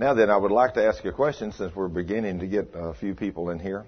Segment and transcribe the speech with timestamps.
[0.00, 2.94] Now then, I would like to ask a question since we're beginning to get a
[2.94, 3.84] few people in here.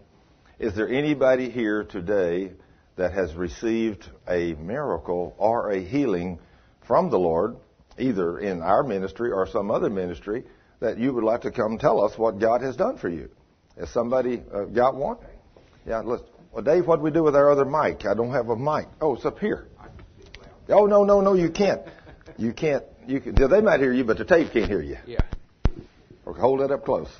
[0.58, 2.50] Is there anybody here today
[2.96, 6.40] that has received a miracle or a healing
[6.84, 7.56] from the Lord,
[7.96, 10.42] either in our ministry or some other ministry,
[10.80, 13.30] that you would like to come tell us what God has done for you?
[13.78, 15.16] Has somebody uh, got one?
[15.86, 16.24] Yeah, let's.
[16.50, 18.04] Well, Dave, what do we do with our other mic?
[18.04, 18.88] I don't have a mic.
[19.00, 19.68] Oh, it's up here.
[20.68, 21.82] Oh no, no, no, you can't.
[22.36, 22.82] You can't.
[23.06, 23.36] You can.
[23.36, 24.96] They might hear you, but the tape can't hear you.
[25.06, 25.20] Yeah.
[26.40, 27.10] Hold it up close.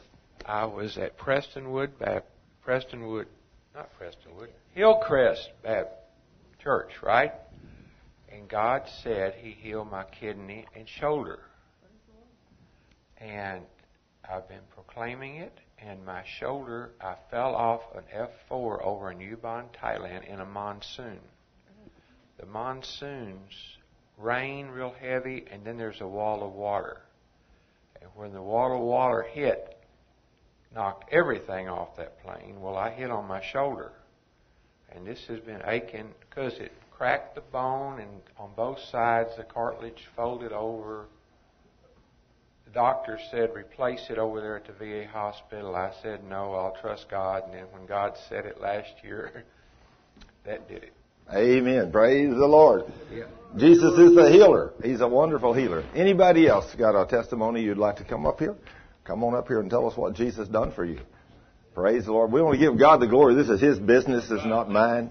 [0.47, 1.91] I was at Prestonwood
[2.67, 3.27] Prestonwood,
[3.75, 5.99] not Prestonwood, Hillcrest Baptist
[6.63, 7.33] Church, right?
[8.33, 11.41] And God said He healed my kidney and shoulder.
[13.19, 13.63] And
[14.25, 18.05] I've been proclaiming it, and my shoulder, I fell off an
[18.51, 21.21] F4 over in Ubon, Thailand in a monsoon.
[22.39, 23.53] The monsoons
[24.17, 27.03] rain real heavy, and then there's a wall of water.
[28.01, 29.77] And when the wall of water hit,
[30.75, 32.61] knocked everything off that plane.
[32.61, 33.93] Well, I hit on my shoulder.
[34.93, 39.45] And this has been aching because it cracked the bone and on both sides the
[39.45, 41.07] cartilage folded over.
[42.67, 45.75] The doctor said replace it over there at the VA hospital.
[45.75, 47.45] I said no, I'll trust God.
[47.45, 49.45] And then when God said it last year,
[50.45, 50.93] that did it.
[51.33, 51.93] Amen.
[51.93, 52.85] Praise the Lord.
[53.13, 53.25] Yeah.
[53.57, 54.73] Jesus is the healer.
[54.83, 55.85] He's a wonderful healer.
[55.95, 58.55] Anybody else got a testimony you'd like to come up here?
[59.05, 61.01] Come on up here and tell us what Jesus done for you.
[61.75, 62.33] Praise the Lord.
[62.33, 63.35] We want to give God the glory.
[63.35, 64.31] This is His business.
[64.31, 65.11] Is not mine.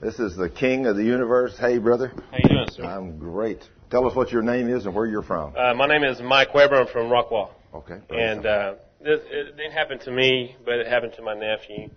[0.00, 1.56] This is the King of the universe.
[1.58, 2.12] Hey, brother.
[2.30, 2.84] How you doing, sir?
[2.84, 3.62] I'm great.
[3.90, 5.54] Tell us what your name is and where you're from.
[5.56, 6.80] Uh, my name is Mike Weber.
[6.80, 7.50] I'm from Rockwall.
[7.72, 7.98] Okay.
[8.10, 11.90] And uh, this, it didn't happen to me, but it happened to my nephew.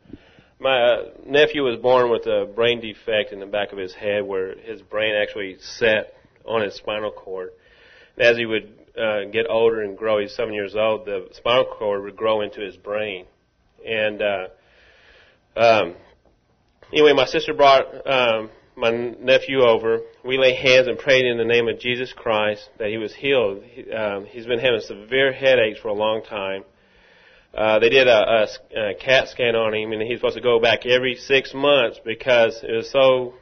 [0.59, 4.23] My uh, nephew was born with a brain defect in the back of his head
[4.23, 7.51] where his brain actually set on his spinal cord.
[8.15, 11.65] And as he would uh, get older and grow, he's seven years old, the spinal
[11.65, 13.27] cord would grow into his brain.
[13.85, 14.47] And uh,
[15.55, 15.95] um,
[16.91, 19.99] anyway, my sister brought um, my nephew over.
[20.25, 23.61] We lay hands and prayed in the name of Jesus Christ that he was healed.
[23.63, 26.63] He, um, he's been having severe headaches for a long time.
[27.57, 28.47] Uh, they did a, a,
[28.91, 32.63] a CAT scan on him, and he's supposed to go back every six months because
[32.63, 33.33] it was so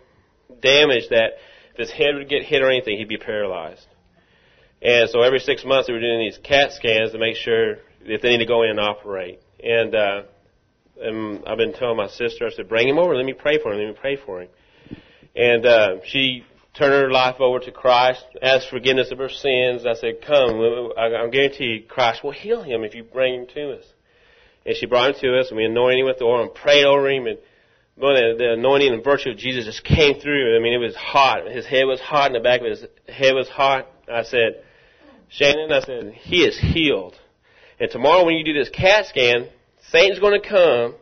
[0.61, 1.33] damaged that
[1.73, 3.85] if his head would get hit or anything, he'd be paralyzed.
[4.81, 8.21] And so every six months they were doing these CAT scans to make sure if
[8.21, 9.41] they need to go in and operate.
[9.61, 10.21] And, uh,
[11.01, 13.73] and I've been telling my sister, I said, bring him over, let me pray for
[13.73, 14.49] him, let me pray for him.
[15.35, 19.85] And uh, she turned her life over to Christ, asked forgiveness of her sins.
[19.85, 20.61] I said, come,
[20.97, 23.85] I, I guarantee you Christ will heal him if you bring him to us.
[24.65, 26.85] And she brought him to us, and we anointed him with the oil and prayed
[26.85, 27.37] over him, and
[27.97, 30.55] boy, the, anointing and virtue of Jesus just came through.
[30.55, 31.47] I mean, it was hot.
[31.47, 33.87] His head was hot, and the back of his head was hot.
[34.11, 34.63] I said,
[35.29, 37.15] Shannon, I said, he is healed.
[37.79, 39.49] And tomorrow when you do this CAT scan,
[39.89, 40.95] Satan's going to come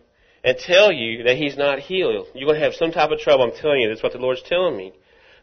[0.44, 2.28] and tell you that he's not healed.
[2.34, 3.46] You're going to have some type of trouble.
[3.46, 4.94] I'm telling you, that's what the Lord's telling me.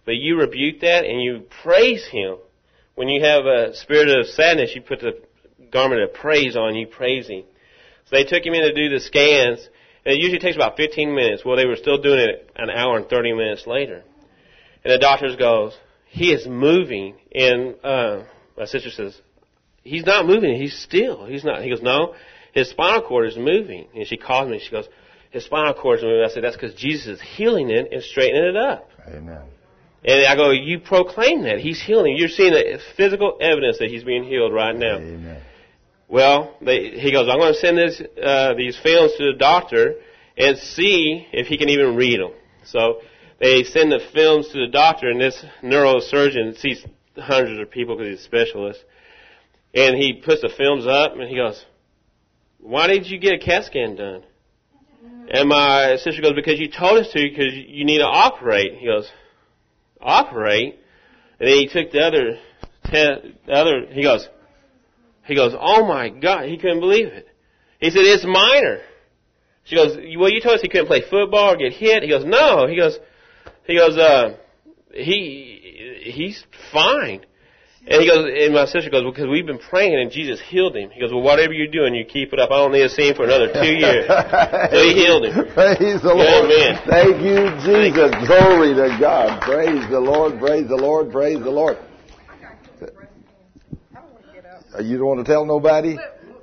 [0.04, 2.36] But you rebuke that and you praise him.
[2.97, 5.22] When you have a spirit of sadness, you put the
[5.70, 7.44] garment of praise on, you praise him.
[8.10, 9.69] So they took him in to do the scans,
[10.04, 11.44] and it usually takes about 15 minutes.
[11.44, 14.03] Well, they were still doing it an hour and 30 minutes later.
[14.84, 15.76] And the doctor goes,
[16.09, 17.15] he is moving.
[17.32, 18.25] And uh,
[18.59, 19.21] my sister says,
[19.84, 20.60] he's not moving.
[20.60, 21.25] He's still.
[21.26, 21.62] He's not.
[21.62, 22.15] He goes, no,
[22.53, 23.87] his spinal cord is moving.
[23.94, 24.59] And she calls me.
[24.59, 24.88] She goes,
[25.31, 26.25] his spinal cord is moving.
[26.25, 28.91] I said, that's because Jesus is healing it and straightening it up.
[29.06, 29.42] Amen.
[30.03, 31.59] And I go, you proclaim that.
[31.59, 32.16] He's healing.
[32.16, 34.97] You're seeing the physical evidence that he's being healed right now.
[34.97, 35.42] Amen.
[36.10, 39.94] Well, they, he goes, I'm going to send this, uh, these films to the doctor
[40.37, 42.32] and see if he can even read them.
[42.65, 43.00] So
[43.38, 46.84] they send the films to the doctor, and this neurosurgeon sees
[47.16, 48.84] hundreds of people because he's a specialist.
[49.72, 51.65] And he puts the films up, and he goes,
[52.59, 54.25] why did you get a CAT scan done?
[55.31, 58.78] And my sister goes, because you told us to, because you need to operate.
[58.78, 59.09] He goes,
[60.00, 60.77] operate?
[61.38, 62.38] And then he took the other,
[62.87, 64.28] te- the other, he goes,
[65.30, 67.27] he goes, oh my God, he couldn't believe it.
[67.78, 68.80] He said, it's minor.
[69.65, 72.03] She goes, well, you told us he couldn't play football or get hit.
[72.03, 72.66] He goes, no.
[72.66, 72.98] He goes,
[73.65, 74.36] he goes, uh,
[74.92, 77.24] he, he's fine.
[77.86, 80.77] And he goes, and my sister goes, well, because we've been praying and Jesus healed
[80.77, 80.91] him.
[80.91, 82.50] He goes, well, whatever you're doing, you keep it up.
[82.50, 84.04] I don't need to see him for another two years.
[84.71, 85.48] so he healed him.
[85.54, 86.44] Praise the Lord.
[86.44, 86.83] Amen.
[86.84, 88.12] Thank you, Jesus.
[88.28, 89.41] Glory to God.
[89.41, 90.38] Praise the Lord.
[90.38, 91.10] Praise the Lord.
[91.10, 91.78] Praise the Lord.
[94.75, 95.97] Uh, You don't want to tell nobody?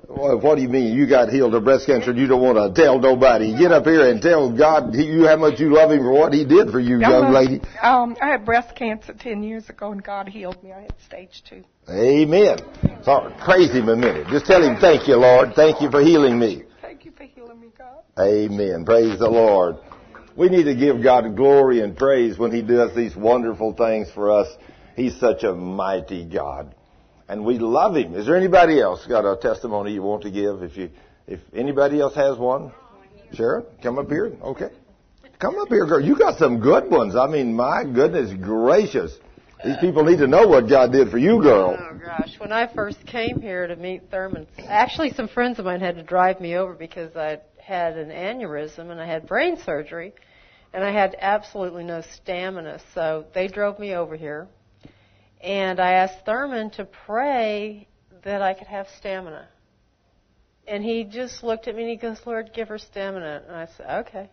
[0.09, 0.95] Well, what do you mean?
[0.95, 3.57] You got healed of breast cancer and you don't want to tell nobody.
[3.57, 6.45] Get up here and tell God you how much you love Him for what He
[6.45, 7.61] did for you, young lady.
[7.81, 10.71] Um, I had breast cancer 10 years ago and God healed me.
[10.71, 11.63] I had stage two.
[11.89, 12.59] Amen.
[13.03, 14.27] So, praise Him a minute.
[14.27, 15.53] Just tell Him, thank you, Lord.
[15.55, 16.63] Thank you for healing me.
[16.81, 17.99] Thank you for healing me, God.
[18.17, 18.85] Amen.
[18.85, 19.75] Praise the Lord.
[20.37, 24.31] We need to give God glory and praise when He does these wonderful things for
[24.31, 24.47] us.
[24.95, 26.73] He's such a mighty God
[27.29, 28.15] and we love him.
[28.15, 30.63] Is there anybody else got a testimony you want to give?
[30.63, 30.89] If you,
[31.27, 32.71] if anybody else has one,
[33.33, 34.35] Sharon, come up here.
[34.41, 34.69] Okay,
[35.39, 36.01] come up here, girl.
[36.01, 37.15] You got some good ones.
[37.15, 39.17] I mean, my goodness gracious.
[39.65, 41.77] These people need to know what God did for you, oh, girl.
[41.79, 45.79] Oh gosh, when I first came here to meet Thurman, actually some friends of mine
[45.79, 50.13] had to drive me over because I had an aneurysm and I had brain surgery,
[50.73, 52.79] and I had absolutely no stamina.
[52.93, 54.47] So they drove me over here
[55.41, 57.87] and I asked Thurman to pray
[58.23, 59.47] that I could have stamina.
[60.67, 63.43] And he just looked at me and he goes, Lord, give her stamina.
[63.47, 64.29] And I said, okay.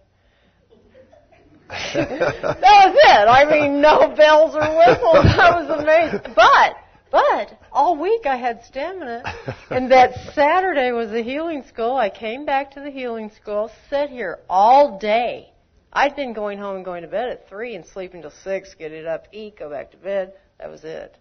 [1.69, 3.29] that was it.
[3.29, 5.27] I mean, no bells or whistles.
[5.39, 6.35] I was amazed.
[6.35, 6.77] But,
[7.11, 9.23] but, all week I had stamina.
[9.71, 11.97] And that Saturday was a healing school.
[11.97, 15.53] I came back to the healing school, sat here all day.
[15.93, 18.91] I'd been going home and going to bed at 3 and sleeping till 6, get
[18.91, 20.33] it up, eat, go back to bed.
[20.65, 21.15] That was it.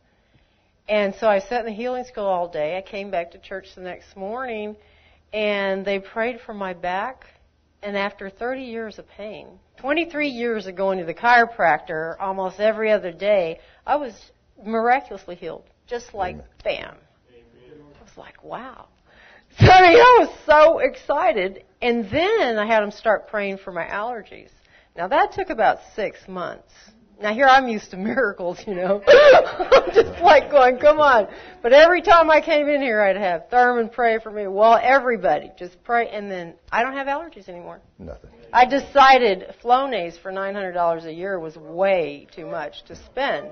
[0.87, 2.77] And so I sat in the healing school all day.
[2.77, 4.77] I came back to church the next morning
[5.33, 7.25] and they prayed for my back.
[7.81, 12.89] And after 30 years of pain, 23 years of going to the chiropractor almost every
[12.89, 14.13] other day, I was
[14.65, 15.65] miraculously healed.
[15.87, 16.95] Just like bam.
[17.29, 18.87] I was like, wow.
[19.59, 21.65] So I mean, I was so excited.
[21.81, 24.51] And then I had them start praying for my allergies.
[24.95, 26.71] Now that took about six months.
[27.21, 29.01] Now here I'm used to miracles, you know.
[29.07, 31.27] I'm just like going, come on.
[31.61, 34.47] But every time I came in here, I'd have Thurman pray for me.
[34.47, 37.81] Well, everybody just pray, and then I don't have allergies anymore.
[37.99, 38.29] Nothing.
[38.51, 43.51] I decided Flonase for $900 a year was way too much to spend.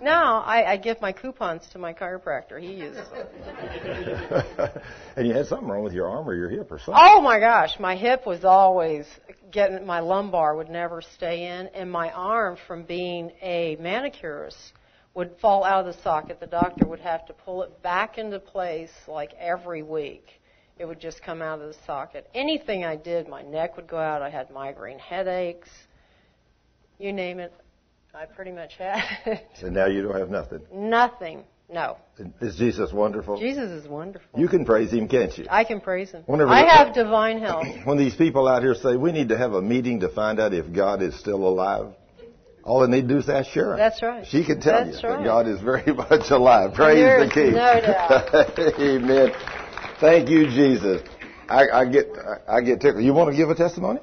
[0.00, 2.60] Now I, I give my coupons to my chiropractor.
[2.60, 3.26] He uses them.
[5.16, 6.94] and you had something wrong with your arm or your hip or something.
[6.96, 9.06] Oh my gosh, my hip was always
[9.50, 14.72] getting my lumbar would never stay in, and my arm from being a manicurist
[15.14, 16.38] would fall out of the socket.
[16.38, 20.40] The doctor would have to pull it back into place like every week.
[20.78, 22.28] It would just come out of the socket.
[22.34, 24.22] Anything I did, my neck would go out.
[24.22, 25.68] I had migraine headaches.
[26.98, 27.52] You name it,
[28.18, 29.46] I pretty much had it.
[29.62, 30.60] And now you don't have nothing.
[30.74, 31.44] Nothing.
[31.72, 31.98] No.
[32.40, 33.38] Is Jesus wonderful?
[33.38, 34.40] Jesus is wonderful.
[34.40, 35.46] You can praise Him, can't you?
[35.48, 36.24] I can praise Him.
[36.26, 37.66] Whenever I the- have divine health.
[37.84, 40.52] When these people out here say we need to have a meeting to find out
[40.52, 41.94] if God is still alive,
[42.64, 43.78] all they need to do is ask Sharon.
[43.78, 44.26] That's right.
[44.26, 45.22] She can tell That's you that.
[45.24, 46.74] God is very much alive.
[46.74, 47.52] Praise the King.
[47.52, 48.80] no doubt.
[48.80, 49.30] Amen.
[50.00, 51.02] Thank you, Jesus.
[51.48, 52.06] I, I get
[52.48, 53.04] I, I get tickled.
[53.04, 54.00] You want to give a testimony?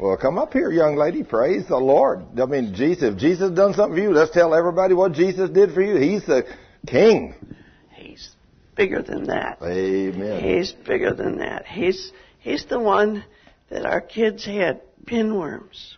[0.00, 1.22] Well, come up here, young lady.
[1.22, 2.24] Praise the Lord.
[2.40, 3.12] I mean, Jesus.
[3.12, 5.96] If Jesus done something for you, let's tell everybody what Jesus did for you.
[5.96, 6.46] He's the
[6.86, 7.34] King.
[7.90, 8.34] He's
[8.74, 9.58] bigger than that.
[9.60, 10.42] Amen.
[10.42, 11.66] He's bigger than that.
[11.66, 13.26] He's he's the one
[13.68, 15.96] that our kids had pinworms.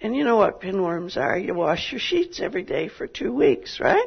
[0.00, 1.36] And you know what pinworms are?
[1.36, 4.06] You wash your sheets every day for two weeks, right?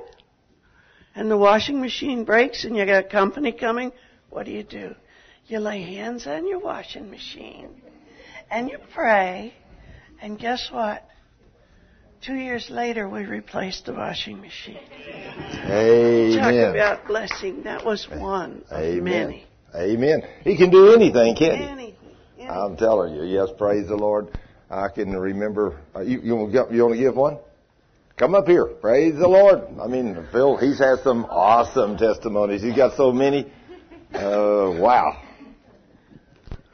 [1.14, 3.92] And the washing machine breaks and you got company coming.
[4.30, 4.96] What do you do?
[5.48, 7.82] You lay hands on your washing machine
[8.50, 9.54] and you pray.
[10.22, 11.08] And guess what?
[12.26, 14.80] Two years later, we replaced the washing machine.
[15.66, 16.38] Amen.
[16.38, 17.64] Talk about blessing.
[17.64, 19.04] That was one of Amen.
[19.04, 19.46] many.
[19.76, 20.24] Amen.
[20.44, 21.64] He can do anything, can't he?
[21.64, 21.96] Anything.
[22.40, 22.50] anything.
[22.50, 24.30] I'm telling you, yes, praise the Lord.
[24.70, 25.80] I can remember.
[25.96, 27.38] Uh, you you want, you want to give one?
[28.18, 28.66] Come up here.
[28.66, 29.62] Praise the Lord.
[29.80, 32.64] I mean, Phil, he's had some awesome testimonies.
[32.64, 33.46] He's got so many.
[34.12, 35.22] Uh, wow.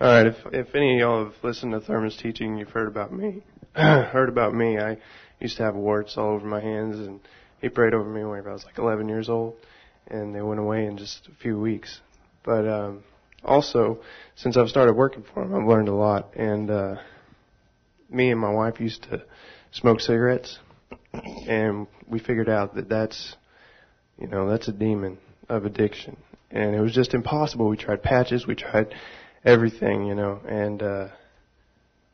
[0.03, 0.27] All right.
[0.27, 3.41] If if any of y'all have listened to Thurman's teaching, you've heard about me.
[3.73, 4.77] heard about me.
[4.77, 4.97] I
[5.39, 7.21] used to have warts all over my hands, and
[7.61, 9.55] he prayed over me when I was like 11 years old,
[10.09, 12.01] and they went away in just a few weeks.
[12.43, 13.05] But um,
[13.45, 14.01] also,
[14.35, 16.35] since I've started working for him, I've learned a lot.
[16.35, 16.95] And uh,
[18.09, 19.23] me and my wife used to
[19.71, 20.59] smoke cigarettes,
[21.47, 23.37] and we figured out that that's,
[24.19, 25.17] you know, that's a demon
[25.47, 26.17] of addiction,
[26.51, 27.69] and it was just impossible.
[27.69, 28.93] We tried patches, we tried
[29.45, 31.07] everything, you know, and uh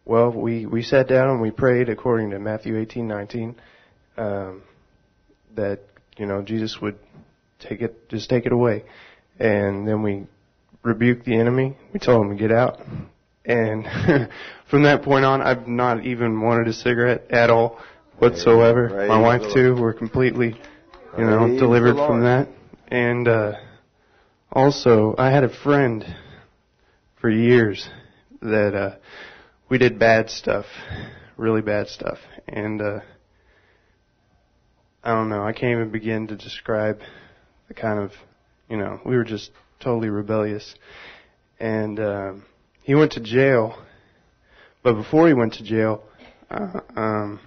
[0.05, 3.55] well, we we sat down and we prayed according to Matthew 18:19
[4.17, 4.63] um
[5.55, 5.79] that
[6.17, 6.98] you know Jesus would
[7.59, 8.86] take it just take it away.
[9.39, 10.25] And then we
[10.83, 11.77] rebuked the enemy.
[11.93, 12.79] We told him to get out.
[13.45, 13.86] And
[14.69, 17.79] from that point on, I've not even wanted a cigarette at all
[18.17, 18.89] whatsoever.
[18.89, 19.75] Praise My wife too.
[19.75, 20.59] We're completely,
[21.17, 22.50] you know, Praise delivered from that.
[22.88, 23.53] And uh
[24.51, 26.03] also, I had a friend
[27.19, 27.88] for years
[28.41, 28.95] that uh,
[29.69, 30.65] we did bad stuff,
[31.38, 32.99] really bad stuff, and uh,
[35.03, 35.43] I don't know.
[35.43, 36.99] I can't even begin to describe
[37.67, 38.11] the kind of,
[38.69, 40.75] you know, we were just totally rebellious,
[41.59, 42.45] and um,
[42.83, 43.77] he went to jail.
[44.81, 46.03] But before he went to jail,
[46.49, 47.41] uh, um,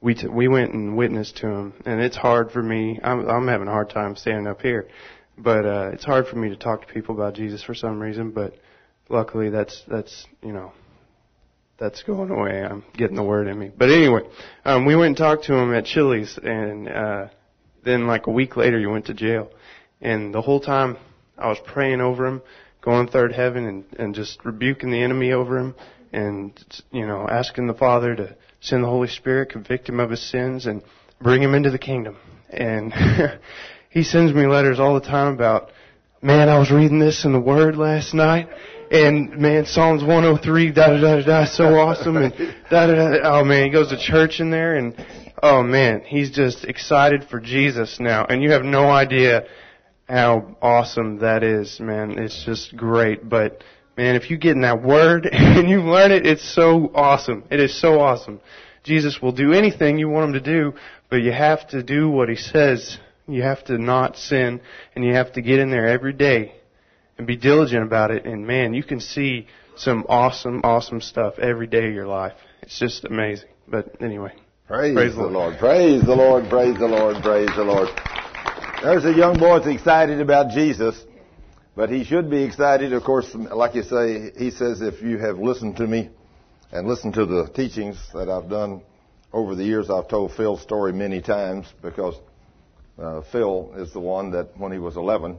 [0.00, 2.98] we t- we went and witnessed to him, and it's hard for me.
[3.02, 4.88] I'm I'm having a hard time standing up here
[5.42, 8.30] but uh, it's hard for me to talk to people about Jesus for some reason.
[8.30, 8.54] But
[9.08, 10.72] luckily, that's that's you know
[11.78, 12.62] that's going away.
[12.62, 13.70] I'm getting the word in me.
[13.76, 14.22] But anyway,
[14.64, 17.28] um, we went and talked to him at Chili's, and uh,
[17.84, 19.50] then like a week later, he went to jail.
[20.00, 20.96] And the whole time,
[21.36, 22.42] I was praying over him,
[22.82, 25.74] going third heaven, and and just rebuking the enemy over him,
[26.12, 26.52] and
[26.90, 30.66] you know asking the Father to send the Holy Spirit, convict him of his sins,
[30.66, 30.82] and
[31.20, 32.16] bring him into the kingdom.
[32.50, 32.92] And
[33.90, 35.70] he sends me letters all the time about,
[36.22, 38.48] man, I was reading this in the Word last night,
[38.90, 42.32] and man, Psalms 103, da da da da, so awesome, and
[42.70, 43.18] da da da.
[43.24, 44.94] Oh man, he goes to church in there, and
[45.42, 49.42] oh man, he's just excited for Jesus now, and you have no idea
[50.08, 52.16] how awesome that is, man.
[52.16, 53.64] It's just great, but
[53.96, 57.42] man, if you get in that Word and you learn it, it's so awesome.
[57.50, 58.40] It is so awesome.
[58.84, 60.74] Jesus will do anything you want him to do,
[61.10, 62.98] but you have to do what he says
[63.32, 64.60] you have to not sin
[64.94, 66.54] and you have to get in there every day
[67.18, 68.24] and be diligent about it.
[68.24, 69.46] And man, you can see
[69.76, 72.34] some awesome, awesome stuff every day of your life.
[72.62, 73.48] It's just amazing.
[73.68, 74.32] But anyway.
[74.66, 75.32] Praise, praise the Lord.
[75.32, 75.58] Lord.
[75.58, 76.48] Praise the Lord.
[76.48, 77.22] Praise the Lord.
[77.22, 77.88] Praise the Lord.
[78.82, 81.02] There's a young boy that's excited about Jesus,
[81.76, 82.92] but he should be excited.
[82.92, 86.08] Of course, like you say, he says, if you have listened to me
[86.72, 88.82] and listened to the teachings that I've done
[89.32, 92.14] over the years, I've told Phil's story many times because
[93.00, 95.36] uh, Phil is the one that when he was 11,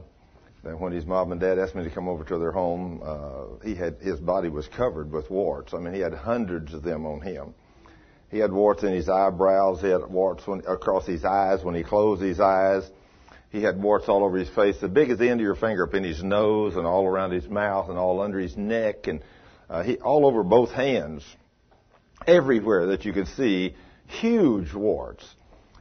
[0.64, 3.64] that when his mom and dad asked me to come over to their home, uh,
[3.64, 5.74] he had his body was covered with warts.
[5.74, 7.54] I mean, he had hundreds of them on him.
[8.30, 9.80] He had warts in his eyebrows.
[9.80, 12.88] He had warts when, across his eyes when he closed his eyes.
[13.50, 15.84] He had warts all over his face, the big as the end of your finger,
[15.86, 19.22] up in his nose and all around his mouth and all under his neck and
[19.68, 21.24] uh, he all over both hands,
[22.26, 23.74] everywhere that you could see,
[24.06, 25.24] huge warts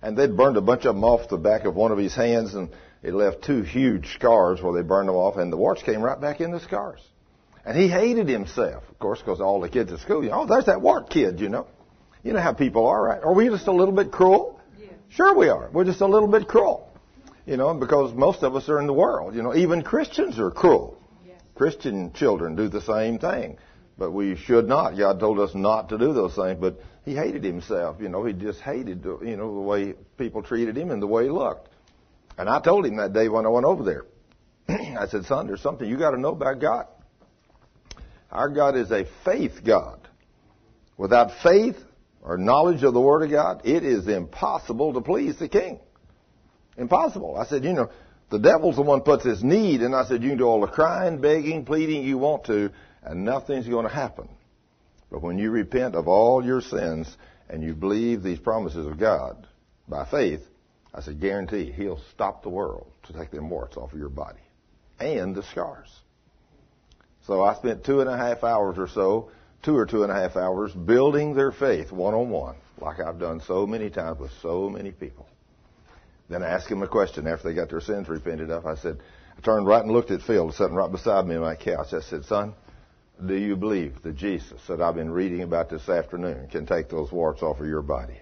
[0.01, 2.53] and they'd burned a bunch of them off the back of one of his hands,
[2.53, 2.69] and
[3.03, 6.19] it left two huge scars where they burned them off, and the warts came right
[6.19, 6.99] back in the scars.
[7.65, 10.45] And he hated himself, of course, because all the kids at school, you know, oh,
[10.47, 11.67] there's that wart kid, you know.
[12.23, 13.23] You know how people are, right?
[13.23, 14.59] Are we just a little bit cruel?
[14.79, 14.87] Yeah.
[15.09, 15.69] Sure we are.
[15.71, 16.87] We're just a little bit cruel.
[17.45, 19.35] You know, because most of us are in the world.
[19.35, 20.97] You know, even Christians are cruel.
[21.55, 23.57] Christian children do the same thing.
[23.97, 24.97] But we should not.
[24.97, 26.57] God told us not to do those things.
[26.59, 27.97] But he hated himself.
[27.99, 31.25] You know, he just hated, you know, the way people treated him and the way
[31.25, 31.69] he looked.
[32.37, 34.05] And I told him that day when I went over there.
[34.69, 36.87] I said, son, there's something you got to know about God.
[38.31, 40.07] Our God is a faith God.
[40.97, 41.77] Without faith
[42.21, 45.79] or knowledge of the Word of God, it is impossible to please the King.
[46.77, 47.35] Impossible.
[47.35, 47.89] I said, you know,
[48.29, 50.67] the devil's the one puts his need, and I said, you can do all the
[50.67, 52.71] crying, begging, pleading you want to,
[53.03, 54.29] and nothing's going to happen.
[55.11, 57.17] But when you repent of all your sins
[57.49, 59.45] and you believe these promises of God
[59.87, 60.41] by faith,
[60.93, 64.39] I said, guarantee He'll stop the world to take them warts off of your body
[64.99, 65.89] and the scars.
[67.27, 69.31] So I spent two and a half hours or so,
[69.63, 73.19] two or two and a half hours, building their faith one on one, like I've
[73.19, 75.27] done so many times with so many people.
[76.29, 78.65] Then I asked them a question after they got their sins repented of.
[78.65, 78.99] I said,
[79.37, 81.93] I turned right and looked at Phil, sitting right beside me on my couch.
[81.93, 82.53] I said, son,
[83.25, 87.11] do you believe that Jesus that I've been reading about this afternoon can take those
[87.11, 88.19] warts off of your body?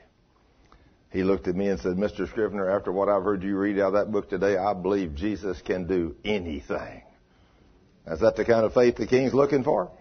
[1.12, 2.29] He looked at me and said, Mr.
[2.29, 5.60] Scrivener, after what I've heard you read out of that book today, I believe Jesus
[5.62, 7.01] can do anything.
[8.08, 9.91] Is that the kind of faith the king's looking for?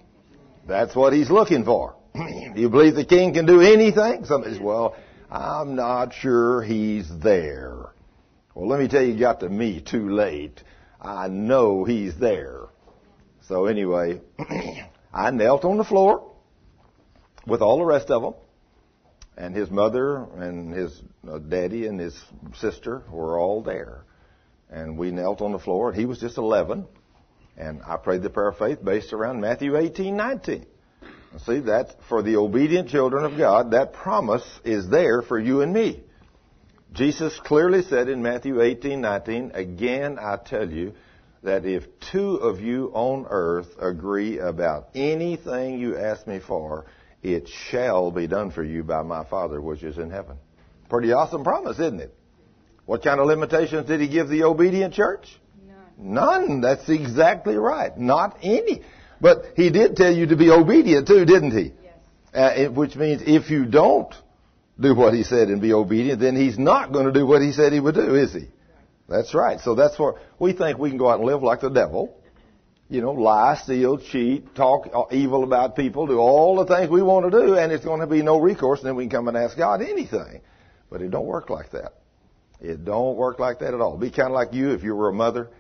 [0.67, 1.95] That's what he's looking for.
[2.15, 4.25] Do you believe the king can do anything?
[4.25, 4.97] Somebody says, well,
[5.31, 7.87] I'm not sure he's there.
[8.55, 10.63] Well, let me tell you, you got to me too late.
[11.01, 12.67] I know he's there.
[13.49, 14.21] So anyway,
[15.13, 16.31] I knelt on the floor
[17.47, 18.35] with all the rest of them,
[19.39, 22.15] and his mother and his uh, daddy and his
[22.57, 24.05] sister were all there.
[24.69, 26.87] And we knelt on the floor, and he was just 11,
[27.57, 30.67] and I prayed the prayer of faith based around Matthew 18, 19.
[31.47, 35.73] See, that for the obedient children of God, that promise is there for you and
[35.73, 36.03] me.
[36.93, 40.93] Jesus clearly said in Matthew 18, 19, again I tell you,
[41.43, 46.87] that if two of you on earth agree about anything you ask me for,
[47.23, 50.37] it shall be done for you by my Father which is in heaven.
[50.89, 52.15] Pretty awesome promise, isn't it?
[52.87, 55.39] What kind of limitations did he give the obedient church?
[55.99, 56.15] None.
[56.15, 56.61] None.
[56.63, 57.97] That's exactly right.
[57.97, 58.83] Not any.
[59.21, 61.73] But he did tell you to be obedient too, didn't he?
[61.83, 61.95] Yes.
[62.35, 64.15] Uh, it, which means if you don't
[64.81, 67.53] do what he said and be obedient, then he's not going to do what he
[67.53, 68.49] said he would do, is he?
[69.09, 69.59] That's right.
[69.61, 72.15] So that's what we think we can go out and live like the devil.
[72.91, 77.31] You know, lie, steal, cheat, talk evil about people, do all the things we want
[77.31, 79.37] to do, and it's going to be no recourse, and then we can come and
[79.37, 80.41] ask God anything.
[80.91, 81.95] But it don't work like that.
[82.61, 83.91] It don't work like that at all.
[83.91, 85.51] It'd Be kind of like you if you were a mother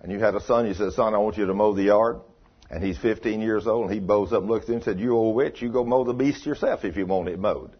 [0.00, 0.66] and you had a son.
[0.66, 2.20] You said, "Son, I want you to mow the yard."
[2.68, 5.00] And he's 15 years old, and he bows up and looks at him and said,
[5.00, 7.70] "You old witch, you go mow the beast yourself if you want it mowed."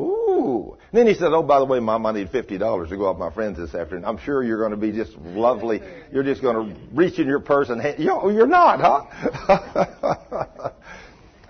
[0.00, 0.76] Ooh.
[0.92, 3.08] And then he said, "Oh, by the way, Mom, I need fifty dollars to go
[3.08, 4.04] out with my friends this afternoon.
[4.04, 5.80] I'm sure you're going to be just lovely.
[6.12, 10.70] You're just going to reach in your purse and hand, you're not, huh?"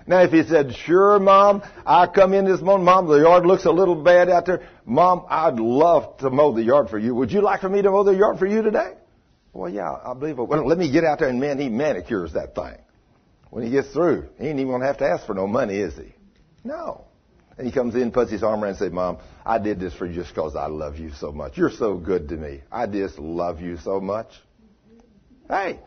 [0.07, 3.65] Now, if he said, sure, Mom, I come in this morning, Mom, the yard looks
[3.65, 4.67] a little bad out there.
[4.85, 7.15] Mom, I'd love to mow the yard for you.
[7.15, 8.95] Would you like for me to mow the yard for you today?
[9.53, 10.43] Well, yeah, I believe it.
[10.43, 12.77] Well, let me get out there and man, he manicures that thing.
[13.51, 15.77] When he gets through, he ain't even going to have to ask for no money,
[15.77, 16.13] is he?
[16.63, 17.05] No.
[17.57, 20.05] And he comes in, puts his arm around and says, Mom, I did this for
[20.05, 21.57] you just because I love you so much.
[21.57, 22.61] You're so good to me.
[22.71, 24.29] I just love you so much.
[25.47, 25.79] Hey,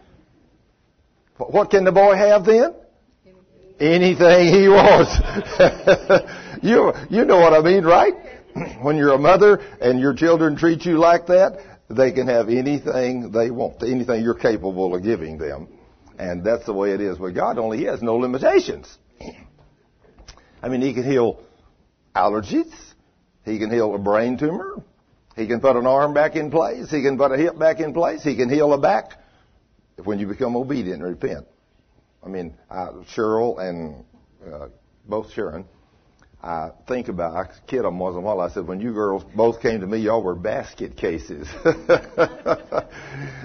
[1.37, 2.75] what can the boy have then?
[3.81, 5.19] anything he wants.
[6.63, 8.15] you, you know what I mean, right?
[8.83, 11.59] When you're a mother and your children treat you like that,
[11.91, 15.69] they can have anything they want, anything you're capable of giving them.
[16.19, 18.97] And that's the way it is with God, only He has no limitations.
[20.63, 21.41] I mean, He can heal
[22.15, 22.73] allergies.
[23.45, 24.83] He can heal a brain tumor.
[25.37, 26.91] He can put an arm back in place.
[26.91, 28.23] He can put a hip back in place.
[28.23, 29.19] He can heal a back
[30.03, 31.47] when you become obedient and repent.
[32.23, 34.05] I mean, uh, Cheryl and
[34.51, 34.69] uh,
[35.07, 35.67] both Sharon,
[36.43, 39.25] I think about, I kid them once in a while, I said, when you girls
[39.35, 41.49] both came to me, y'all were basket cases.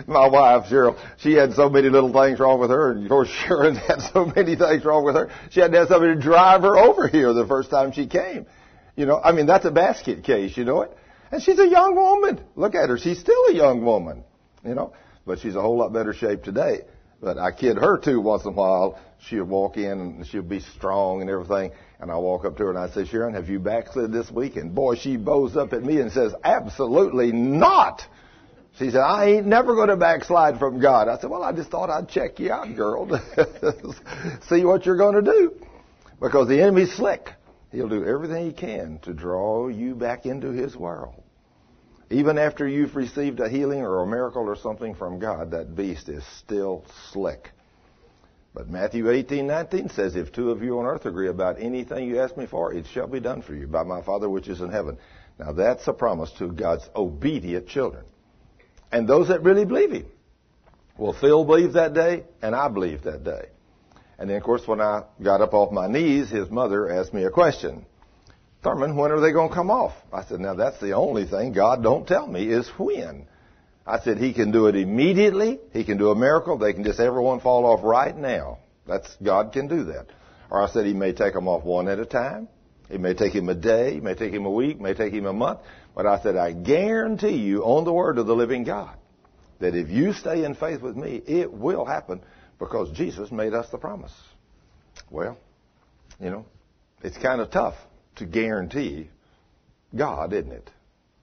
[0.08, 3.30] My wife, Cheryl, she had so many little things wrong with her, and of course
[3.30, 5.30] Sharon had so many things wrong with her.
[5.50, 8.46] She had to have somebody to drive her over here the first time she came.
[9.00, 10.92] You know, I mean, that's a basket case, you know it?
[11.32, 12.44] And she's a young woman.
[12.58, 12.98] Look at her.
[12.98, 14.26] She's still a young woman,
[14.66, 14.92] you know,
[15.26, 16.82] but she's a whole lot better shape today.
[17.22, 19.00] But I kid her too once in a while.
[19.22, 21.72] She'll walk in and she'll be strong and everything.
[22.02, 24.58] And I walk up to her and I say, Sharon, have you backslid this week?
[24.58, 28.02] And boy, she bows up at me and says, absolutely not.
[28.80, 31.08] She said, I ain't never going to backslide from God.
[31.08, 33.08] I said, well, I just thought I'd check you out, girl.
[34.50, 35.56] See what you're going to do.
[36.20, 37.30] Because the enemy's slick.
[37.72, 41.22] He'll do everything he can to draw you back into his world.
[42.10, 46.10] Even after you've received a healing or a miracle or something from God, that beast
[46.10, 47.52] is still slick.
[48.56, 52.36] But Matthew 18:19 says, "If two of you on earth agree about anything you ask
[52.36, 54.98] me for, it shall be done for you by my Father which is in heaven."
[55.38, 58.04] Now that's a promise to God's obedient children,
[58.92, 60.08] and those that really believe Him.
[60.98, 63.50] Well, Phil believed that day, and I believed that day.
[64.20, 67.24] And then, of course, when I got up off my knees, his mother asked me
[67.24, 67.86] a question.
[68.62, 69.94] Thurman, when are they going to come off?
[70.12, 73.28] I said, now that's the only thing God don't tell me is when.
[73.88, 75.60] I said, He can do it immediately.
[75.74, 76.58] He can do a miracle.
[76.58, 78.60] They can just everyone fall off right now.
[78.86, 80.08] That's, God can do that.
[80.52, 82.50] Or I said, He may take them off one at a time.
[82.90, 85.28] It may take him a day, it may take him a week, may take him
[85.28, 85.60] a month.
[85.96, 88.98] But I said, I guarantee you on the word of the living God
[89.60, 92.22] that if you stay in faith with me, it will happen
[92.60, 94.14] because Jesus made us the promise.
[95.10, 95.38] Well,
[96.20, 96.46] you know,
[97.02, 97.76] it's kind of tough
[98.18, 99.10] to guarantee
[99.96, 100.70] God, isn't it?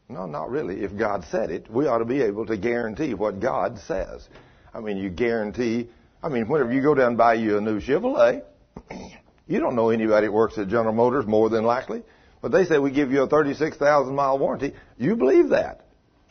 [0.08, 0.82] No, not really.
[0.82, 4.26] If God said it, we ought to be able to guarantee what God says.
[4.72, 5.88] I mean, you guarantee,
[6.22, 8.42] I mean, whenever you go down and buy you a new Chevrolet,
[9.46, 12.02] you don't know anybody that works at General Motors more than likely,
[12.40, 14.74] but they say we give you a 36,000 mile warranty.
[14.96, 15.85] You believe that.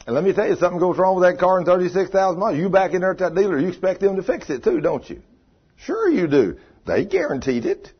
[0.05, 2.57] And let me tell you, something goes wrong with that car in 36,000 miles.
[2.57, 5.09] You back in there at that dealer, you expect them to fix it too, don't
[5.09, 5.21] you?
[5.77, 6.57] Sure you do.
[6.85, 7.91] They guaranteed it.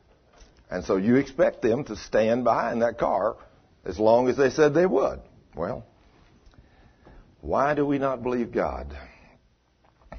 [0.69, 3.37] And so you expect them to stand behind that car
[3.85, 5.19] as long as they said they would.
[5.55, 5.85] Well,
[7.41, 8.95] why do we not believe God?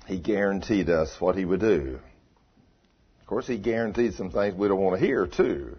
[0.06, 1.98] He guaranteed us what He would do.
[3.20, 5.76] Of course, He guaranteed some things we don't want to hear, too.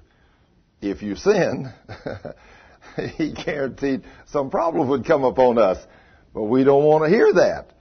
[0.82, 1.72] If you sin,
[3.18, 5.78] He guaranteed some problem would come upon us.
[6.38, 7.72] But we don't want to hear that.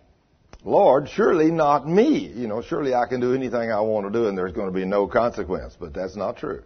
[0.65, 2.27] Lord, surely not me.
[2.27, 4.73] You know, surely I can do anything I want to do and there's going to
[4.73, 5.77] be no consequence.
[5.79, 6.63] But that's not true.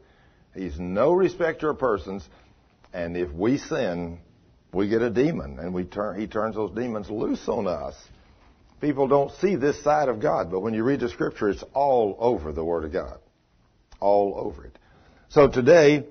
[0.54, 2.28] He's no respecter of persons,
[2.92, 4.20] and if we sin,
[4.72, 7.96] we get a demon, and we turn, he turns those demons loose on us.
[8.80, 12.16] People don't see this side of God, but when you read the scripture, it's all
[12.20, 13.18] over the Word of God.
[13.98, 14.78] All over it.
[15.28, 16.04] So today,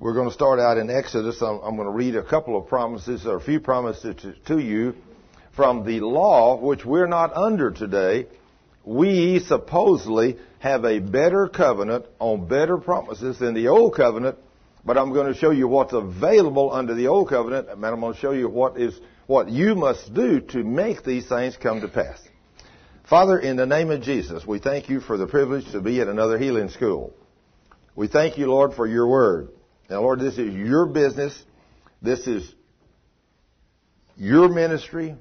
[0.00, 1.40] we're going to start out in Exodus.
[1.40, 4.16] I'm, going to read a couple of promises, or a few promises
[4.46, 4.96] to you
[5.60, 8.26] from the law, which we're not under today,
[8.82, 14.38] we supposedly have a better covenant on better promises than the old covenant,
[14.86, 18.14] but I'm going to show you what's available under the old covenant, and I'm going
[18.14, 21.88] to show you what is what you must do to make these things come to
[21.88, 22.18] pass.
[23.06, 26.08] Father, in the name of Jesus, we thank you for the privilege to be at
[26.08, 27.12] another healing school.
[27.94, 29.50] We thank you, Lord, for your word.
[29.90, 31.38] Now, Lord, this is your business.
[32.00, 32.50] This is
[34.16, 35.16] your ministry.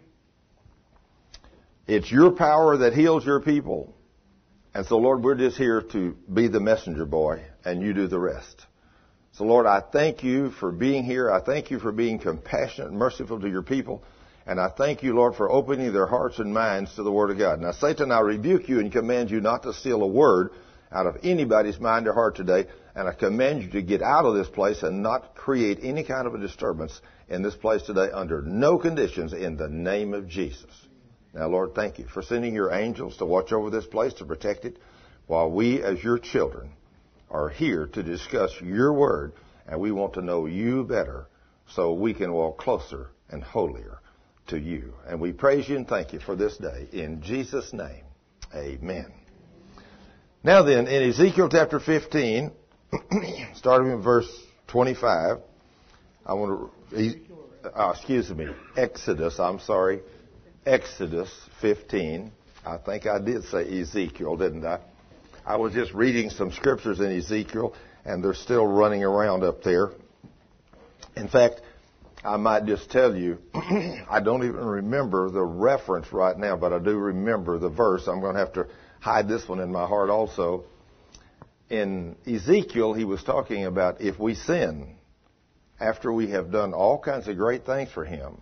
[1.90, 3.96] It's your power that heals your people.
[4.76, 8.20] And so, Lord, we're just here to be the messenger boy, and you do the
[8.20, 8.68] rest.
[9.32, 11.32] So, Lord, I thank you for being here.
[11.32, 14.04] I thank you for being compassionate and merciful to your people.
[14.46, 17.40] And I thank you, Lord, for opening their hearts and minds to the Word of
[17.40, 17.60] God.
[17.60, 20.52] Now, Satan, I rebuke you and command you not to steal a word
[20.92, 22.68] out of anybody's mind or heart today.
[22.94, 26.28] And I command you to get out of this place and not create any kind
[26.28, 30.70] of a disturbance in this place today under no conditions in the name of Jesus.
[31.34, 34.66] Now, Lord, thank you for sending your angels to watch over this place, to protect
[34.66, 34.78] it,
[35.28, 36.72] while we, as your children,
[37.30, 39.34] are here to discuss your word,
[39.68, 41.28] and we want to know you better
[41.68, 44.00] so we can walk closer and holier
[44.48, 44.94] to you.
[45.08, 46.88] And we praise you and thank you for this day.
[46.92, 48.04] In Jesus' name,
[48.54, 49.14] amen.
[50.44, 52.52] Now then, in Ezekiel chapter 15,
[53.54, 54.30] starting in verse
[54.68, 55.38] 25,
[56.26, 57.20] I want to,
[57.76, 60.00] uh, excuse me, Exodus, I'm sorry,
[60.66, 61.30] Exodus
[61.62, 62.32] 15.
[62.66, 64.80] I think I did say Ezekiel, didn't I?
[65.46, 67.74] I was just reading some scriptures in Ezekiel,
[68.06, 69.92] and they're still running around up there.
[71.16, 71.62] In fact,
[72.24, 76.80] I might just tell you, I don't even remember the reference right now, but I
[76.80, 78.08] do remember the verse.
[78.08, 78.68] I'm going to have to
[79.00, 80.66] hide this one in my heart also.
[81.70, 84.98] In Ezekiel, he was talking about if we sin
[85.80, 88.38] after we have done all kinds of great things for him,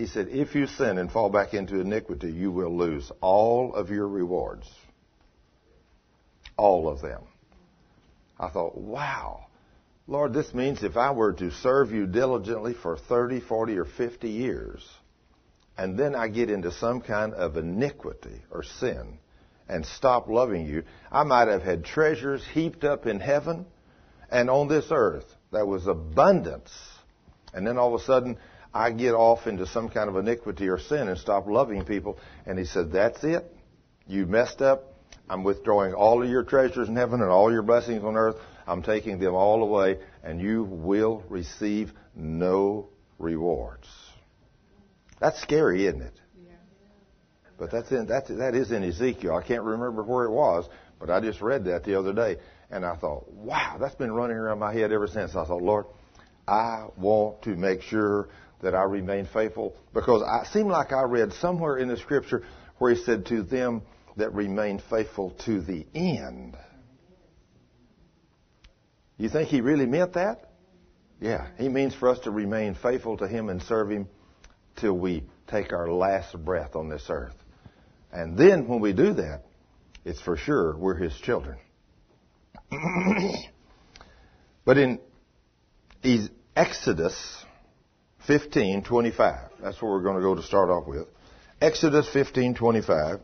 [0.00, 3.90] he said, if you sin and fall back into iniquity, you will lose all of
[3.90, 4.66] your rewards.
[6.56, 7.22] All of them.
[8.38, 9.44] I thought, wow.
[10.06, 14.30] Lord, this means if I were to serve you diligently for 30, 40, or 50
[14.30, 14.88] years,
[15.76, 19.18] and then I get into some kind of iniquity or sin
[19.68, 23.66] and stop loving you, I might have had treasures heaped up in heaven
[24.30, 25.26] and on this earth.
[25.52, 26.72] There was abundance.
[27.52, 28.38] And then all of a sudden,
[28.72, 32.18] I get off into some kind of iniquity or sin and stop loving people.
[32.46, 33.44] And he said, That's it.
[34.06, 34.84] You messed up.
[35.28, 38.36] I'm withdrawing all of your treasures in heaven and all your blessings on earth.
[38.66, 43.88] I'm taking them all away, and you will receive no rewards.
[45.20, 46.20] That's scary, isn't it?
[47.58, 49.36] But that's in, that's, that is in Ezekiel.
[49.36, 52.38] I can't remember where it was, but I just read that the other day.
[52.70, 55.36] And I thought, wow, that's been running around my head ever since.
[55.36, 55.86] I thought, Lord,
[56.48, 58.28] I want to make sure
[58.62, 62.44] that I remain faithful because I seemed like I read somewhere in the scripture
[62.78, 63.82] where he said to them
[64.16, 66.56] that remain faithful to the end.
[69.16, 70.50] You think he really meant that?
[71.20, 74.08] Yeah, he means for us to remain faithful to him and serve him
[74.76, 77.34] till we take our last breath on this earth.
[78.12, 79.42] And then when we do that,
[80.04, 81.58] it's for sure we're his children.
[84.64, 84.98] but in
[86.56, 87.44] Exodus
[88.28, 91.06] 15:25, that's where we're going to go to start off with.
[91.60, 93.20] Exodus 15:25.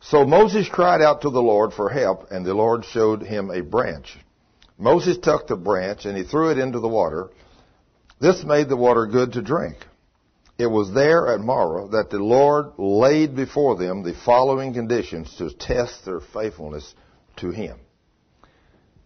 [0.00, 3.62] So Moses cried out to the Lord for help, and the Lord showed him a
[3.62, 4.16] branch.
[4.78, 7.30] Moses took the branch and he threw it into the water.
[8.20, 9.76] This made the water good to drink.
[10.58, 15.50] It was there at Marah that the Lord laid before them the following conditions to
[15.50, 16.94] test their faithfulness
[17.36, 17.78] to Him.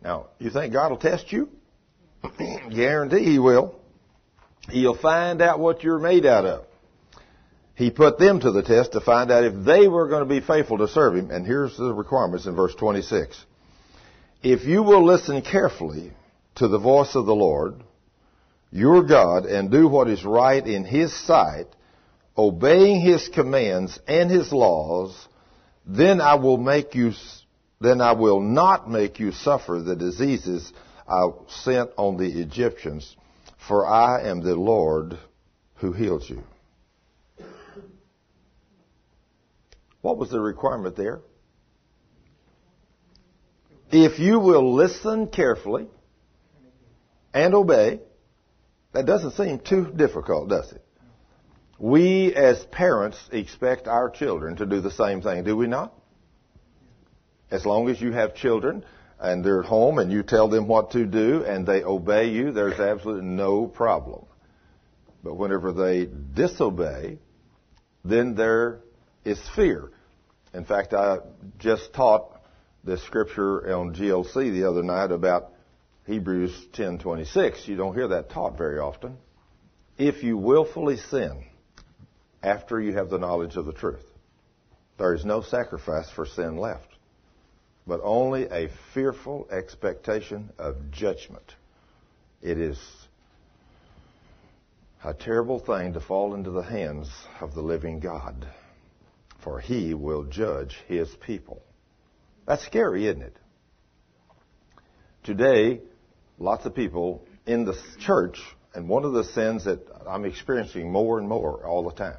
[0.03, 1.49] Now, you think God will test you?
[2.39, 3.80] Guarantee He will.
[4.69, 6.67] He'll find out what you're made out of.
[7.75, 10.41] He put them to the test to find out if they were going to be
[10.47, 11.31] faithful to serve Him.
[11.31, 13.43] And here's the requirements in verse 26.
[14.43, 16.13] If you will listen carefully
[16.57, 17.83] to the voice of the Lord,
[18.71, 21.67] your God, and do what is right in His sight,
[22.37, 25.29] obeying His commands and His laws,
[25.87, 27.13] then I will make you
[27.81, 30.71] then I will not make you suffer the diseases
[31.09, 33.17] I sent on the Egyptians,
[33.67, 35.19] for I am the Lord
[35.77, 36.43] who heals you.
[40.03, 41.21] What was the requirement there?
[43.91, 45.89] If you will listen carefully
[47.35, 48.01] and obey,
[48.93, 50.85] that doesn't seem too difficult, does it?
[51.79, 55.93] We as parents expect our children to do the same thing, do we not?
[57.51, 58.85] As long as you have children
[59.21, 62.53] and they're at home and you tell them what to do and they obey you,
[62.53, 64.25] there's absolutely no problem.
[65.23, 67.19] But whenever they disobey,
[68.05, 68.81] then there
[69.25, 69.91] is fear.
[70.55, 71.19] In fact, I
[71.59, 72.41] just taught
[72.83, 75.53] this scripture on GLC the other night about
[76.07, 77.69] Hebrews 10:26.
[77.69, 79.19] You don't hear that taught very often.
[79.99, 81.45] If you willfully sin
[82.43, 84.05] after you have the knowledge of the truth,
[84.97, 86.89] there is no sacrifice for sin left,
[87.87, 91.55] but only a fearful expectation of judgment.
[92.43, 92.79] It is
[95.03, 98.47] a terrible thing to fall into the hands of the living God,
[99.43, 101.63] for he will judge his people.
[102.47, 103.37] That's scary, isn't it?
[105.23, 105.81] Today,
[106.39, 108.41] lots of people in the church,
[108.75, 112.19] and one of the sins that I'm experiencing more and more all the time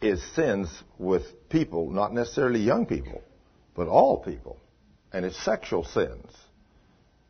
[0.00, 3.22] is sins with people, not necessarily young people,
[3.78, 4.58] but all people.
[5.12, 6.26] And it's sexual sins.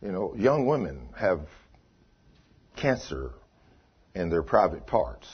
[0.01, 1.43] You know, young women have
[2.75, 3.33] cancer
[4.15, 5.29] in their private parts.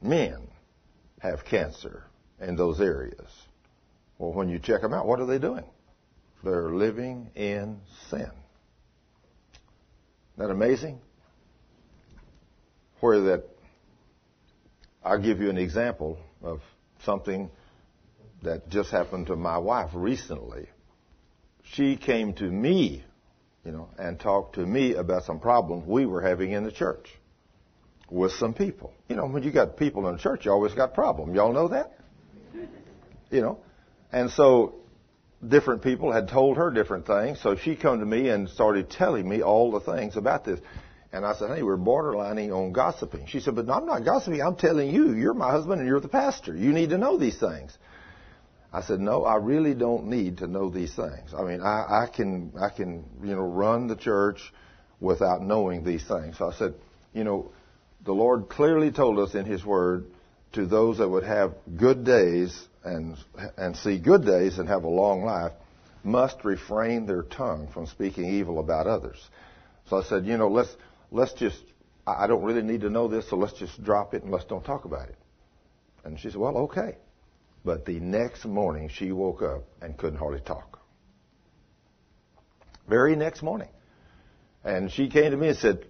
[0.00, 0.46] Men
[1.18, 2.04] have cancer
[2.40, 3.28] in those areas.
[4.18, 5.64] Well, when you check them out, what are they doing?
[6.44, 8.20] They're living in sin.
[8.20, 8.32] Isn't
[10.36, 11.00] that amazing?
[13.00, 13.44] Where that,
[15.04, 16.60] I'll give you an example of
[17.04, 17.50] something
[18.42, 20.68] that just happened to my wife recently.
[21.62, 23.04] She came to me,
[23.64, 27.08] you know, and talked to me about some problems we were having in the church
[28.10, 28.92] with some people.
[29.08, 31.34] You know, when you got people in the church, you always got problems.
[31.34, 31.92] Y'all know that?
[33.32, 33.60] You know,
[34.10, 34.80] and so
[35.46, 37.40] different people had told her different things.
[37.40, 40.60] So she come to me and started telling me all the things about this.
[41.12, 43.26] And I said, hey, we're borderlining on gossiping.
[43.26, 44.42] She said, but no, I'm not gossiping.
[44.42, 46.56] I'm telling you, you're my husband and you're the pastor.
[46.56, 47.76] You need to know these things.
[48.72, 51.34] I said, no, I really don't need to know these things.
[51.36, 54.52] I mean, I, I can, I can, you know, run the church
[55.00, 56.38] without knowing these things.
[56.38, 56.74] So I said,
[57.12, 57.50] you know,
[58.04, 60.06] the Lord clearly told us in His Word
[60.52, 63.16] to those that would have good days and,
[63.56, 65.52] and see good days and have a long life
[66.02, 69.18] must refrain their tongue from speaking evil about others.
[69.88, 70.74] So I said, you know, let's,
[71.10, 71.60] let's just,
[72.06, 74.64] I don't really need to know this, so let's just drop it and let's don't
[74.64, 75.16] talk about it.
[76.04, 76.96] And she said, well, okay.
[77.64, 80.80] But the next morning she woke up and couldn't hardly talk.
[82.88, 83.68] Very next morning.
[84.64, 85.84] And she came to me and said,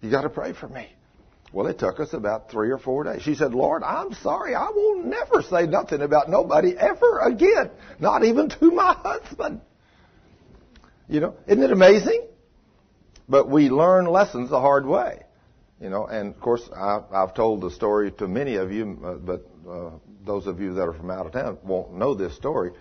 [0.00, 0.88] you got to pray for me.
[1.52, 3.22] Well, it took us about three or four days.
[3.22, 4.54] She said, Lord, I'm sorry.
[4.54, 7.70] I will never say nothing about nobody ever again.
[7.98, 9.60] Not even to my husband.
[11.08, 12.26] You know, isn't it amazing?
[13.28, 15.24] But we learn lessons the hard way.
[15.80, 19.14] You know, and of course, I, I've told the story to many of you, uh,
[19.14, 19.90] but uh,
[20.24, 22.72] those of you that are from out of town won't know this story.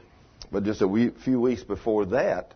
[0.51, 2.53] But just a wee, few weeks before that,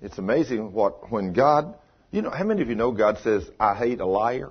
[0.00, 1.74] it's amazing what, when God,
[2.10, 4.50] you know, how many of you know God says, I hate a liar?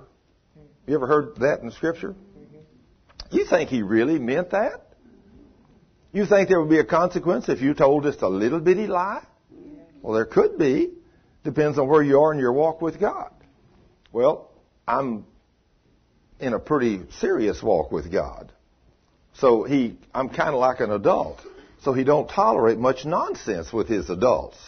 [0.86, 2.14] You ever heard that in the Scripture?
[2.14, 3.36] Mm-hmm.
[3.36, 4.94] You think he really meant that?
[6.12, 9.24] You think there would be a consequence if you told just a little bitty lie?
[10.02, 10.90] Well, there could be.
[11.44, 13.30] Depends on where you are in your walk with God.
[14.12, 14.50] Well,
[14.86, 15.24] I'm
[16.38, 18.52] in a pretty serious walk with God.
[19.34, 21.40] So he, I'm kind of like an adult.
[21.82, 24.58] So he don't tolerate much nonsense with his adults.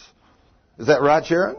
[0.77, 1.57] Is that right, Sharon?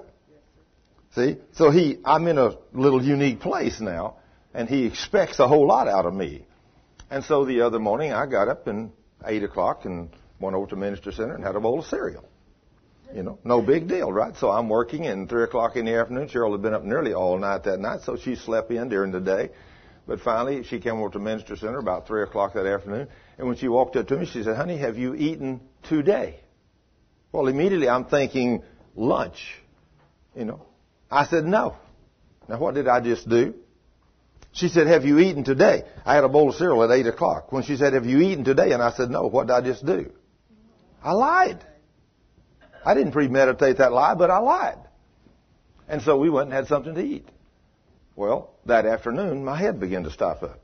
[1.14, 1.38] See?
[1.52, 4.16] So he, I'm in a little unique place now
[4.52, 6.46] and he expects a whole lot out of me.
[7.10, 8.90] And so the other morning I got up and
[9.24, 12.28] eight o'clock and went over to Minister Center and had a bowl of cereal.
[13.14, 14.36] You know, no big deal, right?
[14.36, 16.28] So I'm working and three o'clock in the afternoon.
[16.28, 19.20] Cheryl had been up nearly all night that night, so she slept in during the
[19.20, 19.50] day.
[20.06, 23.56] But finally, she came over to Minister Center about three o'clock that afternoon, and when
[23.56, 26.40] she walked up to me, she said, "Honey, have you eaten today?"
[27.32, 28.62] Well, immediately I'm thinking
[28.94, 29.60] lunch.
[30.34, 30.62] You know,
[31.10, 31.76] I said no.
[32.48, 33.54] Now, what did I just do?
[34.52, 35.84] She said, have you eaten today?
[36.06, 37.52] I had a bowl of cereal at 8 o'clock.
[37.52, 38.72] When she said, have you eaten today?
[38.72, 39.26] And I said, no.
[39.26, 40.10] What did I just do?
[41.02, 41.62] I lied.
[42.84, 44.78] I didn't premeditate that lie, but I lied.
[45.88, 47.28] And so we went and had something to eat.
[48.16, 50.60] Well, that afternoon, my head began to stop up.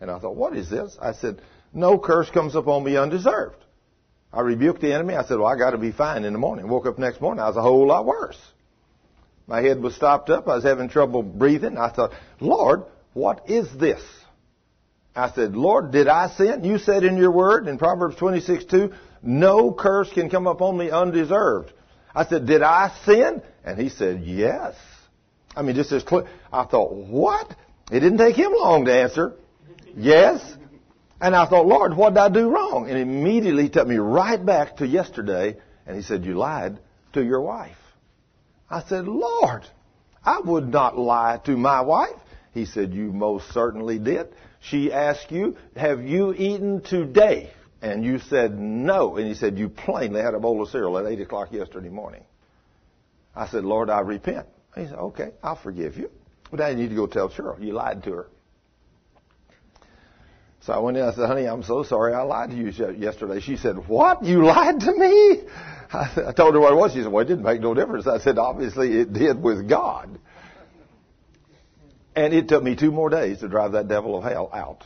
[0.00, 0.96] And I thought, what is this?
[1.00, 1.40] I said,
[1.72, 3.56] no curse comes upon me undeserved.
[4.32, 5.14] I rebuked the enemy.
[5.14, 6.68] I said, well, I got to be fine in the morning.
[6.68, 8.38] Woke up next morning, I was a whole lot worse.
[9.46, 10.46] My head was stopped up.
[10.48, 11.78] I was having trouble breathing.
[11.78, 14.02] I thought, Lord, what is this?
[15.16, 16.64] I said, Lord, did I sin?
[16.64, 20.90] You said in your word in Proverbs 26, 2, no curse can come upon me
[20.90, 21.72] undeserved.
[22.14, 23.42] I said, did I sin?
[23.64, 24.74] And he said, yes.
[25.56, 26.26] I mean, just as clear.
[26.52, 27.54] I thought, what?
[27.90, 29.34] It didn't take him long to answer.
[29.96, 30.40] Yes.
[31.20, 32.88] And I thought, Lord, what did I do wrong?
[32.88, 35.56] And immediately he took me right back to yesterday.
[35.86, 36.78] And he said, you lied
[37.12, 37.76] to your wife.
[38.68, 39.64] I said, Lord,
[40.24, 42.16] I would not lie to my wife.
[42.52, 44.28] He said, You most certainly did.
[44.60, 47.50] She asked you, Have you eaten today?
[47.82, 49.16] And you said no.
[49.16, 52.22] And he said, You plainly had a bowl of cereal at 8 o'clock yesterday morning.
[53.34, 54.46] I said, Lord, I repent.
[54.74, 56.10] He said, Okay, I'll forgive you.
[56.50, 57.62] But you need to go tell Cheryl.
[57.62, 58.26] You lied to her.
[60.64, 61.02] So I went in.
[61.02, 62.14] And I said, "Honey, I'm so sorry.
[62.14, 64.24] I lied to you yesterday." She said, "What?
[64.24, 65.42] You lied to me?"
[65.92, 66.92] I told her what it was.
[66.92, 70.18] She said, "Well, it didn't make no difference." I said, "Obviously, it did with God."
[72.16, 74.84] And it took me two more days to drive that devil of hell out.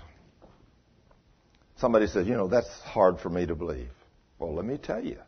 [1.77, 3.90] Somebody said, "You know, that's hard for me to believe."
[4.38, 5.18] Well, let me tell you.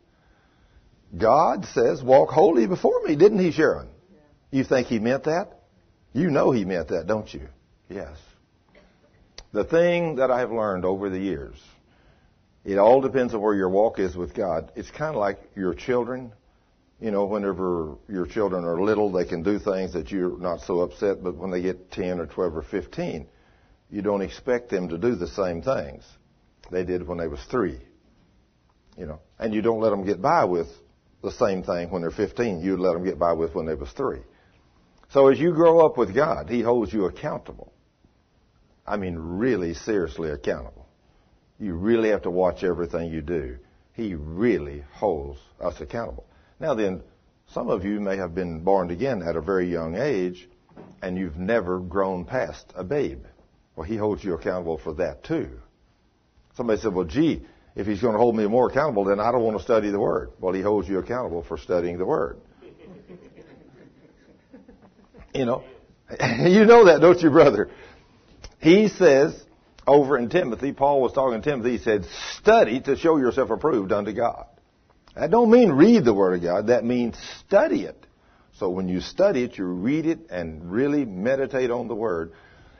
[1.17, 3.87] God says, "Walk holy before me," didn't He, Sharon?
[4.51, 5.61] You think He meant that?
[6.13, 7.47] You know He meant that, don't you?
[7.89, 8.17] Yes.
[9.53, 11.57] The thing that I've learned over the years,
[12.63, 14.71] it all depends on where your walk is with God.
[14.75, 16.33] It's kind of like your children.
[16.99, 20.81] You know, whenever your children are little, they can do things that you're not so
[20.81, 23.27] upset, but when they get 10 or 12 or 15,
[23.89, 26.05] you don't expect them to do the same things
[26.69, 27.79] they did when they was three.
[28.97, 30.67] You know, and you don't let them get by with
[31.23, 33.89] the same thing when they're 15 you'd let them get by with when they was
[33.91, 34.21] three.
[35.11, 37.73] So as you grow up with God, He holds you accountable.
[38.87, 40.87] I mean, really seriously accountable.
[41.59, 43.57] You really have to watch everything you do.
[43.93, 46.25] He really holds us accountable.
[46.59, 47.03] Now then,
[47.53, 50.49] some of you may have been born again at a very young age,
[51.01, 53.25] and you've never grown past a babe.
[53.75, 55.59] Well, he holds you accountable for that too.
[56.55, 57.41] Somebody said, well, gee,
[57.75, 59.99] if he's going to hold me more accountable, then I don't want to study the
[59.99, 60.31] Word.
[60.39, 62.37] Well, he holds you accountable for studying the Word.
[65.33, 65.63] You know,
[66.09, 67.69] you know that, don't you, brother?
[68.59, 69.43] He says
[69.87, 72.05] over in Timothy, Paul was talking to Timothy, he said,
[72.37, 74.45] study to show yourself approved unto God.
[75.15, 78.05] That don't mean read the Word of God, that means study it.
[78.57, 82.33] So when you study it, you read it and really meditate on the Word.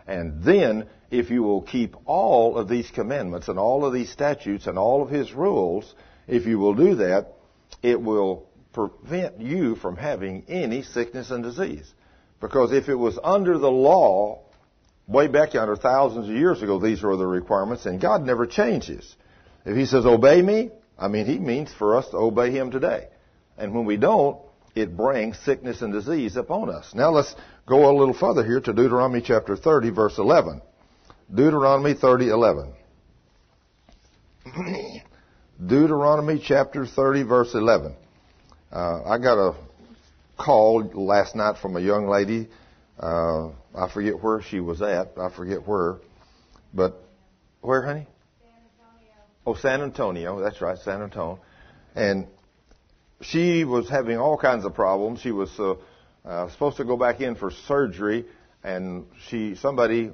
[0.07, 4.67] And then, if you will keep all of these commandments and all of these statutes
[4.67, 5.93] and all of His rules,
[6.27, 7.33] if you will do that,
[7.81, 11.91] it will prevent you from having any sickness and disease.
[12.41, 14.39] Because if it was under the law,
[15.07, 19.15] way back yonder, thousands of years ago, these were the requirements, and God never changes.
[19.63, 23.07] If He says, obey me, I mean, He means for us to obey Him today.
[23.57, 24.39] And when we don't,
[24.73, 26.93] it brings sickness and disease upon us.
[26.95, 27.35] Now let's
[27.67, 30.61] go a little further here to Deuteronomy chapter 30, verse 11.
[31.33, 32.73] Deuteronomy 30, 11.
[35.65, 37.95] Deuteronomy chapter 30, verse 11.
[38.71, 39.55] Uh, I got a
[40.43, 42.49] call last night from a young lady
[43.01, 45.13] uh, I forget where she was at.
[45.17, 45.97] I forget where.
[46.73, 47.01] But
[47.61, 48.07] where, honey?
[48.39, 49.13] San Antonio.
[49.45, 50.39] Oh, San Antonio.
[50.39, 51.39] That's right, San Antonio.
[51.95, 52.27] And
[53.21, 55.21] she was having all kinds of problems.
[55.21, 55.75] She was uh,
[56.25, 58.25] uh, supposed to go back in for surgery,
[58.63, 60.11] and she somebody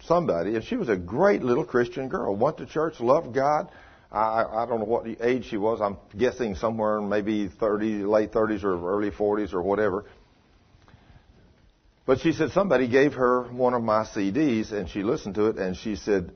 [0.00, 2.34] somebody, and she was a great little Christian girl.
[2.34, 3.70] Went to church, loved God.
[4.12, 5.80] I, I don't know what age she was.
[5.80, 10.04] I'm guessing somewhere in maybe 30, late 30s or early 40s or whatever.
[12.06, 15.58] But she said somebody gave her one of my CDs and she listened to it
[15.58, 16.32] and she said,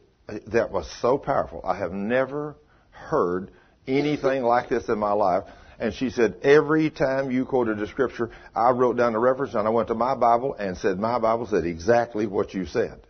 [0.49, 1.61] that was so powerful.
[1.65, 2.57] I have never
[2.91, 3.51] heard
[3.87, 5.45] anything like this in my life.
[5.79, 9.67] And she said, every time you quoted a scripture, I wrote down the reference and
[9.67, 13.01] I went to my Bible and said, my Bible said exactly what you said.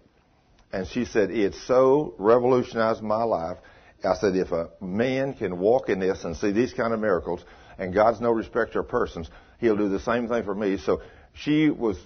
[0.72, 3.58] And she said, it so revolutionized my life.
[4.04, 7.44] I said, if a man can walk in this and see these kind of miracles,
[7.78, 10.76] and God's no respecter of persons, he'll do the same thing for me.
[10.76, 11.98] So she was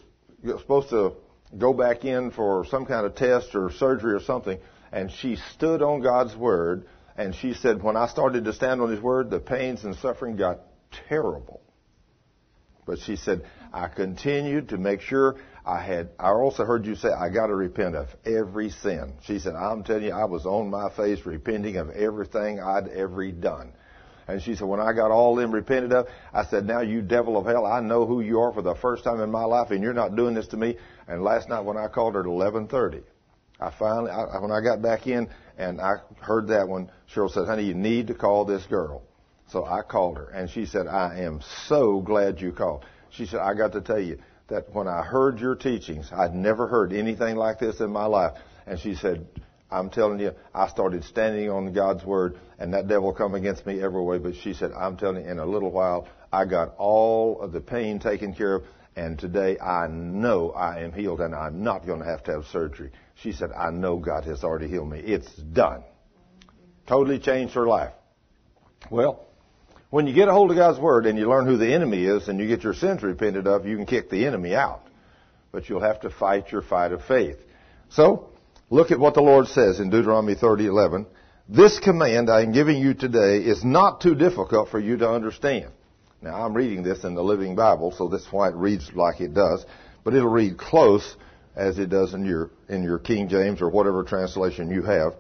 [0.45, 1.15] supposed to
[1.57, 4.59] go back in for some kind of test or surgery or something,
[4.93, 8.91] and she stood on God's word, and she said, when I started to stand on
[8.91, 10.61] His word, the pains and suffering got
[11.09, 11.61] terrible.
[12.87, 15.37] But she said, I continued to make sure
[15.69, 19.13] I had, I also heard you say, I got to repent of every sin.
[19.25, 23.31] She said, I'm telling you, I was on my face repenting of everything I'd ever
[23.33, 23.75] done.
[24.27, 27.37] And she said, when I got all them repented of, I said, now you devil
[27.37, 29.83] of hell, I know who you are for the first time in my life, and
[29.83, 30.79] you're not doing this to me.
[31.07, 33.03] And last night when I called her at 11:30,
[33.61, 35.29] I finally, I, when I got back in
[35.59, 39.03] and I heard that one, Cheryl said, honey, you need to call this girl.
[39.51, 42.87] So I called her, and she said, I am so glad you called.
[43.11, 44.19] She said, I got to tell you
[44.49, 48.33] that when I heard your teachings, I'd never heard anything like this in my life.
[48.67, 49.27] And she said,
[49.71, 53.83] I'm telling you, I started standing on God's word, and that devil come against me
[53.83, 54.19] every way.
[54.19, 57.61] But she said, I'm telling you, in a little while, I got all of the
[57.61, 58.65] pain taken care of,
[58.97, 62.47] and today I know I am healed, and I'm not going to have to have
[62.47, 62.91] surgery.
[63.17, 65.01] She said, I know God has already healed me.
[65.01, 65.85] It's done.
[66.87, 67.93] Totally changed her life.
[68.91, 69.28] Well,
[69.91, 72.29] when you get a hold of God's word and you learn who the enemy is,
[72.29, 74.83] and you get your sins repented of, you can kick the enemy out.
[75.53, 77.39] But you'll have to fight your fight of faith.
[77.91, 78.31] So,
[78.71, 81.07] Look at what the Lord says in Deuteronomy 30:11.
[81.49, 85.71] This command I am giving you today is not too difficult for you to understand.
[86.21, 89.33] Now I'm reading this in the Living Bible, so that's why it reads like it
[89.33, 89.65] does,
[90.05, 91.17] but it'll read close
[91.57, 95.15] as it does in your in your King James or whatever translation you have.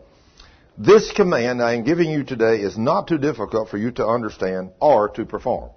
[0.81, 4.71] This command I am giving you today is not too difficult for you to understand
[4.79, 5.71] or to perform.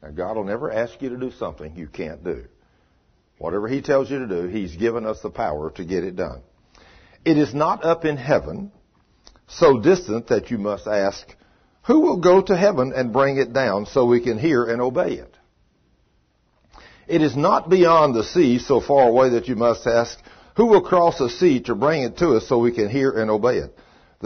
[0.00, 2.44] Now God will never ask you to do something you can't do.
[3.38, 6.42] Whatever He tells you to do, He's given us the power to get it done.
[7.24, 8.70] It is not up in heaven,
[9.48, 11.26] so distant that you must ask,
[11.82, 15.14] who will go to heaven and bring it down so we can hear and obey
[15.14, 15.36] it?
[17.08, 20.16] It is not beyond the sea so far away that you must ask,
[20.54, 23.28] who will cross the sea to bring it to us so we can hear and
[23.28, 23.76] obey it?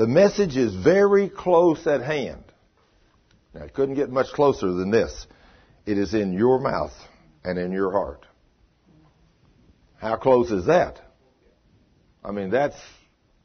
[0.01, 2.44] The message is very close at hand.
[3.53, 5.26] Now, it couldn't get much closer than this.
[5.84, 6.94] It is in your mouth
[7.44, 8.24] and in your heart.
[9.98, 11.03] How close is that?
[12.24, 12.78] I mean, that's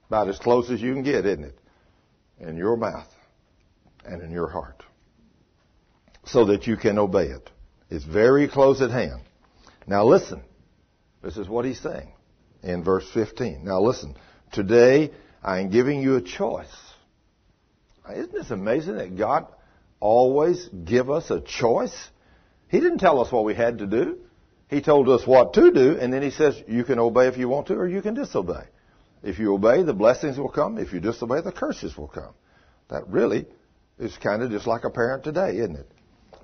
[0.07, 1.59] about as close as you can get, isn't it?
[2.39, 3.09] In your mouth
[4.05, 4.81] and in your heart.
[6.23, 7.51] So that you can obey it.
[7.89, 9.23] It's very close at hand.
[9.87, 10.41] Now listen.
[11.21, 12.13] This is what he's saying
[12.63, 13.65] in verse 15.
[13.65, 14.15] Now listen.
[14.53, 15.11] Today
[15.45, 16.75] I am giving you a choice.
[18.11, 19.45] Isn't this amazing that God
[19.99, 21.95] always give us a choice?
[22.67, 24.17] He didn't tell us what we had to do.
[24.69, 27.47] He told us what to do, and then he says you can obey if you
[27.47, 28.63] want to, or you can disobey.
[29.21, 30.79] If you obey, the blessings will come.
[30.79, 32.33] If you disobey, the curses will come.
[32.89, 33.45] That really
[33.99, 35.91] is kind of just like a parent today, isn't it?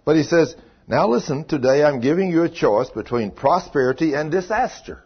[0.06, 0.56] But he says,
[0.88, 5.04] now listen, today I'm giving you a choice between prosperity and disaster.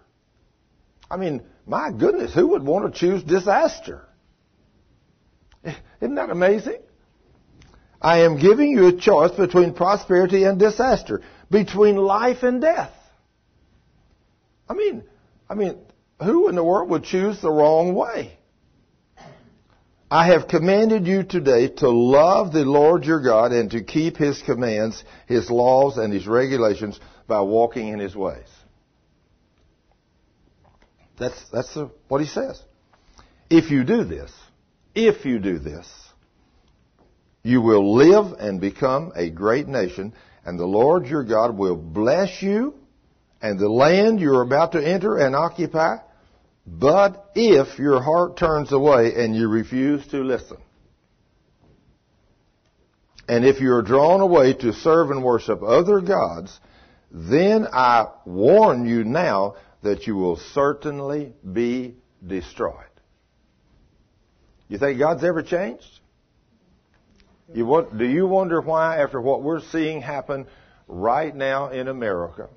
[1.09, 4.05] I mean, my goodness, who would want to choose disaster?
[6.01, 6.79] Isn't that amazing?
[8.01, 12.91] I am giving you a choice between prosperity and disaster, between life and death.
[14.69, 15.03] I mean,
[15.49, 15.77] I mean,
[16.21, 18.37] who in the world would choose the wrong way?
[20.09, 24.41] I have commanded you today to love the Lord your God and to keep his
[24.43, 28.47] commands, his laws, and his regulations by walking in his ways.
[31.17, 32.61] That's, that's what he says.
[33.49, 34.31] If you do this,
[34.93, 35.87] if you do this,
[37.43, 40.13] you will live and become a great nation,
[40.45, 42.73] and the Lord your God will bless you
[43.41, 45.97] and the land you're about to enter and occupy.
[46.65, 50.57] But if your heart turns away and you refuse to listen,
[53.27, 56.59] and if you're drawn away to serve and worship other gods,
[57.11, 59.55] then I warn you now
[59.85, 62.73] that you will certainly be destroyed.
[64.67, 65.99] You think God's ever changed?
[67.53, 70.47] You want, do you wonder why, after what we're seeing happen
[70.87, 72.49] right now in America,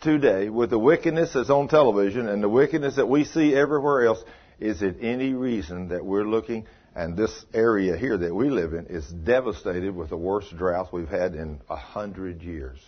[0.00, 4.24] today, with the wickedness that's on television and the wickedness that we see everywhere else,
[4.58, 8.86] is it any reason that we're looking and this area here that we live in
[8.86, 12.78] is devastated with the worst drought we've had in a hundred years?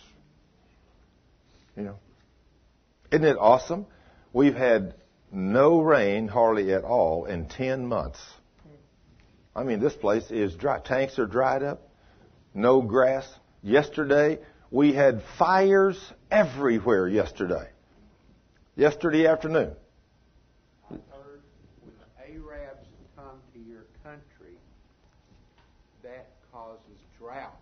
[1.79, 1.95] You know,
[3.09, 3.85] isn't it awesome?
[4.33, 4.95] We've had
[5.31, 8.19] no rain hardly at all in ten months.
[9.55, 10.79] I mean, this place is dry.
[10.79, 11.87] Tanks are dried up.
[12.53, 13.25] No grass.
[13.63, 15.97] Yesterday, we had fires
[16.29, 17.69] everywhere yesterday.
[18.75, 19.71] Yesterday afternoon.
[20.91, 21.41] I heard
[21.81, 24.57] when the Arabs come to your country,
[26.03, 27.55] that causes drought.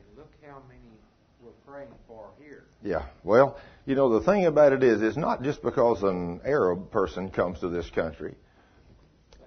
[0.00, 0.80] And look how many
[1.40, 2.64] we're praying for here.
[2.82, 3.06] Yeah.
[3.24, 7.30] Well, you know, the thing about it is, it's not just because an Arab person
[7.30, 8.36] comes to this country.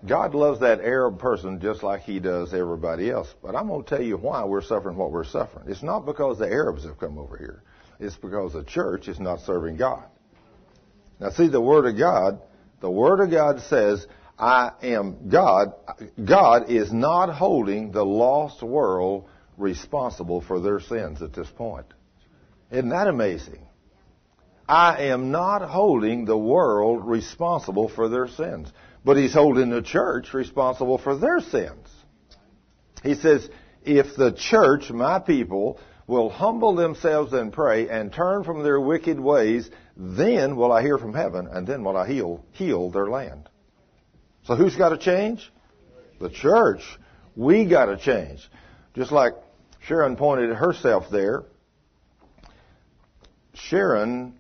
[0.06, 3.34] God loves that Arab person just like He does everybody else.
[3.42, 5.70] But I'm going to tell you why we're suffering what we're suffering.
[5.70, 7.64] It's not because the Arabs have come over here.
[8.00, 10.04] It's because the church is not serving God.
[11.22, 12.42] Now see, the Word of God,
[12.82, 14.06] the Word of God says,
[14.38, 15.74] I am God.
[16.24, 21.88] God is not holding the lost world responsible for their sins at this point.
[22.72, 23.60] Isn't that amazing?
[24.68, 28.72] I am not holding the world responsible for their sins,
[29.06, 31.88] but He's holding the church responsible for their sins.
[33.04, 33.48] He says,
[33.84, 39.20] if the church, my people, will humble themselves and pray and turn from their wicked
[39.20, 43.50] ways, then will I hear from heaven and then will I heal, heal their land.
[44.44, 45.52] So who's got to change?
[46.20, 46.82] The church.
[47.36, 48.50] We got to change.
[48.96, 49.34] Just like
[49.82, 51.44] Sharon pointed herself there,
[53.58, 54.34] Sharon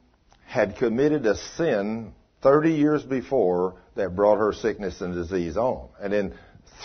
[0.45, 5.89] had committed a sin 30 years before that brought her sickness and disease on.
[5.99, 6.33] And then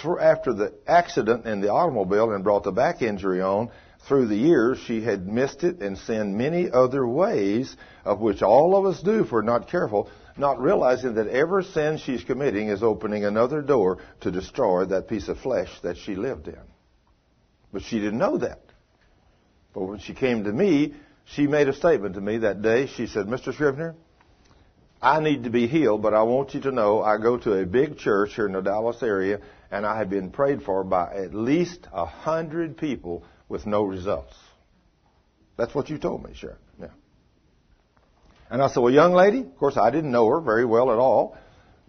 [0.02, 3.70] th- after the accident in the automobile and brought the back injury on,
[4.08, 8.76] through the years she had missed it and sinned many other ways, of which all
[8.76, 10.08] of us do if we're not careful.
[10.36, 15.28] not realizing that every sin she's committing is opening another door to destroy that piece
[15.28, 16.58] of flesh that she lived in.
[17.70, 18.62] But she didn't know that.
[19.74, 20.94] But when she came to me,
[21.24, 22.86] she made a statement to me that day.
[22.86, 23.54] She said, Mr.
[23.54, 23.94] Scrivner,
[25.00, 27.66] I need to be healed, but I want you to know I go to a
[27.66, 31.34] big church here in the Dallas area, and I have been prayed for by at
[31.34, 34.34] least a hundred people with no results.
[35.56, 36.56] That's what you told me, Sharon.
[36.80, 36.86] Yeah.
[38.50, 40.98] And I said, well, young lady, of course I didn't know her very well at
[40.98, 41.36] all.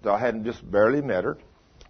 [0.06, 1.38] I hadn't just barely met her.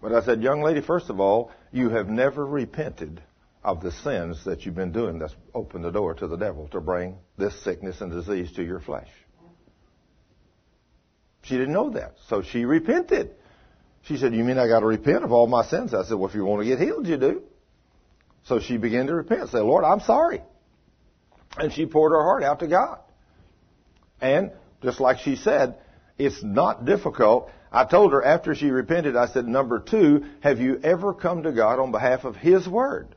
[0.00, 3.22] But I said, young lady, first of all, you have never repented
[3.64, 6.80] of the sins that you've been doing that's opened the door to the devil to
[6.80, 9.08] bring this sickness and disease to your flesh.
[11.42, 12.16] She didn't know that.
[12.28, 13.30] So she repented.
[14.02, 15.94] She said, You mean I got to repent of all my sins?
[15.94, 17.42] I said, Well, if you want to get healed, you do.
[18.44, 19.48] So she began to repent.
[19.48, 20.42] Say, Lord, I'm sorry.
[21.56, 22.98] And she poured her heart out to God.
[24.20, 24.52] And
[24.82, 25.76] just like she said,
[26.18, 27.50] it's not difficult.
[27.72, 31.52] I told her after she repented, I said, Number two, have you ever come to
[31.52, 33.14] God on behalf of His Word?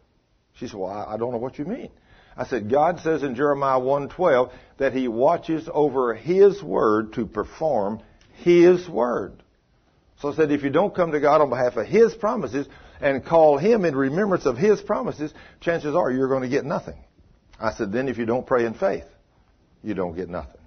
[0.60, 1.90] She said, Well, I don't know what you mean.
[2.36, 8.02] I said, God says in Jeremiah 1:12 that He watches over His Word to perform
[8.38, 9.44] his Word.
[10.20, 12.68] So I said, if you don't come to God on behalf of His promises
[13.00, 16.98] and call Him in remembrance of His promises, chances are you're going to get nothing.
[17.60, 19.06] I said, then if you don't pray in faith,
[19.84, 20.62] you don't get nothing.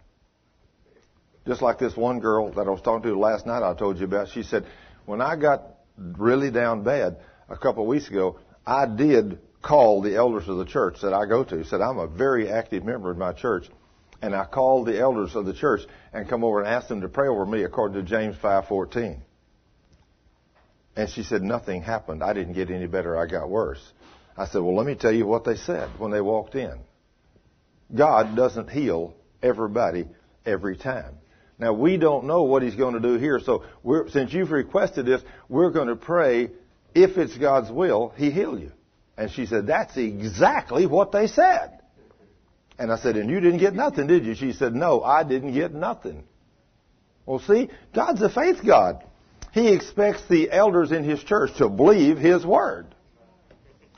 [1.46, 4.04] Just like this one girl that I was talking to last night I told you
[4.04, 4.66] about, she said,
[5.06, 5.62] when I got
[5.96, 7.18] really down bad
[7.48, 11.26] a couple of weeks ago, I did call the elders of the church that I
[11.26, 11.64] go to.
[11.64, 13.68] Said, I'm a very active member of my church
[14.22, 15.80] and I called the elders of the church
[16.12, 19.22] and come over and asked them to pray over me according to James 5:14.
[20.96, 22.22] And she said nothing happened.
[22.22, 23.16] I didn't get any better.
[23.16, 23.80] I got worse.
[24.36, 26.78] I said, "Well, let me tell you what they said when they walked in.
[27.94, 30.08] God doesn't heal everybody
[30.44, 31.18] every time.
[31.58, 33.64] Now we don't know what He's going to do here, so
[34.08, 36.50] since you've requested this, we're going to pray.
[36.94, 38.72] If it's God's will, He heal you."
[39.20, 41.80] And she said, "That's exactly what they said."
[42.80, 44.34] And I said, and you didn't get nothing, did you?
[44.34, 46.24] She said, no, I didn't get nothing.
[47.26, 49.04] Well, see, God's a faith God.
[49.52, 52.86] He expects the elders in His church to believe His word.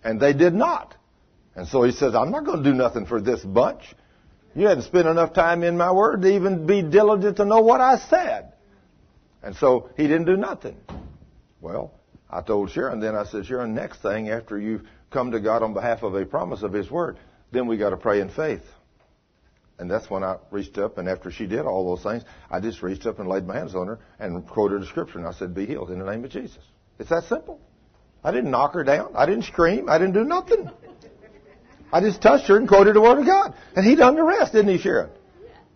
[0.03, 0.97] And they did not.
[1.55, 3.85] And so He says, I'm not going to do nothing for this bunch.
[4.57, 7.81] You hadn't spent enough time in my word to even be diligent to know what
[7.81, 8.53] I said.
[9.45, 10.77] And so He didn't do nothing.
[11.61, 11.93] Well,
[12.29, 14.81] I told Sharon then, I said, Sharon, next thing after you
[15.13, 17.19] come to God on behalf of a promise of His word,
[17.51, 18.63] then we got to pray in faith.
[19.79, 22.83] And that's when I reached up, and after she did all those things, I just
[22.83, 25.55] reached up and laid my hands on her and quoted a scripture, and I said,
[25.55, 26.63] Be healed in the name of Jesus.
[26.99, 27.61] It's that simple.
[28.23, 29.13] I didn't knock her down.
[29.17, 29.89] I didn't scream.
[29.89, 30.71] I didn't do nothing.
[31.93, 33.55] I just touched her and quoted the Word of God.
[33.75, 35.11] And He done the rest, didn't He, Sharon?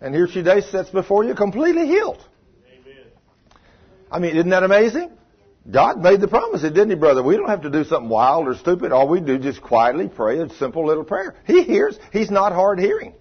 [0.01, 2.25] And here she today sits before you completely healed.
[2.69, 3.05] Amen.
[4.11, 5.11] I mean, isn't that amazing?
[5.71, 7.23] God made the promise, didn't He, brother?
[7.23, 8.93] We don't have to do something wild or stupid.
[8.93, 11.35] All we do just quietly pray a simple little prayer.
[11.47, 11.99] He hears.
[12.13, 13.15] He's not hard hearing.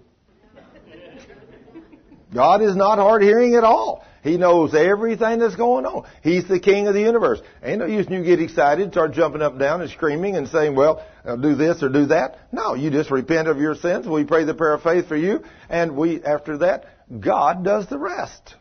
[2.33, 4.05] God is not hard hearing at all.
[4.21, 6.07] He knows everything that's going on.
[6.23, 7.39] He's the king of the universe.
[7.63, 10.75] Ain't no use you get excited, start jumping up and down and screaming and saying,
[10.75, 12.39] well, I'll do this or do that.
[12.51, 14.07] No, you just repent of your sins.
[14.07, 15.43] We pray the prayer of faith for you.
[15.69, 16.85] And we, after that,
[17.19, 18.55] God does the rest.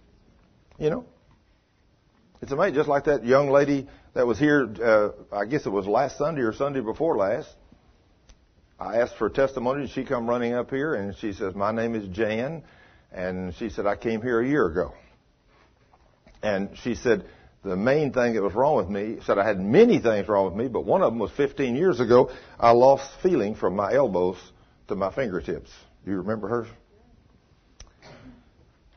[0.79, 1.07] You know?
[2.45, 5.87] It's amazing, just like that young lady that was here, uh, I guess it was
[5.87, 7.49] last Sunday or Sunday before last.
[8.79, 11.95] I asked for testimony and she come running up here and she says, my name
[11.95, 12.63] is Jan.
[13.11, 14.93] And she said, I came here a year ago.
[16.43, 17.25] And she said,
[17.63, 20.55] the main thing that was wrong with me, said I had many things wrong with
[20.55, 22.31] me, but one of them was 15 years ago,
[22.61, 24.37] I lost feeling from my elbows
[24.89, 25.71] to my fingertips.
[26.05, 26.67] Do you remember her?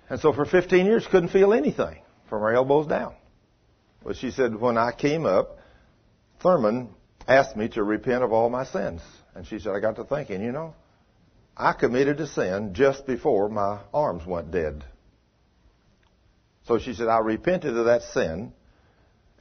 [0.10, 3.16] And so for 15 years, couldn't feel anything from her elbows down.
[4.08, 5.60] But she said, when I came up,
[6.40, 6.96] Thurman
[7.28, 9.02] asked me to repent of all my sins.
[9.36, 10.76] And she said, I got to thinking, you know,
[11.58, 14.86] I committed a sin just before my arms went dead.
[16.68, 18.54] So she said, I repented of that sin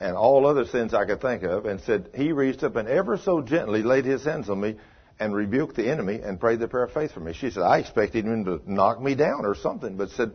[0.00, 3.18] and all other sins I could think of and said, He reached up and ever
[3.18, 4.78] so gently laid His hands on me
[5.20, 7.34] and rebuked the enemy and prayed the prayer of faith for me.
[7.34, 10.32] She said, I expected him to knock me down or something, but said,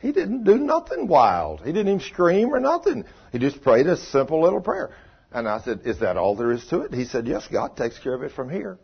[0.00, 1.60] he didn't do nothing wild.
[1.60, 3.04] He didn't even scream or nothing.
[3.32, 4.90] He just prayed a simple little prayer.
[5.32, 6.94] And I said, Is that all there is to it?
[6.94, 8.78] He said, Yes, God takes care of it from here.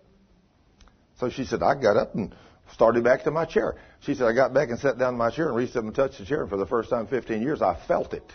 [1.20, 2.34] So she said, I got up and
[2.72, 3.76] started back to my chair.
[4.00, 5.94] She said, I got back and sat down in my chair and reached up and
[5.94, 6.42] touched the chair.
[6.42, 8.30] And for the first time in 15 years, I felt it.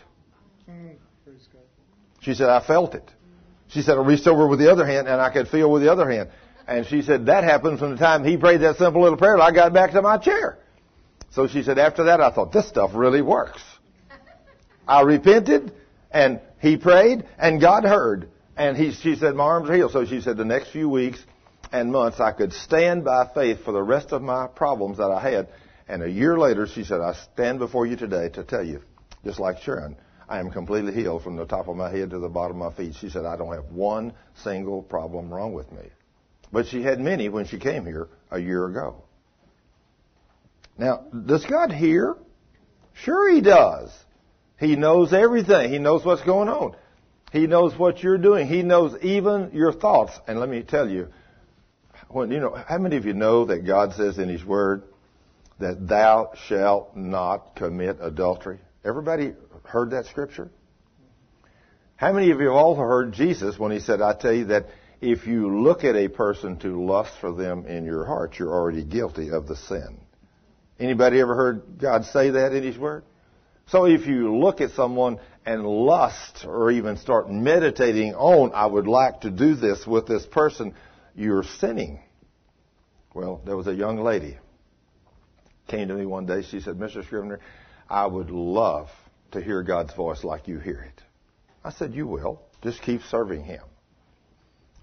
[2.21, 3.09] She said, I felt it.
[3.67, 5.91] She said, I reached over with the other hand and I could feel with the
[5.91, 6.29] other hand.
[6.67, 9.39] And she said, that happened from the time he prayed that simple little prayer.
[9.39, 10.57] I got back to my chair.
[11.31, 13.61] So she said, after that, I thought, this stuff really works.
[14.87, 15.71] I repented,
[16.11, 18.29] and he prayed, and God heard.
[18.57, 19.91] And he, she said, my arms are healed.
[19.91, 21.23] So she said, the next few weeks
[21.71, 25.21] and months, I could stand by faith for the rest of my problems that I
[25.21, 25.47] had.
[25.87, 28.81] And a year later, she said, I stand before you today to tell you,
[29.23, 29.95] just like Sharon,
[30.27, 32.77] I am completely healed from the top of my head to the bottom of my
[32.77, 32.95] feet.
[32.95, 34.13] She said, I don't have one
[34.43, 35.89] single problem wrong with me.
[36.51, 39.03] But she had many when she came here a year ago.
[40.79, 42.15] Now, does God hear?
[42.93, 43.91] Sure He does.
[44.57, 45.71] He knows everything.
[45.71, 46.75] He knows what's going on.
[47.31, 48.47] He knows what you're doing.
[48.47, 50.13] He knows even your thoughts.
[50.27, 51.09] And let me tell you,
[52.07, 54.83] when you know, how many of you know that God says in His Word
[55.59, 58.59] that thou shalt not commit adultery?
[58.83, 59.33] Everybody
[59.65, 60.49] heard that scripture?
[61.97, 64.67] How many of you have all heard Jesus when He said, I tell you that
[65.01, 68.83] if you look at a person to lust for them in your heart, you're already
[68.83, 69.99] guilty of the sin.
[70.79, 73.03] Anybody ever heard God say that in His Word?
[73.67, 78.87] So if you look at someone and lust or even start meditating on, I would
[78.87, 80.73] like to do this with this person,
[81.15, 81.99] you're sinning.
[83.13, 84.37] Well, there was a young lady
[85.69, 86.41] came to me one day.
[86.41, 87.07] She said, Mr.
[87.07, 87.39] Scrivner,
[87.89, 88.89] I would love
[89.31, 91.03] to hear God's voice like you hear it.
[91.63, 92.41] I said, you will.
[92.63, 93.61] Just keep serving Him.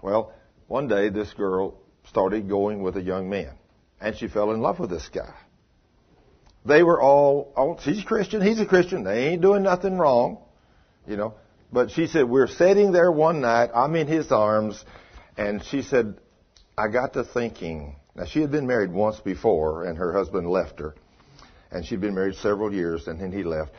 [0.01, 0.33] Well,
[0.67, 1.77] one day this girl
[2.09, 3.53] started going with a young man
[3.99, 5.33] and she fell in love with this guy.
[6.67, 10.39] They were all, oh, she's a Christian, he's a Christian, they ain't doing nothing wrong,
[11.07, 11.35] you know.
[11.71, 14.83] But she said, we're sitting there one night, I'm in his arms,
[15.37, 16.17] and she said,
[16.77, 17.95] I got to thinking.
[18.15, 20.95] Now, she had been married once before, and her husband left her.
[21.71, 23.71] And she'd been married several years, and then he left.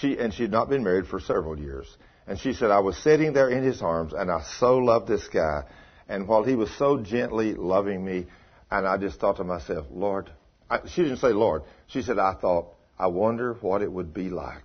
[0.00, 1.86] She, and she'd not been married for several years.
[2.26, 5.26] And she said, I was sitting there in his arms, and I so loved this
[5.28, 5.62] guy.
[6.08, 8.26] And while he was so gently loving me,
[8.70, 10.30] and I just thought to myself, Lord,
[10.68, 11.62] I, she didn't say Lord.
[11.86, 14.64] She said, I thought, I wonder what it would be like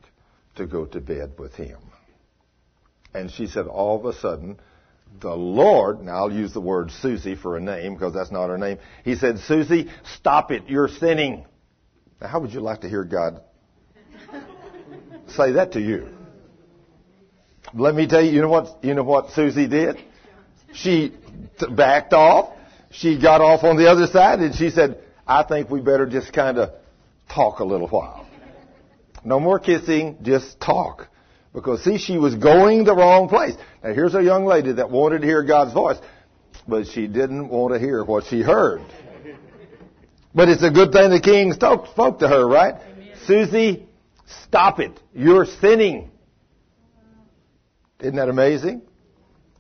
[0.56, 1.80] to go to bed with him.
[3.14, 4.60] And she said, all of a sudden,
[5.20, 8.58] the Lord, now I'll use the word Susie for a name because that's not her
[8.58, 8.80] name.
[9.04, 10.64] He said, Susie, stop it.
[10.68, 11.46] You're sinning.
[12.22, 13.42] Now, how would you like to hear God
[15.28, 16.08] say that to you?
[17.74, 19.98] Let me tell you, you know what, you know what Susie did?
[20.74, 21.14] She
[21.60, 22.54] t- backed off.
[22.92, 26.34] She got off on the other side and she said, I think we better just
[26.34, 26.72] kind of
[27.34, 28.28] talk a little while.
[29.24, 31.08] No more kissing, just talk.
[31.54, 33.56] Because see, she was going the wrong place.
[33.84, 35.98] Now here's a young lady that wanted to hear God's voice,
[36.68, 38.82] but she didn't want to hear what she heard.
[40.34, 42.76] But it's a good thing the king spoke, spoke to her, right?
[43.26, 43.86] Susie,
[44.46, 44.98] stop it.
[45.14, 46.10] You're sinning.
[48.00, 48.82] Isn't that amazing?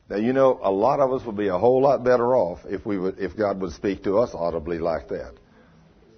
[0.09, 2.85] Now you know a lot of us would be a whole lot better off if
[2.85, 5.33] we would, if God would speak to us audibly like that.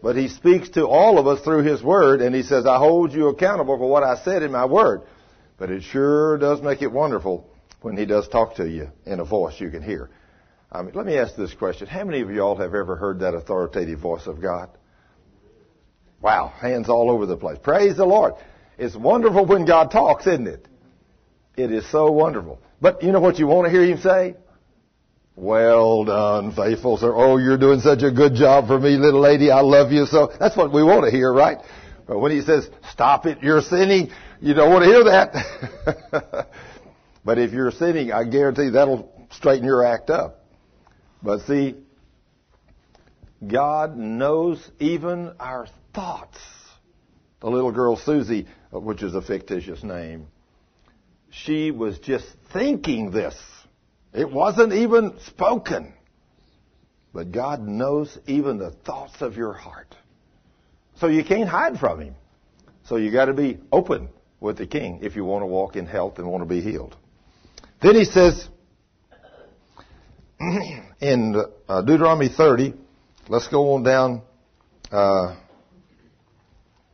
[0.03, 3.13] But He speaks to all of us through His Word, and He says, I hold
[3.13, 5.03] you accountable for what I said in my Word.
[5.57, 7.49] But it sure does make it wonderful
[7.81, 10.09] when He does talk to you in a voice you can hear.
[10.69, 11.87] I mean, let me ask this question.
[11.87, 14.69] How many of y'all have ever heard that authoritative voice of God?
[16.21, 17.57] Wow, hands all over the place.
[17.63, 18.33] Praise the Lord.
[18.77, 20.67] It's wonderful when God talks, isn't it?
[21.55, 22.59] It is so wonderful.
[22.81, 24.35] But you know what you want to hear Him say?
[25.35, 27.11] Well done, faithful sir.
[27.15, 29.49] Oh, you're doing such a good job for me, little lady.
[29.49, 30.31] I love you so.
[30.39, 31.57] That's what we want to hear, right?
[32.07, 34.11] But when he says, stop it, you're sinning,
[34.41, 36.47] you don't want to hear that.
[37.25, 40.45] but if you're sinning, I guarantee that'll straighten your act up.
[41.23, 41.75] But see,
[43.45, 46.37] God knows even our thoughts.
[47.39, 50.27] The little girl Susie, which is a fictitious name,
[51.29, 53.35] she was just thinking this.
[54.13, 55.93] It wasn't even spoken.
[57.13, 59.95] But God knows even the thoughts of your heart.
[60.99, 62.15] So you can't hide from Him.
[62.85, 64.09] So you got to be open
[64.39, 66.95] with the King if you want to walk in health and want to be healed.
[67.81, 68.47] Then He says
[70.39, 72.73] in uh, Deuteronomy 30,
[73.29, 74.21] let's go on down.
[74.91, 75.35] Uh,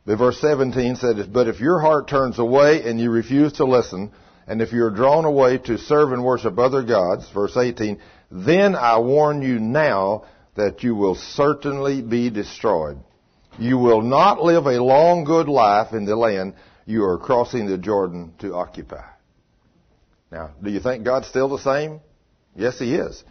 [0.06, 4.12] verse 17 says, But if your heart turns away and you refuse to listen,
[4.50, 8.00] and if you're drawn away to serve and worship other gods, verse 18,
[8.32, 10.24] then I warn you now
[10.56, 12.98] that you will certainly be destroyed.
[13.60, 17.78] You will not live a long good life in the land you are crossing the
[17.78, 19.04] Jordan to occupy.
[20.32, 22.00] Now, do you think God's still the same?
[22.56, 23.22] Yes, He is.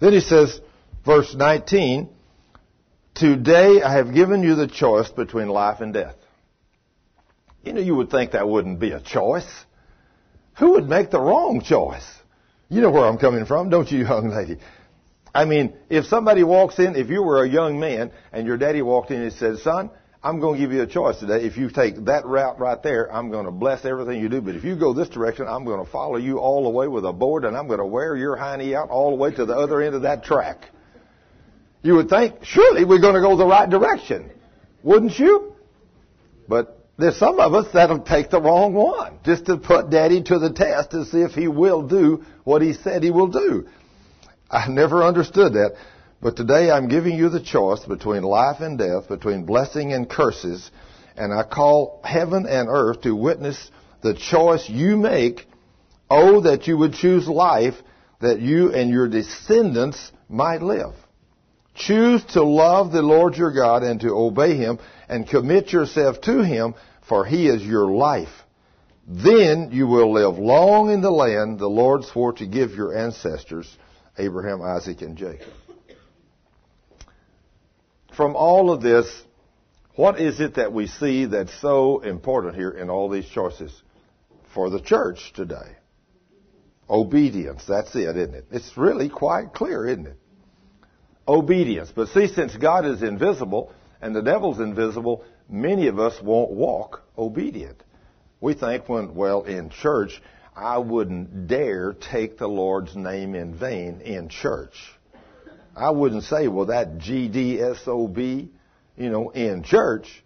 [0.00, 0.60] Then He says,
[1.06, 2.08] verse 19,
[3.14, 6.16] Today I have given you the choice between life and death.
[7.62, 9.46] You know, you would think that wouldn't be a choice.
[10.58, 12.06] Who would make the wrong choice?
[12.68, 14.58] You know where I'm coming from, don't you, young lady?
[15.34, 18.82] I mean, if somebody walks in, if you were a young man and your daddy
[18.82, 19.90] walked in and said, son,
[20.22, 21.44] I'm going to give you a choice today.
[21.44, 24.40] If you take that route right there, I'm going to bless everything you do.
[24.40, 27.04] But if you go this direction, I'm going to follow you all the way with
[27.04, 29.54] a board and I'm going to wear your hiney out all the way to the
[29.54, 30.70] other end of that track.
[31.82, 34.30] You would think, surely we're going to go the right direction.
[34.82, 35.54] Wouldn't you?
[36.48, 40.38] But there's some of us that'll take the wrong one just to put daddy to
[40.38, 43.66] the test to see if he will do what he said he will do.
[44.50, 45.74] I never understood that.
[46.22, 50.70] But today I'm giving you the choice between life and death, between blessing and curses,
[51.16, 53.70] and I call heaven and earth to witness
[54.02, 55.46] the choice you make.
[56.08, 57.74] Oh, that you would choose life
[58.20, 60.94] that you and your descendants might live.
[61.74, 64.78] Choose to love the Lord your God and to obey Him
[65.08, 66.74] and commit yourself to Him,
[67.08, 68.32] for He is your life.
[69.06, 73.76] Then you will live long in the land the Lord swore to give your ancestors,
[74.18, 75.52] Abraham, Isaac, and Jacob
[78.16, 79.06] from all of this,
[79.96, 83.82] what is it that we see that's so important here in all these choices
[84.52, 85.76] for the church today?
[86.88, 87.64] Obedience.
[87.66, 88.46] That's it, isn't it?
[88.50, 90.18] It's really quite clear, isn't it?
[91.26, 91.90] Obedience.
[91.94, 93.72] But see, since God is invisible
[94.04, 97.82] and the devil's invisible, many of us won't walk obedient.
[98.38, 100.20] We think when, well, in church,
[100.54, 104.74] I wouldn't dare take the Lord's name in vain in church.
[105.74, 108.48] I wouldn't say, well, that GDSOB,
[108.98, 110.22] you know, in church,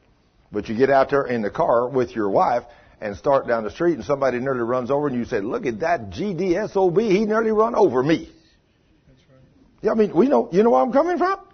[0.51, 2.65] but you get out there in the car with your wife
[3.01, 5.81] and start down the street and somebody nearly runs over and you say, look at
[5.81, 8.29] that GDSOB, he nearly run over me.
[9.07, 9.39] That's right.
[9.83, 11.48] Yeah, I mean, we know, you know where I'm coming from?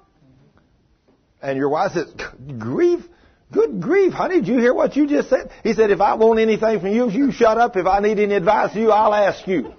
[1.44, 2.10] And your wife says,
[2.58, 3.04] grief,
[3.52, 5.50] good grief, honey, did you hear what you just said?
[5.62, 7.76] He said, if I want anything from you, you shut up.
[7.76, 9.74] If I need any advice from you, I'll ask you.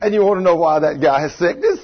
[0.00, 1.78] And you want to know why that guy has sickness?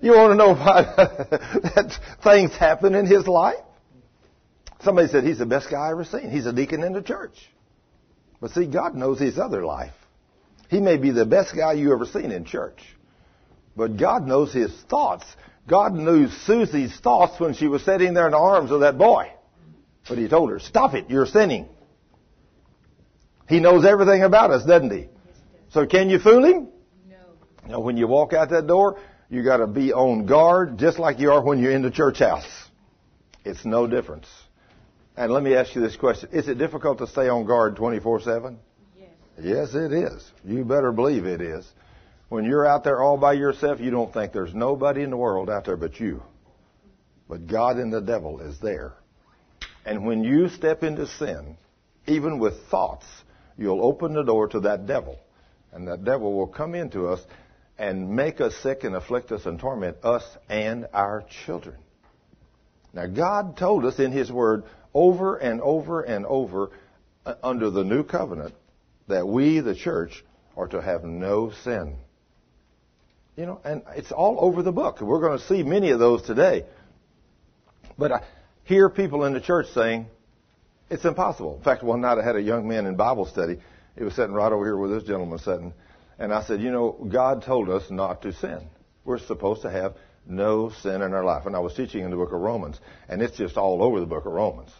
[0.00, 3.62] You want to know why that things happen in his life?
[4.82, 6.32] Somebody said he's the best guy I ever seen.
[6.32, 7.36] He's a deacon in the church.
[8.40, 9.94] But see, God knows his other life.
[10.68, 12.80] He may be the best guy you ever seen in church.
[13.76, 15.24] But God knows his thoughts.
[15.66, 19.30] God knew Susie's thoughts when she was sitting there in the arms of that boy.
[20.08, 21.68] But he told her, stop it, you're sinning.
[23.48, 25.08] He knows everything about us, doesn't he?
[25.70, 26.68] So can you fool him?
[27.08, 27.16] No.
[27.64, 28.98] You know, when you walk out that door,
[29.30, 32.18] you got to be on guard just like you are when you're in the church
[32.18, 32.46] house.
[33.44, 34.28] It's no difference.
[35.16, 36.30] And let me ask you this question.
[36.32, 38.56] Is it difficult to stay on guard 24-7?
[39.40, 39.74] Yes.
[39.74, 40.30] It is.
[40.44, 41.70] You better believe it is.
[42.28, 45.50] When you're out there all by yourself, you don't think there's nobody in the world
[45.50, 46.22] out there but you.
[47.28, 48.94] But God and the devil is there.
[49.84, 51.56] And when you step into sin,
[52.06, 53.06] even with thoughts,
[53.56, 55.18] you'll open the door to that devil.
[55.72, 57.20] And that devil will come into us
[57.78, 61.76] and make us sick and afflict us and torment us and our children.
[62.92, 66.70] Now, God told us in His Word over and over and over
[67.26, 68.54] uh, under the new covenant
[69.08, 70.24] that we, the church,
[70.56, 71.96] are to have no sin.
[73.36, 75.00] You know, and it's all over the book.
[75.00, 76.64] We're going to see many of those today.
[77.98, 78.20] But I
[78.64, 80.06] hear people in the church saying,
[80.90, 81.56] it's impossible.
[81.56, 83.58] In fact, one night I had a young man in Bible study
[83.96, 85.72] he was sitting right over here with this gentleman sitting.
[86.18, 88.60] And I said, you know, God told us not to sin.
[89.04, 89.94] We're supposed to have
[90.26, 91.46] no sin in our life.
[91.46, 94.06] And I was teaching in the book of Romans, and it's just all over the
[94.06, 94.70] book of Romans.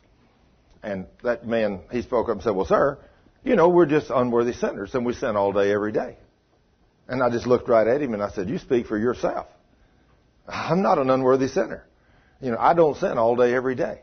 [0.82, 2.98] And that man, he spoke up and said, well, sir,
[3.44, 6.16] you know, we're just unworthy sinners, and we sin all day, every day.
[7.06, 9.46] And I just looked right at him and I said, you speak for yourself.
[10.48, 11.86] I'm not an unworthy sinner.
[12.40, 14.00] You know, I don't sin all day, every day.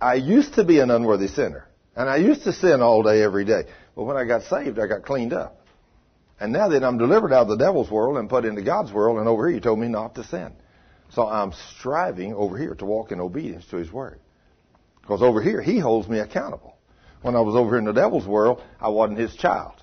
[0.00, 1.66] I used to be an unworthy sinner.
[1.96, 3.62] And I used to sin all day, every day.
[3.96, 5.66] But when I got saved, I got cleaned up.
[6.38, 9.18] And now that I'm delivered out of the devil's world and put into God's world,
[9.18, 10.52] and over here He told me not to sin.
[11.10, 14.20] So I'm striving over here to walk in obedience to His Word.
[15.00, 16.77] Because over here, He holds me accountable.
[17.22, 19.74] When I was over here in the devil's world, I wasn't His child.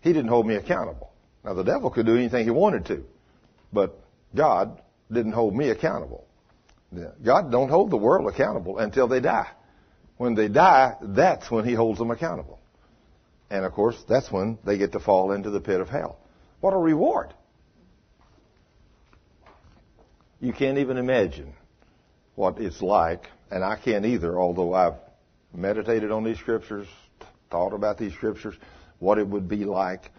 [0.00, 1.12] He didn't hold me accountable.
[1.44, 3.04] Now the devil could do anything he wanted to,
[3.72, 3.98] but
[4.34, 6.26] God didn't hold me accountable.
[7.22, 9.48] God don't hold the world accountable until they die.
[10.16, 12.58] When they die, that's when he holds them accountable.
[13.50, 16.18] And of course, that's when they get to fall into the pit of hell.
[16.60, 17.32] What a reward!
[20.40, 21.54] You can't even imagine
[22.34, 24.94] what it's like, and I can't either, although I've
[25.54, 26.86] meditated on these scriptures,
[27.50, 28.54] thought about these scriptures,
[28.98, 30.10] what it would be like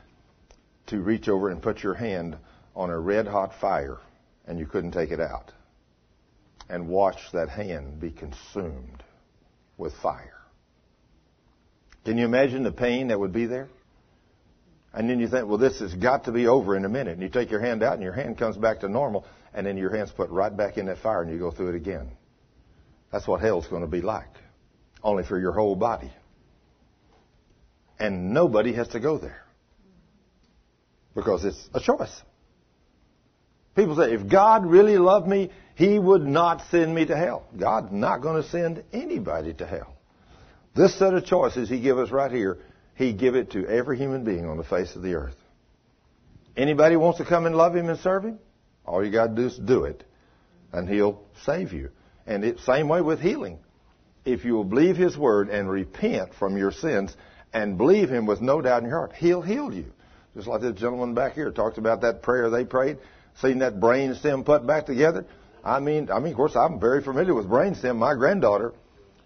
[0.88, 2.38] to reach over and put your hand
[2.76, 3.98] on a red hot fire
[4.48, 5.52] and you couldn't take it out
[6.70, 9.04] and watch that hand be consumed
[9.78, 10.40] with fire.
[12.06, 13.68] Can you imagine the pain that would be there?
[14.94, 17.14] And then you think, well, this has got to be over in a minute.
[17.14, 19.78] And you take your hand out and your hand comes back to normal and then
[19.78, 22.10] your hand's put right back in that fire and you go through it again.
[23.12, 24.30] That's what hell's going to be like.
[25.04, 26.12] Only for your whole body.
[28.00, 29.44] And nobody has to go there.
[31.16, 32.22] Because it's a choice.
[33.76, 37.46] People say, if God really loved me, He would not send me to hell.
[37.58, 39.96] God's not going to send anybody to hell.
[40.76, 42.60] This set of choices He give us right here,
[42.96, 45.36] He give it to every human being on the face of the earth.
[46.58, 48.40] Anybody wants to come and love Him and serve Him?
[48.86, 50.04] All you got to do is do it,
[50.74, 51.90] and He'll save you.
[52.28, 53.60] And it same way with healing.
[54.32, 57.16] If you will believe His word and repent from your sins
[57.54, 59.92] and believe Him with no doubt in your heart, He'll heal you.
[60.36, 62.98] Just like this gentleman back here talked about that prayer they prayed,
[63.42, 65.26] seeing that brain stem put back together.
[65.64, 67.98] I mean, I mean, of course, I'm very familiar with brain stem.
[67.98, 68.74] My granddaughter,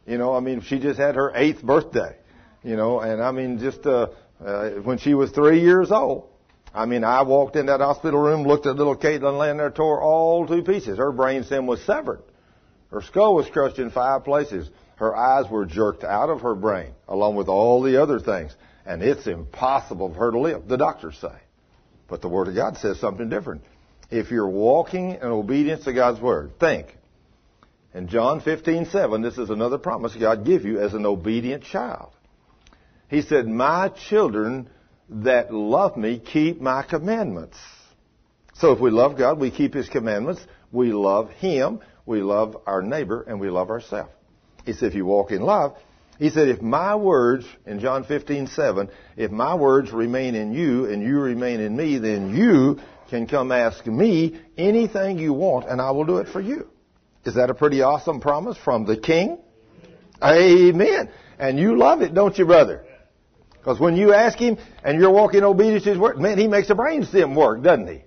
[0.07, 2.15] you know, I mean, she just had her eighth birthday,
[2.63, 4.07] you know, and I mean, just uh,
[4.43, 6.29] uh, when she was three years old,
[6.73, 10.01] I mean, I walked in that hospital room, looked at little Caitlin laying there, tore
[10.01, 10.97] all to pieces.
[10.97, 12.23] Her brain stem was severed.
[12.89, 14.69] Her skull was crushed in five places.
[14.95, 18.55] Her eyes were jerked out of her brain, along with all the other things.
[18.85, 21.35] And it's impossible for her to live, the doctors say.
[22.07, 23.63] But the Word of God says something different.
[24.11, 26.95] If you're walking in obedience to God's Word, think.
[27.93, 32.11] In John 15, 7, this is another promise God give you as an obedient child.
[33.07, 34.69] He said, My children
[35.09, 37.57] that love me keep my commandments.
[38.55, 42.81] So if we love God, we keep His commandments, we love Him, we love our
[42.81, 44.11] neighbor, and we love ourselves.
[44.66, 45.76] He said, if you walk in love,
[46.20, 50.86] he said, if my words, in John 15, 7, if my words remain in you
[50.86, 55.82] and you remain in me, then you can come ask me anything you want and
[55.82, 56.68] I will do it for you.
[57.26, 59.39] Is that a pretty awesome promise from the King?
[60.24, 61.09] Amen.
[61.39, 62.86] And you love it, don't you, brother?
[63.51, 66.68] Because when you ask Him and you're walking obedience to His word, man, He makes
[66.68, 68.03] the brain stem work, doesn't He?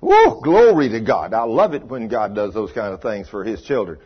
[0.00, 0.40] Woo!
[0.42, 1.32] Glory to God.
[1.32, 3.98] I love it when God does those kind of things for His children.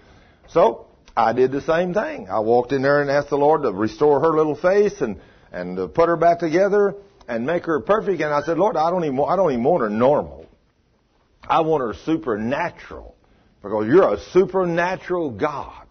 [0.48, 2.28] So, I did the same thing.
[2.28, 5.18] I walked in there and asked the Lord to restore her little face and,
[5.50, 6.94] and to put her back together
[7.26, 8.20] and make her perfect.
[8.20, 10.46] And I said, Lord, I don't even, I don't even want her normal.
[11.48, 13.14] I want her supernatural
[13.62, 15.86] because you're a supernatural God.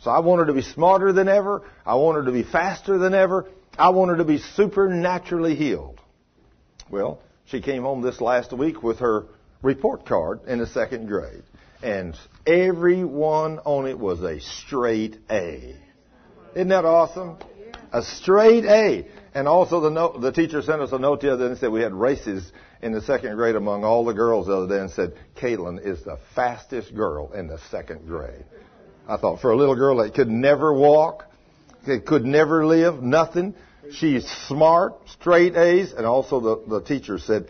[0.00, 1.62] So I want her to be smarter than ever.
[1.84, 3.46] I want her to be faster than ever.
[3.78, 6.00] I want her to be supernaturally healed.
[6.90, 9.26] Well, she came home this last week with her
[9.62, 11.42] report card in the second grade.
[11.82, 12.16] And
[12.46, 15.76] every one on it was a straight A.
[16.54, 17.38] Isn't that awesome?
[17.92, 19.06] A straight A.
[19.34, 21.70] And also the note, the teacher sent us a note the other day and said
[21.70, 24.90] we had races in the second grade among all the girls the other day and
[24.90, 28.44] said, Caitlin is the fastest girl in the second grade.
[29.08, 31.24] I thought for a little girl that could never walk,
[31.86, 33.54] that could never live, nothing,
[33.92, 37.48] she's smart, straight A's, and also the, the teacher said,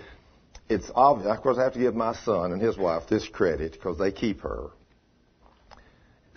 [0.68, 3.72] it's obvious, of course I have to give my son and his wife this credit
[3.72, 4.70] because they keep her.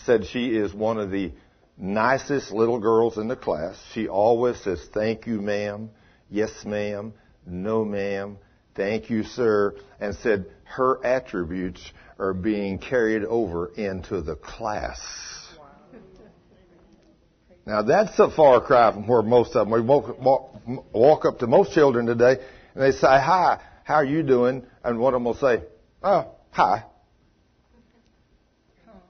[0.06, 1.32] Said she is one of the
[1.78, 3.76] nicest little girls in the class.
[3.94, 5.90] She always says, thank you ma'am,
[6.30, 7.14] yes ma'am,
[7.46, 8.38] no ma'am,
[8.76, 11.82] thank you sir, and said her attributes
[12.20, 15.00] are being carried over into the class.
[17.66, 20.62] Now that's a far cry from where most of them, we walk, walk,
[20.94, 22.38] walk up to most children today
[22.76, 24.66] and they say, hi, how are you doing?
[24.84, 25.64] And one of them will say,
[26.04, 26.84] oh, hi.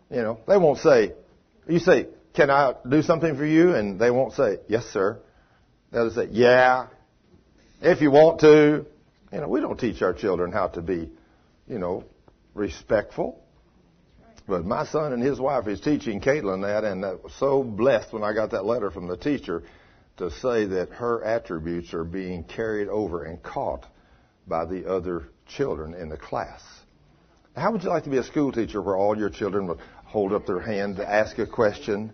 [0.09, 1.13] You know, they won't say,
[1.67, 3.73] you say, can I do something for you?
[3.73, 5.19] And they won't say, yes, sir.
[5.91, 6.87] They'll say, yeah,
[7.81, 8.85] if you want to.
[9.33, 11.09] You know, we don't teach our children how to be,
[11.67, 12.05] you know,
[12.53, 13.41] respectful.
[14.47, 18.13] But my son and his wife is teaching Caitlin that, and that was so blessed
[18.13, 19.63] when I got that letter from the teacher
[20.17, 23.85] to say that her attributes are being carried over and caught
[24.47, 26.61] by the other children in the class.
[27.55, 29.79] How would you like to be a school teacher where all your children would
[30.15, 32.13] hold up their hand to ask a question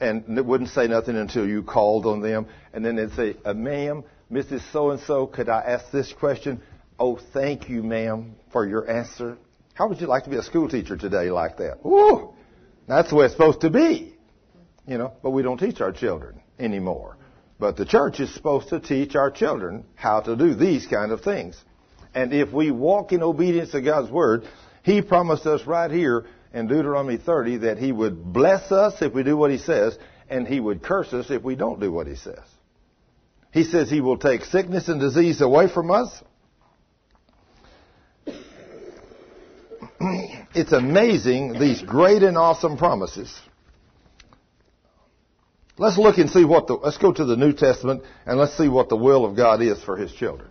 [0.00, 4.02] and wouldn't say nothing until you called on them and then they'd say, uh, ma'am,
[4.32, 4.62] Mrs.
[4.72, 6.62] So-and-so, could I ask this question?
[6.98, 9.36] Oh, thank you, ma'am, for your answer.
[9.74, 11.80] How would you like to be a school teacher today like that?
[11.84, 12.32] Ooh,
[12.88, 14.16] that's the way it's supposed to be.
[14.88, 17.18] You know, but we don't teach our children anymore.
[17.58, 21.20] But the church is supposed to teach our children how to do these kind of
[21.20, 21.62] things.
[22.14, 24.44] And if we walk in obedience to God's word,
[24.82, 26.24] He promised us right here
[26.54, 29.98] in Deuteronomy 30 that He would bless us if we do what He says,
[30.30, 32.38] and He would curse us if we don't do what He says.
[33.52, 36.22] He says He will take sickness and disease away from us.
[40.54, 43.36] it's amazing, these great and awesome promises.
[45.76, 48.68] Let's look and see what the, let's go to the New Testament and let's see
[48.68, 50.50] what the will of God is for His children.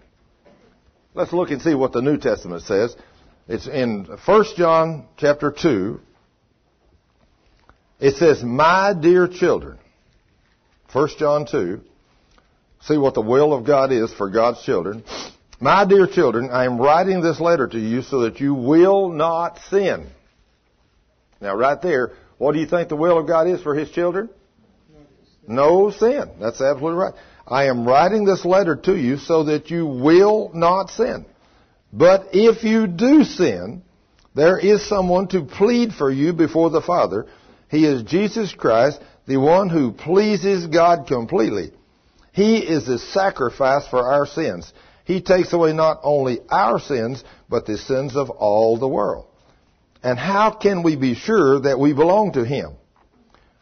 [1.14, 2.94] Let's look and see what the New Testament says.
[3.48, 6.00] It's in 1 John chapter 2.
[8.00, 9.80] It says, My dear children.
[10.94, 11.82] 1 John 2.
[12.82, 15.04] See what the will of God is for God's children.
[15.60, 19.60] My dear children, I am writing this letter to you so that you will not
[19.70, 20.08] sin.
[21.40, 24.30] Now right there, what do you think the will of God is for His children?
[25.48, 26.32] No sin.
[26.40, 27.14] That's absolutely right.
[27.46, 31.26] I am writing this letter to you so that you will not sin.
[31.94, 33.84] But if you do sin,
[34.34, 37.28] there is someone to plead for you before the Father.
[37.70, 41.72] He is Jesus Christ, the one who pleases God completely.
[42.32, 44.74] He is the sacrifice for our sins.
[45.06, 49.28] He takes away not only our sins, but the sins of all the world.
[50.02, 52.72] And how can we be sure that we belong to Him?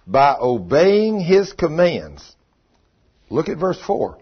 [0.08, 2.34] By obeying His commands.
[3.30, 4.18] Look at verse 4.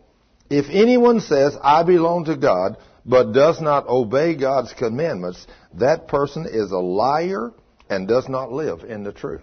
[0.50, 5.46] If anyone says, I belong to God, but does not obey God's commandments,
[5.76, 7.52] that person is a liar
[7.90, 9.42] and does not live in the truth.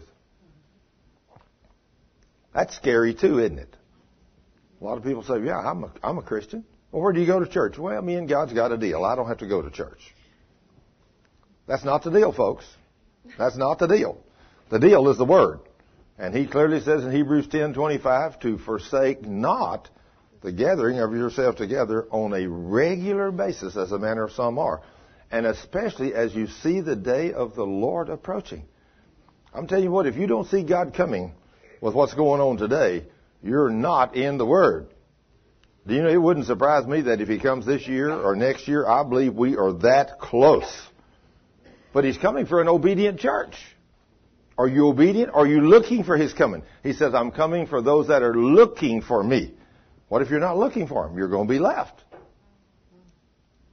[2.55, 3.77] That's scary too, isn't it?
[4.81, 6.65] A lot of people say, yeah, I'm a, I'm a Christian.
[6.91, 7.79] Well, where do you go to church?
[7.79, 9.05] Well, me and God's got a deal.
[9.05, 10.15] I don't have to go to church.
[11.67, 12.65] That's not the deal, folks.
[13.37, 14.19] That's not the deal.
[14.71, 15.61] The deal is the Word.
[16.19, 19.91] And he clearly says in Hebrews 10:25 to forsake not
[20.47, 24.81] the gathering of yourself together on a regular basis as a manner of some are.
[25.29, 28.65] And especially as you see the day of the Lord approaching.
[29.53, 31.33] I'm telling you what, if you don't see God coming
[31.81, 33.07] with what's going on today,
[33.43, 34.87] you're not in the Word.
[35.85, 38.69] Do you know, it wouldn't surprise me that if He comes this year or next
[38.69, 40.73] year, I believe we are that close.
[41.93, 43.57] But He's coming for an obedient church.
[44.57, 45.33] Are you obedient?
[45.35, 46.63] Are you looking for His coming?
[46.85, 49.53] He says, I'm coming for those that are looking for me.
[50.09, 51.17] What if you're not looking for them?
[51.19, 52.03] You're going to be left.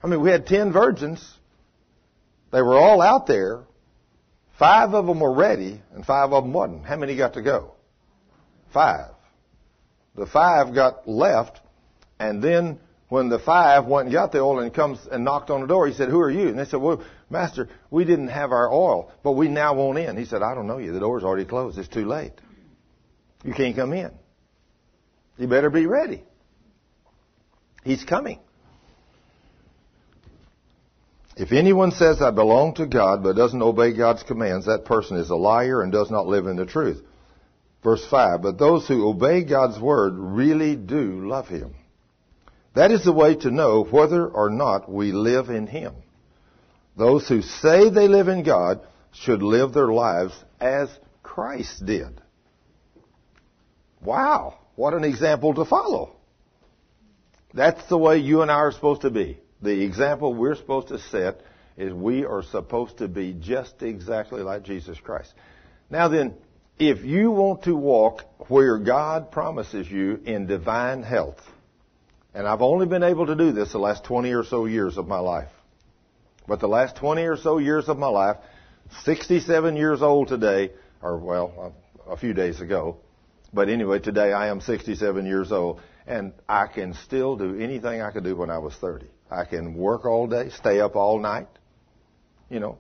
[0.03, 1.37] I mean, we had ten virgins.
[2.51, 3.63] They were all out there.
[4.59, 6.85] Five of them were ready, and five of them wasn't.
[6.85, 7.73] How many got to go?
[8.71, 9.11] Five.
[10.15, 11.59] The five got left,
[12.19, 12.79] and then
[13.09, 15.87] when the five went and got the oil and comes and knocked on the door,
[15.87, 16.49] he said, Who are you?
[16.49, 20.17] And they said, Well, Master, we didn't have our oil, but we now want in.
[20.17, 20.91] He said, I don't know you.
[20.91, 21.77] The door's already closed.
[21.77, 22.33] It's too late.
[23.43, 24.11] You can't come in.
[25.37, 26.23] You better be ready.
[27.83, 28.39] He's coming.
[31.35, 35.31] If anyone says, I belong to God, but doesn't obey God's commands, that person is
[35.31, 37.01] a liar and does not live in the truth.
[37.83, 41.73] Verse 5, but those who obey God's word really do love Him.
[42.75, 45.95] That is the way to know whether or not we live in Him.
[46.95, 48.81] Those who say they live in God
[49.11, 50.89] should live their lives as
[51.23, 52.21] Christ did.
[54.01, 56.15] Wow, what an example to follow.
[57.53, 59.37] That's the way you and I are supposed to be.
[59.61, 61.41] The example we're supposed to set
[61.77, 65.33] is we are supposed to be just exactly like Jesus Christ.
[65.89, 66.35] Now then,
[66.79, 71.39] if you want to walk where God promises you in divine health,
[72.33, 75.07] and I've only been able to do this the last 20 or so years of
[75.07, 75.51] my life,
[76.47, 78.37] but the last 20 or so years of my life,
[79.03, 80.71] 67 years old today,
[81.01, 81.75] or well,
[82.09, 82.97] a few days ago,
[83.53, 88.11] but anyway, today I am 67 years old, and I can still do anything I
[88.11, 89.05] could do when I was 30.
[89.29, 91.47] I can work all day, stay up all night,
[92.49, 92.77] you know,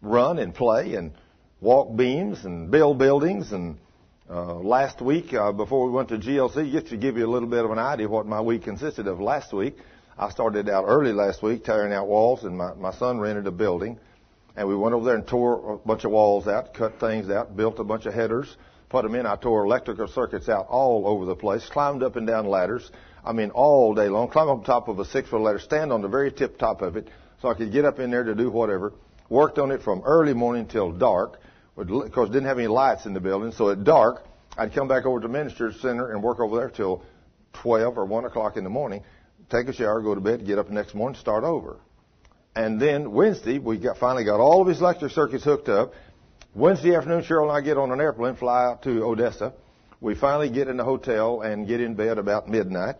[0.00, 1.12] run and play and
[1.60, 3.52] walk beams and build buildings.
[3.52, 3.78] And
[4.28, 7.48] uh, last week, uh, before we went to GLC, just to give you a little
[7.48, 9.76] bit of an idea of what my week consisted of last week,
[10.18, 13.50] I started out early last week tearing out walls, and my, my son rented a
[13.50, 13.98] building.
[14.56, 17.56] And we went over there and tore a bunch of walls out, cut things out,
[17.56, 18.56] built a bunch of headers,
[18.94, 19.26] put them in.
[19.26, 22.92] I tore electrical circuits out all over the place, climbed up and down ladders,
[23.24, 24.28] I mean, all day long.
[24.28, 26.96] Climb up top of a six foot ladder, stand on the very tip top of
[26.96, 27.08] it,
[27.42, 28.92] so I could get up in there to do whatever.
[29.28, 31.40] Worked on it from early morning till dark,
[31.76, 33.50] because didn't have any lights in the building.
[33.50, 34.24] So at dark,
[34.56, 37.02] I'd come back over to Ministers Center and work over there till
[37.54, 39.02] 12 or 1 o'clock in the morning,
[39.50, 41.80] take a shower, go to bed, get up the next morning, start over.
[42.54, 45.94] And then Wednesday, we got, finally got all of his electric circuits hooked up.
[46.56, 49.54] Wednesday afternoon, Cheryl and I get on an airplane, fly out to Odessa.
[50.00, 52.94] We finally get in the hotel and get in bed about midnight.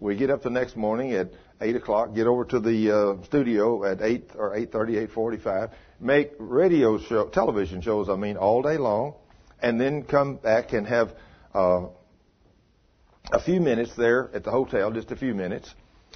[0.00, 1.30] We get up the next morning at
[1.60, 5.70] 8 o'clock, get over to the uh, studio at 8 or eight thirty, eight forty-five,
[6.00, 9.14] make radio show, television shows, I mean, all day long,
[9.62, 11.14] and then come back and have
[11.54, 11.86] uh,
[13.30, 15.72] a few minutes there at the hotel, just a few minutes,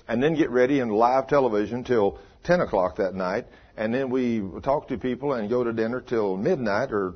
[0.09, 3.47] and then get ready and live television till 10 o'clock that night,
[3.81, 7.15] and then we talk to people and go to dinner till midnight or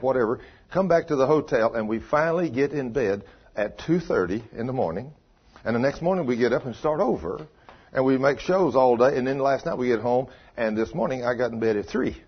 [0.00, 0.38] whatever,
[0.72, 3.24] come back to the hotel, and we finally get in bed
[3.56, 5.12] at 2.30 in the morning,
[5.64, 7.44] and the next morning we get up and start over.
[7.94, 9.16] and we make shows all day.
[9.16, 11.86] And then last night we get home, and this morning I got in bed at
[11.86, 12.20] three.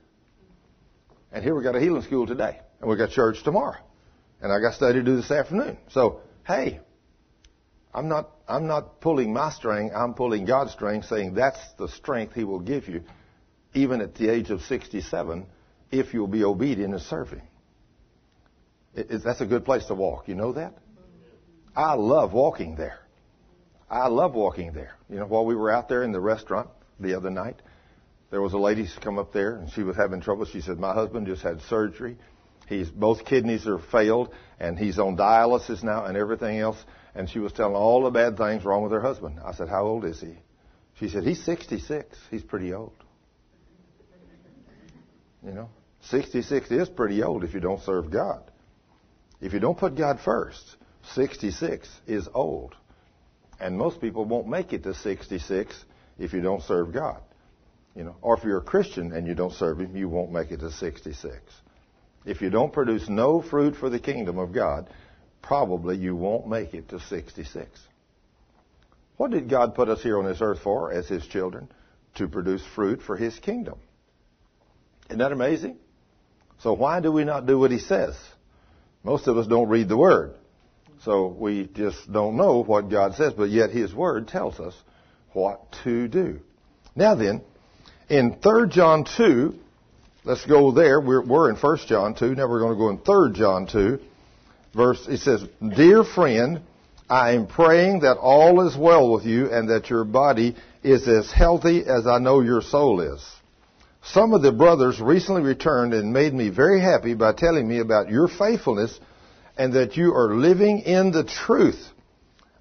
[1.33, 3.77] And here we got a healing school today, and we got church tomorrow,
[4.41, 5.77] and I got study to do this afternoon.
[5.91, 6.81] So hey,
[7.93, 9.91] I'm not I'm not pulling my string.
[9.95, 13.03] I'm pulling God's string, saying that's the strength He will give you,
[13.77, 15.47] even at the age of 67,
[15.93, 17.43] if you'll be obedient and serving.
[18.95, 20.29] It, it, that's a good place to walk.
[20.29, 20.75] You know that?
[21.77, 23.01] I love walking there.
[23.91, 24.97] I love walking there.
[25.11, 26.69] You know, while we were out there in the restaurant
[26.99, 27.61] the other night,
[28.31, 30.47] there was a lady come up there and she was having trouble.
[30.47, 32.17] She said, "My husband just had surgery.
[32.67, 36.83] He's both kidneys are failed and he's on dialysis now and everything else."
[37.15, 39.39] And she was telling all the bad things wrong with her husband.
[39.45, 40.35] I said, "How old is he?"
[40.95, 42.19] She said, "He's 66.
[42.31, 42.93] He's pretty old."
[45.47, 45.71] You know,
[46.11, 48.43] 66 is pretty old if you don't serve God.
[49.41, 50.77] If you don't put God first,
[51.15, 52.75] 66 is old.
[53.61, 55.85] And most people won't make it to 66
[56.19, 57.21] if you don't serve God.
[57.95, 60.51] You know, or if you're a Christian and you don't serve Him, you won't make
[60.51, 61.39] it to 66.
[62.27, 64.91] If you don't produce no fruit for the kingdom of God,
[65.43, 67.81] probably you won't make it to 66.
[69.17, 71.69] What did God put us here on this earth for as His children?
[72.17, 73.79] To produce fruit for His kingdom.
[75.09, 75.77] Isn't that amazing?
[76.63, 78.17] So why do we not do what He says?
[79.05, 80.35] Most of us don't read the Word.
[81.05, 84.75] So we just don't know what God says, but yet His Word tells us
[85.33, 86.41] what to do.
[86.95, 87.43] Now then,
[88.09, 89.55] in 3 John 2,
[90.25, 91.01] let's go there.
[91.01, 92.35] We're, we're in 1 John 2.
[92.35, 92.99] Now we're going to go in
[93.33, 93.99] 3 John 2.
[94.75, 95.45] Verse, it says,
[95.77, 96.63] Dear friend,
[97.09, 101.31] I am praying that all is well with you and that your body is as
[101.31, 103.25] healthy as I know your soul is.
[104.13, 108.09] Some of the brothers recently returned and made me very happy by telling me about
[108.09, 108.99] your faithfulness
[109.59, 111.89] and that you are living in the truth.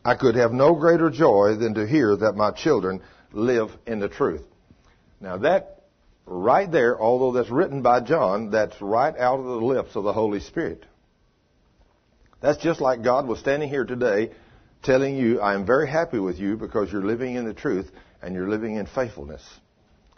[0.04, 4.10] I could have no greater joy than to hear that my children live in the
[4.10, 4.42] truth.
[5.22, 5.84] Now that
[6.26, 10.14] right there, although that's written by John, that's right out of the lips of the
[10.14, 10.84] Holy Spirit.
[12.42, 14.32] That's just like God was standing here today
[14.82, 17.92] telling you, I am very happy with you because you're living in the truth
[18.22, 19.44] and you're living in faithfulness.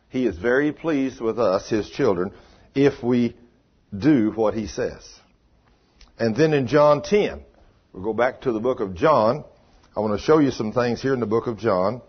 [0.09, 2.31] He is very pleased with us, His children,
[2.73, 3.35] if we
[3.97, 5.03] do what He says.
[6.19, 7.41] And then in John 10,
[7.93, 9.43] we'll go back to the book of John.
[9.95, 12.01] I want to show you some things here in the book of John.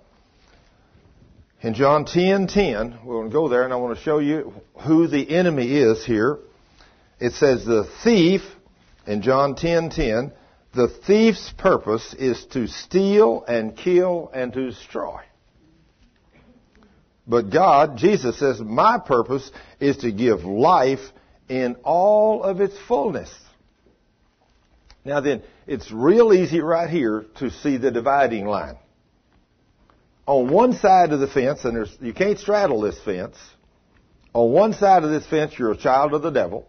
[1.60, 4.54] In John 10, 10, we're going to go there and I want to show you
[4.86, 6.38] who the enemy is here.
[7.18, 8.42] It says the thief,
[9.06, 10.32] in John 10, 10,
[10.72, 15.22] the thief's purpose is to steal and kill and to destroy.
[17.28, 21.00] But God, Jesus says, my purpose is to give life
[21.48, 23.30] in all of its fullness.
[25.04, 28.78] Now then, it's real easy right here to see the dividing line
[30.28, 33.34] on one side of the fence, and there's, you can't straddle this fence.
[34.34, 36.68] On one side of this fence, you're a child of the devil,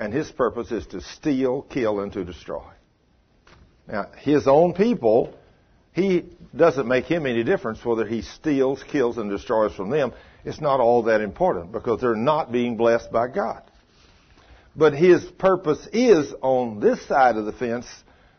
[0.00, 2.64] and his purpose is to steal, kill, and to destroy.
[3.86, 5.32] Now, his own people,
[5.96, 10.12] he doesn't make him any difference whether he steals, kills, and destroys from them.
[10.44, 13.62] It's not all that important because they're not being blessed by God.
[14.76, 17.86] But his purpose is on this side of the fence,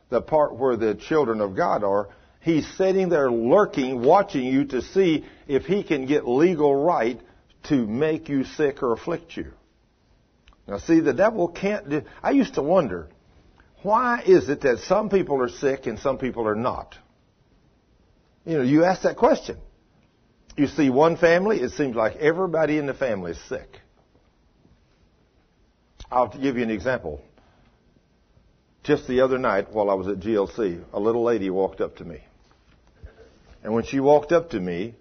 [0.10, 2.10] the part where the children of God are,
[2.42, 7.20] He's sitting there lurking, watching you to see if he can get legal right
[7.64, 9.52] to make you sick or afflict you.
[10.68, 13.10] Now see, the devil can't do, I used to wonder,
[13.82, 16.96] why is it that some people are sick and some people are not?
[18.48, 19.58] You know, you ask that question.
[20.56, 23.82] You see one family, it seems like everybody in the family is sick.
[26.10, 27.22] I'll give you an example.
[28.84, 32.06] Just the other night while I was at GLC, a little lady walked up to
[32.06, 32.22] me.
[33.64, 34.96] And when she walked up to me,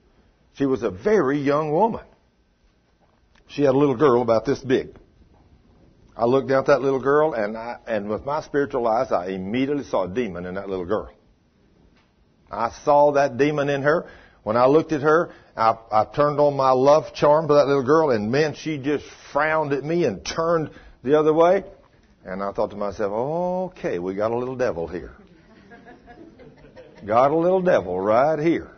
[0.54, 2.04] she was a very young woman.
[3.46, 4.96] She had a little girl about this big.
[6.16, 9.28] I looked down at that little girl, and I, and with my spiritual eyes, I
[9.28, 11.15] immediately saw a demon in that little girl.
[12.50, 14.06] I saw that demon in her.
[14.42, 17.82] When I looked at her, I, I turned on my love charm for that little
[17.84, 20.70] girl, and man, she just frowned at me and turned
[21.02, 21.64] the other way.
[22.24, 25.14] And I thought to myself, okay, we got a little devil here.
[27.04, 28.70] Got a little devil right here.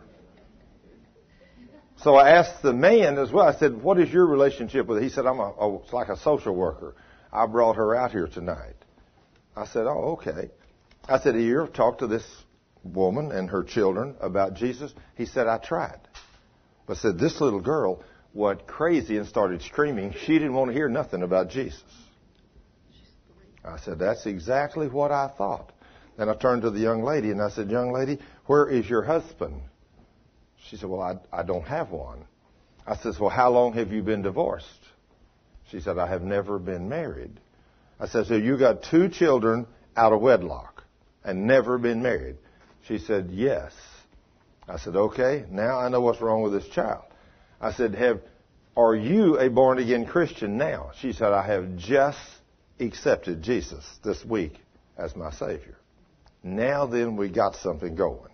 [1.97, 3.45] So I asked the man as well.
[3.47, 5.03] I said, "What is your relationship with?" Her?
[5.03, 6.95] He said, "I'm a, a like a social worker.
[7.31, 8.75] I brought her out here tonight."
[9.55, 10.49] I said, "Oh, okay."
[11.07, 12.23] I said, "Have you ever talked to this
[12.93, 15.99] woman and her children about Jesus?" He said, "I tried."
[16.85, 18.03] But said this little girl
[18.33, 20.13] went crazy and started screaming.
[20.25, 21.83] She didn't want to hear nothing about Jesus.
[23.63, 25.71] I said, "That's exactly what I thought."
[26.19, 29.03] Then I turned to the young lady and I said, Young lady, where is your
[29.03, 29.61] husband?
[30.57, 32.25] She said, Well, I, I don't have one.
[32.85, 34.67] I said, Well, how long have you been divorced?
[35.71, 37.39] She said, I have never been married.
[38.01, 40.83] I said, So you got two children out of wedlock
[41.23, 42.35] and never been married?
[42.89, 43.71] She said, Yes.
[44.67, 47.03] I said, Okay, now I know what's wrong with this child.
[47.61, 48.19] I said, Have
[48.75, 50.91] are you a born again Christian now?
[50.99, 52.19] She said, I have just
[52.79, 54.53] accepted Jesus this week
[54.97, 55.77] as my Savior.
[56.41, 58.31] Now then, we got something going.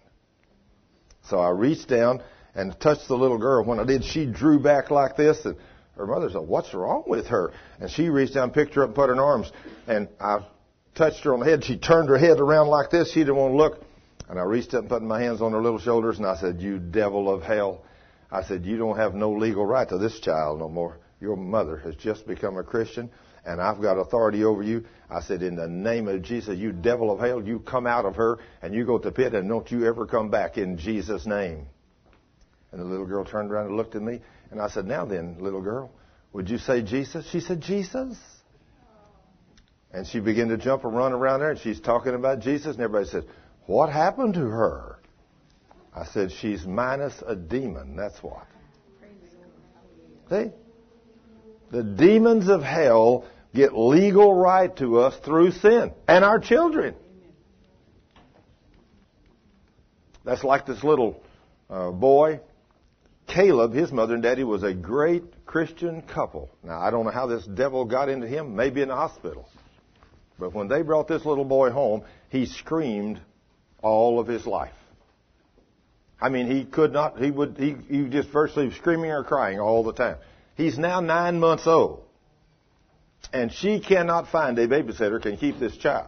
[1.29, 2.21] So I reached down
[2.53, 3.65] and touched the little girl.
[3.65, 5.57] When I did, she drew back like this, and
[5.97, 7.51] her mother said, What's wrong with her?
[7.81, 9.51] And she reached down, picked her up, and put her in arms.
[9.87, 10.45] And I
[10.93, 11.65] touched her on the head.
[11.65, 13.11] She turned her head around like this.
[13.11, 13.84] She didn't want to look.
[14.27, 16.61] And I reached up and put my hands on her little shoulders, and I said,
[16.61, 17.83] You devil of hell.
[18.31, 20.97] I said, You don't have no legal right to this child no more.
[21.21, 23.09] Your mother has just become a Christian,
[23.45, 24.85] and I've got authority over you.
[25.09, 28.15] I said, In the name of Jesus, you devil of hell, you come out of
[28.15, 31.25] her and you go to the pit, and don't you ever come back in Jesus'
[31.25, 31.67] name.
[32.71, 35.37] And the little girl turned around and looked at me, and I said, Now then,
[35.39, 35.91] little girl,
[36.33, 37.29] would you say Jesus?
[37.29, 38.17] She said, Jesus.
[39.93, 42.83] And she began to jump and run around there, and she's talking about Jesus, and
[42.83, 43.23] everybody said,
[43.65, 44.99] What happened to her?
[45.93, 48.45] I said, She's minus a demon, that's what.
[50.29, 50.51] See?
[51.71, 56.95] The demons of hell get legal right to us through sin and our children.
[60.23, 61.21] That's like this little
[61.69, 62.41] uh, boy,
[63.27, 63.73] Caleb.
[63.73, 66.49] His mother and daddy was a great Christian couple.
[66.63, 68.55] Now I don't know how this devil got into him.
[68.55, 69.47] Maybe in the hospital.
[70.37, 73.21] But when they brought this little boy home, he screamed
[73.81, 74.73] all of his life.
[76.19, 77.19] I mean, he could not.
[77.19, 77.57] He would.
[77.57, 80.17] He, he just virtually screaming or crying all the time.
[80.55, 82.03] He's now nine months old.
[83.33, 86.07] And she cannot find a babysitter can keep this child.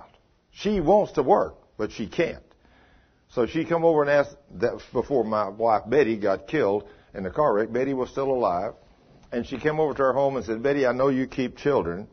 [0.52, 2.44] She wants to work, but she can't.
[3.30, 7.30] So she come over and asked that before my wife Betty got killed in the
[7.30, 7.72] car wreck.
[7.72, 8.74] Betty was still alive.
[9.32, 12.08] And she came over to her home and said, Betty, I know you keep children.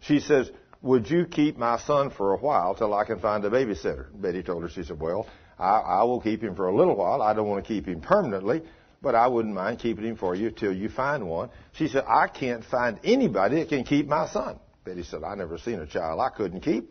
[0.00, 0.50] She says,
[0.82, 4.06] would you keep my son for a while till I can find a babysitter?
[4.14, 5.26] Betty told her, she said, well,
[5.58, 7.20] I, I will keep him for a little while.
[7.20, 8.62] I don't want to keep him permanently
[9.00, 11.50] but I wouldn't mind keeping him for you till you find one.
[11.72, 14.58] She said, I can't find anybody that can keep my son.
[14.84, 16.90] Betty said, I never seen a child I couldn't keep.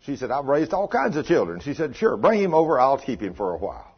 [0.00, 1.60] She said, I've raised all kinds of children.
[1.60, 2.80] She said, sure, bring him over.
[2.80, 3.94] I'll keep him for a while.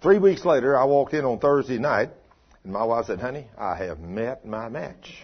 [0.00, 2.10] Three weeks later, I walked in on Thursday night,
[2.64, 5.22] and my wife said, honey, I have met my match.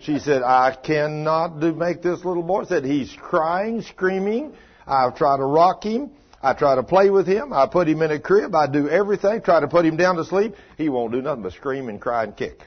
[0.00, 2.64] She said, I cannot do, make this little boy.
[2.64, 4.54] Said he's crying, screaming.
[4.86, 6.12] I've tried to rock him.
[6.42, 7.52] I try to play with him.
[7.52, 8.54] I put him in a crib.
[8.54, 9.42] I do everything.
[9.42, 10.54] Try to put him down to sleep.
[10.76, 12.62] He won't do nothing but scream and cry and kick.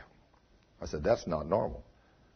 [0.82, 1.84] I said, that's not normal.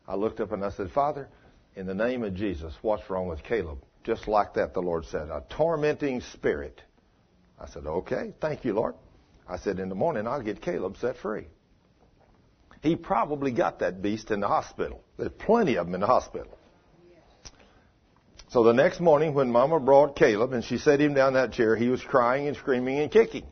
[0.07, 1.27] I looked up and I said, Father,
[1.75, 3.79] in the name of Jesus, what's wrong with Caleb?
[4.03, 6.81] Just like that, the Lord said, a tormenting spirit.
[7.59, 8.95] I said, okay, thank you, Lord.
[9.47, 11.47] I said, in the morning, I'll get Caleb set free.
[12.85, 15.03] He probably got that beast in the hospital.
[15.17, 16.55] There's plenty of them in the hospital.
[18.49, 21.75] So the next morning when Mama brought Caleb and she set him down that chair,
[21.75, 23.47] he was crying and screaming and kicking.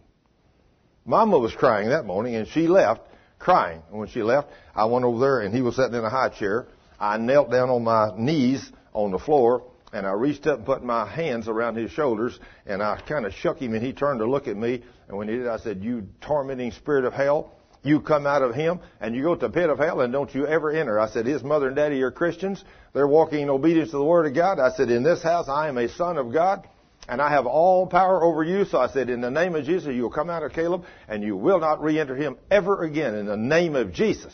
[1.03, 3.01] Mama was crying that morning and she left
[3.39, 3.81] crying.
[3.89, 6.30] And when she left, I went over there and he was sitting in a high
[6.30, 6.68] chair.
[6.99, 10.84] I knelt down on my knees on the floor and I reached up and put
[10.84, 14.30] my hands around his shoulders and I kind of shook him and he turned to
[14.30, 14.84] look at me.
[15.07, 17.51] And when he did, I said, you tormenting spirit of hell,
[17.84, 20.34] you come out of him and you go to the pit of hell and don't
[20.34, 20.99] you ever enter.
[20.99, 22.64] I said, his mother and daddy are Christians.
[22.93, 24.60] They're walking in obedience to the word of God.
[24.60, 26.68] I said, in this house I am a son of God
[27.07, 28.64] and I have all power over you.
[28.65, 31.35] So I said, in the name of Jesus, you'll come out of Caleb and you
[31.35, 34.34] will not re-enter him ever again in the name of Jesus.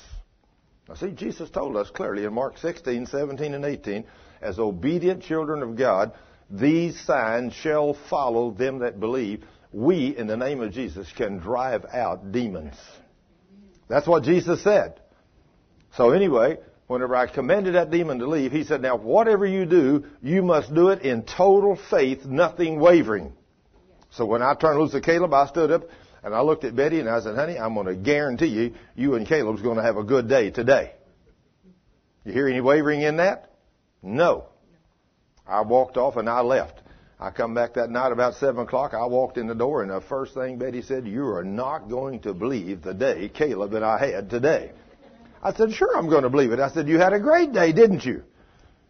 [0.88, 4.05] Now see, Jesus told us clearly in Mark 16, 17, and 18,
[4.41, 6.13] as obedient children of God,
[6.49, 9.43] these signs shall follow them that believe.
[9.71, 12.76] We, in the name of Jesus, can drive out demons.
[13.89, 15.01] That's what Jesus said.
[15.97, 20.05] So anyway, whenever I commanded that demon to leave, he said, now whatever you do,
[20.21, 23.33] you must do it in total faith, nothing wavering.
[24.11, 25.83] So when I turned loose of Caleb, I stood up
[26.23, 29.15] and I looked at Betty and I said, honey, I'm going to guarantee you, you
[29.15, 30.93] and Caleb's going to have a good day today.
[32.25, 33.51] You hear any wavering in that?
[34.03, 34.45] No.
[35.47, 36.79] I walked off and I left.
[37.21, 38.93] I come back that night about seven o'clock.
[38.93, 42.21] I walked in the door, and the first thing Betty said, "You are not going
[42.21, 44.71] to believe the day Caleb and I had today."
[45.43, 47.73] I said, "Sure, I'm going to believe it." I said, "You had a great day,
[47.73, 48.23] didn't you?"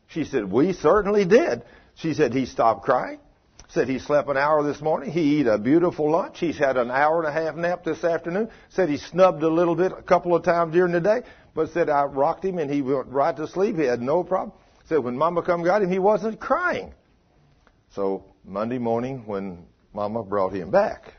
[0.08, 1.64] She said, "We certainly did."
[1.96, 3.20] She said, "He stopped crying."
[3.70, 5.12] Said he slept an hour this morning.
[5.12, 6.40] He ate a beautiful lunch.
[6.40, 8.50] He's had an hour and a half nap this afternoon.
[8.70, 11.22] Said he snubbed a little bit a couple of times during the day,
[11.54, 13.78] but said I rocked him and he went right to sleep.
[13.78, 14.54] He had no problem.
[14.86, 16.94] Said when Mama come got him, he wasn't crying.
[17.96, 21.14] So Monday morning when Mama brought him back,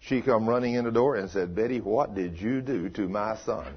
[0.00, 3.36] She come running in the door and said, Betty, what did you do to my
[3.44, 3.74] son?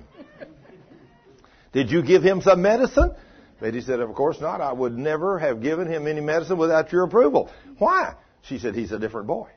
[1.73, 3.14] did you give him some medicine?
[3.60, 4.61] Betty said, Of course not.
[4.61, 7.49] I would never have given him any medicine without your approval.
[7.77, 8.15] Why?
[8.43, 9.49] She said, He's a different boy.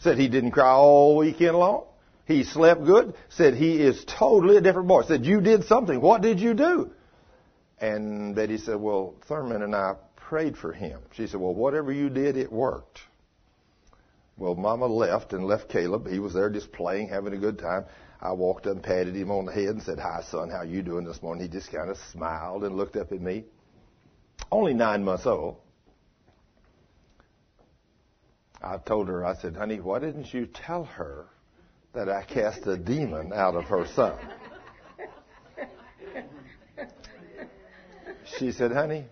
[0.00, 1.84] Said he didn't cry all weekend long.
[2.26, 3.14] He slept good.
[3.30, 5.04] Said he is totally a different boy.
[5.04, 6.00] Said, You did something.
[6.00, 6.90] What did you do?
[7.78, 9.94] And Betty said, Well, Thurman and I
[10.28, 11.00] prayed for him.
[11.12, 13.00] She said, Well, whatever you did, it worked.
[14.36, 16.08] Well, Mama left and left Caleb.
[16.08, 17.84] He was there just playing, having a good time.
[18.20, 20.82] I walked up and patted him on the head and said, Hi, son, how you
[20.82, 21.44] doing this morning?
[21.44, 23.44] He just kind of smiled and looked up at me.
[24.50, 25.56] Only nine months old.
[28.62, 31.26] I told her, I said, honey, why didn't you tell her
[31.92, 34.18] that I cast a demon out of her son?
[38.38, 39.06] She said, honey,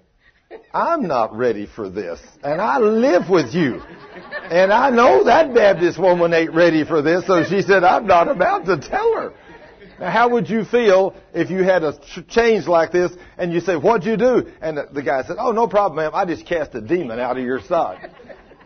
[0.72, 2.20] I'm not ready for this.
[2.43, 3.81] And I live with you.
[4.51, 8.28] And I know that Baptist woman ain't ready for this, so she said, I'm not
[8.28, 9.32] about to tell her.
[10.01, 11.98] Now, how would you feel if you had a
[12.28, 14.51] change like this and you say, what'd you do?
[14.60, 16.10] And the, guy said, oh, no problem, ma'am.
[16.14, 17.98] I just cast a demon out of your son.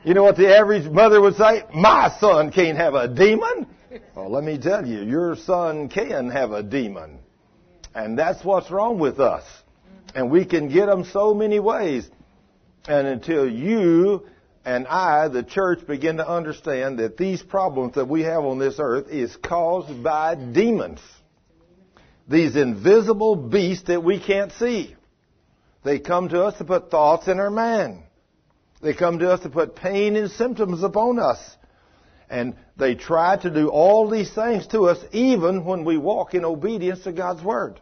[0.05, 1.65] You know what the average mother would say?
[1.74, 3.66] My son can't have a demon.
[4.15, 7.19] Well, let me tell you, your son can have a demon.
[7.94, 9.44] And that's what's wrong with us.
[10.15, 12.09] And we can get them so many ways.
[12.87, 14.27] And until you
[14.65, 18.77] and I, the church, begin to understand that these problems that we have on this
[18.79, 21.01] earth is caused by demons.
[22.29, 24.95] These invisible beasts that we can't see.
[25.85, 28.03] They come to us to put thoughts in our mind.
[28.83, 31.39] They come to us to put pain and symptoms upon us.
[32.31, 36.45] And they try to do all these things to us even when we walk in
[36.45, 37.81] obedience to God's Word.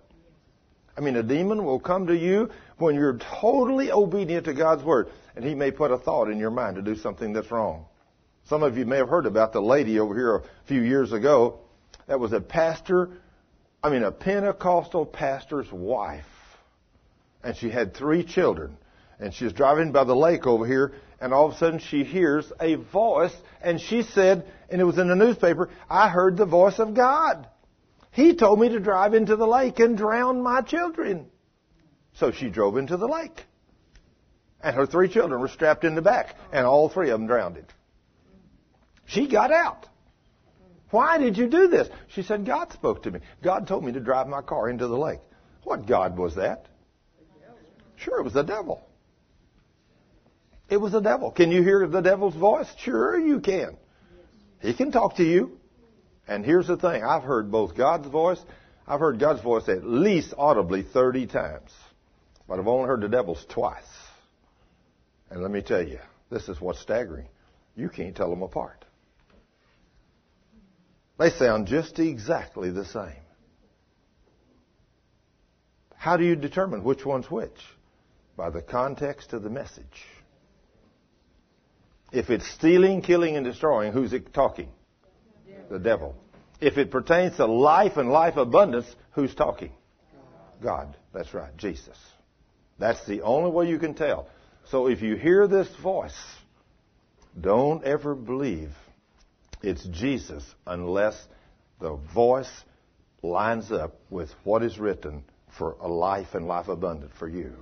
[0.97, 5.09] I mean, a demon will come to you when you're totally obedient to God's Word,
[5.35, 7.85] and he may put a thought in your mind to do something that's wrong.
[8.49, 11.61] Some of you may have heard about the lady over here a few years ago
[12.07, 13.11] that was a pastor,
[13.83, 16.25] I mean, a Pentecostal pastor's wife.
[17.43, 18.77] And she had three children.
[19.19, 22.05] And she was driving by the lake over here, and all of a sudden she
[22.05, 26.47] hears a voice, and she said, and it was in the newspaper, I heard the
[26.47, 27.49] voice of God.
[28.17, 31.27] He told me to drive into the lake and drown my children.
[32.15, 33.45] So she drove into the lake.
[34.63, 37.63] And her three children were strapped in the back, and all three of them drowned.
[39.05, 39.87] She got out.
[40.89, 41.91] Why did you do this?
[42.09, 43.21] She said, God spoke to me.
[43.45, 45.21] God told me to drive my car into the lake.
[45.65, 46.69] What God was that?
[47.97, 48.83] Sure, it was the devil.
[50.71, 51.31] It was the devil.
[51.33, 52.69] Can you hear the devil's voice?
[52.79, 53.77] Sure, you can.
[54.63, 55.61] He can talk to you.
[56.29, 58.41] And here's the thing I've heard both God's voice,
[58.87, 61.71] I've heard God's voice at least audibly 30 times,
[62.49, 63.85] but I've only heard the devil's twice.
[65.31, 65.99] And let me tell you,
[66.31, 67.29] this is what's staggering.
[67.75, 68.85] You can't tell them apart.
[71.19, 73.23] They sound just exactly the same.
[75.95, 77.59] How do you determine which one's which?
[78.37, 80.05] By the context of the message.
[82.13, 84.69] If it's stealing, killing, and destroying, who's it talking?
[85.71, 86.15] The devil.
[86.61, 89.73] If it pertains to life and life abundance, who's talking?
[90.63, 90.97] God.
[91.13, 91.97] That's right, Jesus.
[92.79, 94.29] That's the only way you can tell.
[94.71, 96.17] So if you hear this voice,
[97.41, 98.71] don't ever believe
[99.63, 101.21] it's Jesus unless
[101.81, 102.51] the voice
[103.23, 105.25] lines up with what is written
[105.59, 107.53] for a life and life abundant for you.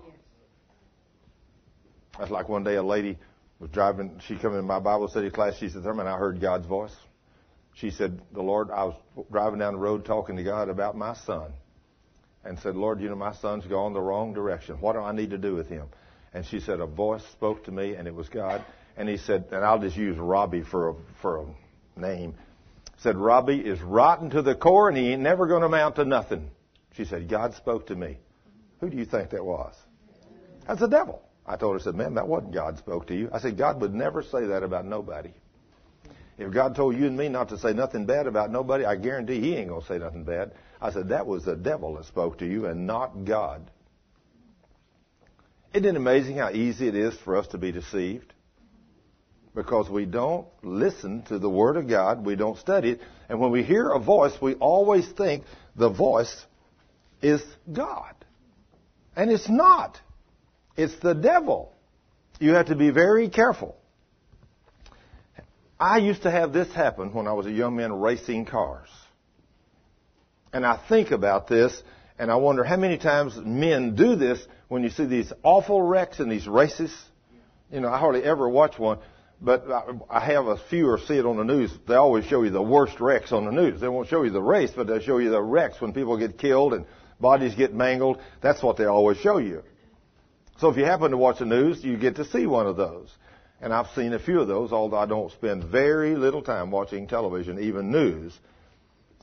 [2.18, 3.18] That's like one day a lady
[3.58, 6.66] was driving, she came in my Bible study class, she said, Thurman, I heard God's
[6.66, 6.94] voice.
[7.74, 8.94] She said, the Lord, I was
[9.30, 11.52] driving down the road talking to God about my son.
[12.44, 14.76] And said, Lord, you know, my son's gone the wrong direction.
[14.80, 15.88] What do I need to do with him?
[16.32, 18.64] And she said, a voice spoke to me, and it was God.
[18.96, 21.46] And he said, and I'll just use Robbie for a, for
[21.96, 22.34] a name.
[22.98, 26.04] Said, Robbie is rotten to the core, and he ain't never going to amount to
[26.04, 26.50] nothing.
[26.96, 28.18] She said, God spoke to me.
[28.80, 29.74] Who do you think that was?
[30.66, 31.22] That's the devil.
[31.46, 33.30] I told her, I said, man, that wasn't God spoke to you.
[33.32, 35.32] I said, God would never say that about nobody.
[36.36, 39.40] If God told you and me not to say nothing bad about nobody, I guarantee
[39.40, 40.52] He ain't going to say nothing bad.
[40.80, 43.70] I said, that was the devil that spoke to you and not God.
[45.72, 48.32] Isn't it amazing how easy it is for us to be deceived?
[49.54, 53.52] Because we don't listen to the Word of God, we don't study it, and when
[53.52, 55.44] we hear a voice, we always think
[55.76, 56.44] the voice
[57.22, 57.42] is
[57.72, 58.14] God.
[59.16, 60.00] And it's not.
[60.76, 61.72] It's the devil.
[62.40, 63.76] You have to be very careful.
[65.78, 68.88] I used to have this happen when I was a young man racing cars.
[70.52, 71.82] And I think about this
[72.18, 76.20] and I wonder how many times men do this when you see these awful wrecks
[76.20, 76.94] in these races.
[77.72, 78.98] You know, I hardly ever watch one,
[79.40, 79.66] but
[80.08, 81.72] I have a few or see it on the news.
[81.88, 83.80] They always show you the worst wrecks on the news.
[83.80, 86.38] They won't show you the race, but they show you the wrecks when people get
[86.38, 86.86] killed and
[87.20, 88.20] bodies get mangled.
[88.40, 89.64] That's what they always show you.
[90.58, 93.12] So if you happen to watch the news, you get to see one of those.
[93.60, 97.06] And I've seen a few of those, although I don't spend very little time watching
[97.06, 98.38] television, even news.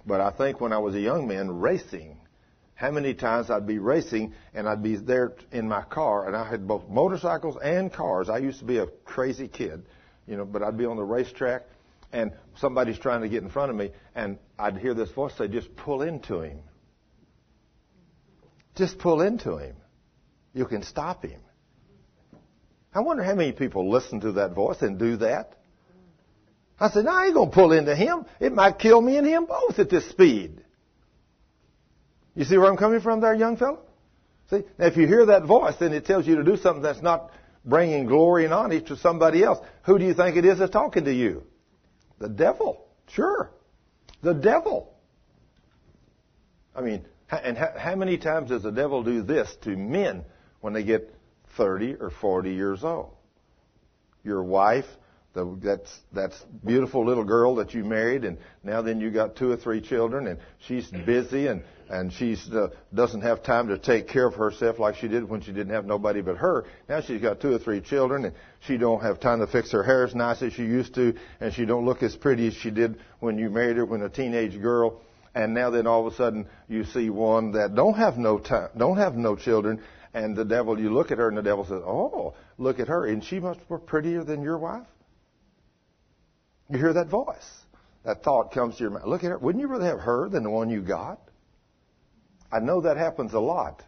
[0.05, 2.17] But I think when I was a young man racing,
[2.81, 6.49] how many times I'd be racing and I'd be there in my car and I
[6.49, 8.27] had both motorcycles and cars.
[8.27, 9.85] I used to be a crazy kid,
[10.25, 11.61] you know, but I'd be on the racetrack
[12.11, 15.47] and somebody's trying to get in front of me and I'd hear this voice say,
[15.47, 16.61] just pull into him.
[18.75, 19.75] Just pull into him.
[20.55, 21.41] You can stop him.
[22.93, 25.53] I wonder how many people listen to that voice and do that.
[26.79, 28.25] I said, no, I ain't going to pull into him.
[28.39, 30.63] It might kill me and him both at this speed.
[32.35, 33.81] You see where I'm coming from there, young fellow?
[34.49, 37.01] See, now if you hear that voice, then it tells you to do something that's
[37.01, 37.31] not
[37.63, 39.59] bringing glory and honor to somebody else.
[39.83, 41.43] Who do you think it is that's talking to you?
[42.19, 42.85] The devil.
[43.13, 43.51] Sure.
[44.21, 44.93] The devil.
[46.75, 50.25] I mean, and how many times does the devil do this to men
[50.61, 51.13] when they get
[51.57, 53.11] 30 or 40 years old?
[54.23, 54.85] Your wife,
[55.33, 59.49] the, that's that's beautiful little girl that you married, and now then you got two
[59.49, 64.07] or three children, and she's busy and and she uh, doesn't have time to take
[64.07, 66.65] care of herself like she did when she didn't have nobody but her.
[66.87, 69.83] Now she's got two or three children, and she don't have time to fix her
[69.83, 72.71] hair as nice as she used to, and she don't look as pretty as she
[72.71, 75.01] did when you married her when a teenage girl.
[75.33, 78.69] And now then all of a sudden you see one that don't have no time,
[78.77, 79.81] don't have no children,
[80.13, 83.05] and the devil, you look at her, and the devil says, "Oh, look at her,
[83.05, 84.87] and she much more prettier than your wife."
[86.69, 87.65] You hear that voice.
[88.03, 89.05] That thought comes to your mind.
[89.05, 89.37] Look at her.
[89.37, 91.19] Wouldn't you rather have her than the one you got?
[92.51, 93.83] I know that happens a lot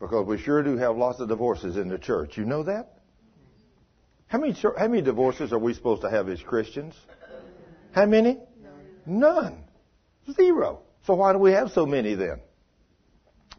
[0.00, 2.36] because we sure do have lots of divorces in the church.
[2.36, 2.94] You know that?
[4.28, 6.94] How many, how many divorces are we supposed to have as Christians?
[7.92, 8.38] How many?
[9.06, 9.64] None.
[10.32, 10.82] Zero.
[11.06, 12.40] So why do we have so many then?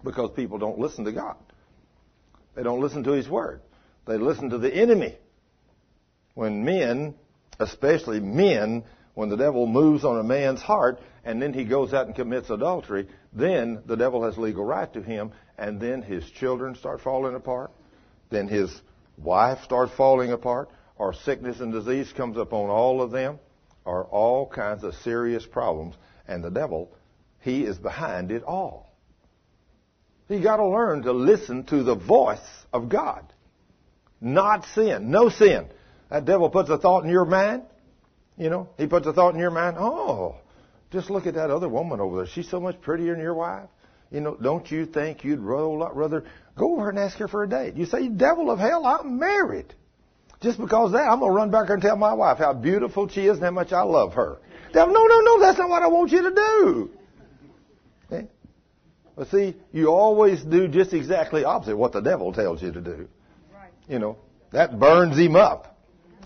[0.03, 1.37] Because people don't listen to God.
[2.59, 3.61] They don't listen to His Word.
[4.05, 5.15] They listen to the enemy.
[6.33, 7.15] When men,
[7.57, 8.83] especially men,
[9.13, 12.49] when the devil moves on a man's heart and then he goes out and commits
[12.49, 17.33] adultery, then the devil has legal right to him, and then his children start falling
[17.33, 17.71] apart,
[18.29, 18.81] then his
[19.15, 23.39] wife starts falling apart, or sickness and disease comes upon all of them,
[23.85, 25.95] or all kinds of serious problems,
[26.27, 26.91] and the devil,
[27.39, 28.88] he is behind it all.
[30.29, 32.39] You got to learn to listen to the voice
[32.71, 33.25] of God.
[34.21, 35.09] Not sin.
[35.09, 35.67] No sin.
[36.09, 37.63] That devil puts a thought in your mind.
[38.37, 39.77] You know, he puts a thought in your mind.
[39.79, 40.35] Oh,
[40.91, 42.27] just look at that other woman over there.
[42.27, 43.69] She's so much prettier than your wife.
[44.11, 46.23] You know, don't you think you'd rather
[46.55, 47.75] go over and ask her for a date?
[47.75, 49.73] You say, devil of hell, I'm married.
[50.41, 53.25] Just because that, I'm going to run back and tell my wife how beautiful she
[53.25, 54.39] is and how much I love her.
[54.73, 56.91] Devil, no, no, no, that's not what I want you to do.
[59.19, 63.09] But see, you always do just exactly opposite what the devil tells you to do.
[63.53, 63.69] Right.
[63.89, 64.17] You know,
[64.51, 65.77] that burns him up.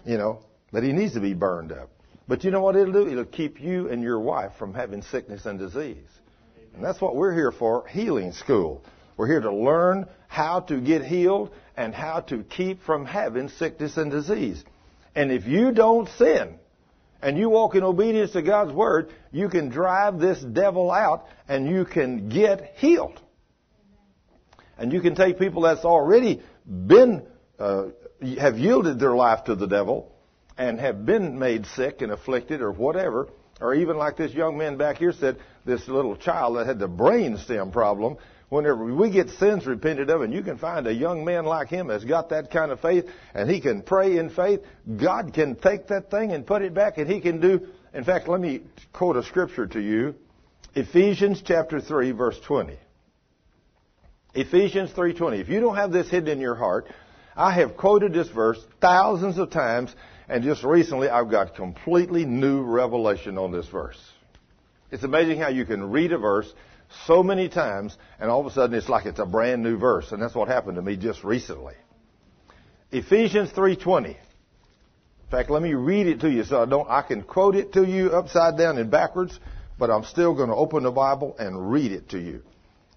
[0.06, 0.42] You know,
[0.72, 1.90] but he needs to be burned up.
[2.28, 3.08] But you know what it'll do?
[3.08, 6.08] It'll keep you and your wife from having sickness and disease.
[6.76, 8.84] And that's what we're here for, healing school.
[9.18, 13.98] We're here to learn how to get healed and how to keep from having sickness
[13.98, 14.64] and disease.
[15.16, 16.60] And if you don't sin,
[17.24, 21.68] and you walk in obedience to God's word, you can drive this devil out and
[21.70, 23.20] you can get healed.
[24.78, 27.26] And you can take people that's already been,
[27.58, 27.86] uh,
[28.38, 30.12] have yielded their life to the devil
[30.58, 33.30] and have been made sick and afflicted or whatever,
[33.62, 36.90] or even like this young man back here said, this little child that had the
[36.90, 38.18] brain stem problem,
[38.54, 41.88] whenever we get sins repented of, and you can find a young man like him
[41.88, 44.62] that's got that kind of faith, and he can pray in faith,
[44.96, 47.68] God can take that thing and put it back, and he can do.
[47.96, 48.62] In fact, let me
[48.94, 50.14] quote a scripture to you
[50.76, 52.78] Ephesians chapter 3, verse 20.
[54.36, 55.40] Ephesians 3:20.
[55.40, 56.88] If you don't have this hidden in your heart,
[57.36, 59.96] I have quoted this verse thousands of times,
[60.28, 64.00] and just recently I've got completely new revelation on this verse.
[64.92, 66.52] It's amazing how you can read a verse
[67.06, 70.12] so many times, and all of a sudden it's like it's a brand new verse,
[70.12, 71.76] and that's what happened to me just recently.
[72.92, 74.10] Ephesians 3:20.
[74.10, 74.16] In
[75.32, 77.84] fact, let me read it to you so I don't I can quote it to
[77.84, 79.40] you upside down and backwards,
[79.80, 82.42] but I'm still going to open the Bible and read it to you.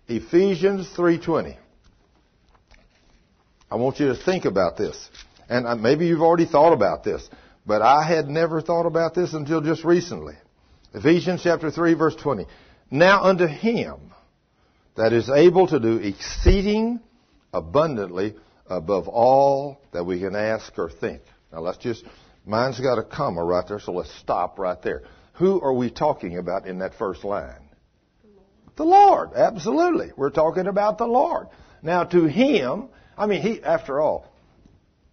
[0.09, 1.57] Ephesians 3:20.
[3.71, 5.11] I want you to think about this.
[5.49, 7.29] And maybe you've already thought about this,
[7.65, 10.35] but I had never thought about this until just recently.
[10.93, 12.47] Ephesians chapter 3 verse 20.
[12.91, 14.13] Now unto him
[14.97, 17.01] that is able to do exceeding
[17.53, 18.35] abundantly
[18.69, 21.23] above all that we can ask or think.
[21.53, 22.05] Now let's just
[22.47, 25.03] Mine's got a comma right there, so let's stop right there.
[25.35, 27.69] Who are we talking about in that first line?
[28.77, 29.31] The Lord.
[29.35, 30.13] Absolutely.
[30.17, 31.49] We're talking about the Lord.
[31.83, 32.89] Now to Him,
[33.19, 34.33] I mean, He, after all,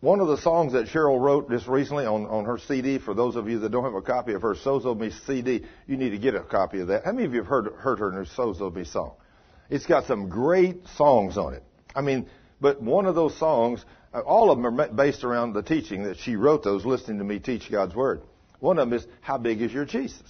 [0.04, 3.38] one of the songs that Cheryl wrote just recently on, on her CD, for those
[3.38, 6.18] of you that don't have a copy of her Sozo Me CD, you need to
[6.18, 7.06] get a copy of that.
[7.06, 9.14] How many of you have heard, heard her new Sozo Me song?
[9.70, 11.64] It's got some great songs on it.
[11.96, 12.28] I mean,
[12.60, 16.18] but one of those songs, uh, all of them are based around the teaching that
[16.18, 18.24] she wrote those, listening to me teach God's Word.
[18.60, 20.30] One of them is, how big is your Jesus?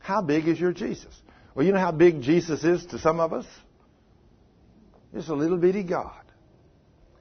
[0.00, 1.14] How big is your Jesus?
[1.54, 3.46] Well, you know how big Jesus is to some of us?
[5.14, 6.20] It's a little bitty God.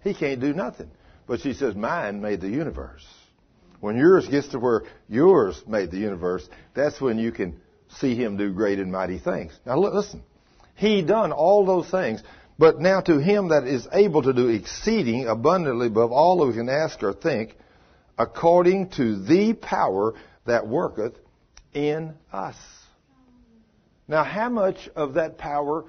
[0.04, 0.92] He can't do nothing.
[1.32, 3.06] But she says, mine made the universe.
[3.80, 8.36] When yours gets to where yours made the universe, that's when you can see him
[8.36, 9.58] do great and mighty things.
[9.66, 10.24] Now listen.
[10.76, 12.22] He done all those things,
[12.60, 16.54] but now to him that is able to do exceeding abundantly above all that we
[16.54, 17.56] can ask or think,
[18.18, 21.14] according to the power that worketh
[21.74, 22.58] in us.
[24.06, 25.86] Now how much of that power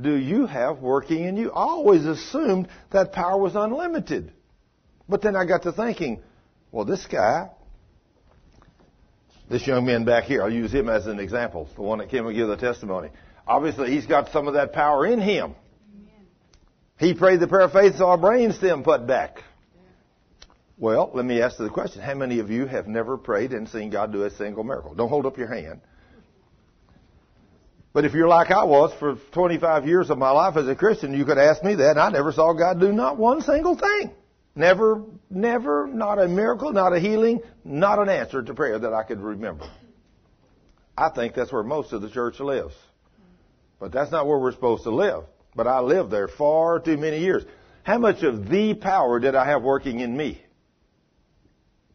[0.00, 1.52] do you have working in you?
[1.52, 4.32] I always assumed that power was unlimited.
[5.08, 6.22] But then I got to thinking,
[6.70, 7.50] well, this guy,
[9.50, 12.26] this young man back here, I'll use him as an example, the one that came
[12.26, 13.10] and gave the testimony.
[13.46, 15.54] Obviously, he's got some of that power in him.
[16.98, 19.42] He prayed the prayer of faith, saw a brain stem put back.
[20.78, 22.00] Well, let me ask you the question.
[22.00, 24.94] How many of you have never prayed and seen God do a single miracle?
[24.94, 25.80] Don't hold up your hand.
[27.92, 31.12] But if you're like I was for 25 years of my life as a Christian,
[31.12, 34.12] you could ask me that, and I never saw God do not one single thing.
[34.54, 39.02] Never, never, not a miracle, not a healing, not an answer to prayer that I
[39.02, 39.68] could remember.
[40.96, 42.74] I think that's where most of the church lives.
[43.80, 45.24] But that's not where we're supposed to live.
[45.54, 47.44] But I lived there far too many years.
[47.82, 50.40] How much of the power did I have working in me?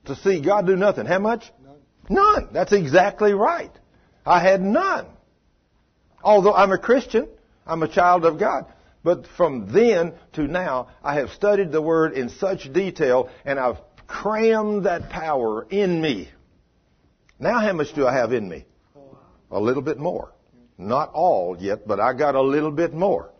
[0.06, 1.06] To see God do nothing.
[1.06, 1.44] How much?
[1.64, 1.76] None.
[2.10, 2.50] None.
[2.52, 3.72] That's exactly right.
[4.26, 5.06] I had none.
[6.24, 7.28] Although I'm a Christian,
[7.66, 8.66] I'm a child of God.
[9.08, 13.78] But from then to now, I have studied the Word in such detail and I've
[14.06, 16.28] crammed that power in me.
[17.40, 18.66] Now how much do I have in me?
[19.50, 20.34] A little bit more.
[20.78, 23.32] Not all yet, but I got a little bit more.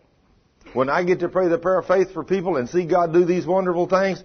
[0.72, 3.26] When I get to pray the prayer of faith for people and see God do
[3.26, 4.24] these wonderful things,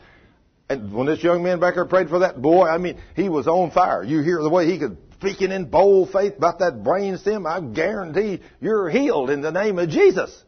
[0.69, 3.49] and when this young man back there prayed for that boy, I mean, he was
[3.49, 4.05] on fire.
[4.05, 7.49] You hear the way he could speaking in bold faith about that brain stem.
[7.49, 10.45] I guarantee you're healed in the name of Jesus.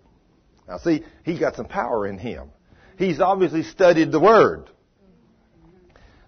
[0.69, 2.51] Now see, he's got some power in him.
[2.97, 4.70] He's obviously studied the Word.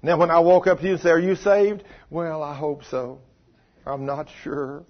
[0.03, 1.85] Now when I walk up to you and say, are you saved?
[2.11, 3.21] Well, I hope so.
[3.87, 4.85] I'm not sure.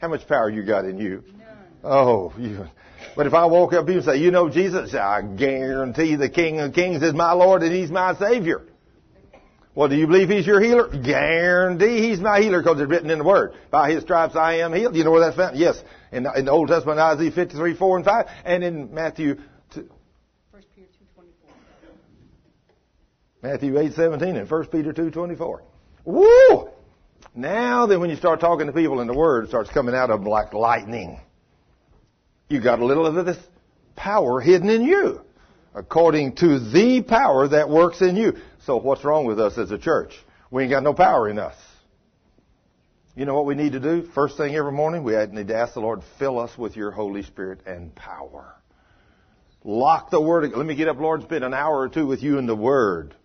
[0.00, 1.22] How much power you got in you?
[1.38, 1.46] None.
[1.84, 2.66] Oh, you.
[3.16, 6.28] But if I walk up to you and say, you know Jesus, I guarantee the
[6.28, 8.62] King of Kings is my Lord and He's my Savior.
[9.74, 10.88] Well, do you believe He's your healer?
[10.88, 13.52] Guarantee He's my healer because it's written in the Word.
[13.70, 14.96] By His stripes I am healed.
[14.96, 15.56] You know where that's found?
[15.56, 19.36] Yes in, in the Old Testament, Isaiah 53, 4 and 5, and in Matthew
[19.70, 19.88] 2,
[20.50, 21.90] 1 Peter 2.24.
[23.42, 25.62] Matthew 8, 17 and 1 Peter 2, 24.
[26.04, 26.68] Woo!
[27.34, 30.20] Now then when you start talking to people and the Word starts coming out of
[30.20, 31.20] them like lightning,
[32.48, 33.38] you got a little of this
[33.94, 35.20] power hidden in you.
[35.74, 38.38] According to the power that works in you.
[38.64, 40.14] So what's wrong with us as a church?
[40.50, 41.54] We ain't got no power in us.
[43.18, 44.04] You know what we need to do?
[44.14, 47.24] First thing every morning, we need to ask the Lord, fill us with your Holy
[47.24, 48.54] Spirit and power.
[49.64, 50.52] Lock the Word.
[50.54, 53.16] Let me get up, Lord, spend an hour or two with you in the Word.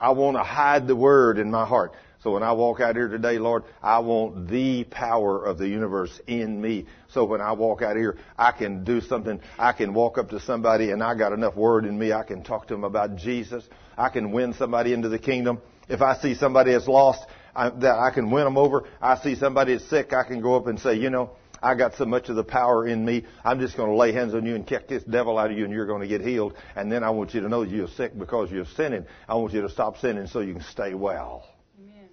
[0.00, 1.92] I want to hide the Word in my heart.
[2.22, 6.18] So when I walk out here today, Lord, I want the power of the universe
[6.26, 6.86] in me.
[7.10, 9.42] So when I walk out here, I can do something.
[9.58, 12.14] I can walk up to somebody and I got enough word in me.
[12.14, 13.62] I can talk to them about Jesus.
[13.98, 15.60] I can win somebody into the kingdom.
[15.86, 17.24] If I see somebody that's lost
[17.58, 18.84] I, that I can win them over.
[19.02, 21.96] I see somebody that's sick, I can go up and say, you know, I got
[21.96, 23.24] so much of the power in me.
[23.44, 25.64] I'm just going to lay hands on you and kick this devil out of you
[25.64, 26.54] and you're going to get healed.
[26.76, 29.06] And then I want you to know you're sick because you're sinning.
[29.28, 31.48] I want you to stop sinning so you can stay well.
[31.80, 32.08] Amen.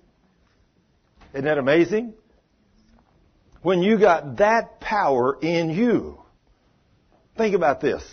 [1.33, 2.15] Isn't that amazing?
[3.61, 6.19] When you got that power in you.
[7.37, 8.03] Think about this.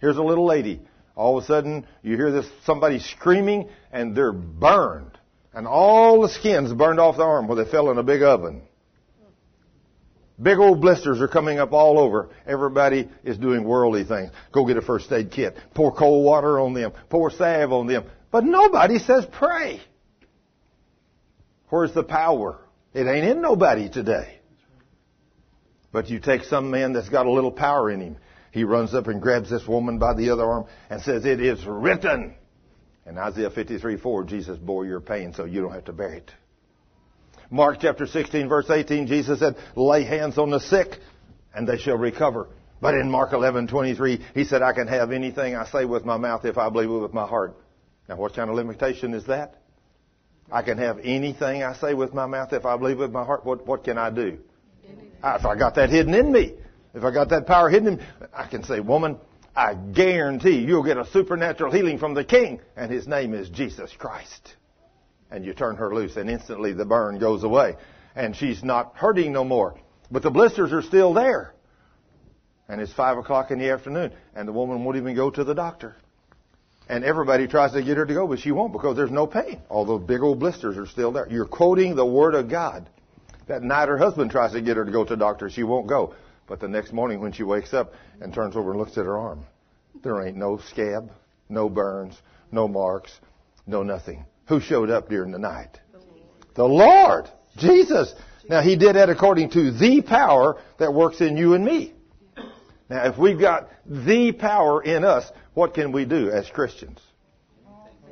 [0.00, 0.80] Here's a little lady.
[1.16, 5.15] All of a sudden, you hear this, somebody screaming and they're burned
[5.56, 8.60] and all the skins burned off the arm where they fell in a big oven.
[10.40, 12.28] Big old blisters are coming up all over.
[12.46, 14.30] Everybody is doing worldly things.
[14.52, 15.56] Go get a first aid kit.
[15.74, 16.92] Pour cold water on them.
[17.08, 18.04] Pour salve on them.
[18.30, 19.80] But nobody says pray.
[21.70, 22.60] Where's the power?
[22.92, 24.38] It ain't in nobody today.
[25.90, 28.16] But you take some man that's got a little power in him.
[28.52, 31.64] He runs up and grabs this woman by the other arm and says, it is
[31.64, 32.34] written.
[33.06, 36.30] And Isaiah 53 4, Jesus bore your pain so you don't have to bear it.
[37.50, 40.98] Mark chapter 16 verse 18, Jesus said, lay hands on the sick
[41.54, 42.48] and they shall recover.
[42.80, 46.44] But in Mark 11:23, he said, "I can have anything I say with my mouth
[46.44, 47.56] if I believe it with my heart."
[48.08, 49.54] Now, what kind of limitation is that?
[50.52, 53.44] I can have anything I say with my mouth if I believe with my heart.
[53.46, 54.38] What what can I do?
[55.24, 56.52] If I got that hidden in me,
[56.94, 58.04] if I got that power hidden in me,
[58.34, 59.18] I can say, "Woman,
[59.56, 63.90] I guarantee you'll get a supernatural healing from the King, and His name is Jesus
[63.96, 64.56] Christ."
[65.30, 67.76] And you turn her loose, and instantly the burn goes away,
[68.14, 69.74] and she's not hurting no more.
[70.10, 71.52] But the blisters are still there.
[72.68, 75.54] And it's five o'clock in the afternoon, and the woman won't even go to the
[75.54, 75.96] doctor.
[76.88, 79.60] And everybody tries to get her to go, but she won't because there's no pain.
[79.68, 81.26] All those big old blisters are still there.
[81.28, 82.88] You're quoting the Word of God.
[83.48, 85.86] That night her husband tries to get her to go to the doctor, she won't
[85.88, 86.14] go.
[86.46, 89.18] But the next morning when she wakes up and turns over and looks at her
[89.18, 89.44] arm,
[90.02, 91.10] there ain't no scab,
[91.48, 92.20] no burns,
[92.52, 93.12] no marks,
[93.66, 94.24] no nothing.
[94.48, 95.80] Who showed up during the night?
[96.54, 97.28] The Lord.
[97.56, 98.14] Jesus.
[98.48, 101.92] Now he did that according to the power that works in you and me.
[102.88, 107.00] Now, if we've got the power in us, what can we do as Christians?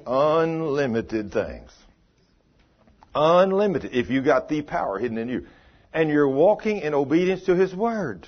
[0.05, 1.71] Unlimited things.
[3.15, 3.95] Unlimited.
[3.95, 5.47] If you got the power hidden in you.
[5.95, 8.27] And you're walking in obedience to His Word.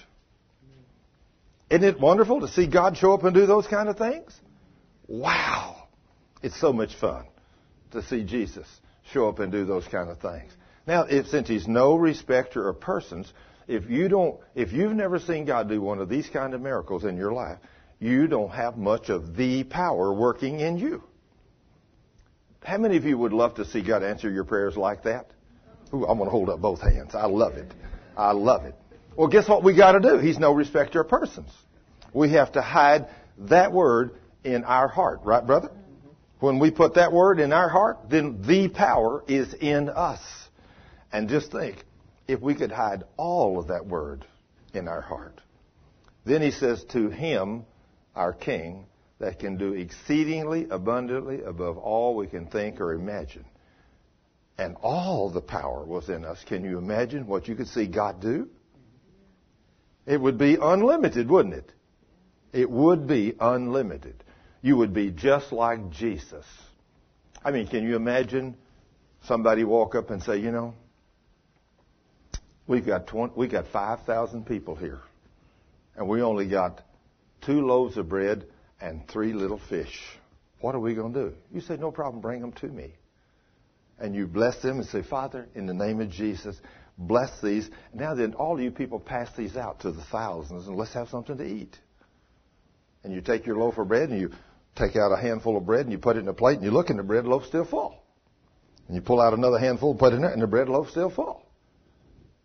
[1.68, 4.40] Isn't it wonderful to see God show up and do those kind of things?
[5.08, 5.88] Wow.
[6.42, 7.26] It's so much fun
[7.90, 8.68] to see Jesus
[9.12, 10.52] show up and do those kind of things.
[10.86, 13.32] Now, if, since He's no respecter of persons,
[13.66, 17.04] if you don't, if you've never seen God do one of these kind of miracles
[17.04, 17.58] in your life,
[17.98, 21.02] you don't have much of the power working in you.
[22.62, 25.30] How many of you would love to see God answer your prayers like that?
[25.94, 27.14] Ooh, I'm going to hold up both hands.
[27.14, 27.72] I love it.
[28.16, 28.74] I love it.
[29.16, 30.18] Well, guess what we got to do?
[30.18, 31.50] He's no respecter of persons.
[32.12, 33.08] We have to hide
[33.38, 34.12] that word
[34.44, 35.68] in our heart, right, brother?
[35.68, 36.46] Mm-hmm.
[36.46, 40.20] When we put that word in our heart, then the power is in us.
[41.12, 41.84] And just think,
[42.28, 44.26] if we could hide all of that word
[44.74, 45.40] in our heart.
[46.24, 47.64] Then he says, To him,
[48.14, 48.86] our King,
[49.18, 53.44] that can do exceedingly abundantly above all we can think or imagine.
[54.58, 56.42] And all the power was in us.
[56.44, 58.48] Can you imagine what you could see God do?
[60.06, 61.72] It would be unlimited, wouldn't it?
[62.52, 64.22] It would be unlimited.
[64.62, 66.46] You would be just like Jesus.
[67.44, 68.56] I mean, can you imagine
[69.24, 70.74] somebody walk up and say, you know,
[72.66, 75.00] We've got 20, we got 5,000 people here.
[75.94, 76.82] And we only got
[77.40, 78.46] two loaves of bread
[78.80, 80.02] and three little fish.
[80.60, 81.34] What are we going to do?
[81.52, 82.92] You say, no problem, bring them to me.
[83.98, 86.56] And you bless them and say, Father, in the name of Jesus,
[86.98, 87.68] bless these.
[87.94, 91.38] Now then, all you people pass these out to the thousands and let's have something
[91.38, 91.78] to eat.
[93.04, 94.30] And you take your loaf of bread and you
[94.74, 96.70] take out a handful of bread and you put it in a plate and you
[96.70, 98.02] look and the bread loaf's still full.
[98.86, 100.90] And you pull out another handful and put it in there and the bread loaf's
[100.90, 101.42] still full.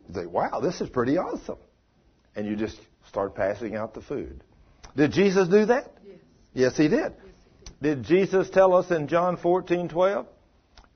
[0.07, 1.57] You think, wow, this is pretty awesome.
[2.35, 4.43] And you just start passing out the food.
[4.95, 5.91] Did Jesus do that?
[6.05, 6.17] Yes.
[6.53, 6.91] Yes, he did.
[6.97, 7.13] Yes,
[7.81, 7.97] he did.
[7.97, 10.25] did Jesus tell us in John 14, 12?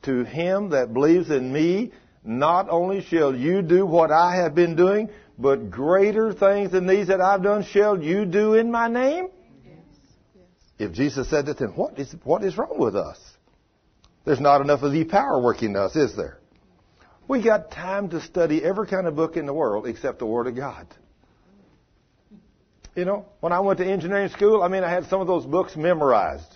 [0.06, 1.92] To him that believes in me,
[2.24, 7.08] not only shall you do what I have been doing, but greater things than these
[7.08, 9.28] that I've done shall you do in my name?
[9.64, 9.78] Yes.
[10.34, 10.46] Yes.
[10.80, 13.20] If Jesus said that, then what is, what is wrong with us?
[14.26, 16.40] There's not enough of the power working in us, is there?
[17.28, 20.48] We got time to study every kind of book in the world except the Word
[20.48, 20.88] of God.
[22.96, 25.46] You know, when I went to engineering school, I mean, I had some of those
[25.46, 26.55] books memorized.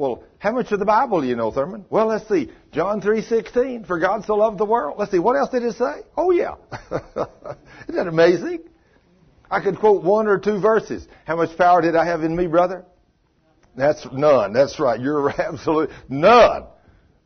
[0.00, 1.84] Well, how much of the Bible do you know, Thurman?
[1.90, 2.50] Well, let's see.
[2.72, 4.96] John 3.16, for God so loved the world.
[4.98, 6.06] Let's see, what else did it say?
[6.16, 6.54] Oh, yeah.
[6.90, 8.60] Isn't that amazing?
[9.50, 11.06] I could quote one or two verses.
[11.26, 12.86] How much power did I have in me, brother?
[13.76, 14.54] That's none.
[14.54, 14.98] That's right.
[14.98, 16.64] You're absolute none.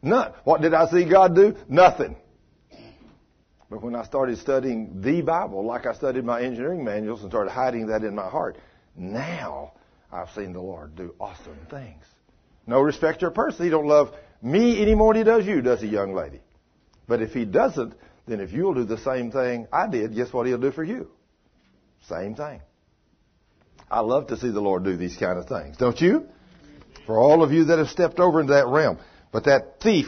[0.03, 0.33] None.
[0.43, 1.55] What did I see God do?
[1.69, 2.17] Nothing.
[3.71, 7.53] But when I started studying the Bible, like I studied my engineering manuals and started
[7.53, 8.57] hiding that in my heart,
[8.97, 9.75] now
[10.11, 12.05] I've seen the Lord do awesome things.
[12.67, 13.65] No respect to a person.
[13.65, 16.41] He don't love me any more than he does you, does he, young lady?
[17.07, 17.95] But if he doesn't,
[18.27, 21.11] then if you'll do the same thing I did, guess what he'll do for you?
[22.09, 22.61] Same thing.
[23.91, 26.27] I love to see the Lord do these kind of things, don't you?
[27.07, 28.99] For all of you that have stepped over into that realm.
[29.31, 30.07] But that thief,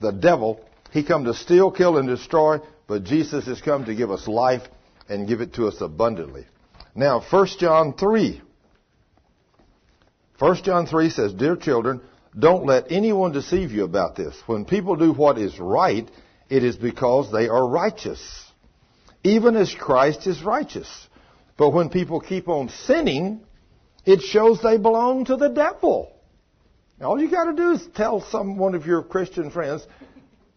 [0.00, 0.60] the devil,
[0.90, 2.58] he come to steal, kill, and destroy.
[2.86, 4.62] But Jesus has come to give us life
[5.08, 6.46] and give it to us abundantly.
[6.94, 8.42] Now, 1 John 3.
[10.38, 12.00] 1 John 3 says, Dear children,
[12.36, 14.34] don't let anyone deceive you about this.
[14.46, 16.10] When people do what is right,
[16.48, 18.20] it is because they are righteous,
[19.22, 21.08] even as Christ is righteous.
[21.56, 23.44] But when people keep on sinning,
[24.04, 26.10] it shows they belong to the devil.
[27.00, 29.86] All you got to do is tell some one of your Christian friends,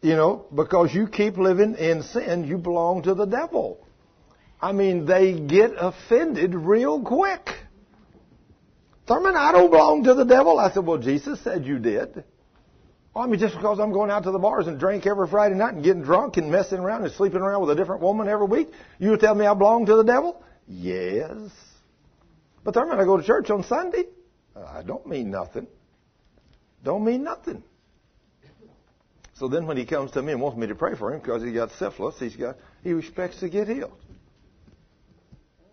[0.02, 3.86] you know, because you keep living in sin, you belong to the devil.
[4.60, 7.49] I mean, they get offended real quick.
[9.08, 10.60] Thurman, I don't belong to the devil.
[10.60, 12.24] I said, well, Jesus said you did.
[13.14, 15.56] Well, I mean, just because I'm going out to the bars and drink every Friday
[15.56, 18.46] night and getting drunk and messing around and sleeping around with a different woman every
[18.46, 18.70] week,
[19.00, 20.44] you tell me I belong to the devil?
[20.68, 21.32] Yes.
[22.64, 24.04] But Thurman, I go to church on Sunday.
[24.56, 25.68] Uh, I don't mean nothing.
[26.84, 27.64] Don't mean nothing.
[29.36, 31.44] So then when he comes to me and wants me to pray for him because
[31.44, 33.98] he got syphilis, he's got, he expects to get healed.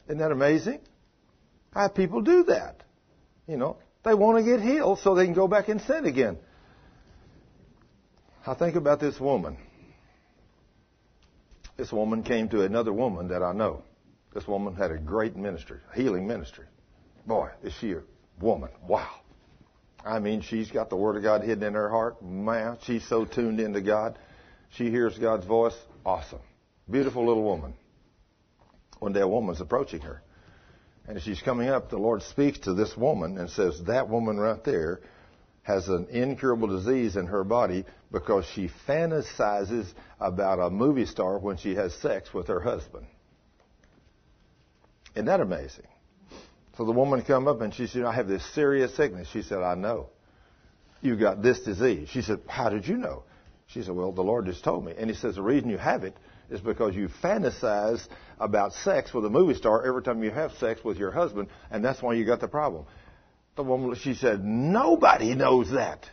[0.06, 0.80] Isn't that amazing?
[1.72, 2.83] How people do that?
[3.46, 6.38] You know, they want to get healed so they can go back and sin again.
[8.46, 9.56] I think about this woman.
[11.76, 13.82] This woman came to another woman that I know.
[14.32, 16.66] This woman had a great ministry, healing ministry.
[17.26, 18.02] Boy, is she a
[18.40, 18.70] woman.
[18.86, 19.10] Wow.
[20.04, 22.22] I mean, she's got the Word of God hidden in her heart.
[22.22, 24.18] Man, she's so tuned into God.
[24.70, 25.76] She hears God's voice.
[26.04, 26.40] Awesome.
[26.90, 27.74] Beautiful little woman.
[28.98, 30.22] One day a woman's approaching her.
[31.06, 34.38] And as she's coming up, the Lord speaks to this woman and says, That woman
[34.38, 35.00] right there
[35.62, 39.86] has an incurable disease in her body because she fantasizes
[40.20, 43.06] about a movie star when she has sex with her husband.
[45.14, 45.86] Isn't that amazing?
[46.76, 49.28] So the woman come up and she said, I have this serious sickness.
[49.32, 50.08] She said, I know.
[51.02, 52.08] You got this disease.
[52.08, 53.24] She said, How did you know?
[53.66, 54.94] She said, Well, the Lord just told me.
[54.96, 56.16] And he says, The reason you have it
[56.50, 58.06] is because you fantasize
[58.38, 61.84] about sex with a movie star every time you have sex with your husband, and
[61.84, 62.86] that's why you got the problem.
[63.56, 66.08] The woman, she said, Nobody knows that.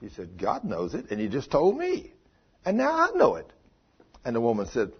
[0.00, 2.12] She said, God knows it, and He just told me.
[2.64, 3.50] And now I know it.
[4.24, 4.92] And the woman said,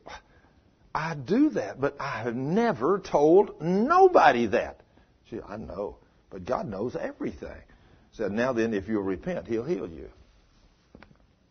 [0.95, 4.81] I do that, but I have never told nobody that.
[5.29, 5.99] She said, I know,
[6.31, 7.63] but God knows everything.
[8.13, 10.11] Said, now then, if you'll repent, He'll heal you.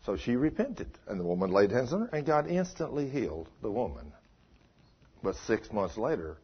[0.07, 3.69] So she repented, and the woman laid hands on her, and God instantly healed the
[3.69, 4.13] woman.
[5.21, 6.37] But six months later,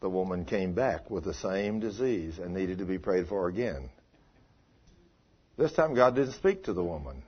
[0.00, 3.88] the woman came back with the same disease and needed to be prayed for again.
[5.56, 7.22] This time, God didn't speak to the woman.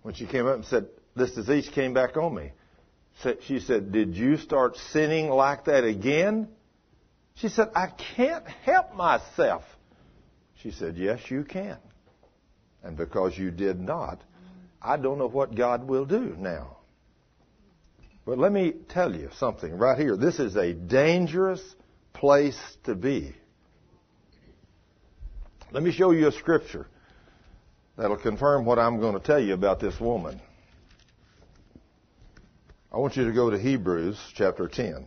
[0.00, 2.52] When she came up and said, This disease came back on me,
[3.42, 6.48] she said, Did you start sinning like that again?
[7.34, 9.64] She said, I can't help myself.
[10.62, 11.76] She said, Yes, you can.
[12.82, 14.22] And because you did not,
[14.80, 16.76] I don't know what God will do now.
[18.24, 20.16] But let me tell you something right here.
[20.16, 21.62] This is a dangerous
[22.12, 23.34] place to be.
[25.72, 26.86] Let me show you a scripture
[27.96, 30.40] that'll confirm what I'm going to tell you about this woman.
[32.92, 35.06] I want you to go to Hebrews chapter 10.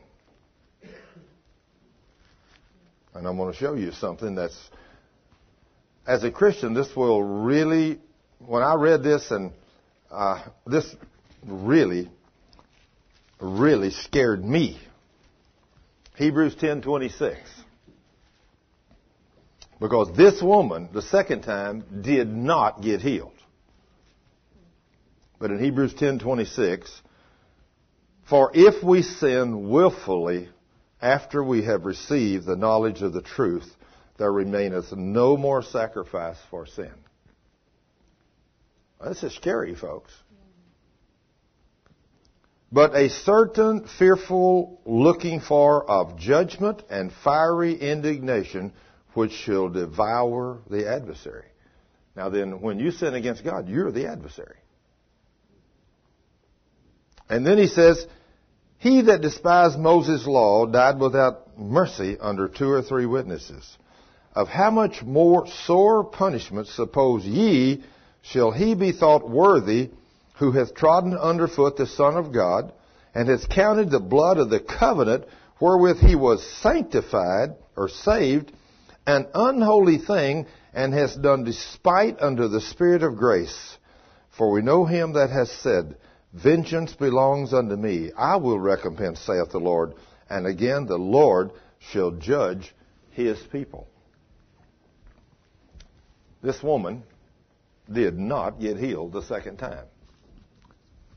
[3.13, 4.57] And I'm going to show you something that's,
[6.07, 7.99] as a Christian, this will really,
[8.39, 9.51] when I read this and
[10.11, 10.95] uh, this
[11.45, 12.09] really,
[13.39, 14.79] really scared me.
[16.15, 17.37] Hebrews 10:26.
[19.79, 23.33] Because this woman, the second time, did not get healed.
[25.39, 26.87] But in Hebrews 10:26,
[28.29, 30.49] for if we sin willfully
[31.01, 33.75] after we have received the knowledge of the truth,
[34.17, 36.93] there remaineth no more sacrifice for sin.
[39.03, 40.11] This is scary, folks.
[42.71, 48.71] But a certain fearful looking for of judgment and fiery indignation
[49.13, 51.47] which shall devour the adversary.
[52.15, 54.57] Now then, when you sin against God, you're the adversary.
[57.29, 58.05] And then he says,
[58.77, 63.77] He that despised Moses' law died without mercy under two or three witnesses.
[64.33, 67.83] Of how much more sore punishment suppose ye
[68.21, 69.89] shall he be thought worthy
[70.35, 72.73] who hath trodden under foot the Son of God,
[73.13, 75.25] and hath counted the blood of the covenant
[75.59, 78.51] wherewith he was sanctified or saved
[79.05, 83.77] an unholy thing, and has done despite unto the Spirit of grace.
[84.37, 85.97] For we know him that has said,
[86.33, 89.93] Vengeance belongs unto me, I will recompense, saith the Lord.
[90.29, 92.73] And again, the Lord shall judge
[93.09, 93.87] his people.
[96.41, 97.03] This woman
[97.93, 99.85] did not get healed the second time.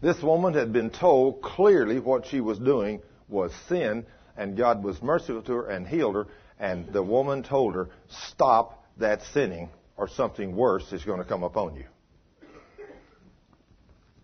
[0.01, 4.05] This woman had been told clearly what she was doing was sin,
[4.37, 6.27] and God was merciful to her and healed her.
[6.59, 11.43] And the woman told her, Stop that sinning, or something worse is going to come
[11.43, 11.87] upon you.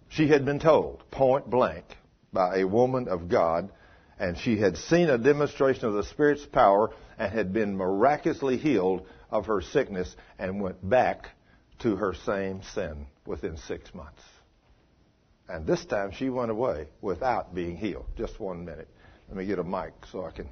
[0.08, 1.84] She had been told point blank
[2.32, 3.70] by a woman of God,
[4.18, 9.06] and she had seen a demonstration of the Spirit's power and had been miraculously healed
[9.30, 11.28] of her sickness and went back
[11.80, 14.22] to her same sin within six months.
[15.48, 18.06] And this time she went away without being healed.
[18.16, 18.88] Just one minute.
[19.28, 20.48] Let me get a mic so I can.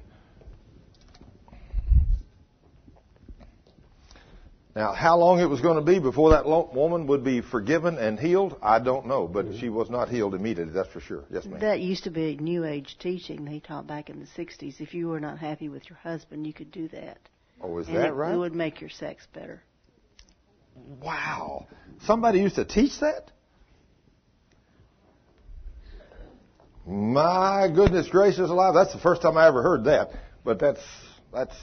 [4.75, 8.19] Now, how long it was going to be before that woman would be forgiven and
[8.19, 9.27] healed, I don't know.
[9.27, 9.59] But mm-hmm.
[9.59, 11.25] she was not healed immediately, that's for sure.
[11.29, 11.59] Yes, ma'am.
[11.59, 14.79] That used to be New Age teaching they taught back in the 60s.
[14.79, 17.17] If you were not happy with your husband, you could do that.
[17.61, 18.33] Oh, is and that it, right?
[18.33, 19.61] It would make your sex better.
[21.01, 21.67] Wow.
[22.05, 23.31] Somebody used to teach that?
[26.85, 28.73] My goodness gracious alive.
[28.73, 30.09] That's the first time I ever heard that.
[30.43, 30.81] But that's,
[31.31, 31.55] that's,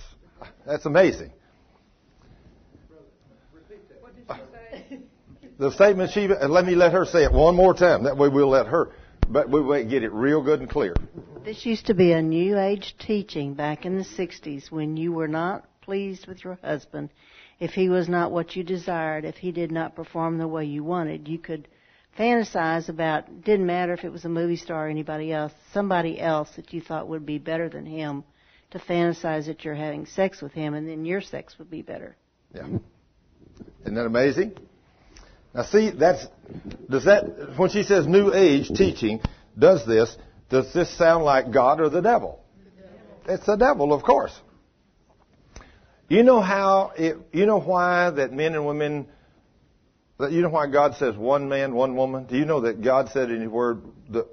[0.64, 1.32] that's amazing.
[4.00, 4.98] What did she say?
[5.58, 8.04] The statement she, let me let her say it one more time.
[8.04, 8.92] That way we'll let her,
[9.28, 10.94] but we will get it real good and clear.
[11.44, 15.28] This used to be a New Age teaching back in the 60s when you were
[15.28, 17.10] not pleased with your husband.
[17.58, 20.84] If he was not what you desired, if he did not perform the way you
[20.84, 21.68] wanted, you could
[22.18, 26.50] fantasize about, didn't matter if it was a movie star or anybody else, somebody else
[26.56, 28.24] that you thought would be better than him,
[28.70, 32.16] to fantasize that you're having sex with him and then your sex would be better.
[32.54, 32.66] Yeah.
[33.82, 34.56] Isn't that amazing?
[35.54, 36.26] Now see, that's,
[36.90, 39.20] does that, when she says New Age teaching
[39.58, 40.14] does this,
[40.50, 42.40] does this sound like God or the devil?
[43.28, 44.38] It's the devil, of course.
[46.08, 49.08] You know how, it, you know why that men and women,
[50.18, 52.26] that you know why God says one man, one woman?
[52.26, 54.28] Do you know that God said in His Word that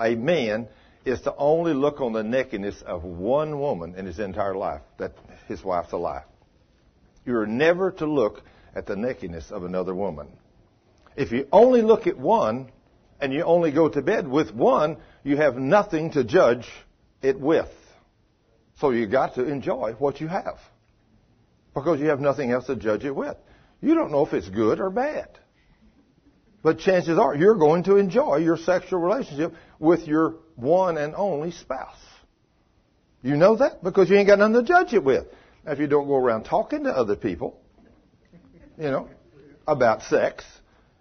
[0.00, 0.68] a man
[1.04, 5.12] is to only look on the nakedness of one woman in his entire life, that
[5.46, 6.24] his wife's alive.
[7.24, 8.42] You're never to look
[8.74, 10.28] at the nakedness of another woman.
[11.16, 12.70] If you only look at one
[13.20, 16.66] and you only go to bed with one, you have nothing to judge
[17.22, 17.70] it with.
[18.80, 20.58] So you got to enjoy what you have.
[21.74, 23.36] Because you have nothing else to judge it with.
[23.80, 25.28] You don't know if it's good or bad.
[26.62, 31.52] But chances are you're going to enjoy your sexual relationship with your one and only
[31.52, 31.96] spouse.
[33.22, 35.26] You know that because you ain't got nothing to judge it with.
[35.64, 37.60] Now, if you don't go around talking to other people,
[38.76, 39.08] you know,
[39.66, 40.44] about sex,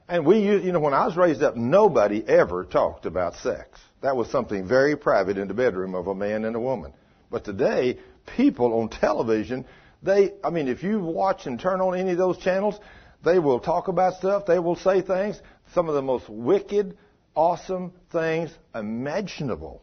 [0.08, 3.80] and we, you know, when I was raised up, nobody ever talked about sex.
[4.02, 6.94] That was something very private in the bedroom of a man and a woman.
[7.30, 8.00] But today,
[8.36, 9.66] people on television,
[10.04, 12.80] they, I mean, if you watch and turn on any of those channels,
[13.24, 14.46] they will talk about stuff.
[14.46, 15.42] They will say things.
[15.74, 16.98] Some of the most wicked,
[17.36, 19.82] awesome things imaginable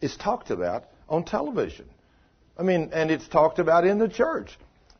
[0.00, 1.86] is talked about on television.
[2.58, 4.58] I mean, and it's talked about in the church.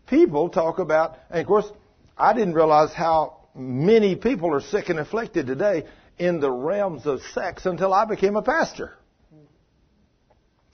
[0.08, 1.70] People talk about, and of course,
[2.16, 5.84] I didn't realize how many people are sick and afflicted today
[6.18, 8.94] in the realms of sex until I became a pastor.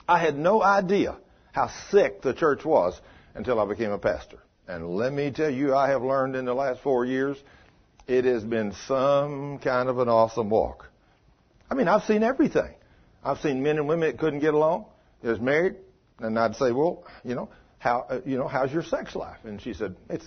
[0.08, 1.16] I had no idea
[1.52, 2.98] how sick the church was
[3.34, 4.38] until I became a pastor.
[4.66, 7.36] And let me tell you, I have learned in the last four years,
[8.06, 10.88] it has been some kind of an awesome walk.
[11.70, 12.74] I mean, I've seen everything.
[13.22, 14.86] I've seen men and women that couldn't get along.
[15.22, 15.76] They was married,
[16.18, 17.48] and I'd say, well, you know,
[17.78, 19.38] how, uh, you know, how's your sex life?
[19.44, 20.26] And she said, it's,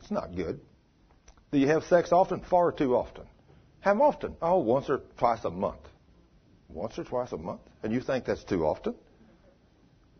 [0.00, 0.60] it's not good.
[1.52, 2.40] Do you have sex often?
[2.40, 3.24] Far too often.
[3.80, 4.36] How often?
[4.40, 5.80] Oh, once or twice a month.
[6.68, 7.60] Once or twice a month?
[7.82, 8.94] And you think that's too often?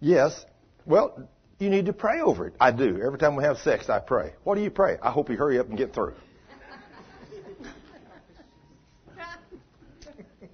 [0.01, 0.45] Yes.
[0.85, 1.29] Well,
[1.59, 2.55] you need to pray over it.
[2.61, 3.01] I do.
[3.05, 4.35] Every time we have sex, I pray.
[4.45, 4.99] What do you pray?
[5.03, 6.15] I hope you hurry up and get through.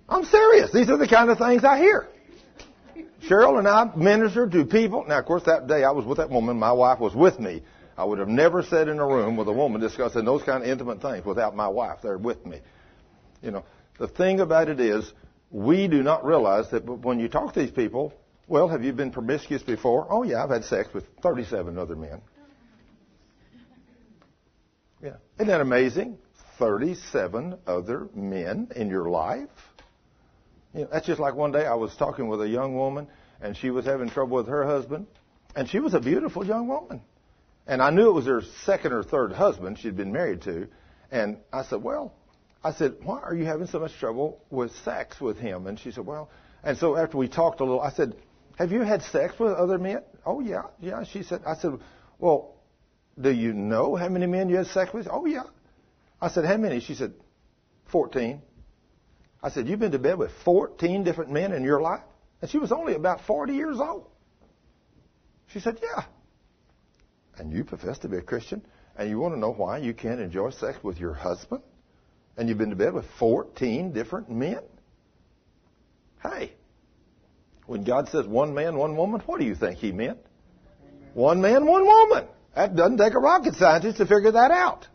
[0.08, 0.72] I'm serious.
[0.72, 2.08] These are the kind of things I hear.
[3.22, 5.04] Sharon and I minister to people.
[5.06, 6.58] Now, of course, that day I was with that woman.
[6.58, 7.62] My wife was with me.
[7.96, 10.68] I would have never sat in a room with a woman discussing those kind of
[10.68, 12.60] intimate things without my wife there with me.
[13.42, 13.64] You know,
[13.98, 15.12] the thing about it is,
[15.50, 18.14] we do not realize that when you talk to these people,
[18.50, 20.08] well, have you been promiscuous before?
[20.10, 22.20] Oh yeah, I've had sex with 37 other men.
[25.00, 25.12] Yeah.
[25.36, 26.18] Isn't that amazing?
[26.58, 29.48] 37 other men in your life?
[30.74, 33.06] You know, that's just like one day I was talking with a young woman
[33.40, 35.06] and she was having trouble with her husband
[35.54, 37.02] and she was a beautiful young woman.
[37.68, 40.66] And I knew it was her second or third husband she'd been married to.
[41.12, 42.14] And I said, well,
[42.64, 45.68] I said, why are you having so much trouble with sex with him?
[45.68, 46.30] And she said, well,
[46.64, 48.16] and so after we talked a little, I said,
[48.60, 50.02] have you had sex with other men?
[50.24, 51.04] Oh, yeah, yeah.
[51.04, 51.72] She said, I said,
[52.18, 52.56] well,
[53.20, 55.08] do you know how many men you had sex with?
[55.10, 55.44] Oh, yeah.
[56.20, 56.80] I said, how many?
[56.80, 57.12] She said,
[57.90, 58.40] 14.
[59.42, 62.02] I said, you've been to bed with 14 different men in your life?
[62.40, 64.06] And she was only about 40 years old.
[65.48, 66.04] She said, yeah
[67.40, 68.62] and you profess to be a Christian,
[68.96, 71.62] and you want to know why you can't enjoy sex with your husband,
[72.36, 74.60] and you've been to bed with 14 different men?
[76.22, 76.52] Hey,
[77.70, 80.18] when God says one man, one woman, what do you think He meant?
[81.14, 82.26] One man, one woman.
[82.56, 84.88] That doesn't take a rocket scientist to figure that out.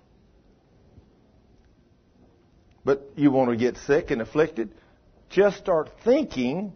[2.83, 4.71] but you want to get sick and afflicted,
[5.29, 6.73] just start thinking.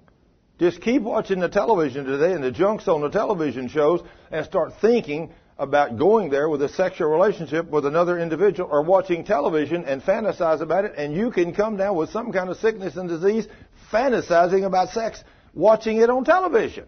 [0.57, 4.01] Just keep watching the television today and the junks on the television shows
[4.31, 9.25] and start thinking about going there with a sexual relationship with another individual or watching
[9.25, 12.95] television and fantasize about it and you can come down with some kind of sickness
[12.95, 13.47] and disease
[13.91, 15.21] fantasizing about sex
[15.59, 16.85] watching it on television.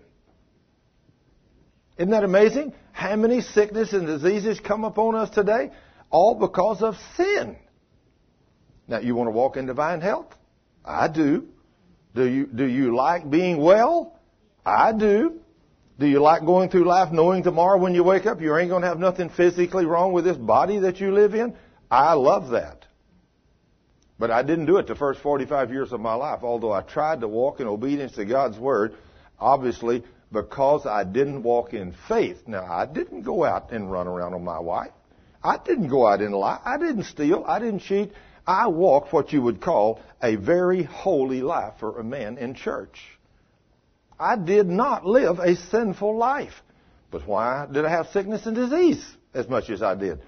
[1.98, 2.74] Isn't that amazing?
[2.94, 5.72] How many sickness and diseases come upon us today?
[6.10, 7.58] All because of sin.
[8.88, 10.34] Now, you want to walk in divine health?
[10.84, 11.48] I do.
[12.16, 14.20] Do you, do you like being well?
[14.66, 15.40] I do.
[16.00, 18.82] Do you like going through life knowing tomorrow when you wake up you ain't going
[18.82, 21.56] to have nothing physically wrong with this body that you live in?
[21.90, 22.86] I love that.
[24.22, 27.22] But I didn't do it the first 45 years of my life, although I tried
[27.22, 28.94] to walk in obedience to God's Word.
[29.40, 32.44] Obviously, because I didn't walk in faith.
[32.46, 34.92] Now, I didn't go out and run around on my wife.
[35.44, 36.60] I didn't go out and lie.
[36.64, 37.44] I didn't steal.
[37.48, 38.12] I didn't cheat.
[38.46, 43.02] I walked what you would call a very holy life for a man in church.
[44.20, 46.62] I did not live a sinful life.
[47.10, 49.04] But why did I have sickness and disease
[49.34, 50.22] as much as I did?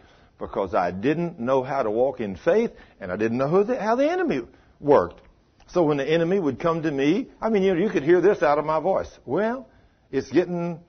[0.43, 3.95] Because I didn't know how to walk in faith and I didn't know the, how
[3.95, 4.41] the enemy
[4.81, 5.21] worked.
[5.67, 8.19] So when the enemy would come to me, I mean, you, know, you could hear
[8.19, 9.07] this out of my voice.
[9.25, 9.69] Well,
[10.11, 10.81] it's getting,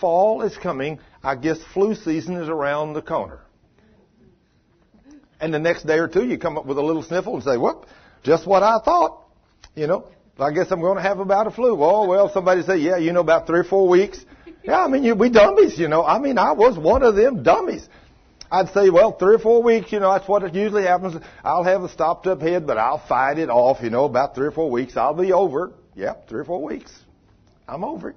[0.00, 0.98] fall is coming.
[1.22, 3.38] I guess flu season is around the corner.
[5.40, 7.56] And the next day or two, you come up with a little sniffle and say,
[7.56, 7.86] whoop,
[8.24, 9.28] just what I thought.
[9.76, 10.08] You know,
[10.40, 11.80] I guess I'm going to have about a flu.
[11.80, 14.18] Oh, well, somebody say, yeah, you know, about three or four weeks.
[14.64, 16.04] Yeah, I mean, you, we dummies, you know.
[16.04, 17.88] I mean, I was one of them dummies.
[18.50, 21.22] I'd say, well, three or four weeks, you know, that's what it usually happens.
[21.44, 24.46] I'll have a stopped up head, but I'll fight it off, you know, about three
[24.46, 24.96] or four weeks.
[24.96, 25.72] I'll be over.
[25.94, 26.92] Yep, three or four weeks.
[27.68, 28.16] I'm over it.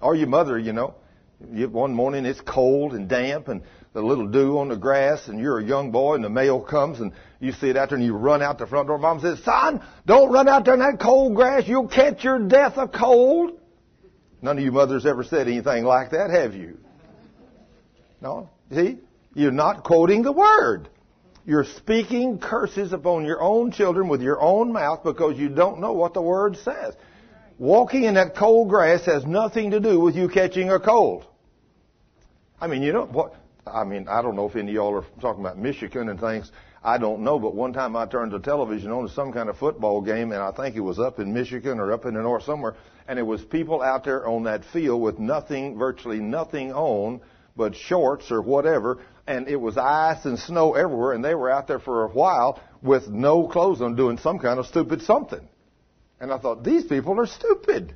[0.00, 0.94] Or your mother, you know.
[1.40, 3.62] One morning it's cold and damp and
[3.92, 6.98] the little dew on the grass and you're a young boy and the mail comes
[6.98, 8.98] and you see it out there and you run out the front door.
[8.98, 11.64] Mom says, son, don't run out there in that cold grass.
[11.66, 13.60] You'll catch your death of cold.
[14.42, 16.78] None of you mothers ever said anything like that, have you?
[18.20, 18.50] No?
[18.72, 18.98] See?
[19.38, 20.88] You're not quoting the word.
[21.46, 25.92] You're speaking curses upon your own children with your own mouth because you don't know
[25.92, 26.96] what the word says.
[27.56, 31.24] Walking in that cold grass has nothing to do with you catching a cold.
[32.60, 33.36] I mean, you know what?
[33.64, 36.50] I mean, I don't know if any of y'all are talking about Michigan and things.
[36.82, 39.56] I don't know, but one time I turned the television on to some kind of
[39.56, 42.42] football game, and I think it was up in Michigan or up in the north
[42.42, 42.74] somewhere,
[43.06, 47.20] and it was people out there on that field with nothing, virtually nothing on,
[47.58, 48.98] but shorts or whatever,
[49.28, 52.60] and it was ice and snow everywhere, and they were out there for a while
[52.82, 55.46] with no clothes on, doing some kind of stupid something.
[56.18, 57.94] And I thought, these people are stupid.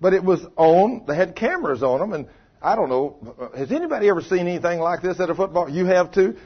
[0.00, 2.28] But it was on, they had cameras on them, and
[2.62, 5.68] I don't know, has anybody ever seen anything like this at a football?
[5.68, 6.36] You have too?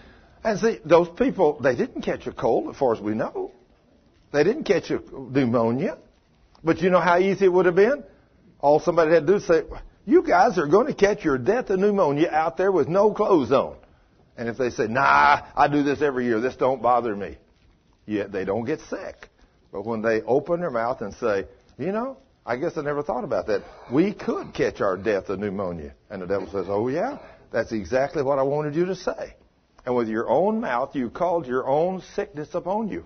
[0.43, 3.53] And see, those people, they didn't catch a cold, as far as we know.
[4.33, 5.99] They didn't catch a pneumonia.
[6.65, 8.03] But you know how easy it would have been?
[8.59, 9.63] All somebody had to do is say,
[10.05, 13.53] you guys are going to catch your death of pneumonia out there with no clothes
[13.53, 13.77] on.
[14.37, 17.39] And if they say, nah, I do this every year, this don't bother me.
[18.07, 19.29] Yet they don't get sick.
[19.73, 21.47] But when they open their mouth and say,
[21.79, 23.63] you know, I guess I never thought about that.
[23.91, 25.95] We could catch our death of pneumonia.
[26.11, 27.19] And the devil says, oh yeah,
[27.53, 29.35] that's exactly what I wanted you to say.
[29.87, 33.05] And with your own mouth, you called your own sickness upon you.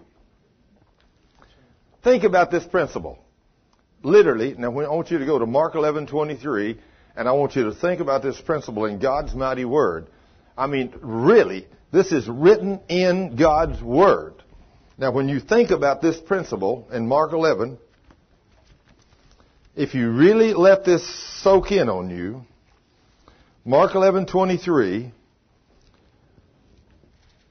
[2.02, 3.18] Think about this principle.
[4.02, 6.78] Literally, now I want you to go to Mark 11:23,
[7.16, 10.06] and I want you to think about this principle in God's mighty word.
[10.58, 14.34] I mean, really, this is written in God's word.
[14.98, 17.78] Now, when you think about this principle in Mark 11,
[19.76, 21.06] if you really let this
[21.42, 22.42] soak in on you,
[23.64, 25.12] Mark 11:23,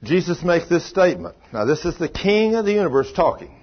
[0.02, 1.34] Jesus makes this statement.
[1.50, 3.58] Now, this is the King of the universe talking.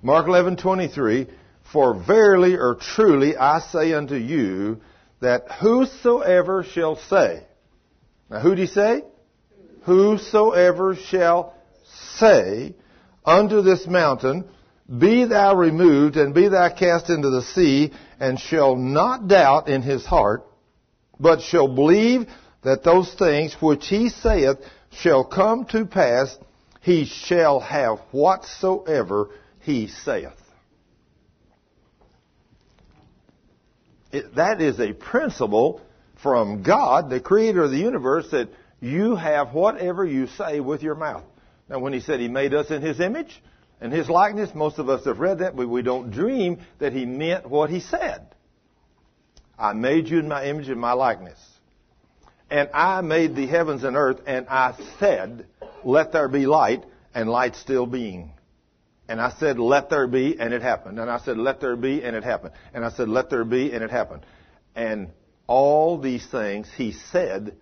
[0.00, 1.26] Mark 11:23,
[1.70, 4.80] "For verily or truly I say unto you
[5.20, 7.42] that whosoever shall say."
[8.32, 9.02] Now, who do he say?
[9.82, 11.54] Whosoever shall
[12.16, 12.74] say
[13.26, 14.48] unto this mountain,
[14.88, 19.82] Be thou removed, and be thou cast into the sea, and shall not doubt in
[19.82, 20.46] his heart,
[21.20, 22.26] but shall believe
[22.62, 24.56] that those things which he saith
[24.92, 26.34] shall come to pass,
[26.80, 29.28] he shall have whatsoever
[29.60, 30.32] he saith.
[34.10, 35.82] It, that is a principle
[36.22, 38.48] from God, the creator of the universe, that
[38.80, 41.24] you have whatever you say with your mouth.
[41.68, 43.42] Now, when he said he made us in his image
[43.80, 47.06] and his likeness, most of us have read that, but we don't dream that he
[47.06, 48.26] meant what he said.
[49.58, 51.38] I made you in my image and my likeness.
[52.50, 55.46] And I made the heavens and earth, and I said,
[55.84, 56.84] let there be light,
[57.14, 58.32] and light still being.
[59.08, 60.98] And I said, let there be, and it happened.
[60.98, 62.54] And I said, let there be, and it happened.
[62.74, 64.24] And I said, let there be, and it happened.
[64.74, 65.10] And
[65.46, 67.56] all these things he said,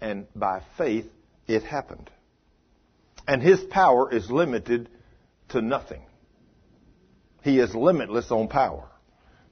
[0.00, 1.06] and by faith
[1.46, 2.10] it happened.
[3.26, 4.88] And his power is limited
[5.50, 6.02] to nothing.
[7.42, 8.88] He is limitless on power.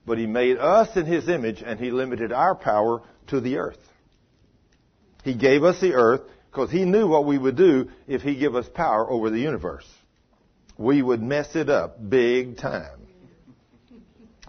[0.07, 3.79] But he made us in his image, and he limited our power to the earth.
[5.25, 8.55] He gave us the earth because he knew what we would do if he gave
[8.55, 9.87] us power over the universe.
[10.79, 13.06] We would mess it up big time.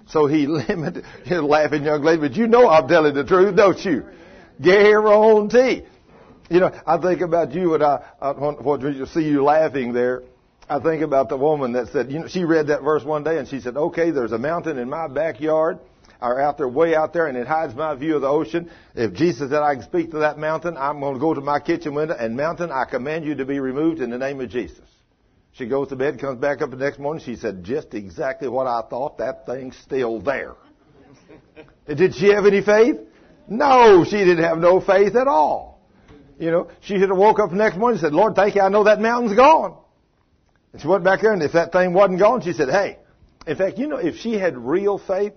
[0.10, 3.84] So he limited, you're laughing young lady, but you know I'm telling the truth, don't
[3.84, 4.06] you?
[4.62, 5.84] Guarantee.
[6.50, 10.24] You know, I think about you and I, I when you see you laughing there.
[10.70, 13.38] I think about the woman that said, you know, she read that verse one day
[13.38, 15.80] and she said, okay, there's a mountain in my backyard
[16.22, 18.70] or out there, way out there, and it hides my view of the ocean.
[18.96, 21.60] If Jesus said I can speak to that mountain, I'm going to go to my
[21.60, 24.80] kitchen window and mountain, I command you to be removed in the name of Jesus.
[25.58, 27.24] She goes to bed, comes back up the next morning.
[27.24, 29.18] She said, just exactly what I thought.
[29.18, 30.54] That thing's still there.
[31.88, 32.98] Did she have any faith?
[33.48, 35.82] No, she didn't have no faith at all.
[36.40, 38.62] You know, she should have woke up the next morning and said, Lord, thank you,
[38.62, 39.78] I know that mountain's gone.
[40.74, 43.00] And she went back there, and if that thing wasn't gone, she said, hey.
[43.48, 45.34] In fact, you know, if she had real faith,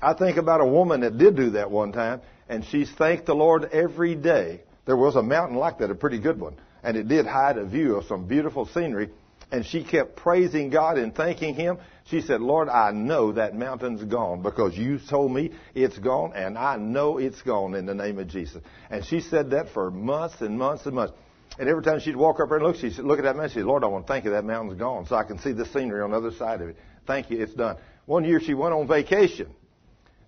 [0.00, 3.34] I think about a woman that did do that one time, and she's thanked the
[3.34, 4.62] Lord every day.
[4.86, 7.64] There was a mountain like that, a pretty good one, and it did hide a
[7.64, 9.10] view of some beautiful scenery,
[9.50, 11.78] and she kept praising God and thanking Him.
[12.04, 16.56] She said, Lord, I know that mountain's gone because you told me it's gone, and
[16.58, 18.62] I know it's gone in the name of Jesus.
[18.90, 21.14] And she said that for months and months and months.
[21.58, 23.50] And every time she'd walk up there and look, she'd look at that mountain.
[23.50, 25.52] She'd say, Lord, I want to thank you that mountain's gone so I can see
[25.52, 26.76] the scenery on the other side of it.
[27.06, 27.76] Thank you, it's done.
[28.06, 29.54] One year she went on vacation.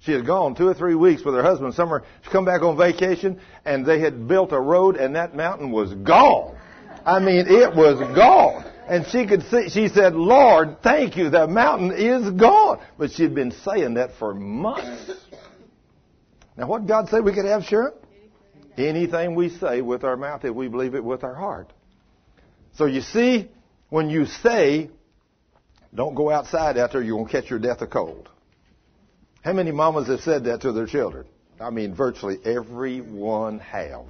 [0.04, 2.02] She had gone two or three weeks with her husband somewhere.
[2.22, 5.94] She come back on vacation and they had built a road and that mountain was
[5.94, 6.56] gone.
[7.06, 8.70] I mean, it was gone.
[8.86, 12.80] And she could see, she said, Lord, thank you, that mountain is gone.
[12.98, 15.10] But she'd been saying that for months.
[16.54, 17.94] Now what God said we could have, Sharon?
[18.76, 21.72] Anything we say with our mouth if we believe it with our heart.
[22.74, 23.48] So you see,
[23.88, 24.90] when you say,
[25.94, 28.28] don't go outside out there, you're going to catch your death of cold.
[29.44, 31.26] How many mamas have said that to their children?
[31.60, 34.06] I mean, virtually everyone have.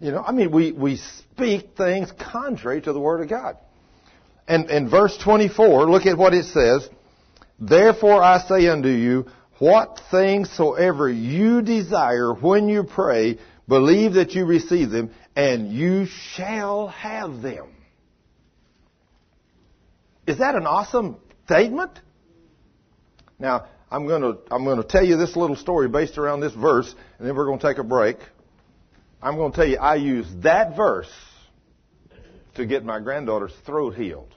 [0.00, 3.56] You know, I mean, we, we speak things contrary to the Word of God.
[4.46, 6.88] And in verse 24, look at what it says.
[7.58, 9.26] Therefore I say unto you,
[9.58, 13.38] what things soever you desire when you pray,
[13.68, 17.68] Believe that you receive them, and you shall have them.
[20.26, 21.98] Is that an awesome statement?
[23.38, 26.54] Now, I'm going to, I'm going to tell you this little story based around this
[26.54, 28.16] verse, and then we're going to take a break.
[29.22, 31.10] I'm going to tell you, I used that verse
[32.56, 34.34] to get my granddaughter's throat healed.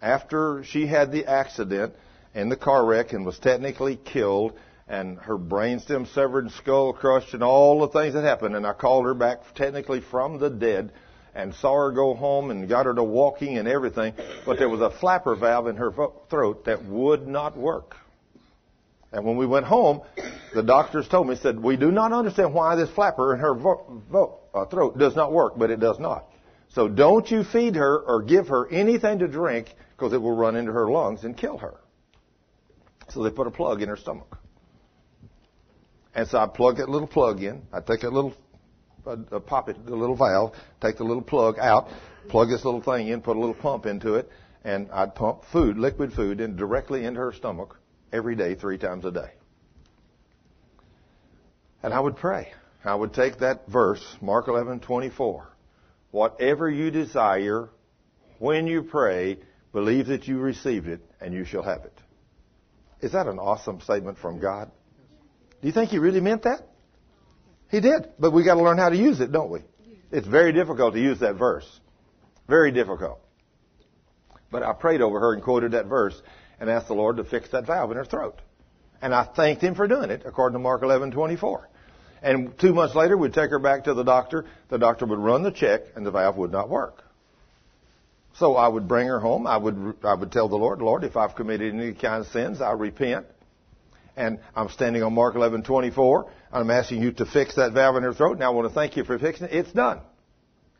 [0.00, 1.94] After she had the accident
[2.34, 4.52] and the car wreck and was technically killed,
[4.86, 8.56] and her brainstem severed and skull crushed and all the things that happened.
[8.56, 10.92] And I called her back technically from the dead
[11.34, 14.14] and saw her go home and got her to walking and everything.
[14.44, 15.92] But there was a flapper valve in her
[16.28, 17.96] throat that would not work.
[19.12, 20.02] And when we went home,
[20.54, 24.02] the doctors told me, said, we do not understand why this flapper in her vo-
[24.10, 26.26] vo- uh, throat does not work, but it does not.
[26.68, 30.54] So don't you feed her or give her anything to drink because it will run
[30.54, 31.74] into her lungs and kill her.
[33.08, 34.38] So they put a plug in her stomach.
[36.14, 37.62] And so I plug that little plug in.
[37.72, 38.34] I take a little,
[39.04, 41.88] uh, uh, pop it, the little valve, take the little plug out,
[42.28, 44.28] plug this little thing in, put a little pump into it,
[44.62, 47.79] and I'd pump food, liquid food, in directly into her stomach
[48.12, 49.30] every day, three times a day.
[51.82, 52.52] And I would pray.
[52.84, 55.46] I would take that verse, Mark 11:24.
[56.10, 57.68] Whatever you desire,
[58.38, 59.38] when you pray,
[59.72, 61.98] believe that you received it, and you shall have it.
[63.00, 64.70] Is that an awesome statement from God?
[65.60, 66.66] Do you think he really meant that?
[67.70, 68.08] He did.
[68.18, 69.60] But we got to learn how to use it, don't we?
[70.10, 71.80] It's very difficult to use that verse.
[72.48, 73.20] Very difficult.
[74.50, 76.20] But I prayed over her and quoted that verse
[76.60, 78.40] and asked the Lord to fix that valve in her throat.
[79.02, 81.66] And I thanked him for doing it, according to Mark 11:24.
[82.22, 84.44] And two months later, we'd take her back to the doctor.
[84.68, 87.02] The doctor would run the check, and the valve would not work.
[88.34, 89.46] So I would bring her home.
[89.46, 92.60] I would I would tell the Lord, Lord, if I've committed any kind of sins,
[92.60, 93.26] I repent
[94.16, 96.26] and I'm standing on Mark 11:24.
[96.52, 98.96] I'm asking you to fix that valve in her throat, and I want to thank
[98.96, 99.54] you for fixing it.
[99.54, 100.00] It's done.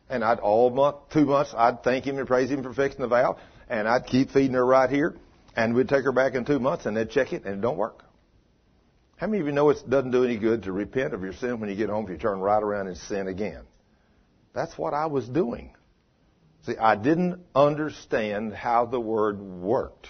[0.09, 3.07] And I'd all month, two months, I'd thank him and praise him for fixing the
[3.07, 3.37] valve,
[3.69, 5.15] and I'd keep feeding her right here,
[5.55, 7.77] and we'd take her back in two months, and they'd check it, and it don't
[7.77, 8.03] work.
[9.17, 11.59] How many of you know it doesn't do any good to repent of your sin
[11.59, 13.61] when you get home if you turn right around and sin again?
[14.53, 15.75] That's what I was doing.
[16.65, 20.07] See, I didn't understand how the word worked.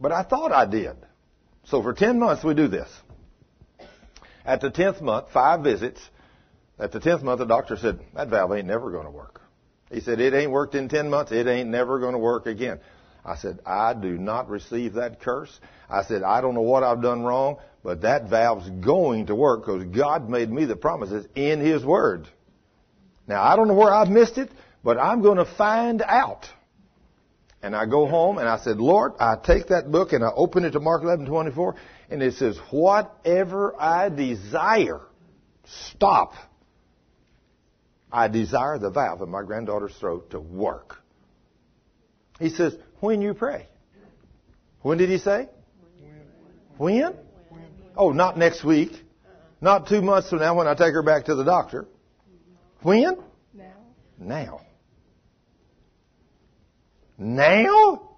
[0.00, 0.96] But I thought I did.
[1.64, 2.88] So for 10 months we do this.
[4.44, 6.00] At the 10th month, five visits.
[6.78, 9.42] At the 10th month, the doctor said, that valve ain't never going to work.
[9.92, 11.30] He said, it ain't worked in 10 months.
[11.30, 12.80] It ain't never going to work again.
[13.24, 15.60] I said, I do not receive that curse.
[15.88, 19.64] I said, I don't know what I've done wrong, but that valve's going to work
[19.64, 22.26] because God made me the promises in His Word.
[23.28, 24.50] Now, I don't know where I've missed it,
[24.82, 26.46] but I'm going to find out.
[27.62, 30.64] And I go home and I said, Lord, I take that book and I open
[30.64, 31.76] it to Mark 11, 24,
[32.10, 35.00] and it says, whatever I desire,
[35.64, 36.34] stop.
[38.10, 40.96] I desire the valve in my granddaughter's throat to work.
[42.40, 43.66] He says, when you pray.
[44.82, 45.48] When did he say?
[46.76, 47.14] When?
[47.96, 48.92] Oh, not next week.
[49.60, 51.86] Not two months from now when I take her back to the doctor.
[52.82, 53.18] When?
[53.52, 53.64] Now.
[54.18, 54.60] Now.
[57.18, 58.08] Now?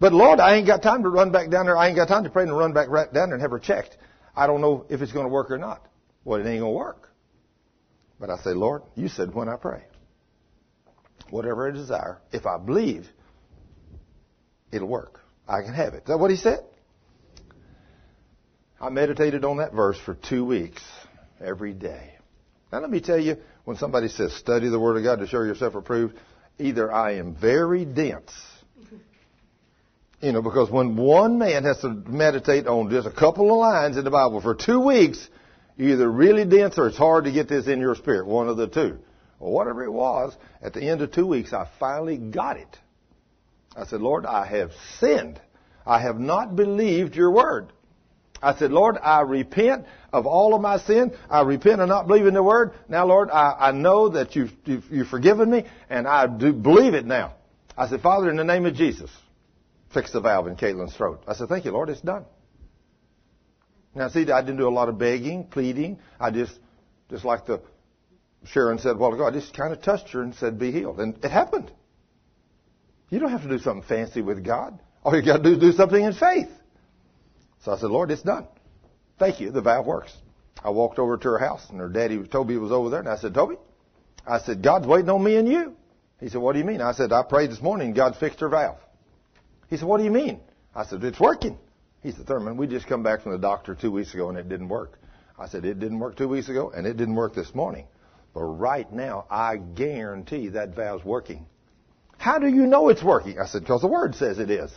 [0.00, 1.76] But Lord, I ain't got time to run back down there.
[1.76, 3.60] I ain't got time to pray and run back right down there and have her
[3.60, 3.96] checked.
[4.36, 5.86] I don't know if it's going to work or not.
[6.24, 7.10] Well, it ain't going to work.
[8.18, 9.84] But I say, Lord, you said when I pray.
[11.30, 13.08] Whatever I desire, if I believe,
[14.74, 15.20] it'll work.
[15.48, 16.02] I can have it.
[16.02, 16.60] Is that what he said?
[18.80, 20.82] I meditated on that verse for two weeks
[21.40, 22.16] every day.
[22.72, 25.42] Now let me tell you, when somebody says study the Word of God to show
[25.42, 26.16] yourself approved,
[26.58, 28.32] either I am very dense,
[30.20, 33.96] you know, because when one man has to meditate on just a couple of lines
[33.96, 35.28] in the Bible for two weeks,
[35.76, 38.56] you're either really dense or it's hard to get this in your spirit, one of
[38.56, 38.98] the two.
[39.40, 42.78] Or whatever it was, at the end of two weeks, I finally got it.
[43.76, 45.40] I said, Lord, I have sinned.
[45.86, 47.72] I have not believed your word.
[48.42, 51.16] I said, Lord, I repent of all of my sin.
[51.30, 52.72] I repent of not believing the word.
[52.88, 57.06] Now, Lord, I, I know that you've, you've, forgiven me, and I do believe it
[57.06, 57.34] now.
[57.76, 59.10] I said, Father, in the name of Jesus,
[59.92, 61.22] fix the valve in Caitlin's throat.
[61.26, 62.26] I said, thank you, Lord, it's done.
[63.94, 65.98] Now, see, I didn't do a lot of begging, pleading.
[66.20, 66.58] I just,
[67.10, 67.62] just like the
[68.44, 71.00] Sharon said a while ago, I just kind of touched her and said, be healed.
[71.00, 71.72] And it happened.
[73.14, 74.76] You don't have to do something fancy with God.
[75.04, 76.48] All you got to do is do something in faith.
[77.64, 78.48] So I said, Lord, it's done.
[79.20, 79.52] Thank you.
[79.52, 80.12] The valve works.
[80.64, 83.16] I walked over to her house, and her daddy, Toby, was over there, and I
[83.16, 83.54] said, Toby,
[84.26, 85.76] I said, God's waiting on me and you.
[86.18, 86.80] He said, what do you mean?
[86.80, 88.78] I said, I prayed this morning, God fixed her valve.
[89.70, 90.40] He said, what do you mean?
[90.74, 91.56] I said, it's working.
[92.02, 94.48] He said, Thurman, we just come back from the doctor two weeks ago, and it
[94.48, 94.98] didn't work.
[95.38, 97.86] I said, it didn't work two weeks ago, and it didn't work this morning.
[98.32, 101.46] But right now, I guarantee that valve's working.
[102.24, 103.38] How do you know it's working?
[103.38, 104.72] I said, because the Word says it is.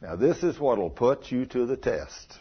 [0.00, 2.38] Now, this is what will put you to the test.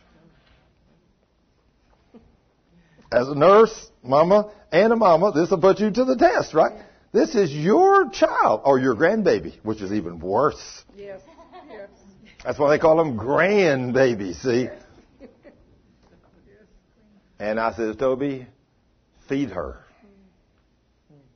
[3.11, 6.73] As a nurse, mama, and a mama, this will put you to the test, right?
[7.11, 10.83] This is your child, or your grandbaby, which is even worse.
[10.95, 11.21] Yes.
[11.67, 11.89] Yes.
[12.45, 14.69] That's why they call them grandbabies, see?
[17.39, 18.45] And I said, Toby,
[19.27, 19.83] feed her.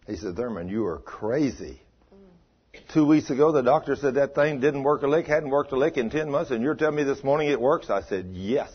[0.06, 1.82] He said, Thurman, you are crazy.
[2.96, 5.76] Two weeks ago, the doctor said that thing didn't work a lick, hadn't worked a
[5.76, 7.90] lick in 10 months, and you're telling me this morning it works?
[7.90, 8.72] I said, yes.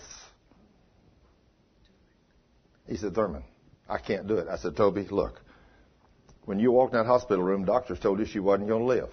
[2.86, 3.44] He said, Thurman,
[3.88, 4.47] I can't do it.
[4.47, 5.40] I said, Toby, look,
[6.44, 9.09] when you walked in that hospital room, doctors told you she wasn't going to live.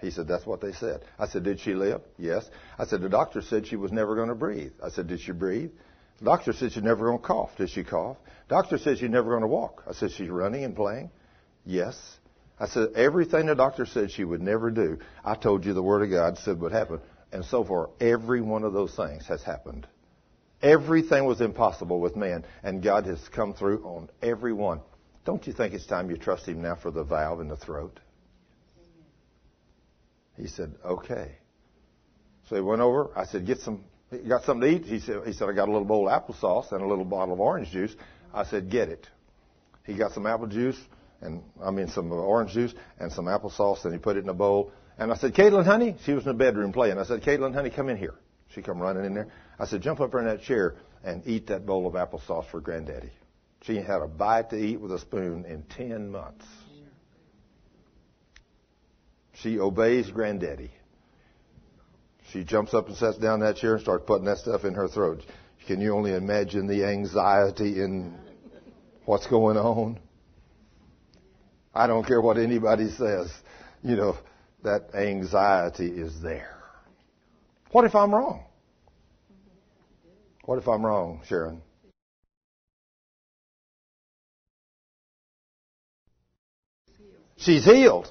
[0.00, 1.02] He said, that's what they said.
[1.16, 2.00] I said, did she live?
[2.18, 2.50] Yes.
[2.76, 4.72] I said, the doctor said she was never going to breathe.
[4.82, 5.70] I said, did she breathe?
[6.18, 7.50] The doctor said she's never going to cough.
[7.56, 8.16] Did she cough?
[8.48, 9.84] Doctor said she's never going to walk.
[9.88, 11.12] I said, she's running and playing?
[11.64, 11.94] Yes.
[12.58, 16.02] I said, everything the doctor said she would never do, I told you the Word
[16.02, 17.00] of God said would happen.
[17.32, 19.88] And so far, every one of those things has happened.
[20.62, 24.80] Everything was impossible with man, and God has come through on every one.
[25.24, 27.98] Don't you think it's time you trust Him now for the valve in the throat?
[30.36, 31.32] He said, okay.
[32.48, 33.10] So he went over.
[33.16, 33.84] I said, get some,
[34.28, 34.84] got something to eat?
[34.84, 37.34] He said, he said, I got a little bowl of applesauce and a little bottle
[37.34, 37.94] of orange juice.
[38.32, 39.08] I said, get it.
[39.84, 40.78] He got some apple juice
[41.24, 44.34] and, I mean, some orange juice and some applesauce and he put it in a
[44.34, 44.70] bowl.
[44.98, 46.98] And I said, Caitlin, honey, she was in the bedroom playing.
[46.98, 48.14] I said, Caitlin, honey, come in here.
[48.54, 49.28] She come running in there.
[49.58, 53.10] I said, jump up in that chair and eat that bowl of applesauce for granddaddy.
[53.62, 56.46] She had a bite to eat with a spoon in 10 months.
[59.34, 60.70] She obeys granddaddy.
[62.30, 64.74] She jumps up and sits down in that chair and starts putting that stuff in
[64.74, 65.22] her throat.
[65.66, 68.14] Can you only imagine the anxiety in
[69.04, 69.98] what's going on?
[71.74, 73.32] I don't care what anybody says.
[73.82, 74.16] You know,
[74.62, 76.56] that anxiety is there.
[77.72, 78.44] What if I'm wrong?
[80.44, 81.60] What if I'm wrong, Sharon?
[87.36, 88.10] She's healed.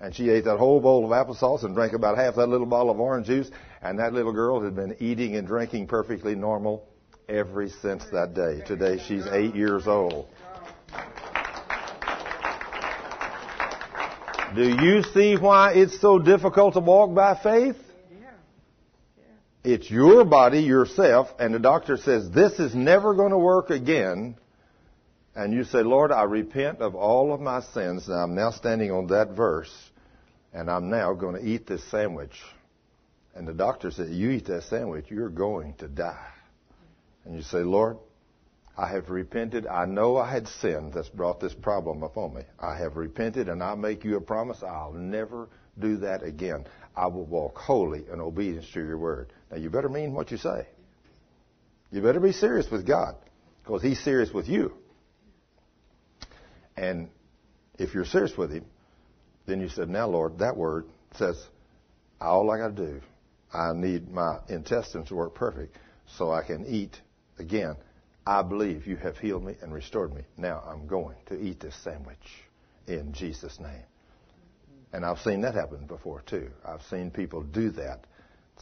[0.00, 2.90] And she ate that whole bowl of applesauce and drank about half that little bottle
[2.90, 3.50] of orange juice.
[3.80, 6.86] And that little girl had been eating and drinking perfectly normal
[7.28, 8.60] ever since that day.
[8.66, 10.28] Today she's eight years old.
[14.54, 17.76] Do you see why it's so difficult to walk by faith?
[19.64, 24.36] It's your body, yourself, and the doctor says this is never going to work again.
[25.34, 28.92] And you say, Lord, I repent of all of my sins, and I'm now standing
[28.92, 29.72] on that verse,
[30.52, 32.38] and I'm now going to eat this sandwich.
[33.34, 36.28] And the doctor said, You eat that sandwich, you're going to die.
[37.24, 37.96] And you say, Lord,
[38.76, 39.66] I have repented.
[39.66, 42.42] I know I had sinned that's brought this problem upon me.
[42.58, 45.48] I have repented, and I make you a promise I'll never
[45.78, 46.66] do that again.
[46.96, 49.32] I will walk holy in obedience to your word.
[49.50, 50.66] Now, you better mean what you say.
[51.90, 53.14] You better be serious with God,
[53.62, 54.72] because He's serious with you.
[56.76, 57.08] And
[57.78, 58.64] if you're serious with Him,
[59.46, 60.86] then you said, Now, Lord, that word
[61.16, 61.40] says,
[62.20, 63.00] all I got to do,
[63.52, 65.76] I need my intestines to work perfect
[66.06, 67.00] so I can eat
[67.38, 67.76] again.
[68.26, 70.22] I believe you have healed me and restored me.
[70.36, 72.16] Now I'm going to eat this sandwich
[72.86, 73.84] in Jesus' name.
[74.92, 76.50] And I've seen that happen before too.
[76.64, 78.06] I've seen people do that.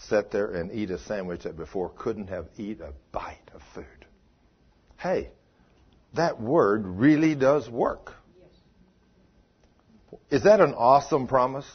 [0.09, 3.85] Sit there and eat a sandwich that before couldn't have eat a bite of food.
[4.99, 5.31] Hey,
[6.15, 8.13] that word really does work.
[10.31, 11.71] Is that an awesome promise?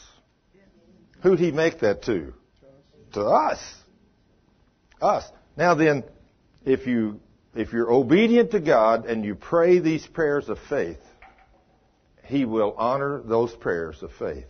[1.22, 2.34] Who'd he make that to?
[3.14, 3.60] To us.
[5.02, 5.24] Us.
[5.56, 6.04] Now then,
[6.66, 7.20] if you
[7.58, 11.02] if you're obedient to God and you pray these prayers of faith,
[12.24, 14.48] He will honor those prayers of faith.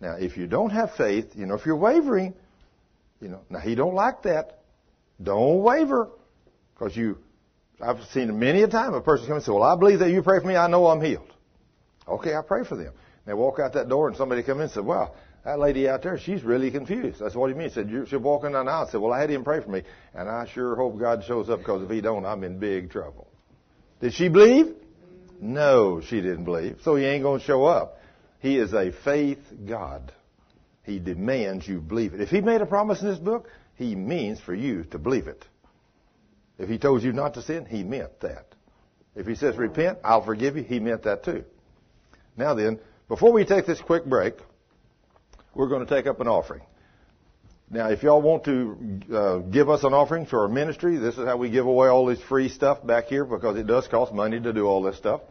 [0.00, 2.34] Now, if you don't have faith, you know, if you're wavering,
[3.20, 4.60] you know, now He don't like that.
[5.22, 6.10] Don't waver,
[6.74, 7.18] because you.
[7.80, 10.22] I've seen many a time a person come and say, "Well, I believe that you
[10.22, 10.56] pray for me.
[10.56, 11.32] I know I'm healed."
[12.06, 12.92] Okay, I pray for them.
[13.26, 15.14] They walk out that door and somebody come in and say, "Well,
[15.44, 17.20] that lady out there, she's really confused.
[17.20, 17.74] That's what he means.
[17.74, 18.72] He said, she's walking down the.
[18.72, 19.82] I said, well, I had him pray for me,
[20.14, 23.28] and I sure hope God shows up because if he don't, I'm in big trouble.
[24.00, 24.74] Did she believe?
[25.40, 26.78] No, she didn't believe.
[26.82, 27.98] So he ain't going to show up.
[28.40, 30.12] He is a faith God.
[30.84, 32.20] He demands you believe it.
[32.20, 35.44] If he made a promise in this book, he means for you to believe it.
[36.58, 38.46] If he told you not to sin, he meant that.
[39.16, 41.44] If he says repent, I'll forgive you, he meant that too.
[42.36, 44.34] Now then, before we take this quick break,
[45.54, 46.62] we're going to take up an offering.
[47.70, 51.26] Now, if y'all want to uh, give us an offering for our ministry, this is
[51.26, 54.38] how we give away all this free stuff back here because it does cost money
[54.38, 55.22] to do all this stuff.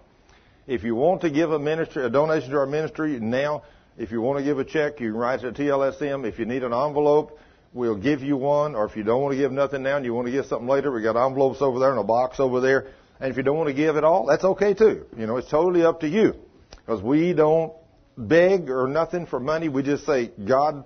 [0.65, 3.63] If you want to give a ministry, a donation to our ministry now,
[3.97, 6.27] if you want to give a check, you can write it to TLSM.
[6.27, 7.37] If you need an envelope,
[7.73, 8.73] we'll give you one.
[8.73, 10.67] Or if you don't want to give nothing now and you want to give something
[10.67, 12.87] later, we got envelopes over there and a box over there.
[13.19, 15.05] And if you don't want to give at all, that's okay too.
[15.17, 16.33] You know, it's totally up to you
[16.77, 17.73] because we don't
[18.17, 19.69] beg or nothing for money.
[19.69, 20.83] We just say, God,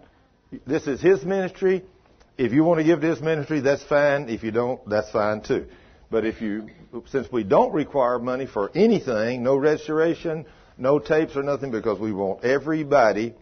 [0.66, 1.84] this is His ministry.
[2.38, 4.30] If you want to give to His ministry, that's fine.
[4.30, 5.68] If you don't, that's fine too.
[6.10, 6.70] But if you,
[7.08, 10.46] since we don't require money for anything, no registration,
[10.78, 13.34] no tapes or nothing, because we want everybody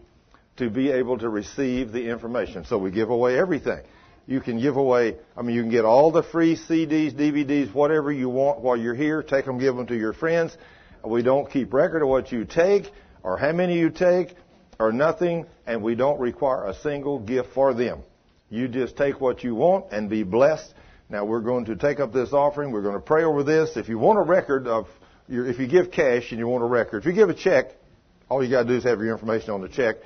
[0.56, 2.64] to be able to receive the information.
[2.64, 3.80] So we give away everything.
[4.26, 8.10] You can give away, I mean, you can get all the free CDs, DVDs, whatever
[8.10, 9.22] you want while you're here.
[9.22, 10.56] Take them, give them to your friends.
[11.04, 12.90] We don't keep record of what you take
[13.26, 14.36] or how many you take
[14.78, 18.02] or nothing, and we don't require a single gift for them.
[18.50, 20.72] You just take what you want and be blessed.
[21.10, 22.70] Now we're going to take up this offering.
[22.70, 23.76] We're going to pray over this.
[23.76, 24.86] If you want a record of
[25.28, 27.72] your, if you give cash and you want a record, if you give a check,
[28.28, 29.96] all you got to do is have your information on the check.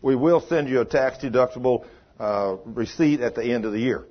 [0.00, 1.84] We will send you a tax deductible
[2.18, 4.06] uh, receipt at the end of the year.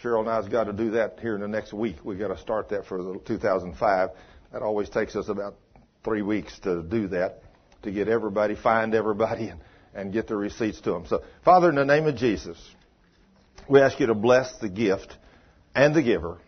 [0.00, 1.96] Sharon and I's got to do that here in the next week.
[2.04, 4.10] We've got to start that for the 2005.
[4.52, 5.56] That always takes us about
[6.04, 7.42] three weeks to do that
[7.82, 9.60] to get everybody, find everybody, and,
[9.94, 11.06] and get the receipts to them.
[11.06, 12.58] So, Father, in the name of Jesus,
[13.68, 15.16] we ask you to bless the gift
[15.74, 16.38] and the giver,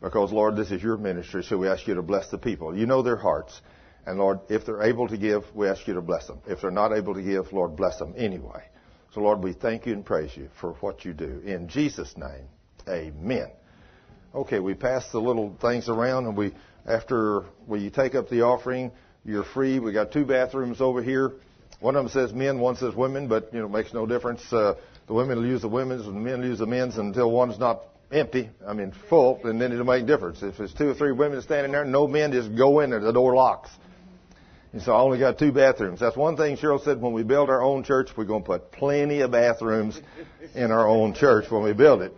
[0.00, 2.76] because, Lord, this is your ministry, so we ask you to bless the people.
[2.76, 3.60] You know their hearts.
[4.06, 6.40] And, Lord, if they're able to give, we ask you to bless them.
[6.46, 8.64] If they're not able to give, Lord, bless them anyway.
[9.12, 11.42] So, Lord, we thank you and praise you for what you do.
[11.44, 12.46] In Jesus' name,
[12.88, 13.50] amen.
[14.34, 16.52] Okay, we pass the little things around, and we,
[16.86, 18.92] after we take up the offering,
[19.24, 19.78] you're free.
[19.78, 21.32] We got two bathrooms over here.
[21.80, 24.40] One of them says men, one says women, but you know, makes no difference.
[24.52, 24.74] Uh,
[25.06, 27.58] the women will use the women's, and the men will use the men's until one's
[27.58, 27.82] not
[28.12, 28.50] empty.
[28.66, 30.42] I mean, full, and then it'll make difference.
[30.42, 33.00] If there's two or three women standing there, no men just go in there.
[33.00, 33.70] The door locks.
[34.72, 35.98] And so I only got two bathrooms.
[36.00, 38.70] That's one thing Sharon said when we build our own church, we're going to put
[38.70, 40.00] plenty of bathrooms
[40.54, 42.14] in our own church when we build it.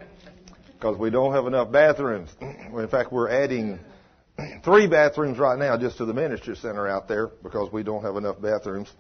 [0.75, 2.31] Because we don't have enough bathrooms.
[2.41, 3.79] In fact, we're adding
[4.65, 8.17] three bathrooms right now just to the ministry center out there because we don't have
[8.17, 8.93] enough bathrooms.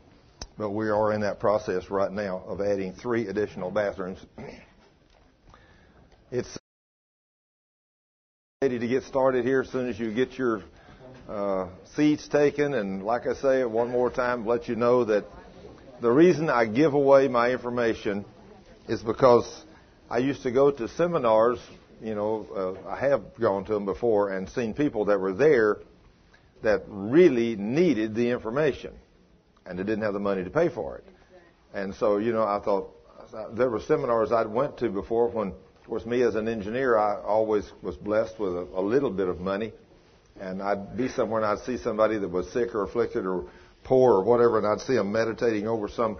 [0.58, 4.18] But we are in that process right now of adding three additional bathrooms.
[6.34, 6.58] It's
[8.62, 10.62] ready to get started here as soon as you get your
[11.28, 12.72] uh, seats taken.
[12.72, 15.26] And like I say, one more time, let you know that
[16.00, 18.24] the reason I give away my information
[18.88, 19.64] is because
[20.08, 21.58] I used to go to seminars.
[22.02, 22.46] You know,
[22.84, 25.78] uh, I have gone to them before and seen people that were there
[26.62, 28.92] that really needed the information
[29.64, 31.04] and they didn't have the money to pay for it.
[31.72, 32.90] And so, you know, I thought
[33.54, 37.20] there were seminars I'd went to before when, of course, me as an engineer, I
[37.22, 39.72] always was blessed with a, a little bit of money.
[40.40, 43.48] And I'd be somewhere and I'd see somebody that was sick or afflicted or
[43.84, 46.18] poor or whatever, and I'd see them meditating over some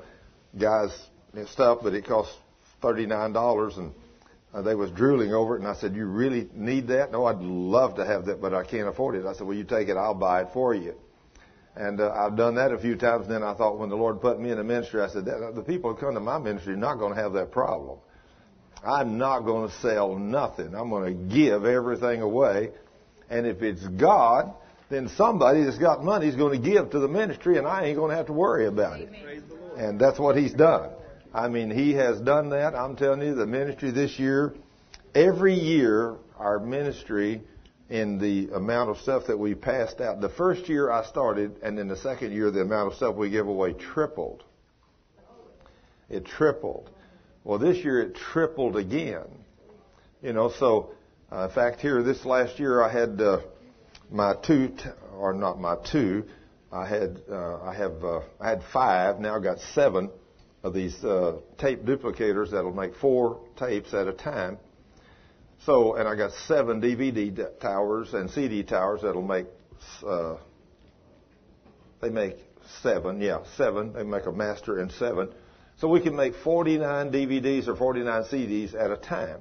[0.58, 0.96] guy's
[1.46, 2.30] stuff, but it cost
[2.82, 3.92] $39 and
[4.54, 7.40] uh, they was drooling over it, and I said, "You really need that?" No, I'd
[7.40, 9.24] love to have that, but I can't afford it.
[9.24, 9.96] I said, "Well, you take it.
[9.96, 10.94] I'll buy it for you."
[11.74, 13.26] And uh, I've done that a few times.
[13.28, 15.94] Then I thought, when the Lord put me in the ministry, I said, "The people
[15.94, 17.98] who come to my ministry are not going to have that problem.
[18.84, 20.74] I'm not going to sell nothing.
[20.74, 22.72] I'm going to give everything away,
[23.30, 24.52] and if it's God,
[24.90, 27.96] then somebody that's got money is going to give to the ministry, and I ain't
[27.96, 29.08] going to have to worry about it."
[29.78, 30.90] And that's what He's done.
[31.34, 32.74] I mean, he has done that.
[32.74, 34.54] I'm telling you, the ministry this year,
[35.14, 37.42] every year, our ministry
[37.88, 40.20] in the amount of stuff that we passed out.
[40.20, 43.30] The first year I started, and then the second year, the amount of stuff we
[43.30, 44.44] give away tripled.
[46.10, 46.90] It tripled.
[47.44, 49.26] Well, this year it tripled again.
[50.22, 50.92] You know, so
[51.30, 53.40] uh, in fact, here this last year I had uh,
[54.10, 54.84] my two, t-
[55.16, 56.24] or not my two.
[56.70, 59.18] I had uh, I have uh, I had five.
[59.18, 60.10] Now I've got seven
[60.62, 64.58] of these uh, tape duplicators that'll make four tapes at a time.
[65.64, 69.46] So, and I got seven DVD towers and CD towers that'll make,
[70.06, 70.36] uh,
[72.00, 72.36] they make
[72.82, 73.92] seven, yeah, seven.
[73.92, 75.28] They make a master and seven.
[75.78, 79.40] So we can make 49 DVDs or 49 CDs at a time,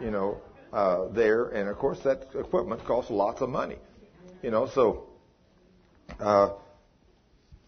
[0.00, 0.40] you know,
[0.72, 1.48] uh, there.
[1.48, 3.76] And of course that equipment costs lots of money,
[4.42, 5.08] you know, so,
[6.18, 6.50] uh,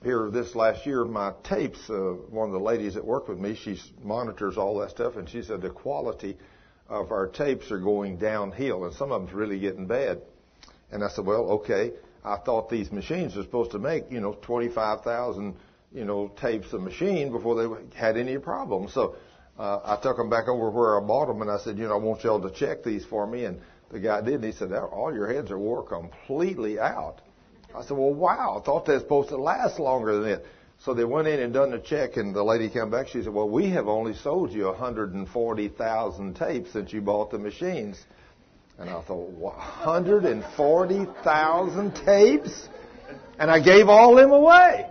[0.05, 1.94] here this last year, my tapes, uh,
[2.31, 5.43] one of the ladies that worked with me, she monitors all that stuff, and she
[5.43, 6.36] said the quality
[6.89, 10.20] of our tapes are going downhill, and some of them's really getting bad.
[10.93, 11.93] And I said, well, okay.
[12.24, 15.55] I thought these machines were supposed to make, you know, 25,000,
[15.93, 18.94] you know, tapes a machine before they had any problems.
[18.94, 19.16] So
[19.59, 21.94] uh, I took them back over where I bought them, and I said, you know,
[21.94, 23.44] I want y'all to check these for me.
[23.44, 23.60] And
[23.90, 27.20] the guy did, and he said, all your heads are wore completely out.
[27.75, 30.43] I said, well, wow, I thought were supposed to last longer than that.
[30.85, 33.07] So they went in and done the check, and the lady came back.
[33.09, 38.05] She said, well, we have only sold you 140,000 tapes since you bought the machines.
[38.79, 42.69] And I thought, 140,000 tapes?
[43.39, 44.91] And I gave all them away.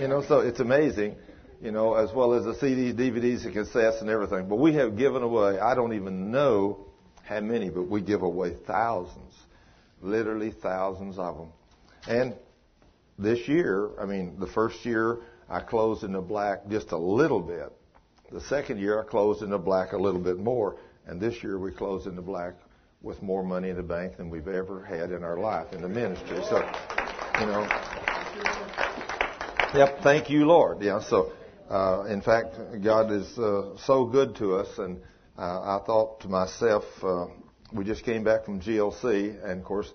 [0.00, 1.16] You know, so it's amazing,
[1.60, 4.48] you know, as well as the CDs, DVDs, and cassettes and everything.
[4.48, 6.86] But we have given away, I don't even know
[7.24, 9.34] how many, but we give away thousands.
[10.00, 11.52] Literally thousands of them.
[12.08, 12.34] And
[13.18, 17.40] this year, I mean, the first year I closed in the black just a little
[17.40, 17.72] bit.
[18.30, 20.76] The second year I closed in the black a little bit more.
[21.06, 22.54] And this year we closed in the black
[23.02, 25.88] with more money in the bank than we've ever had in our life in the
[25.88, 26.40] ministry.
[26.48, 26.58] So,
[27.40, 27.68] you know.
[29.74, 30.82] Yep, thank you, Lord.
[30.82, 31.32] Yeah, so,
[31.68, 34.78] uh, in fact, God is uh, so good to us.
[34.78, 35.00] And
[35.36, 37.26] uh, I thought to myself, uh,
[37.72, 39.90] we just came back from GLC, and of course,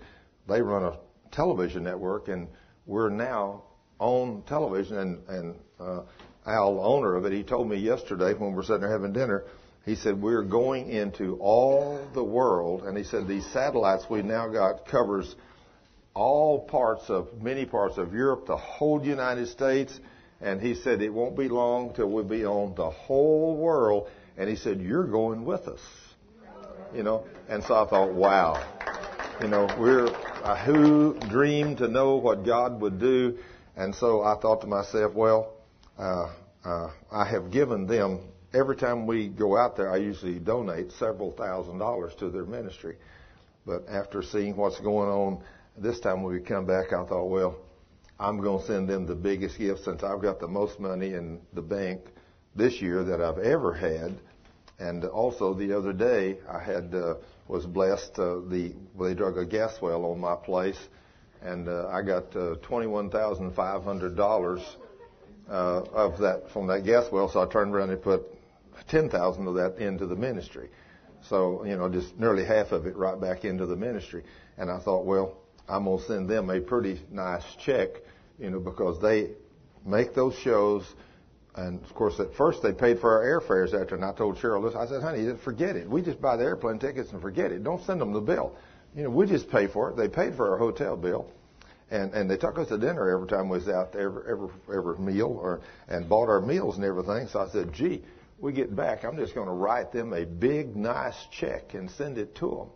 [0.48, 0.98] they run a
[1.32, 2.48] television network, and
[2.86, 3.64] we're now
[4.00, 4.98] on television.
[4.98, 6.02] And, and uh,
[6.46, 9.14] Al, the owner of it, he told me yesterday when we were sitting there having
[9.14, 9.44] dinner,
[9.86, 14.48] he said we're going into all the world, and he said these satellites we now
[14.48, 15.36] got covers
[16.14, 19.98] all parts of many parts of Europe, the whole United States,
[20.42, 24.10] and he said it won't be long till we'll be on the whole world.
[24.36, 25.80] And he said you're going with us,
[26.94, 27.26] you know.
[27.50, 28.62] And so I thought, wow,
[29.42, 30.08] you know, we're
[30.44, 33.38] uh, who dreamed to know what God would do?
[33.76, 35.54] And so I thought to myself, well,
[35.98, 36.30] uh,
[36.66, 38.22] uh, I have given them
[38.54, 39.92] every time we go out there.
[39.92, 42.98] I usually donate several thousand dollars to their ministry.
[43.66, 45.44] But after seeing what's going on
[45.78, 47.58] this time when we come back, I thought, well,
[48.20, 51.40] I'm going to send them the biggest gift since I've got the most money in
[51.54, 52.02] the bank
[52.56, 54.18] this year that I've ever had.
[54.80, 57.16] And also the other day, I had uh,
[57.48, 58.18] was blessed.
[58.20, 60.80] Uh, the they dug a gas well on my place,
[61.42, 64.62] and uh, I got uh, twenty-one thousand five hundred dollars
[65.50, 67.30] uh, of that from that gas well.
[67.30, 68.24] So I turned around and put
[68.90, 70.70] ten thousand of that into the ministry.
[71.30, 74.24] So you know, just nearly half of it right back into the ministry.
[74.58, 75.38] And I thought, well,
[75.68, 77.90] I'm to send them a pretty nice check,
[78.40, 79.32] you know, because they
[79.86, 80.84] make those shows.
[81.58, 84.64] And of course, at first they paid for our airfares after, and I told Sharon
[84.64, 84.76] this.
[84.76, 85.90] I said, honey, forget it.
[85.90, 87.64] We just buy the airplane tickets and forget it.
[87.64, 88.56] Don't send them the bill.
[88.96, 89.98] You know, we just pay for it.
[89.98, 91.32] They paid for our hotel bill.
[91.90, 94.50] And, and they took us to dinner every time we was out there, every, every,
[94.76, 97.28] every meal, or, and bought our meals and everything.
[97.28, 98.04] So I said, gee,
[98.40, 102.18] we get back, I'm just going to write them a big, nice check and send
[102.18, 102.68] it to them.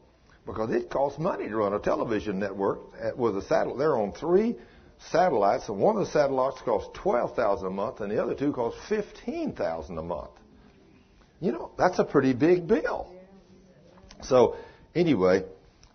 [0.45, 3.77] Because it costs money to run a television network uh, with a satellite.
[3.77, 4.55] They're on three
[5.09, 8.51] satellites, and one of the satellites costs twelve thousand a month, and the other two
[8.51, 10.31] cost fifteen thousand a month.
[11.39, 13.11] You know, that's a pretty big bill.
[14.21, 14.57] So,
[14.93, 15.43] anyway,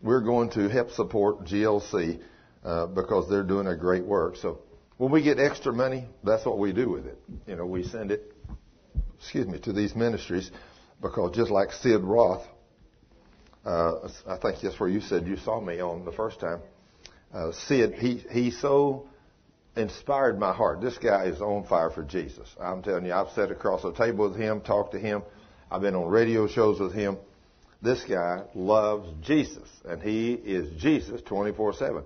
[0.03, 2.21] we're going to help support GLC
[2.65, 4.37] uh, because they're doing a great work.
[4.37, 4.59] So,
[4.97, 7.19] when we get extra money, that's what we do with it.
[7.47, 8.35] You know, we send it,
[9.19, 10.51] excuse me, to these ministries
[11.01, 12.45] because just like Sid Roth,
[13.65, 16.61] uh, I think that's where you said you saw me on the first time
[17.37, 19.09] uh, Sid, he, he so
[19.77, 20.81] inspired my heart.
[20.81, 22.49] This guy is on fire for Jesus.
[22.59, 25.23] I'm telling you, I've sat across a table with him, talked to him.
[25.71, 27.19] I've been on radio shows with him.
[27.83, 32.05] This guy loves Jesus, and he is Jesus 24/7.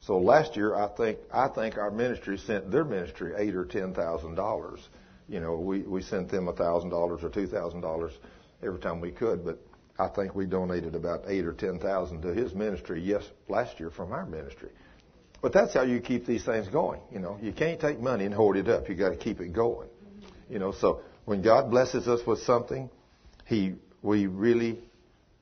[0.00, 3.94] So last year, I think I think our ministry sent their ministry eight or ten
[3.94, 4.80] thousand dollars.
[5.28, 8.12] You know, we we sent them a thousand dollars or two thousand dollars
[8.62, 9.60] every time we could, but
[9.98, 13.02] I think we donated about eight or ten thousand to his ministry.
[13.02, 14.70] Yes, last year from our ministry.
[15.42, 17.00] But that's how you keep these things going.
[17.12, 18.88] You know, you can't take money and hoard it up.
[18.88, 19.88] You got to keep it going.
[20.48, 22.90] You know, so when God blesses us with something,
[23.44, 24.78] He we really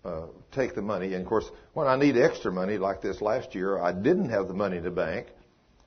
[0.05, 1.15] uh, take the money.
[1.15, 4.49] And of course, when I need extra money, like this last year, I didn't have
[4.49, 5.27] the money in the bank.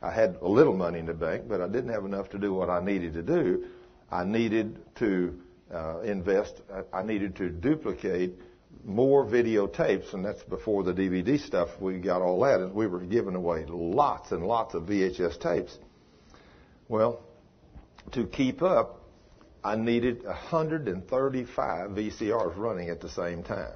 [0.01, 2.53] I had a little money in the bank, but I didn't have enough to do
[2.53, 3.65] what I needed to do.
[4.11, 5.39] I needed to
[5.73, 6.61] uh, invest.
[6.93, 8.39] I needed to duplicate
[8.85, 11.69] more videotapes, and that's before the DVD stuff.
[11.79, 15.77] We got all that, and we were giving away lots and lots of VHS tapes.
[16.87, 17.21] Well,
[18.13, 19.01] to keep up,
[19.63, 23.73] I needed 135 VCRs running at the same time.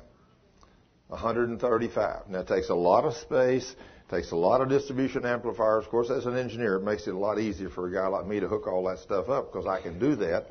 [1.08, 2.30] 135.
[2.30, 3.76] Now, it takes a lot of space,
[4.10, 5.84] takes a lot of distribution amplifiers.
[5.84, 8.26] Of course, as an engineer, it makes it a lot easier for a guy like
[8.26, 10.48] me to hook all that stuff up because I can do that.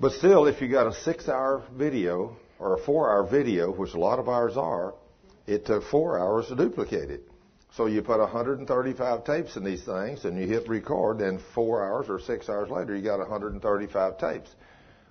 [0.00, 3.94] But still, if you got a six hour video or a four hour video, which
[3.94, 4.94] a lot of ours are,
[5.46, 7.22] it took four hours to duplicate it.
[7.72, 12.06] So you put 135 tapes in these things and you hit record, and four hours
[12.08, 14.50] or six hours later, you got 135 tapes.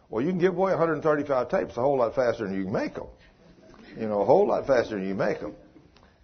[0.09, 2.95] Well, you can give away 135 tapes a whole lot faster than you can make
[2.95, 3.07] them.
[3.97, 5.55] You know, a whole lot faster than you make them.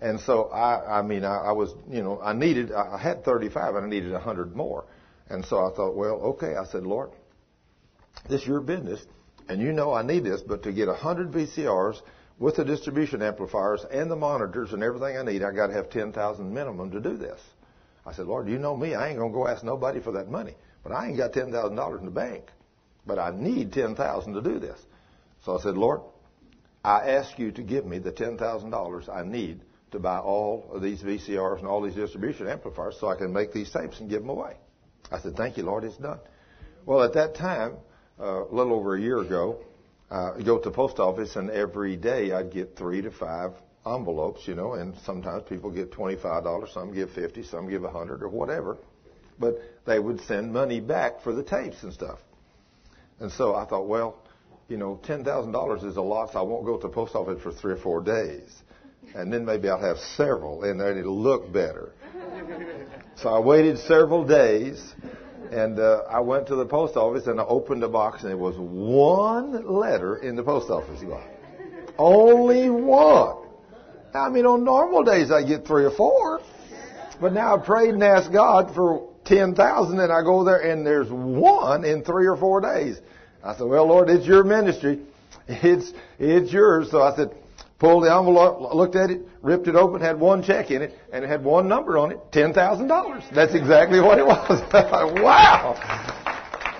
[0.02, 3.76] And so I, I mean, I, I was, you know, I needed, I had 35
[3.76, 4.85] and I needed 100 more.
[5.30, 6.56] And so I thought, well, okay.
[6.56, 7.11] I said, Lord,
[8.30, 9.03] this is your business.
[9.47, 12.01] And you know I need this, but to get 100 VCRs
[12.39, 15.89] with the distribution amplifiers and the monitors and everything I need, I got to have
[15.89, 17.39] 10,000 minimum to do this.
[18.05, 18.93] I said, Lord, you know me.
[18.93, 20.55] I ain't going to go ask nobody for that money.
[20.84, 22.51] But I ain't got $10,000 in the bank.
[23.07, 24.80] But I need 10,000 to do this.
[25.43, 26.01] So I said, Lord,
[26.84, 29.61] I ask you to give me the $10,000 I need
[29.91, 33.53] to buy all of these VCRs and all these distribution amplifiers so I can make
[33.53, 34.57] these tapes and give them away.
[35.11, 36.19] I said, thank you, Lord, it's done.
[36.85, 37.77] Well, at that time,
[38.19, 39.59] a little over a year ago,
[40.09, 43.51] uh, go to the post office, and every day I'd get three to five
[43.85, 48.29] envelopes, you know, and sometimes people get $25, some give 50, some give 100 or
[48.29, 48.77] whatever.
[49.39, 49.55] But
[49.85, 52.19] they would send money back for the tapes and stuff.
[53.19, 54.17] And so I thought, well,
[54.67, 57.51] you know, $10,000 is a lot, so I won't go to the post office for
[57.51, 58.49] three or four days.
[59.13, 61.91] And then maybe I'll have several, and then it'll look better.
[63.17, 64.93] so I waited several days,
[65.52, 68.38] and uh, I went to the post office and I opened the box and there
[68.38, 71.26] was one letter in the post office box.
[71.98, 73.38] Only one.
[74.14, 76.41] I mean, on normal days I get three or four.
[77.20, 81.10] But now I prayed and asked God for 10,000 and I go there and there's
[81.10, 82.99] one in three or four days.
[83.44, 84.99] I said, well, Lord, it's your ministry.
[85.48, 86.90] It's, it's yours.
[86.91, 87.30] So I said,
[87.86, 91.24] pulled the envelope, looked at it, ripped it open, had one check in it, and
[91.24, 93.36] it had one number on it, $10,000.
[93.36, 94.60] That's exactly what it was.
[95.22, 95.76] wow!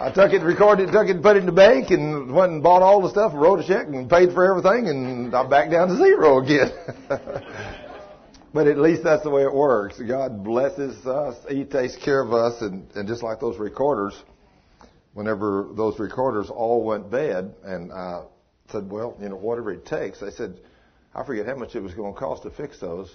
[0.02, 2.64] I took it, recorded it, took it, put it in the bank, and went and
[2.64, 5.90] bought all the stuff, wrote a check, and paid for everything, and I'm back down
[5.90, 6.72] to zero again.
[8.54, 10.02] but at least that's the way it works.
[10.02, 11.36] God blesses us.
[11.48, 14.20] He takes care of us, and, and just like those recorders,
[15.14, 18.24] whenever those recorders all went bad, and I
[18.72, 20.60] said, well, you know, whatever it takes, they said,
[21.16, 23.10] I forget how much it was going to cost to fix those,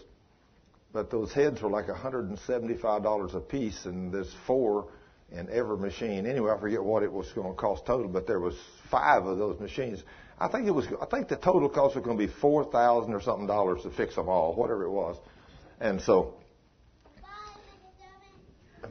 [0.93, 4.89] but those heads were like $175 a piece, and there's four
[5.31, 6.27] in every machine.
[6.27, 8.57] Anyway, I forget what it was going to cost total, but there was
[8.91, 10.03] five of those machines.
[10.39, 10.87] I think it was.
[11.01, 13.91] I think the total cost was going to be four thousand or something dollars to
[13.91, 15.19] fix them all, whatever it was.
[15.79, 16.35] And so,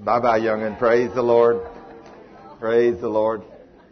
[0.06, 0.78] bye bye, youngin.
[0.78, 1.68] Praise the Lord.
[2.60, 3.42] Praise the Lord.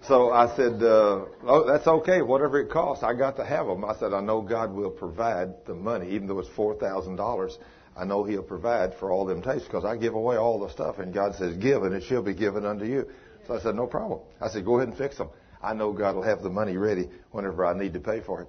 [0.07, 2.21] So I said, uh, oh, that's okay.
[2.21, 3.83] Whatever it costs, I got to have them.
[3.83, 7.57] I said, I know God will provide the money, even though it's four thousand dollars.
[7.95, 10.99] I know He'll provide for all them tastes because I give away all the stuff,
[10.99, 13.09] and God says, "Give, and it shall be given unto you."
[13.47, 15.29] So I said, "No problem." I said, "Go ahead and fix them.
[15.61, 18.47] I know God will have the money ready whenever I need to pay for it."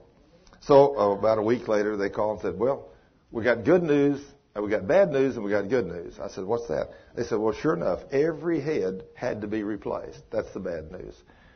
[0.60, 2.90] So uh, about a week later, they called and said, "Well,
[3.32, 4.20] we got good news,
[4.54, 7.24] and we got bad news, and we got good news." I said, "What's that?" They
[7.24, 10.22] said, "Well, sure enough, every head had to be replaced.
[10.30, 11.14] That's the bad news."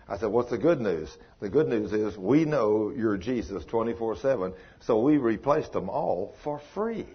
[0.08, 1.16] I said, what's the good news?
[1.40, 6.60] The good news is we know you're Jesus 24-7, so we replaced them all for
[6.74, 7.06] free.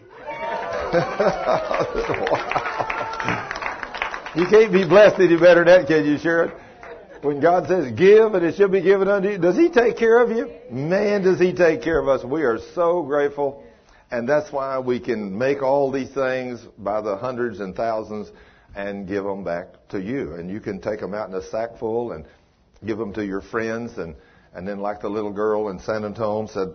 [2.23, 3.53] wow.
[4.35, 6.51] You can't be blessed any better than that, can you, Sharon?
[7.23, 10.21] When God says give and it shall be given unto you, does He take care
[10.21, 10.51] of you?
[10.69, 12.23] Man, does He take care of us.
[12.23, 13.63] We are so grateful.
[14.11, 18.31] And that's why we can make all these things by the hundreds and thousands
[18.75, 20.35] and give them back to you.
[20.35, 22.25] And you can take them out in a sack full and
[22.85, 23.97] give them to your friends.
[23.97, 24.15] And,
[24.53, 26.73] and then like the little girl in San Antonio said,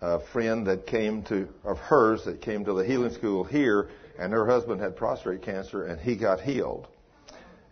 [0.00, 4.32] a friend that came to, of hers that came to the healing school here, and
[4.32, 6.86] her husband had prostate cancer, and he got healed.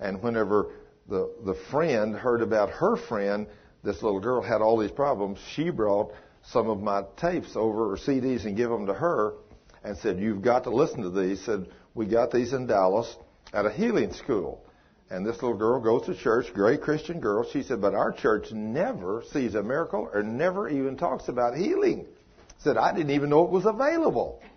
[0.00, 0.70] And whenever
[1.08, 3.46] the, the friend heard about her friend,
[3.82, 7.96] this little girl had all these problems, she brought some of my tapes over, or
[7.96, 9.34] CDs, and give them to her,
[9.82, 11.44] and said, you've got to listen to these.
[11.44, 13.14] Said, we got these in Dallas
[13.52, 14.63] at a healing school.
[15.14, 17.48] And this little girl goes to church, great Christian girl.
[17.48, 22.06] She said, but our church never sees a miracle or never even talks about healing.
[22.58, 24.42] Said, I didn't even know it was available.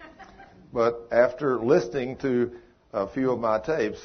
[0.73, 2.51] But after listening to
[2.91, 3.99] a few of my tapes,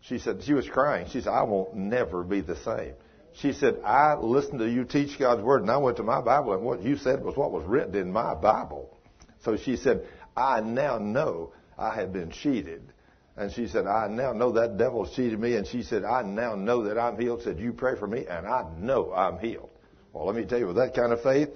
[0.00, 1.06] she said, she was crying.
[1.08, 2.94] She said, I won't never be the same.
[3.34, 6.54] She said, I listened to you teach God's Word and I went to my Bible
[6.54, 8.98] and what you said was what was written in my Bible.
[9.44, 12.92] So she said, I now know I have been cheated.
[13.36, 15.56] And she said, I now know that devil cheated me.
[15.56, 17.42] And she said, I now know that I'm healed.
[17.42, 19.70] Said, you pray for me and I know I'm healed.
[20.12, 21.50] Well, let me tell you, with that kind of faith,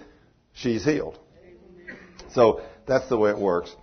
[0.53, 1.19] she's healed.
[2.33, 3.75] So that's the way it works.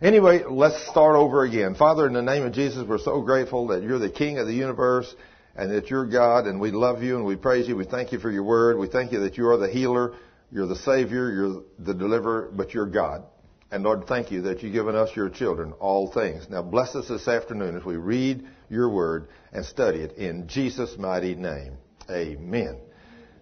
[0.00, 1.74] Anyway, let's start over again.
[1.74, 4.52] Father, in the name of Jesus, we're so grateful that you're the King of the
[4.52, 5.12] universe
[5.56, 7.76] and that you're God and we love you and we praise you.
[7.76, 8.78] We thank you for your word.
[8.78, 10.14] We thank you that you are the healer,
[10.52, 13.24] you're the Savior, you're the deliverer, but you're God.
[13.70, 16.46] And Lord, thank you that you've given us, your children, all things.
[16.48, 20.96] Now bless us this afternoon as we read your word and study it in Jesus'
[20.98, 21.76] mighty name.
[22.08, 22.78] Amen.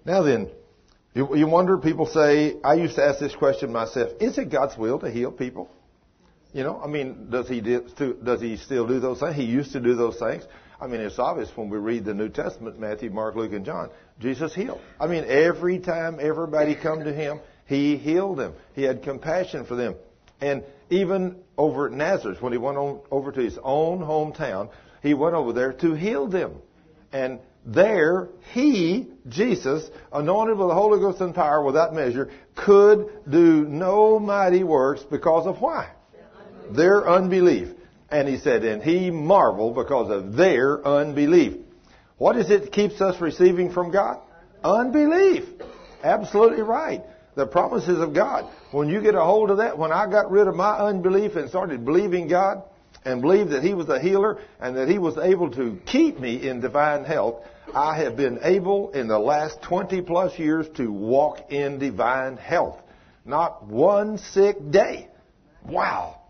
[0.07, 0.51] Now then,
[1.15, 4.77] you, you wonder, people say, I used to ask this question myself, is it God's
[4.79, 5.71] will to heal people?
[6.55, 7.85] You know, I mean, does he, do,
[8.23, 9.35] does he still do those things?
[9.35, 10.45] He used to do those things.
[10.81, 13.91] I mean, it's obvious when we read the New Testament, Matthew, Mark, Luke, and John.
[14.21, 14.81] Jesus healed.
[14.99, 18.55] I mean, every time everybody come to him, he healed them.
[18.75, 19.97] He had compassion for them.
[20.45, 24.69] And even over at Nazareth, when he went on over to his own hometown,
[25.03, 26.57] he went over there to heal them.
[27.13, 33.65] And there, he, Jesus, anointed with the Holy Ghost and power without measure, could do
[33.65, 35.91] no mighty works because of why?
[36.71, 37.69] Their unbelief.
[38.11, 41.55] And he said, and he marveled because of their unbelief.
[42.19, 44.19] What is it that keeps us receiving from God?
[44.63, 45.45] Unbelief.
[46.03, 47.03] Absolutely right.
[47.35, 48.51] The promises of God.
[48.71, 51.49] When you get a hold of that, when I got rid of my unbelief and
[51.49, 52.63] started believing God
[53.05, 56.49] and believed that He was a healer and that He was able to keep me
[56.49, 57.43] in divine health,
[57.75, 62.79] I have been able in the last 20 plus years to walk in divine health.
[63.25, 65.09] Not one sick day.
[65.67, 66.21] Wow.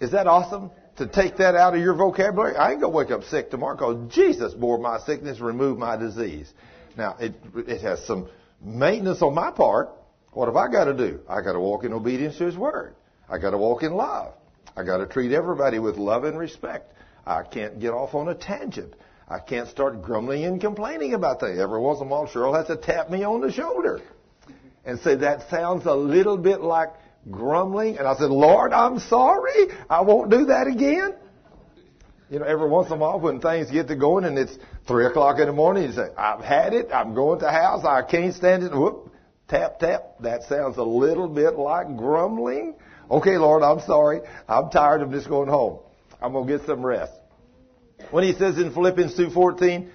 [0.00, 0.70] Is that awesome?
[0.96, 2.56] To take that out of your vocabulary?
[2.56, 6.50] I ain't gonna wake up sick tomorrow because Jesus bore my sickness, removed my disease.
[6.96, 8.28] Now, it, it has some
[8.62, 9.90] maintenance on my part.
[10.34, 11.20] What have I got to do?
[11.28, 12.94] I got to walk in obedience to His Word.
[13.28, 14.34] I got to walk in love.
[14.76, 16.92] I got to treat everybody with love and respect.
[17.26, 18.94] I can't get off on a tangent.
[19.28, 21.58] I can't start grumbling and complaining about things.
[21.58, 24.02] Every once in a while, Sharon has to tap me on the shoulder
[24.84, 26.90] and say, that sounds a little bit like
[27.30, 27.96] grumbling.
[27.96, 29.68] And I said, Lord, I'm sorry.
[29.88, 31.14] I won't do that again.
[32.28, 35.06] You know, every once in a while when things get to going and it's three
[35.06, 36.88] o'clock in the morning, you say, I've had it.
[36.92, 37.84] I'm going to house.
[37.84, 38.72] I can't stand it.
[38.72, 39.13] Whoop,
[39.48, 40.18] tap, tap.
[40.20, 42.74] That sounds a little bit like grumbling.
[43.10, 44.20] Okay, Lord, I'm sorry.
[44.48, 45.80] I'm tired of just going home.
[46.20, 47.12] I'm going to get some rest.
[48.10, 49.88] When he says in Philippians 2.14,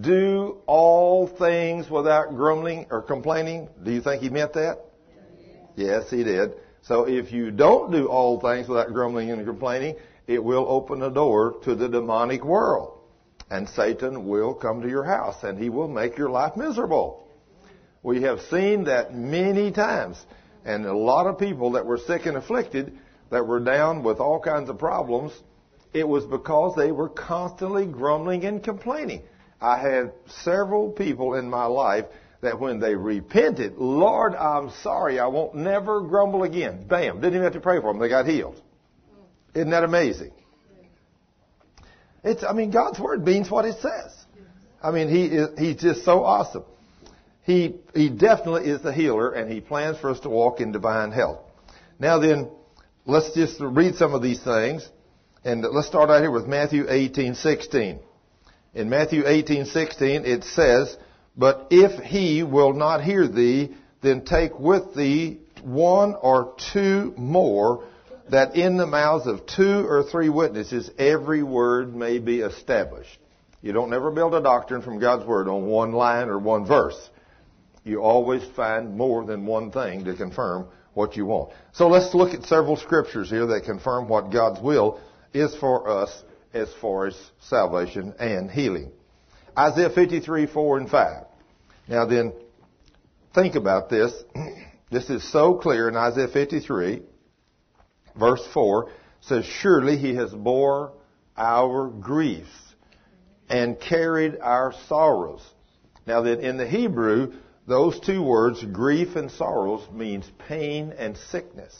[0.00, 4.78] do all things without grumbling or complaining, do you think he meant that?
[5.76, 6.54] Yes, he did.
[6.82, 11.10] So if you don't do all things without grumbling and complaining, it will open the
[11.10, 12.98] door to the demonic world.
[13.50, 17.23] And Satan will come to your house and he will make your life miserable.
[18.04, 20.24] We have seen that many times.
[20.64, 22.96] And a lot of people that were sick and afflicted,
[23.30, 25.32] that were down with all kinds of problems,
[25.92, 29.22] it was because they were constantly grumbling and complaining.
[29.60, 32.04] I had several people in my life
[32.42, 36.86] that when they repented, Lord, I'm sorry, I won't never grumble again.
[36.86, 38.00] Bam, didn't even have to pray for them.
[38.00, 38.60] They got healed.
[39.54, 40.32] Isn't that amazing?
[42.22, 44.14] It's, I mean, God's word means what it says.
[44.82, 46.64] I mean, he is, he's just so awesome.
[47.44, 51.12] He, he definitely is the healer and he plans for us to walk in divine
[51.12, 51.40] health.
[51.98, 52.50] Now then,
[53.04, 54.88] let's just read some of these things.
[55.44, 57.98] And let's start out here with Matthew 18:16.
[58.74, 60.96] In Matthew 18:16 it says,
[61.36, 67.84] "But if he will not hear thee, then take with thee one or two more,
[68.30, 73.18] that in the mouths of two or three witnesses every word may be established."
[73.60, 77.10] You don't never build a doctrine from God's word on one line or one verse.
[77.84, 81.52] You always find more than one thing to confirm what you want.
[81.72, 85.00] So let's look at several scriptures here that confirm what God's will
[85.34, 86.22] is for us
[86.54, 88.90] as far as salvation and healing.
[89.56, 91.24] Isaiah 53, 4 and 5.
[91.88, 92.32] Now then,
[93.34, 94.12] think about this.
[94.90, 97.02] This is so clear in Isaiah 53,
[98.16, 100.92] verse 4 says, Surely he has bore
[101.36, 102.74] our griefs
[103.48, 105.42] and carried our sorrows.
[106.06, 107.32] Now then, in the Hebrew,
[107.66, 111.74] those two words, grief and sorrows, means pain and sickness.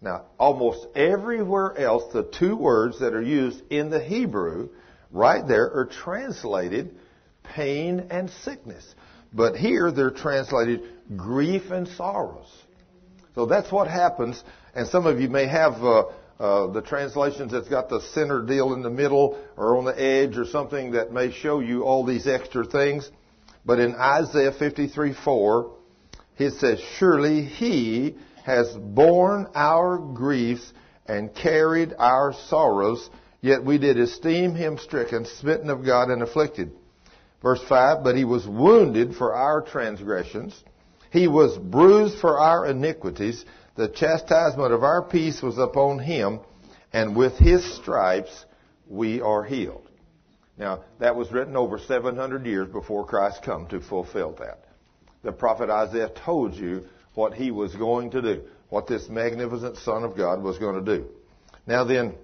[0.00, 4.68] Now, almost everywhere else, the two words that are used in the Hebrew,
[5.10, 6.94] right there, are translated
[7.42, 8.94] pain and sickness.
[9.32, 10.82] But here, they're translated
[11.16, 12.50] grief and sorrows.
[13.34, 14.42] So that's what happens.
[14.74, 16.04] And some of you may have uh,
[16.38, 20.36] uh, the translations that's got the center deal in the middle or on the edge
[20.36, 23.10] or something that may show you all these extra things.
[23.64, 25.76] But in Isaiah 53 4,
[26.38, 30.72] it says, Surely he has borne our griefs
[31.06, 33.08] and carried our sorrows,
[33.40, 36.72] yet we did esteem him stricken, smitten of God, and afflicted.
[37.40, 40.62] Verse 5, But he was wounded for our transgressions,
[41.10, 43.44] he was bruised for our iniquities,
[43.76, 46.40] the chastisement of our peace was upon him,
[46.92, 48.44] and with his stripes
[48.88, 49.88] we are healed.
[50.58, 54.64] Now, that was written over 700 years before Christ come to fulfill that.
[55.22, 60.04] The prophet Isaiah told you what he was going to do, what this magnificent Son
[60.04, 61.06] of God was going to do.
[61.66, 62.14] Now then,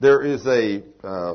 [0.00, 1.34] there is a uh,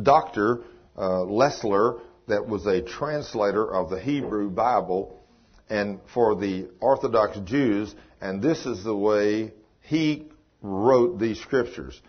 [0.00, 0.60] doctor,
[0.96, 5.20] uh, Leeser, that was a translator of the Hebrew Bible,
[5.68, 9.52] and for the Orthodox Jews, and this is the way
[9.82, 10.26] he
[10.62, 12.00] wrote these scriptures.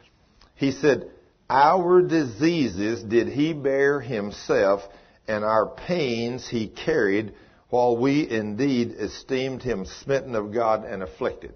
[0.56, 1.10] He said,
[1.52, 4.84] Our diseases did he bear himself,
[5.28, 7.34] and our pains he carried
[7.70, 11.54] while we indeed esteemed him smitten of God and afflicted.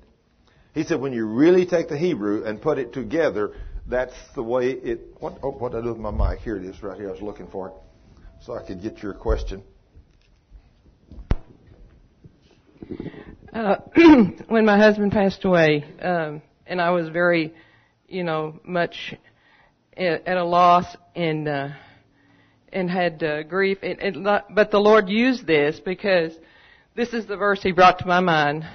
[0.74, 3.54] He said, when you really take the Hebrew and put it together,
[3.88, 5.16] that's the way it.
[5.22, 6.40] What, oh, what did I do with my mic?
[6.40, 7.08] Here it is, right here.
[7.08, 7.74] I was looking for it,
[8.42, 9.64] so I could get your question.
[13.54, 13.78] Uh,
[14.50, 17.54] when my husband passed away, um, and I was very,
[18.10, 19.16] you know, much
[19.98, 21.48] at, a loss and.
[21.48, 21.70] Uh,
[22.76, 23.80] and had uh, grief.
[23.82, 26.34] And, and, but the Lord used this because
[26.96, 28.66] this is the verse He brought to my mind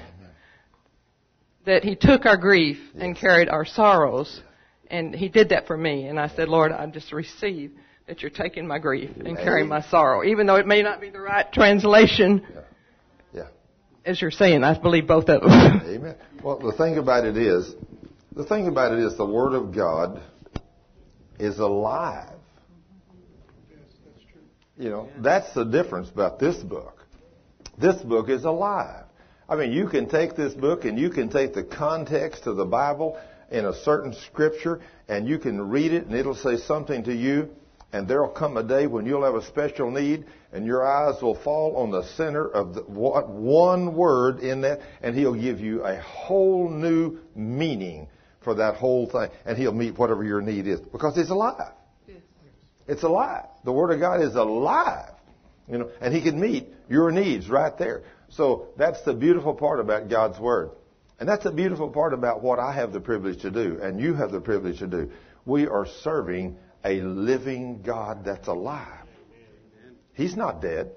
[1.67, 3.03] that He took our grief yes.
[3.03, 4.43] and carried our sorrows,
[4.91, 6.07] and He did that for me.
[6.07, 7.73] And I said, Lord, I just receive
[8.09, 11.11] that You're taking my grief and carrying my sorrow, even though it may not be
[11.11, 12.45] the right translation.
[12.53, 12.61] Yeah.
[13.35, 13.49] yeah.
[14.05, 15.83] As you're saying, I believe both of them.
[15.85, 16.17] Amen.
[16.43, 17.75] Well, the thing about it is,
[18.35, 20.23] the thing about it is, the Word of God
[21.41, 22.35] is alive.
[24.77, 27.05] You know, that's the difference about this book.
[27.79, 29.05] This book is alive.
[29.49, 32.65] I mean, you can take this book and you can take the context of the
[32.65, 33.19] Bible
[33.51, 37.51] in a certain scripture and you can read it and it'll say something to you
[37.93, 41.35] and there'll come a day when you'll have a special need and your eyes will
[41.35, 46.01] fall on the center of the, one word in that and he'll give you a
[46.01, 48.09] whole new meaning
[48.41, 51.73] for that whole thing and he'll meet whatever your need is because it's alive.
[52.91, 53.47] It's alive.
[53.65, 55.13] The Word of God is alive.
[55.69, 58.03] You know, and He can meet your needs right there.
[58.31, 60.71] So that's the beautiful part about God's Word.
[61.21, 64.15] And that's the beautiful part about what I have the privilege to do, and you
[64.15, 65.13] have the privilege to do.
[65.45, 69.07] We are serving a living God that's alive.
[70.15, 70.91] He's not dead.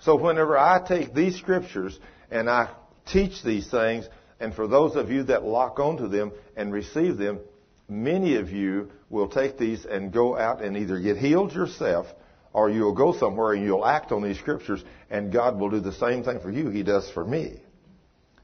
[0.00, 1.98] So whenever I take these scriptures
[2.30, 2.70] and I
[3.06, 4.08] teach these things,
[4.44, 7.40] and for those of you that lock onto them and receive them,
[7.88, 12.06] many of you will take these and go out and either get healed yourself
[12.52, 15.94] or you'll go somewhere and you'll act on these scriptures and God will do the
[15.94, 17.62] same thing for you He does for me.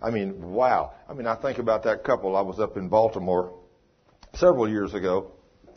[0.01, 0.95] I mean, wow.
[1.07, 2.35] I mean, I think about that couple.
[2.35, 3.53] I was up in Baltimore
[4.37, 5.33] several years ago,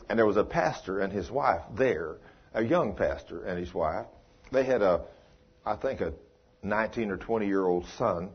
[0.08, 2.16] and there was a pastor and his wife there,
[2.54, 4.06] a young pastor and his wife.
[4.50, 5.02] They had a,
[5.66, 6.14] I think, a
[6.62, 8.30] 19 or 20 year old son.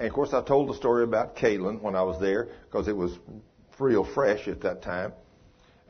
[0.00, 2.96] And of course, I told the story about Caitlin when I was there because it
[2.96, 3.12] was
[3.78, 5.12] real fresh at that time,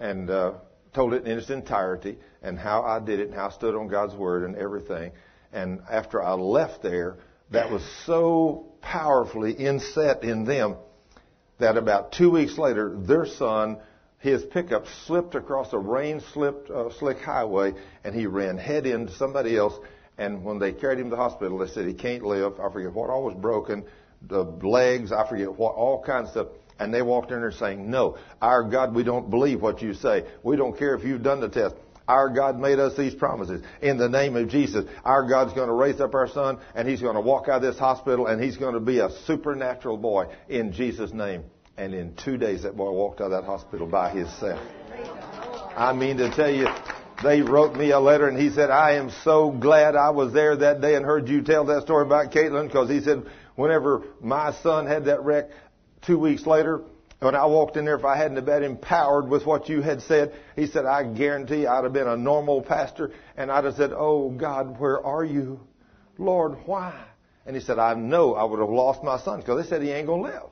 [0.01, 0.55] and uh,
[0.93, 3.87] told it in its entirety and how I did it and how I stood on
[3.87, 5.13] God's word and everything.
[5.53, 7.19] And after I left there,
[7.53, 10.77] that was so powerfully inset in them
[11.59, 13.79] that about two weeks later, their son,
[14.19, 19.57] his pickup slipped across a rain-slipped, uh, slick highway, and he ran head into somebody
[19.57, 19.75] else.
[20.19, 22.61] And when they carried him to the hospital, they said he can't live.
[22.61, 23.85] I forget what all was broken,
[24.27, 26.47] the legs, I forget what, all kinds of stuff.
[26.79, 30.25] And they walked in there saying, No, our God, we don't believe what you say.
[30.43, 31.75] We don't care if you've done the test.
[32.09, 33.63] Our God made us these promises.
[33.81, 37.01] In the name of Jesus, our God's going to raise up our son and he's
[37.01, 40.27] going to walk out of this hospital and he's going to be a supernatural boy
[40.49, 41.45] in Jesus' name.
[41.77, 44.61] And in two days, that boy walked out of that hospital by himself.
[45.77, 46.67] I mean to tell you,
[47.23, 50.57] they wrote me a letter and he said, I am so glad I was there
[50.57, 53.25] that day and heard you tell that story about Caitlin because he said,
[53.57, 55.51] whenever my son had that wreck
[56.03, 56.83] two weeks later,
[57.21, 60.01] when I walked in there, if I hadn't have been empowered with what you had
[60.03, 63.93] said, he said, I guarantee I'd have been a normal pastor and I'd have said,
[63.93, 65.61] Oh God, where are you?
[66.17, 66.99] Lord, why?
[67.47, 69.91] And he said, I know I would have lost my son because they said he
[69.91, 70.51] ain't going to live.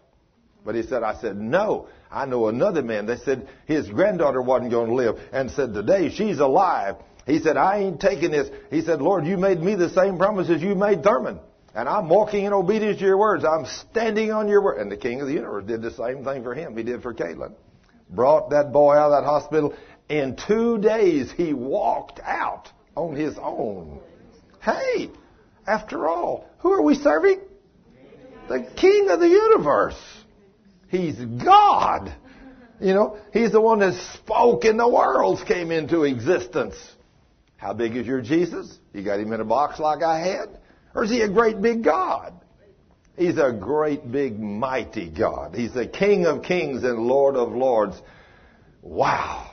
[0.65, 1.89] But he said, I said, no.
[2.11, 3.07] I know another man.
[3.07, 6.97] They said his granddaughter wasn't going to live and said, today she's alive.
[7.27, 8.51] He said, I ain't taking this.
[8.71, 11.39] He said, Lord, you made me the same promises you made Thurman.
[11.75, 13.45] And I'm walking in obedience to your words.
[13.45, 14.81] I'm standing on your word.
[14.81, 16.77] And the king of the universe did the same thing for him.
[16.77, 17.53] He did for Caitlin.
[18.11, 19.75] Brought that boy out of that hospital.
[20.09, 24.01] In two days, he walked out on his own.
[24.63, 25.11] Hey,
[25.67, 27.41] after all, who are we serving?
[28.49, 30.01] The king of the universe.
[30.89, 32.15] He's God.
[32.81, 36.77] You know, he's the one that spoke and the worlds came into existence.
[37.57, 38.79] How big is your Jesus?
[38.95, 40.58] You got him in a box like I had?
[40.99, 42.33] Or is he a great big God?
[43.17, 45.55] He's a great big mighty God.
[45.55, 48.03] He's the King of kings and Lord of lords.
[48.83, 49.49] Wow.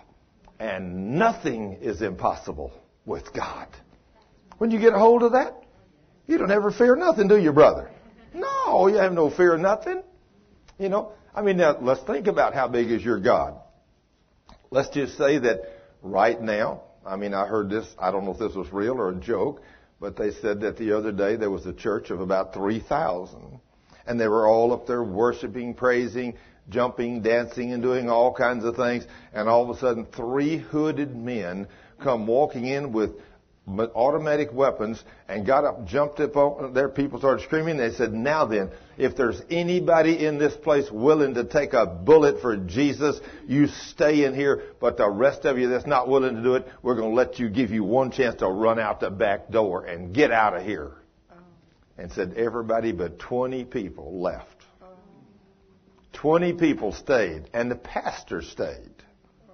[0.60, 2.74] And nothing is impossible
[3.06, 3.68] with God.
[4.58, 5.54] When you get a hold of that,
[6.26, 7.92] you don't ever fear nothing, do you, brother?
[8.34, 10.02] No, you have no fear of nothing.
[10.80, 13.54] You know, I mean, now let's think about how big is your God.
[14.72, 15.60] Let's just say that
[16.02, 19.10] right now, I mean, I heard this, I don't know if this was real or
[19.10, 19.62] a joke,
[20.00, 23.60] but they said that the other day there was a church of about 3,000.
[24.08, 26.36] And they were all up there worshiping, praising,
[26.70, 29.06] jumping, dancing, and doing all kinds of things.
[29.34, 31.68] And all of a sudden, three hooded men
[32.02, 33.12] come walking in with
[33.68, 36.88] automatic weapons and got up, jumped up on uh, there.
[36.88, 37.78] People started screaming.
[37.78, 42.42] They said, now then, if there's anybody in this place willing to take a bullet
[42.42, 44.64] for Jesus, you stay in here.
[44.80, 47.40] But the rest of you that's not willing to do it, we're going to let
[47.40, 50.64] you give you one chance to run out the back door and get out of
[50.64, 50.92] here.
[51.32, 51.36] Oh.
[51.98, 54.48] And said everybody but 20 people left.
[56.14, 58.94] 20 people stayed and the pastor stayed.
[59.50, 59.54] Oh.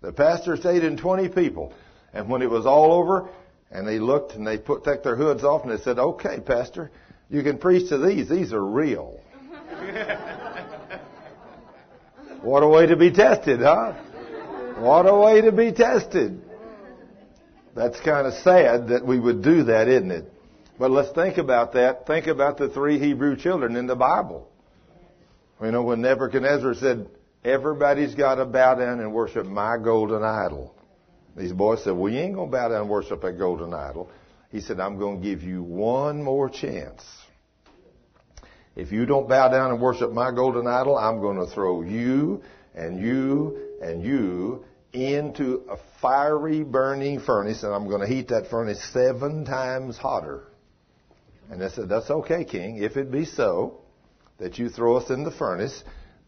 [0.00, 1.72] The pastor stayed and 20 people.
[2.12, 3.30] And when it was all over,
[3.72, 6.90] and they looked and they put took their hoods off and they said, "Okay, Pastor,
[7.28, 8.28] you can preach to these.
[8.28, 9.18] These are real."
[12.42, 13.94] what a way to be tested, huh?
[14.78, 16.42] What a way to be tested.
[17.74, 20.30] That's kind of sad that we would do that, isn't it?
[20.78, 22.06] But let's think about that.
[22.06, 24.48] Think about the three Hebrew children in the Bible.
[25.62, 27.08] You know, when Nebuchadnezzar said,
[27.44, 30.74] everybody's got to bow down and worship my golden idol.
[31.36, 34.10] These boys said, well, you ain't going to bow down and worship that golden idol.
[34.50, 37.02] He said, I'm going to give you one more chance.
[38.76, 42.42] If you don't bow down and worship my golden idol, I'm going to throw you
[42.74, 48.48] and you and you into a fiery burning furnace and I'm going to heat that
[48.48, 50.44] furnace seven times hotter.
[51.50, 53.80] And they said, that's okay, king, if it be so
[54.38, 55.82] that you throw us in the furnace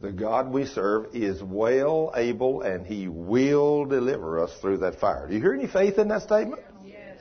[0.04, 5.26] the God we serve is well able and he will deliver us through that fire.
[5.26, 6.60] Do you hear any faith in that statement?
[6.84, 7.18] Yes.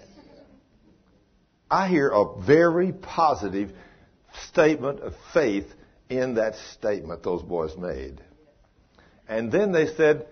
[1.72, 3.72] I hear a very positive
[4.50, 5.68] statement of faith
[6.10, 8.22] in that statement those boys made.
[9.30, 10.28] And then they said,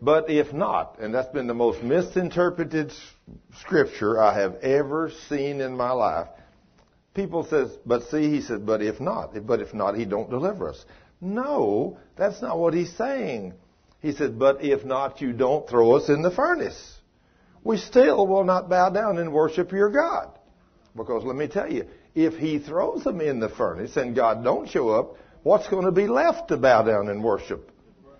[0.00, 2.92] but if not, and that's been the most misinterpreted
[3.60, 6.28] scripture I have ever seen in my life.
[7.12, 10.70] People says, but see, he said, but if not, but if not, he don't deliver
[10.70, 10.84] us.
[11.24, 13.54] No, that's not what he's saying.
[14.00, 16.98] He said, But if not, you don't throw us in the furnace.
[17.64, 20.28] We still will not bow down and worship your God.
[20.94, 24.68] Because let me tell you, if he throws them in the furnace and God don't
[24.68, 27.70] show up, what's going to be left to bow down and worship?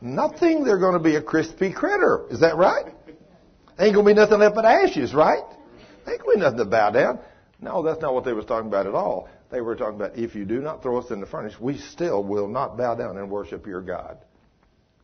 [0.01, 0.65] Nothing.
[0.65, 2.27] They're going to be a crispy critter.
[2.31, 2.87] Is that right?
[3.79, 5.45] Ain't going to be nothing left but ashes, right?
[6.09, 7.19] Ain't going to be nothing to bow down.
[7.61, 9.29] No, that's not what they was talking about at all.
[9.55, 12.25] They were talking about if you do not throw us in the furnace, we still
[12.25, 14.19] will not bow down and worship your God.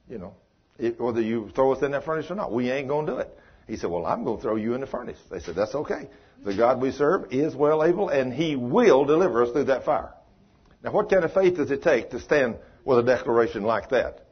[0.08, 0.34] You know,
[0.76, 3.18] it, whether you throw us in that furnace or not, we ain't going to do
[3.18, 3.38] it.
[3.68, 5.18] He said, well, I'm going to throw you in the furnace.
[5.30, 6.08] They said, that's okay.
[6.44, 10.14] The God we serve is well able and he will deliver us through that fire.
[10.82, 14.26] Now, what kind of faith does it take to stand with a declaration like that?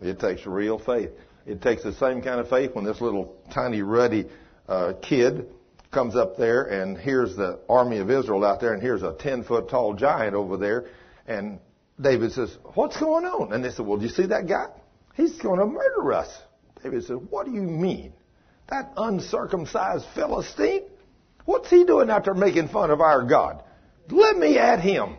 [0.00, 1.10] It takes real faith.
[1.44, 4.28] It takes the same kind of faith when this little tiny ruddy
[4.66, 5.46] uh, kid
[5.90, 9.44] comes up there and here's the army of Israel out there and here's a 10
[9.44, 10.86] foot tall giant over there
[11.26, 11.58] and
[12.00, 13.52] David says, what's going on?
[13.52, 14.68] And they said, well, do you see that guy?
[15.14, 16.28] He's going to murder us.
[16.82, 18.14] David said, what do you mean?
[18.68, 20.84] That uncircumcised Philistine?
[21.44, 23.62] What's he doing out there making fun of our God?
[24.08, 25.16] Let me at him.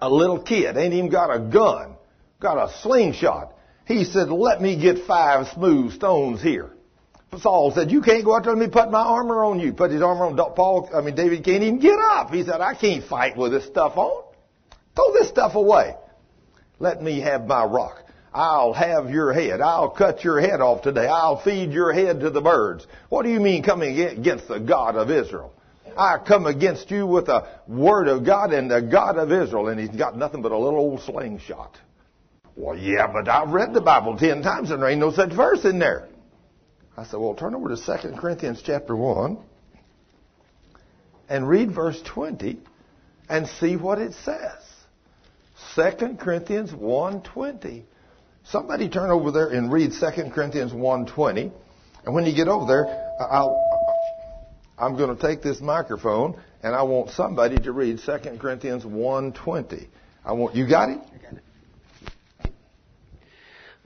[0.00, 1.96] A little kid ain't even got a gun,
[2.38, 3.54] got a slingshot.
[3.86, 6.73] He said, let me get five smooth stones here.
[7.40, 9.72] Saul said, you can't go out there and let me put my armor on you.
[9.72, 12.30] Put his armor on Paul, I mean, David can't even get up.
[12.30, 14.24] He said, I can't fight with this stuff on.
[14.94, 15.96] Throw this stuff away.
[16.78, 18.02] Let me have my rock.
[18.32, 19.60] I'll have your head.
[19.60, 21.06] I'll cut your head off today.
[21.06, 22.86] I'll feed your head to the birds.
[23.08, 25.52] What do you mean coming against the God of Israel?
[25.96, 29.68] I come against you with the word of God and the God of Israel.
[29.68, 31.78] And he's got nothing but a little old slingshot.
[32.56, 35.64] Well, yeah, but I've read the Bible ten times and there ain't no such verse
[35.64, 36.08] in there.
[36.96, 39.38] I said, well, turn over to 2 Corinthians chapter 1
[41.28, 42.58] and read verse 20
[43.28, 44.62] and see what it says.
[45.74, 47.82] 2 Corinthians 1.20.
[48.44, 51.50] Somebody turn over there and read 2 Corinthians 1.20.
[52.04, 52.86] And when you get over there,
[53.18, 53.60] I'll,
[54.78, 59.88] I'm going to take this microphone and I want somebody to read 2 Corinthians 1.20.
[60.24, 60.98] I want, you got it?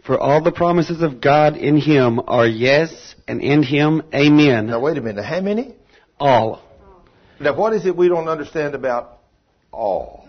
[0.08, 4.68] For all the promises of God in Him are yes, and in Him, amen.
[4.68, 5.22] Now wait a minute.
[5.22, 5.74] How many?
[6.18, 6.62] All.
[7.38, 9.18] Now what is it we don't understand about
[9.70, 10.26] all?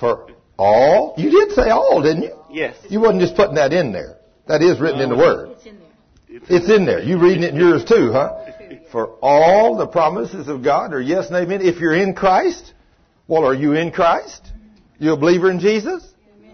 [0.00, 1.12] For all?
[1.18, 2.34] You did say all, didn't you?
[2.50, 2.78] Yes.
[2.88, 4.16] You wasn't just putting that in there.
[4.48, 5.50] That is written in the Word.
[5.50, 6.40] It's in there.
[6.48, 7.00] It's in there.
[7.00, 8.38] You reading it in yours too, huh?
[8.90, 11.60] For all the promises of God are yes and amen.
[11.60, 12.72] If you're in Christ,
[13.28, 14.50] well, are you in Christ?
[14.98, 16.08] You a believer in Jesus?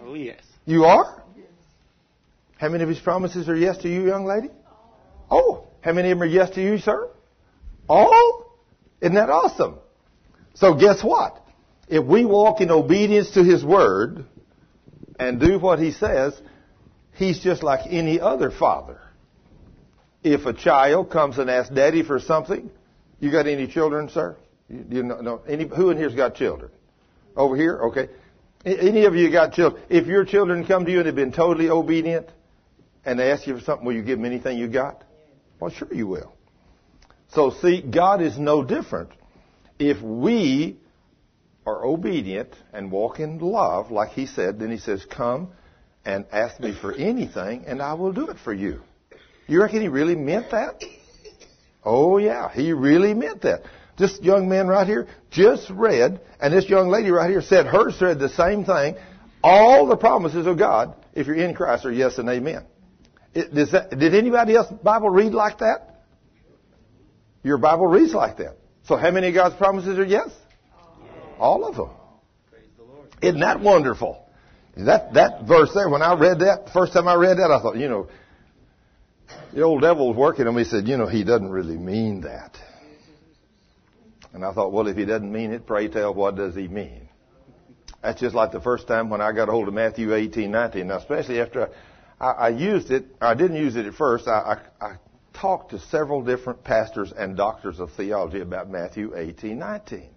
[0.05, 0.41] Oh, yes.
[0.67, 1.22] You are?
[2.63, 4.49] How many of his promises are yes to you, young lady?
[5.29, 7.11] Oh, how many of them are yes to you, sir?
[7.89, 8.57] All?
[9.01, 9.81] Isn't that awesome?
[10.55, 11.45] So guess what?
[11.89, 14.27] If we walk in obedience to his word
[15.19, 16.41] and do what he says,
[17.15, 19.01] he's just like any other father.
[20.23, 22.71] If a child comes and asks daddy for something,
[23.19, 24.37] you got any children, sir?
[24.69, 26.71] You, you know, no, any, who in here's got children?
[27.35, 27.81] Over here?
[27.87, 28.09] Okay.
[28.65, 29.83] Any of you got children?
[29.89, 32.29] If your children come to you and have been totally obedient
[33.05, 35.05] and they ask you for something, will you give them anything you got?
[35.61, 36.35] Well, sure you will.
[37.29, 39.11] So see, God is no different.
[39.79, 40.79] If we
[41.67, 45.51] are obedient and walk in love, like he said, then he says, come
[46.05, 48.81] and ask me for anything and I will do it for you.
[49.47, 50.83] You reckon he really meant that?
[51.85, 53.63] Oh yeah, he really meant that.
[53.99, 57.97] This young man right here just read, and this young lady right here said hers
[57.99, 58.97] said the same thing.
[59.43, 62.65] All the promises of God, if you're in Christ, are yes and amen.
[63.35, 66.05] That, did anybody else Bible read like that?
[67.43, 68.57] Your Bible reads like that.
[68.85, 70.29] So how many of God's promises are yes?
[71.39, 71.91] All of them.
[73.21, 74.27] Isn't that wonderful?
[74.77, 77.77] That that verse there, when I read that, first time I read that, I thought,
[77.77, 78.09] you know,
[79.53, 80.65] the old devil was working on me.
[80.65, 82.57] He said, you know, he doesn't really mean that.
[84.33, 87.09] And I thought, well, if he doesn't mean it, pray tell, what does he mean?
[88.03, 90.87] That's just like the first time when I got a hold of Matthew 18, 19.
[90.87, 91.69] Now, especially after I,
[92.27, 94.29] I used it, I didn't use it at first.
[94.29, 94.97] I, I, I
[95.33, 100.09] talked to several different pastors and doctors of theology about Matthew 18, 19.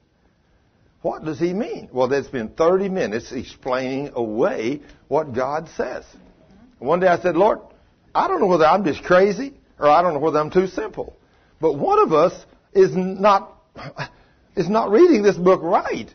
[1.01, 1.90] What does he mean?
[1.92, 6.03] Well, there's been 30 minutes explaining away what God says.
[6.80, 7.59] One day I said, Lord,
[8.14, 11.16] I don't know whether I'm just crazy or I don't know whether I'm too simple.
[11.59, 12.34] But one of us
[12.74, 13.51] is not,
[14.56, 16.14] is not reading this book right.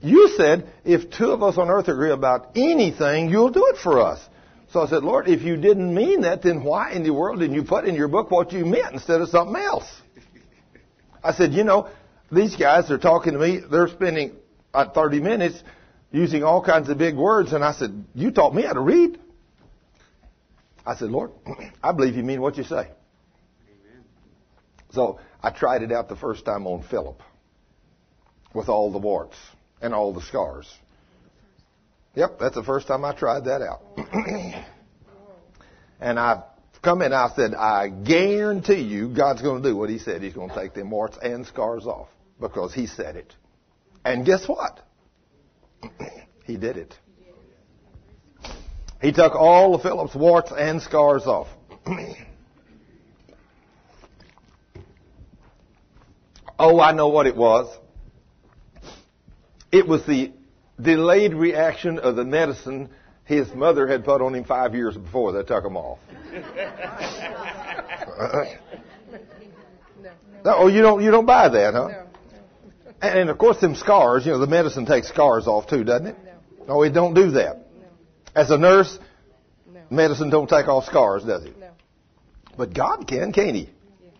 [0.00, 4.00] You said, if two of us on earth agree about anything, you'll do it for
[4.00, 4.20] us.
[4.72, 7.54] So I said, Lord, if you didn't mean that, then why in the world didn't
[7.54, 9.84] you put in your book what you meant instead of something else?
[11.22, 11.90] I said, you know,
[12.30, 14.34] these guys are talking to me, they're spending
[14.72, 15.62] uh, 30 minutes
[16.10, 19.20] using all kinds of big words, and I said, you taught me how to read.
[20.86, 21.32] I said, Lord,
[21.82, 22.76] I believe you mean what you say.
[22.76, 24.04] Amen.
[24.92, 27.20] So I tried it out the first time on Philip
[28.54, 29.36] with all the warts
[29.82, 30.66] and all the scars.
[32.14, 33.82] Yep, that's the first time I tried that out.
[36.00, 36.42] and I
[36.82, 40.22] come in, and I said, I guarantee you God's going to do what He said.
[40.22, 42.08] He's going to take them warts and scars off
[42.38, 43.34] because He said it.
[44.04, 44.80] And guess what?
[46.44, 46.94] he did it.
[49.00, 51.48] He took all of Philip's warts and scars off.
[56.58, 57.76] oh, I know what it was.
[59.72, 60.32] It was the
[60.80, 62.88] delayed reaction of the medicine
[63.24, 65.98] his mother had put on him five years before they took him off.
[70.44, 70.54] no.
[70.56, 71.88] Oh, you don't you don't buy that, huh?
[71.88, 72.04] No.
[73.00, 74.26] And, and of course, them scars.
[74.26, 76.16] You know, the medicine takes scars off too, doesn't it?
[76.24, 76.74] No.
[76.74, 77.56] No, it don't do that.
[77.78, 77.86] No.
[78.34, 78.98] As a nurse,
[79.90, 81.58] medicine don't take off scars, does it?
[81.58, 81.68] No.
[82.56, 83.70] But God can, can't He?
[84.02, 84.12] Yes.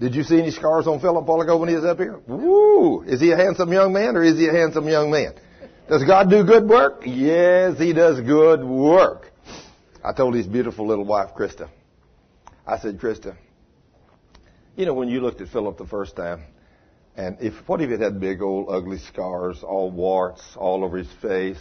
[0.00, 2.18] Did you see any scars on Philip ago when he was up here?
[2.26, 3.02] Woo!
[3.02, 5.34] Is he a handsome young man or is he a handsome young man?
[5.88, 7.02] Does God do good work?
[7.06, 9.30] Yes, He does good work.
[10.04, 11.68] I told his beautiful little wife, Krista,
[12.66, 13.36] I said, Krista,
[14.76, 16.44] you know, when you looked at Philip the first time,
[17.16, 21.10] and if, what if it had big old ugly scars, all warts all over his
[21.22, 21.58] face,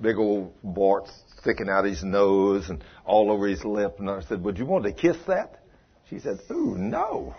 [0.00, 1.10] big old warts
[1.40, 3.96] sticking out his nose and all over his lip?
[3.98, 5.62] And I said, would you want to kiss that?
[6.08, 7.34] She said, ooh, no.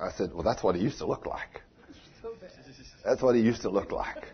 [0.00, 1.62] I said, well, that's what he used to look like.
[3.04, 4.24] That's what he used to look like.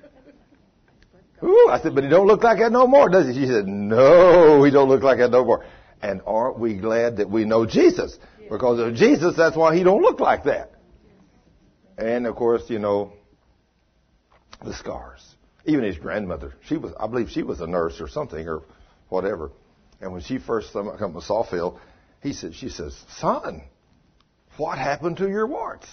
[1.42, 3.34] Ooh, I said, but he don't look like that no more, does he?
[3.34, 5.65] She said, no, he don't look like that no more.
[6.02, 8.18] And aren't we glad that we know Jesus?
[8.50, 10.73] Because of Jesus, that's why he don't look like that.
[11.97, 13.12] And of course, you know,
[14.65, 15.25] the scars.
[15.65, 18.62] Even his grandmother, she was, I believe she was a nurse or something or
[19.08, 19.50] whatever.
[20.00, 21.78] And when she first come to Sawfield,
[22.23, 23.62] he said, she says, son,
[24.57, 25.86] what happened to your warts?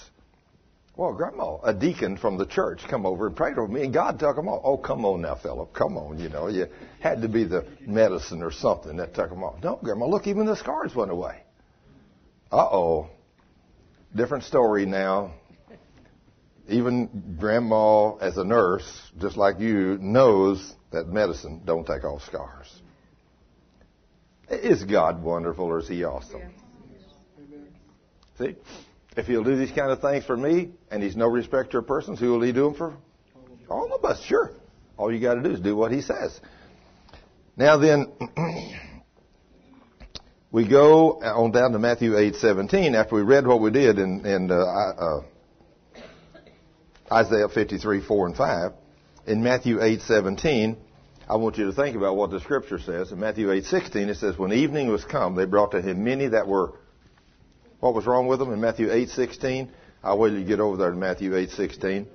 [0.98, 4.18] Well, Grandma, a deacon from the church come over and prayed over me, and God
[4.18, 4.62] took them off.
[4.64, 5.74] Oh, come on now, Philip.
[5.74, 6.48] Come on, you know.
[6.48, 6.68] You
[7.02, 9.62] had to be the medicine or something that took them off.
[9.62, 11.42] No, Grandma, look, even the scars went away.
[12.50, 13.10] Uh-oh.
[14.16, 15.34] Different story now.
[16.70, 22.82] Even Grandma, as a nurse, just like you, knows that medicine don't take off scars.
[24.50, 26.42] Is God wonderful or is He awesome?
[28.38, 28.56] See?
[29.18, 32.22] If he'll do these kind of things for me, and he's no respecter of persons,
[32.22, 32.96] who will he do them for?
[33.70, 34.52] All of us, sure.
[34.96, 36.40] All you got to do is do what he says.
[37.58, 38.14] Now then,
[40.54, 44.50] we go on down to Matthew 8:17 after we read what we did in, in
[44.50, 45.22] uh, uh,
[47.12, 48.72] Isaiah 53, 4 and 5.
[49.28, 50.78] In Matthew 8:17,
[51.28, 53.12] I want you to think about what the scripture says.
[53.12, 56.48] In Matthew 8:16, it says, "When evening was come, they brought to him many that
[56.48, 56.72] were
[57.82, 59.68] what was wrong with them in Matthew 8:16?
[60.06, 62.06] I'll wait you get over there to Matthew 8:16.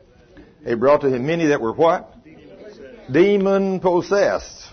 [0.64, 2.14] He brought to him many that were what?
[3.10, 4.68] Demon possessed.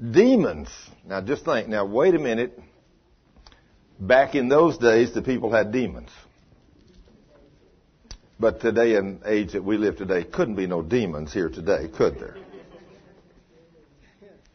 [0.00, 0.68] Demons.
[1.06, 1.68] Now just think.
[1.68, 2.58] Now wait a minute.
[4.00, 6.08] Back in those days, the people had demons.
[8.40, 12.18] But today, in age that we live today, couldn't be no demons here today, could
[12.18, 12.36] there?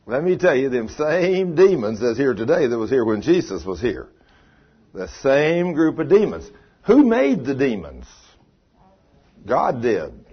[0.08, 3.64] Let me tell you, them same demons that's here today that was here when Jesus
[3.64, 4.08] was here.
[4.94, 6.50] The same group of demons.
[6.88, 8.06] Who made the demons?
[9.46, 10.26] God did.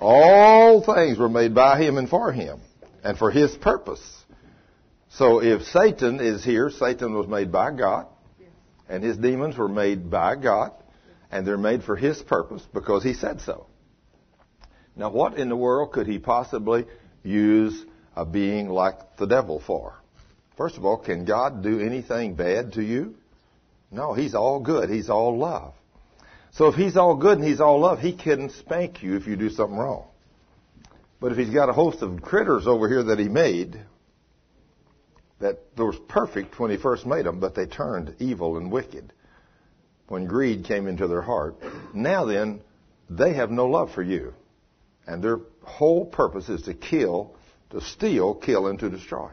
[0.00, 2.60] All things were made by Him and for Him
[3.02, 4.00] and for His purpose.
[5.10, 8.06] So if Satan is here, Satan was made by God
[8.88, 10.72] and his demons were made by God
[11.30, 13.66] and they're made for His purpose because He said so.
[14.94, 16.86] Now what in the world could He possibly
[17.24, 19.94] use a being like the devil for?
[20.56, 23.16] First of all, can God do anything bad to you?
[23.92, 24.88] No, he's all good.
[24.88, 25.74] He's all love.
[26.52, 29.36] So if he's all good and he's all love, he can spank you if you
[29.36, 30.06] do something wrong.
[31.20, 33.80] But if he's got a host of critters over here that he made,
[35.40, 39.12] that was perfect when he first made them, but they turned evil and wicked
[40.08, 41.56] when greed came into their heart.
[41.94, 42.60] Now then,
[43.08, 44.34] they have no love for you.
[45.06, 47.34] And their whole purpose is to kill,
[47.70, 49.30] to steal, kill, and to destroy.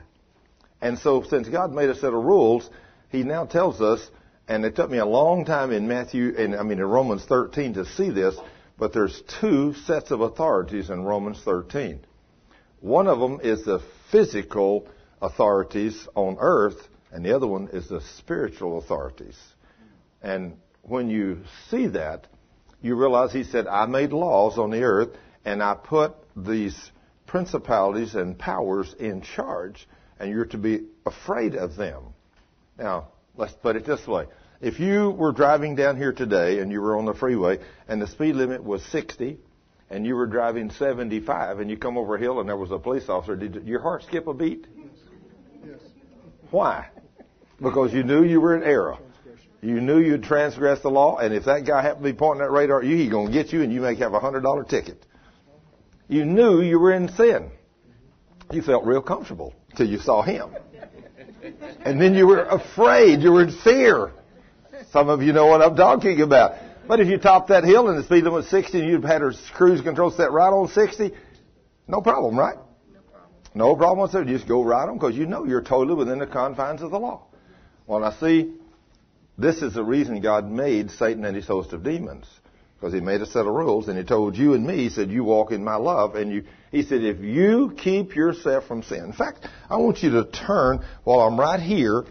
[0.81, 2.69] And so since God made a set of rules,
[3.09, 4.09] he now tells us
[4.49, 7.75] and it took me a long time in Matthew, and I mean in Romans 13
[7.75, 8.35] to see this,
[8.79, 11.99] but there's two sets of authorities in Romans 13.
[12.79, 13.79] One of them is the
[14.11, 14.87] physical
[15.21, 19.37] authorities on earth, and the other one is the spiritual authorities.
[20.23, 22.25] And when you see that,
[22.81, 25.09] you realize he said, I made laws on the earth,
[25.45, 26.91] and I put these
[27.27, 29.87] principalities and powers in charge,
[30.19, 32.15] and you're to be afraid of them.
[32.79, 34.25] Now, let's put it this way.
[34.61, 38.07] If you were driving down here today and you were on the freeway and the
[38.07, 39.37] speed limit was 60
[39.89, 42.77] and you were driving 75 and you come over a hill and there was a
[42.77, 44.67] police officer, did your heart skip a beat?
[45.65, 45.79] Yes.
[46.51, 46.89] Why?
[47.61, 48.97] Because you knew you were in error.
[49.61, 52.51] You knew you'd transgressed the law, and if that guy happened to be pointing that
[52.51, 54.63] radar at you, he's going to get you, and you may have a hundred dollar
[54.63, 55.05] ticket.
[56.07, 57.51] You knew you were in sin.
[58.51, 60.55] You felt real comfortable till you saw him,
[61.83, 63.19] and then you were afraid.
[63.19, 64.13] You were in fear.
[64.91, 66.53] Some of you know what I'm talking about.
[66.87, 69.21] But if you topped that hill and the speed limit was 60 and you'd had
[69.21, 71.11] her cruise control set right on 60,
[71.87, 72.57] no problem, right?
[72.91, 73.31] No problem.
[73.53, 74.27] No problem.
[74.27, 76.99] You just go right on because you know you're totally within the confines of the
[76.99, 77.27] law.
[77.85, 78.53] Well, I see
[79.37, 82.25] this is the reason God made Satan and his host of demons.
[82.79, 85.11] Because he made a set of rules and he told you and me, he said,
[85.11, 86.15] you walk in my love.
[86.15, 89.03] And you, he said, if you keep yourself from sin.
[89.03, 92.05] In fact, I want you to turn while I'm right here.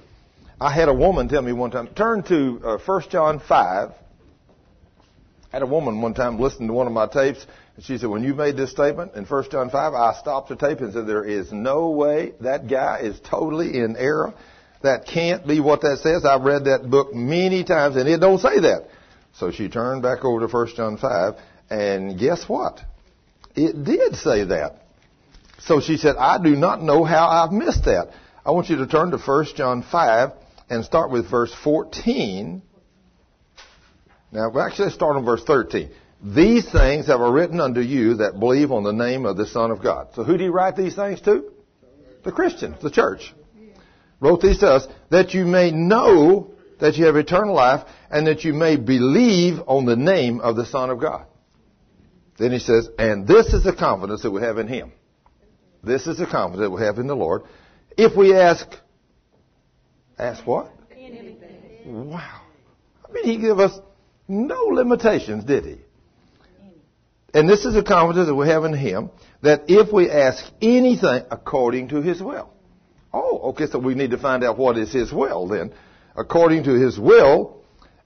[0.60, 3.90] I had a woman tell me one time, turn to uh, 1 John 5.
[3.90, 3.92] I
[5.52, 7.46] had a woman one time listening to one of my tapes,
[7.76, 10.56] and she said, when you made this statement in 1 John 5, I stopped the
[10.56, 14.34] tape and said, there is no way that guy is totally in error.
[14.82, 16.24] That can't be what that says.
[16.24, 18.88] I've read that book many times and it don't say that.
[19.34, 21.34] So she turned back over to 1 John 5
[21.70, 22.80] and guess what?
[23.54, 24.82] It did say that.
[25.60, 28.10] So she said, I do not know how I've missed that.
[28.44, 30.32] I want you to turn to 1 John 5
[30.70, 32.62] and start with verse 14.
[34.30, 35.90] Now, actually start on verse 13.
[36.22, 39.70] These things have I written unto you that believe on the name of the Son
[39.70, 40.08] of God.
[40.14, 41.52] So who do you write these things to?
[42.24, 43.32] The Christians, the church
[44.20, 48.44] wrote these to us, that you may know that you have eternal life and that
[48.44, 51.26] you may believe on the name of the Son of God.
[52.38, 54.92] Then he says, and this is the confidence that we have in Him.
[55.82, 57.42] This is the confidence that we have in the Lord.
[57.96, 58.68] If we ask,
[60.18, 60.70] ask what?
[60.96, 62.10] Anything.
[62.10, 62.42] Wow.
[63.08, 63.78] I mean, He gave us
[64.26, 65.76] no limitations, did He?
[67.34, 69.10] And this is the confidence that we have in Him,
[69.42, 72.50] that if we ask anything according to His will,
[73.12, 75.72] Oh, okay, so we need to find out what is His will then.
[76.14, 77.62] According to His will,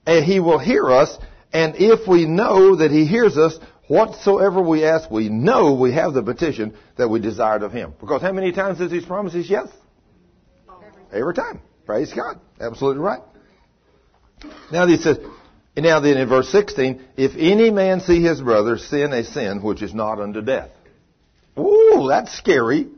[0.07, 1.19] and He will hear us,
[1.53, 3.59] and if we know that He hears us,
[3.89, 7.95] whatsoever we ask, we know we have the petition that we desired of Him.
[8.01, 9.69] Because how many times does He promise His yes?
[11.13, 11.61] Every time.
[11.87, 12.41] Praise God.
[12.61, 13.23] Absolutely right.
[14.71, 15.19] Now he says,
[15.77, 19.83] now then in verse 16, if any man see his brother sin a sin which
[19.83, 20.71] is not unto death.
[21.59, 22.89] Ooh, that's scary.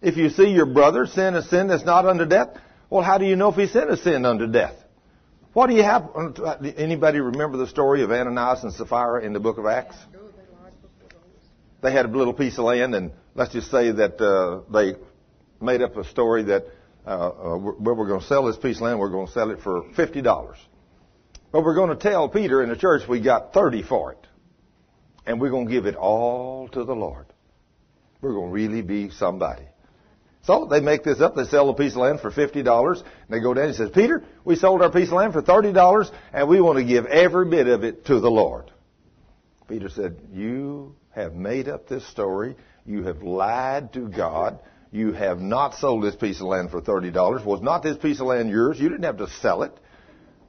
[0.00, 2.50] If you see your brother sin a sin that's not unto death,
[2.90, 4.74] well, how do you know if he sinned a sin unto death?
[5.52, 6.10] What do you have?
[6.76, 9.96] Anybody remember the story of Ananias and Sapphira in the book of Acts?
[11.80, 14.94] They had a little piece of land, and let's just say that uh, they
[15.60, 16.66] made up a story that
[17.06, 18.98] uh, uh, we're, we're going to sell this piece of land.
[18.98, 20.58] We're going to sell it for fifty dollars,
[21.52, 24.26] but we're going to tell Peter in the church we got thirty for it,
[25.26, 27.26] and we're going to give it all to the Lord.
[28.20, 29.64] We're going to really be somebody.
[30.42, 31.34] So they make this up.
[31.34, 33.02] They sell a piece of land for fifty dollars.
[33.28, 36.10] They go down and says, Peter, we sold our piece of land for thirty dollars,
[36.32, 38.70] and we want to give every bit of it to the Lord.
[39.68, 42.56] Peter said, You have made up this story.
[42.86, 44.58] You have lied to God.
[44.90, 47.44] You have not sold this piece of land for thirty dollars.
[47.44, 48.80] Was not this piece of land yours?
[48.80, 49.72] You didn't have to sell it.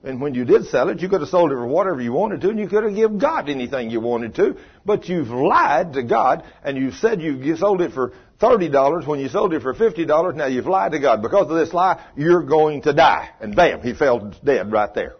[0.01, 2.39] And when you did sell it, you could have sold it for whatever you wanted
[2.41, 4.55] to, and you could have given God anything you wanted to.
[4.85, 9.27] But you've lied to God, and you said you sold it for $30 when you
[9.27, 10.35] sold it for $50.
[10.35, 11.21] Now you've lied to God.
[11.21, 13.29] Because of this lie, you're going to die.
[13.41, 15.15] And bam, he fell dead right there.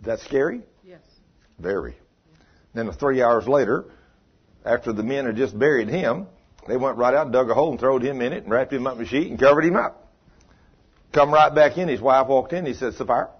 [0.00, 0.62] Is that scary?
[0.84, 1.00] Yes.
[1.60, 1.96] Very.
[2.74, 3.84] Then three hours later,
[4.64, 6.26] after the men had just buried him,
[6.68, 8.86] they went right out dug a hole and throwed him in it and wrapped him
[8.86, 10.12] up in a sheet and covered him up.
[11.12, 11.88] Come right back in.
[11.88, 12.66] His wife walked in.
[12.66, 13.30] He said, Sapphira,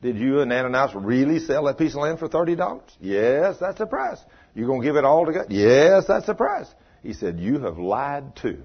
[0.00, 2.80] did you and Ananias really sell that piece of land for $30?
[3.00, 4.18] Yes, that's the price.
[4.54, 5.46] You're gonna give it all to God?
[5.50, 6.66] Yes, that's the price.
[7.02, 8.62] He said, You have lied too.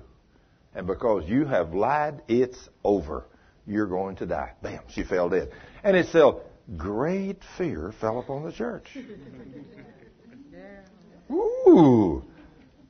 [0.73, 3.25] And because you have lied, it's over.
[3.65, 4.53] You're going to die.
[4.61, 5.51] Bam, she fell dead.
[5.83, 6.35] And it said,
[6.77, 8.89] Great fear fell upon the church.
[11.31, 12.23] Ooh.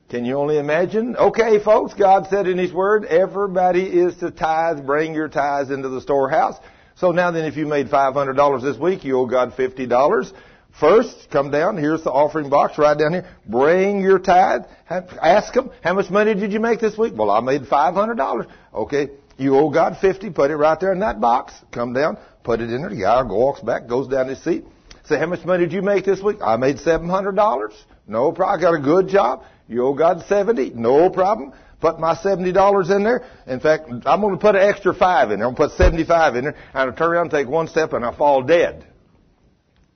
[0.08, 1.16] Can you only imagine?
[1.16, 5.90] Okay, folks, God said in His Word, everybody is to tithe, bring your tithes into
[5.90, 6.56] the storehouse.
[6.96, 10.32] So now then, if you made $500 this week, you owe God $50.
[10.80, 11.76] First, come down.
[11.76, 13.26] Here's the offering box right down here.
[13.46, 14.62] Bring your tithe.
[14.88, 17.12] Ask them, how much money did you make this week?
[17.16, 18.46] Well, I made $500.
[18.74, 19.10] Okay.
[19.36, 20.30] You owe God 50.
[20.30, 21.52] Put it right there in that box.
[21.70, 22.16] Come down.
[22.44, 22.90] Put it in there.
[22.90, 24.64] The guy walks back, goes down his seat.
[25.04, 26.38] Say, how much money did you make this week?
[26.42, 27.72] I made $700.
[28.06, 28.58] No problem.
[28.58, 29.44] I got a good job.
[29.68, 30.70] You owe God 70.
[30.70, 31.52] No problem.
[31.80, 33.24] put my seventy dollars in there.
[33.46, 35.48] In fact, I'm going to put an extra five in there.
[35.48, 36.56] I'm going to put seventy-five in there.
[36.74, 38.86] And I turn around and take one step, and I fall dead.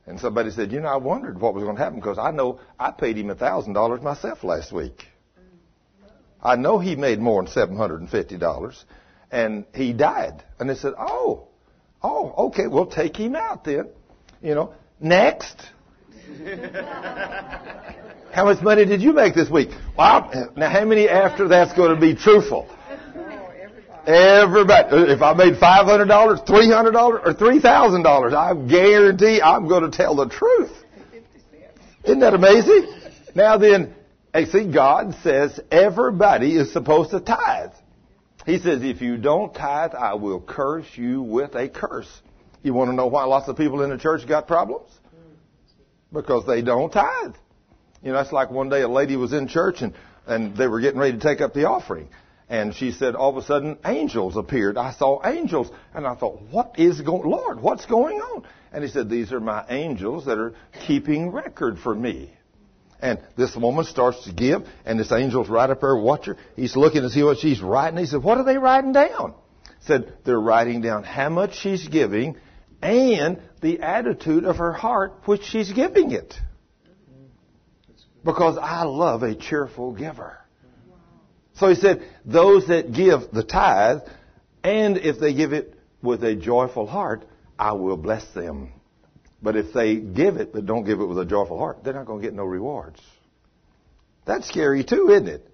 [0.07, 2.61] And somebody said, you know, I wondered what was going to happen because I know
[2.79, 5.05] I paid him a thousand dollars myself last week.
[6.43, 8.85] I know he made more than seven hundred and fifty dollars,
[9.31, 10.43] and he died.
[10.59, 11.49] And they said, oh,
[12.03, 13.89] oh, okay, we'll take him out then.
[14.43, 15.57] You know, next.
[18.33, 19.71] how much money did you make this week?
[19.97, 22.69] Well, now how many after that's going to be truthful?
[24.07, 25.13] Everybody.
[25.13, 29.41] If I made five hundred dollars, three hundred dollars, or three thousand dollars, I guarantee
[29.41, 30.73] I'm going to tell the truth.
[32.05, 32.93] Isn't that amazing?
[33.35, 33.95] Now then,
[34.35, 37.71] hey, see, God says everybody is supposed to tithe.
[38.45, 42.11] He says, if you don't tithe, I will curse you with a curse.
[42.63, 44.91] You want to know why lots of people in the church got problems?
[46.13, 47.35] Because they don't tithe.
[48.03, 49.95] You know, that's like one day a lady was in church and,
[50.27, 52.09] and they were getting ready to take up the offering.
[52.49, 54.77] And she said, all of a sudden, angels appeared.
[54.77, 55.71] I saw angels.
[55.95, 58.45] And I thought, what is going, Lord, what's going on?
[58.73, 60.55] And he said, these are my angels that are
[60.87, 62.35] keeping record for me.
[63.01, 66.35] And this woman starts to give, and this angel's right up there watching.
[66.55, 67.99] He's looking to see what she's writing.
[67.99, 69.35] He said, what are they writing down?
[69.81, 72.37] Said, they're writing down how much she's giving
[72.83, 76.35] and the attitude of her heart which she's giving it.
[78.25, 80.39] Because I love a cheerful giver.
[81.55, 84.03] So he said, those that give the tithe,
[84.65, 87.25] and if they give it with a joyful heart,
[87.59, 88.73] I will bless them.
[89.43, 92.07] But if they give it, but don't give it with a joyful heart, they're not
[92.07, 93.01] going to get no rewards.
[94.25, 95.49] That's scary too, isn't it?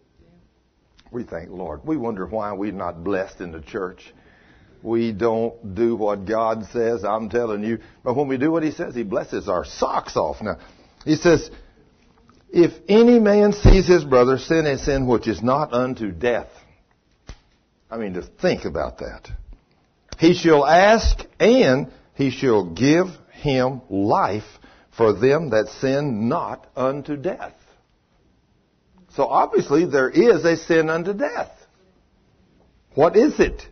[1.11, 4.13] We think, Lord, we wonder why we're not blessed in the church.
[4.83, 7.79] We don't do what God says, I'm telling you.
[8.05, 10.41] But when we do what He says, He blesses our socks off.
[10.41, 10.59] Now,
[11.05, 11.51] He says,
[12.51, 16.49] if any man sees his brother sin a sin which is not unto death,
[17.91, 19.29] I mean, to think about that.
[20.19, 24.49] He shall ask and he shall give him life
[24.97, 27.55] for them that sin not unto death.
[29.15, 31.51] So obviously there is a sin unto death.
[32.95, 33.63] What is it?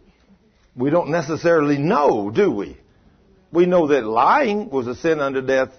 [0.77, 2.77] We don't necessarily know, do we?
[3.51, 5.71] We know that lying was a sin unto death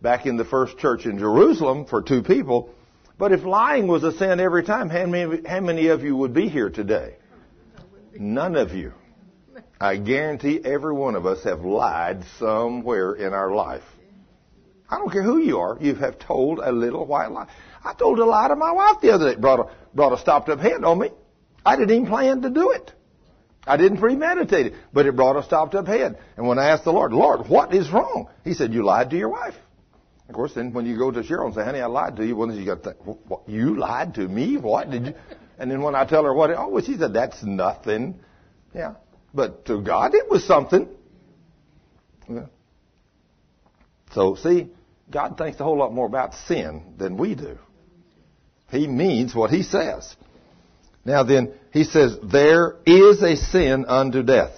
[0.00, 2.70] back in the first church in Jerusalem for two people.
[3.18, 6.32] But if lying was a sin every time, how many, how many of you would
[6.32, 7.16] be here today?
[8.14, 8.92] None of you.
[9.80, 13.82] I guarantee every one of us have lied somewhere in our life.
[14.88, 17.48] I don't care who you are, you have told a little white lie.
[17.84, 20.48] I told a lie to my wife the other day, brought a, brought a stopped
[20.48, 21.10] up hand on me.
[21.64, 22.92] I didn't even plan to do it.
[23.66, 26.18] I didn't premeditate it, but it brought a stopped up head.
[26.36, 28.28] And when I asked the Lord, Lord, what is wrong?
[28.44, 29.54] He said, you lied to your wife.
[30.28, 32.36] Of course, then when you go to Cheryl and say, honey, I lied to you,
[32.36, 34.56] well, you got to think, what, you lied to me?
[34.56, 35.14] What did you?
[35.58, 38.18] And then when I tell her what, oh, well, she said, that's nothing.
[38.74, 38.94] Yeah.
[39.34, 40.88] But to God, it was something.
[42.28, 42.46] Yeah.
[44.12, 44.68] So, see,
[45.10, 47.58] God thinks a whole lot more about sin than we do.
[48.70, 50.16] He means what He says.
[51.04, 54.54] Now then, He says, there is a sin unto death.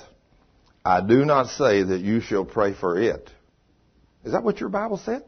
[0.85, 3.29] I do not say that you shall pray for it.
[4.25, 5.25] Is that what your Bible said?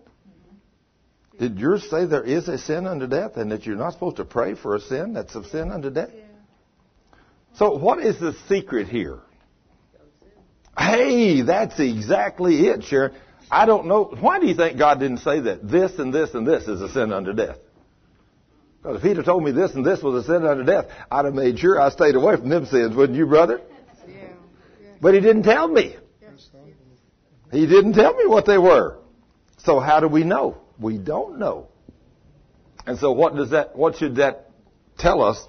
[1.41, 4.25] Did yours say there is a sin unto death and that you're not supposed to
[4.25, 6.11] pray for a sin that's a sin unto death?
[7.57, 9.19] So what is the secret here?
[10.79, 13.17] Hey, that's exactly it, Sharon.
[13.51, 14.05] I don't know.
[14.21, 16.89] Why do you think God didn't say that this and this and this is a
[16.89, 17.57] sin unto death?
[18.83, 21.27] Because if he'd have told me this and this was a sin unto death, I'd
[21.27, 23.61] have made sure I stayed away from them sins, wouldn't you, brother?
[25.03, 25.97] But he didn't tell me.
[27.51, 28.99] He didn't tell me what they were.
[29.65, 30.59] So how do we know?
[30.79, 31.69] We don't know.
[32.87, 34.51] And so what does that, what should that
[34.99, 35.43] tell us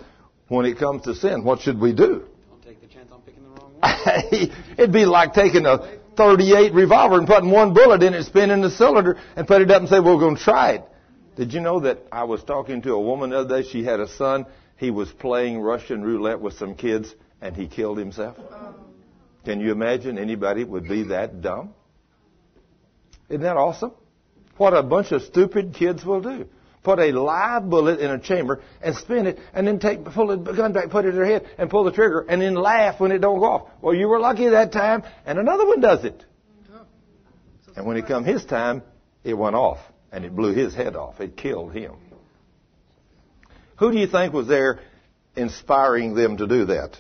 [0.48, 1.44] when it comes to sin?
[1.44, 2.24] What should we do?
[2.50, 4.52] Don't take the chance on picking the wrong one.
[4.78, 8.72] It'd be like taking a 38 revolver and putting one bullet in it, spinning the
[8.72, 10.86] cylinder, and put it up and say, well, we're going to try it.
[11.36, 13.70] Did you know that I was talking to a woman the other day?
[13.70, 14.46] She had a son.
[14.78, 18.38] He was playing Russian roulette with some kids, and he killed himself.
[19.46, 21.74] Can you imagine anybody would be that dumb?
[23.30, 23.94] Isn't that awesome?
[24.58, 26.48] What a bunch of stupid kids will do.
[26.84, 30.38] Put a live bullet in a chamber and spin it and then take, pull the
[30.38, 33.12] gun back, put it in their head and pull the trigger and then laugh when
[33.12, 33.70] it don't go off.
[33.82, 36.26] Well, you were lucky that time and another one does it.
[36.74, 36.82] Oh.
[37.76, 38.82] And when it come his time,
[39.24, 39.80] it went off
[40.12, 41.20] and it blew his head off.
[41.22, 41.94] It killed him.
[43.78, 44.80] Who do you think was there
[45.36, 46.98] inspiring them to do that?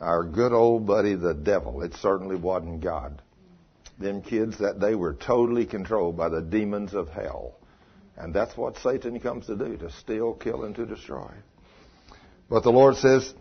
[0.00, 1.82] Our good old buddy, the devil.
[1.82, 3.22] It certainly wasn't God.
[3.98, 7.54] Them kids that day were totally controlled by the demons of hell.
[8.16, 11.30] And that's what Satan comes to do, to steal, kill, and to destroy.
[12.48, 13.32] But the Lord says,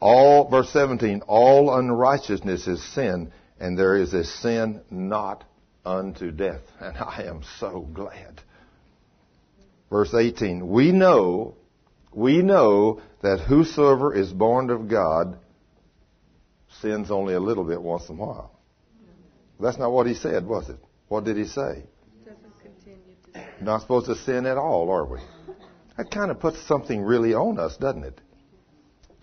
[0.00, 5.44] all, verse 17, all unrighteousness is sin, and there is a sin not
[5.84, 6.62] unto death.
[6.80, 8.40] And I am so glad.
[9.90, 11.54] Verse 18, we know,
[12.12, 15.38] we know that whosoever is born of God
[16.80, 18.50] sins only a little bit once in a while.
[19.60, 20.78] That's not what he said, was it?
[21.08, 21.84] What did he say?
[23.60, 25.20] Not supposed to sin at all, are we?
[25.96, 28.20] That kind of puts something really on us, doesn't it?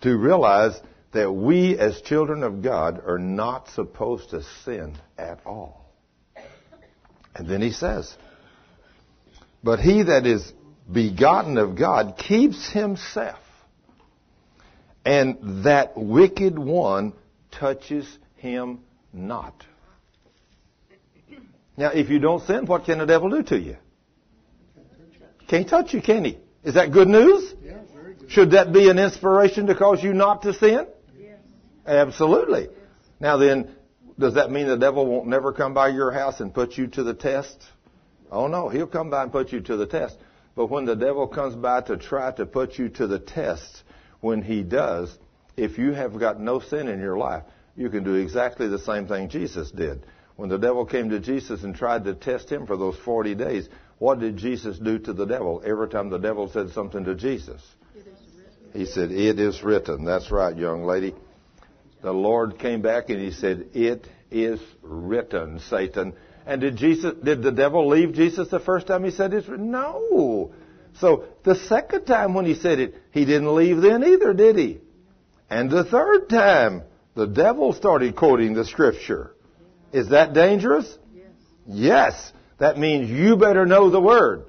[0.02, 0.80] To realize
[1.12, 5.81] that we as children of God are not supposed to sin at all.
[7.34, 8.14] And then he says,
[9.62, 10.52] But he that is
[10.90, 13.38] begotten of God keeps himself,
[15.04, 17.14] and that wicked one
[17.50, 18.80] touches him
[19.12, 19.64] not.
[21.76, 23.76] Now, if you don't sin, what can the devil do to you?
[25.48, 26.38] Can't touch you, can he?
[26.64, 27.54] Is that good news?
[27.64, 28.30] Yeah, very good.
[28.30, 30.86] Should that be an inspiration to cause you not to sin?
[31.18, 31.38] Yes.
[31.86, 32.68] Absolutely.
[33.20, 33.74] Now then,
[34.18, 37.02] does that mean the devil won't never come by your house and put you to
[37.02, 37.56] the test?
[38.30, 40.16] Oh no, he'll come by and put you to the test.
[40.54, 43.82] But when the devil comes by to try to put you to the test,
[44.20, 45.16] when he does,
[45.56, 47.42] if you have got no sin in your life,
[47.76, 50.04] you can do exactly the same thing Jesus did.
[50.36, 53.68] When the devil came to Jesus and tried to test him for those 40 days,
[53.98, 57.62] what did Jesus do to the devil every time the devil said something to Jesus?
[58.72, 60.04] He said, It is written.
[60.04, 61.14] That's right, young lady.
[62.02, 66.14] The Lord came back and he said, It is written, Satan.
[66.44, 69.48] And did Jesus, did the devil leave Jesus the first time he said it?
[69.48, 70.52] No.
[70.98, 74.80] So the second time when he said it, he didn't leave then either, did he?
[75.48, 76.82] And the third time,
[77.14, 79.34] the devil started quoting the scripture.
[79.92, 80.98] Is that dangerous?
[81.14, 81.26] Yes.
[81.66, 82.32] Yes.
[82.58, 84.46] That means you better know the word.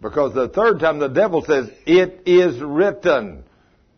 [0.00, 3.44] Because the third time the devil says, it is written.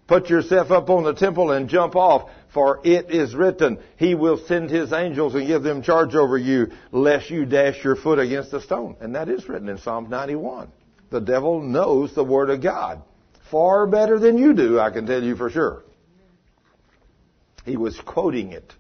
[0.07, 4.39] Put yourself up on the temple and jump off, for it is written, He will
[4.47, 8.53] send His angels and give them charge over you, lest you dash your foot against
[8.53, 8.97] a stone.
[9.01, 10.71] And that is written in Psalm 91.
[11.11, 13.03] The devil knows the Word of God.
[13.51, 15.85] Far better than you do, I can tell you for sure.
[17.65, 18.73] He was quoting it.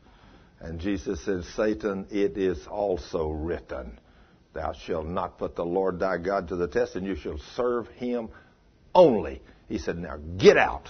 [0.61, 3.99] And Jesus said, Satan, it is also written,
[4.55, 7.89] Thou shalt not put the Lord thy God to the test, and you shall serve
[7.89, 8.29] him
[8.95, 9.43] only.
[9.69, 10.89] He said, Now get out.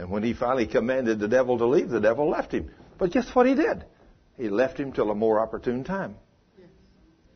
[0.00, 2.70] And when he finally commanded the devil to leave, the devil left him.
[2.96, 3.84] But guess what he did?
[4.38, 6.16] He left him till a more opportune time.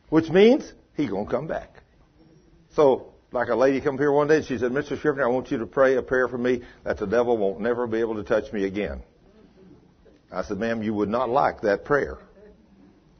[0.09, 1.83] Which means he's going to come back.
[2.75, 4.99] So, like a lady come here one day and she said, Mr.
[4.99, 7.85] Scrivner, I want you to pray a prayer for me that the devil won't never
[7.85, 9.03] be able to touch me again.
[10.31, 12.17] I said, ma'am, you would not like that prayer.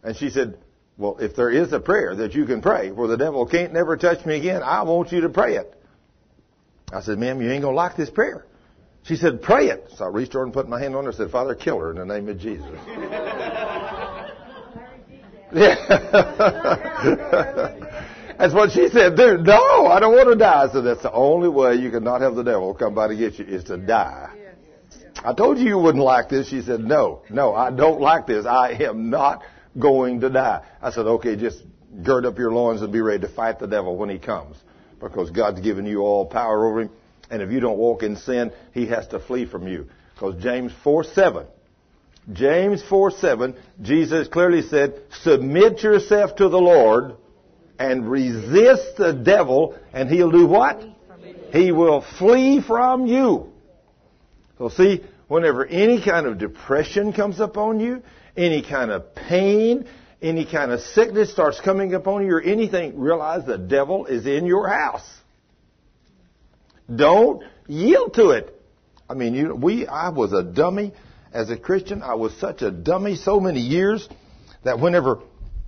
[0.03, 0.57] And she said,
[0.97, 3.95] well, if there is a prayer that you can pray where the devil can't never
[3.95, 5.71] touch me again, I want you to pray it.
[6.91, 8.47] I said, ma'am, you ain't going to like this prayer.
[9.05, 9.91] She said, pray it.
[9.97, 11.91] So I reached over and put my hand on her and said, Father, kill her
[11.91, 12.65] in the name of Jesus.
[18.37, 19.15] That's what she said.
[19.15, 20.63] Dude, no, I don't want to die.
[20.63, 23.15] I said, that's the only way you can not have the devil come by to
[23.15, 24.29] get you is to die.
[25.23, 26.49] I told you you wouldn't like this.
[26.49, 28.45] She said, no, no, I don't like this.
[28.45, 29.43] I am not
[29.79, 30.65] going to die.
[30.81, 31.63] I said, okay, just
[32.03, 34.57] gird up your loins and be ready to fight the devil when he comes.
[34.99, 36.89] Because God's given you all power over him.
[37.29, 39.87] And if you don't walk in sin, he has to flee from you.
[40.13, 41.45] Because James 4 7,
[42.31, 47.15] James 4 7, Jesus clearly said, submit yourself to the Lord
[47.77, 50.81] and resist the devil and he'll do what?
[51.51, 53.51] He will flee from you.
[54.57, 58.01] So see, whenever any kind of depression comes upon you,
[58.37, 59.87] any kind of pain,
[60.21, 64.45] any kind of sickness starts coming upon you or anything, realize the devil is in
[64.45, 65.07] your house.
[66.93, 68.51] Don't yield to it.
[69.09, 70.93] I mean, you, we, I was a dummy
[71.33, 72.01] as a Christian.
[72.01, 74.07] I was such a dummy so many years
[74.63, 75.19] that whenever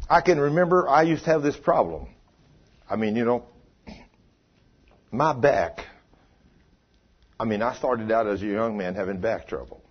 [0.10, 2.08] I can remember, I used to have this problem.
[2.90, 3.46] I mean, you know,
[5.12, 5.86] my back.
[7.40, 9.82] I mean, I started out as a young man having back trouble.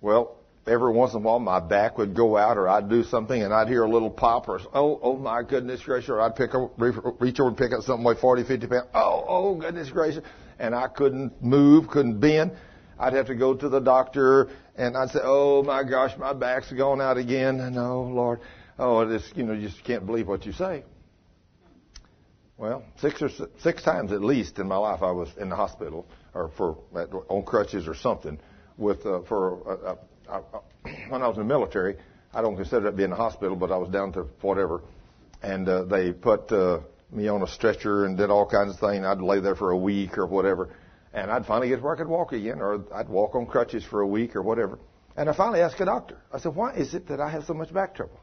[0.00, 3.42] Well, every once in a while my back would go out or I'd do something
[3.42, 6.54] and I'd hear a little pop or, oh, oh my goodness gracious, or I'd pick
[6.54, 8.86] up, reach over and pick up something like 40, 50 pounds.
[8.94, 10.24] Oh, oh goodness gracious.
[10.58, 12.52] And I couldn't move, couldn't bend.
[12.98, 16.72] I'd have to go to the doctor and I'd say, oh my gosh, my back's
[16.72, 17.60] gone out again.
[17.60, 18.40] And oh Lord,
[18.78, 20.84] oh, this, you know, you just can't believe what you say.
[22.56, 23.28] Well, six or
[23.60, 26.78] six times at least in my life I was in the hospital or for
[27.28, 28.38] on crutches or something
[28.76, 29.96] with uh, for uh,
[30.32, 30.60] uh,
[31.08, 31.96] when I was in the military.
[32.34, 34.82] I don't consider it being a hospital, but I was down to whatever,
[35.42, 36.80] and uh, they put uh,
[37.10, 39.04] me on a stretcher and did all kinds of things.
[39.04, 40.70] I'd lay there for a week or whatever,
[41.12, 44.00] And I'd finally get where I could walk again, or I'd walk on crutches for
[44.00, 44.78] a week or whatever.
[45.16, 46.16] And I finally asked a doctor.
[46.32, 48.18] I said, why is it that I have so much back trouble?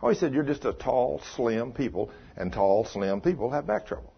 [0.00, 3.86] Oh, he said, you're just a tall, slim people, and tall, slim people have back
[3.86, 4.12] trouble.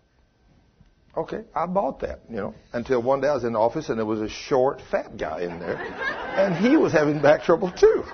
[1.16, 3.98] Okay, I bought that, you know, until one day I was in the office and
[3.98, 8.04] there was a short, fat guy in there, and he was having back trouble too.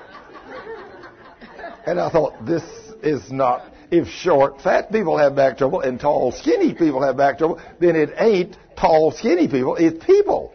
[1.86, 2.62] And I thought, this
[3.02, 7.36] is not, if short, fat people have back trouble and tall, skinny people have back
[7.36, 10.55] trouble, then it ain't tall, skinny people, it's people.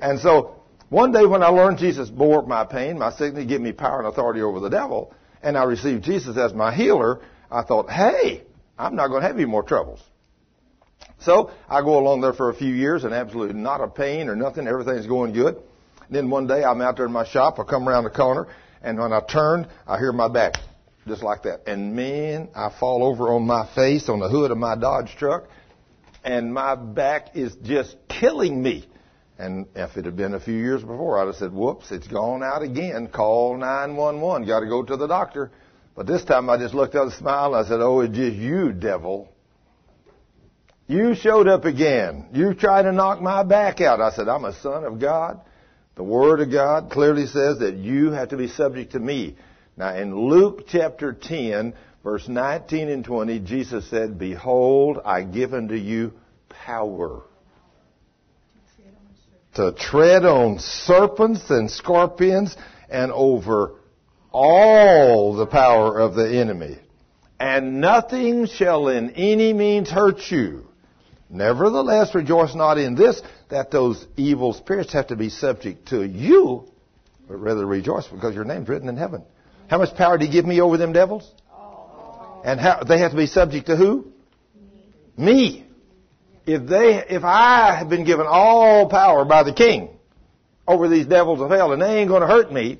[0.00, 0.54] And so,
[0.90, 4.06] one day when I learned Jesus bore my pain, my sickness, gave me power and
[4.06, 5.12] authority over the devil,
[5.42, 7.20] and I received Jesus as my healer,
[7.50, 8.44] I thought, hey,
[8.78, 10.00] I'm not going to have any more troubles.
[11.20, 14.36] So I go along there for a few years and absolutely not a pain or
[14.36, 14.66] nothing.
[14.66, 15.56] Everything's going good.
[16.10, 17.58] Then one day I'm out there in my shop.
[17.58, 18.46] I come around the corner
[18.82, 20.54] and when I turn, I hear my back
[21.06, 21.66] just like that.
[21.66, 25.48] And man, I fall over on my face on the hood of my Dodge truck
[26.24, 28.88] and my back is just killing me.
[29.38, 32.42] And if it had been a few years before, I'd have said, whoops, it's gone
[32.42, 33.08] out again.
[33.08, 34.46] Call 911.
[34.46, 35.52] Got to go to the doctor.
[35.94, 37.54] But this time I just looked up and smiled.
[37.54, 39.32] And I said, oh, it's just you, devil.
[40.88, 42.26] You showed up again.
[42.32, 44.00] You tried to knock my back out.
[44.00, 45.38] I said, I'm a son of God.
[45.96, 49.36] The Word of God clearly says that you have to be subject to me.
[49.76, 55.74] Now in Luke chapter 10, verse 19 and 20, Jesus said, Behold, I give unto
[55.74, 56.14] you
[56.48, 57.22] power
[59.54, 62.56] to tread on serpents and scorpions
[62.88, 63.74] and over
[64.30, 66.78] all the power of the enemy.
[67.40, 70.67] And nothing shall in any means hurt you.
[71.30, 76.64] Nevertheless, rejoice not in this, that those evil spirits have to be subject to you,
[77.28, 79.24] but rather rejoice because your name's written in heaven.
[79.68, 81.30] How much power do you give me over them devils?
[82.44, 84.12] And how, they have to be subject to who?
[85.16, 85.66] Me.
[86.46, 89.90] If they, if I have been given all power by the king
[90.66, 92.78] over these devils of hell and they ain't going to hurt me,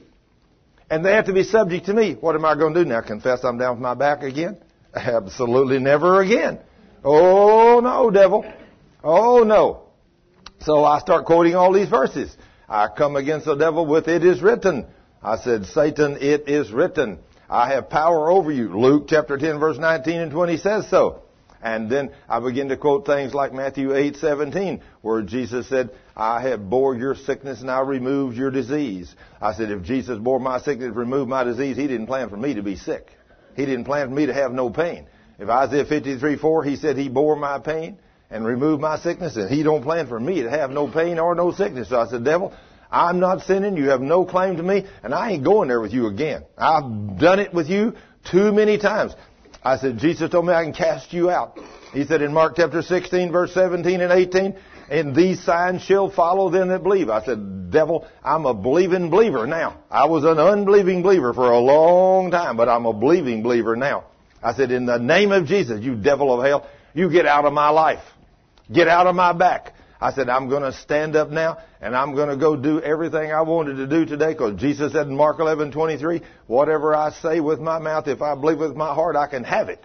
[0.91, 3.02] and they have to be subject to me, what am I going to do now?
[3.02, 4.57] Confess I'm down with my back again?
[4.94, 6.60] Absolutely never again.
[7.05, 8.44] Oh no, devil.
[9.02, 9.83] Oh no.
[10.60, 12.36] So I start quoting all these verses.
[12.68, 14.86] I come against the devil with it is written.
[15.23, 17.18] I said, Satan, it is written.
[17.49, 18.78] I have power over you.
[18.78, 21.23] Luke chapter 10 verse 19 and 20 says so.
[21.60, 26.70] And then I begin to quote things like Matthew 8:17, where Jesus said, "I have
[26.70, 30.89] bore your sickness and I removed your disease." I said, if Jesus bore my sickness,
[30.89, 33.09] and removed my disease, He didn't plan for me to be sick.
[33.57, 35.09] He didn't plan for me to have no pain.
[35.39, 37.99] If Isaiah 53:4, He said He bore my pain
[38.31, 41.34] and removed my sickness, and He don't plan for me to have no pain or
[41.34, 41.89] no sickness.
[41.89, 42.52] So I said, devil,
[42.91, 43.76] I'm not sinning.
[43.76, 46.44] You have no claim to me, and I ain't going there with you again.
[46.57, 47.94] I've done it with you
[48.31, 49.15] too many times.
[49.62, 51.58] I said, Jesus told me I can cast you out.
[51.92, 54.57] He said in Mark chapter 16 verse 17 and 18,
[54.91, 57.10] and these signs shall follow them that believe.
[57.10, 59.78] I said, devil, I'm a believing believer now.
[59.91, 64.05] I was an unbelieving believer for a long time, but I'm a believing believer now.
[64.42, 67.52] I said, in the name of Jesus, you devil of hell, you get out of
[67.52, 68.02] my life.
[68.73, 69.75] Get out of my back.
[70.00, 73.33] I said, I'm going to stand up now and I'm going to go do everything
[73.33, 77.58] I wanted to do today because Jesus said in Mark 11:23, whatever I say with
[77.58, 79.84] my mouth, if I believe with my heart, I can have it.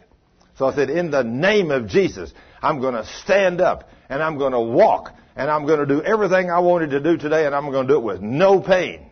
[0.58, 4.38] So I said, in the name of Jesus, I'm going to stand up and I'm
[4.38, 7.56] going to walk and I'm going to do everything I wanted to do today and
[7.56, 9.10] I'm going to do it with no pain.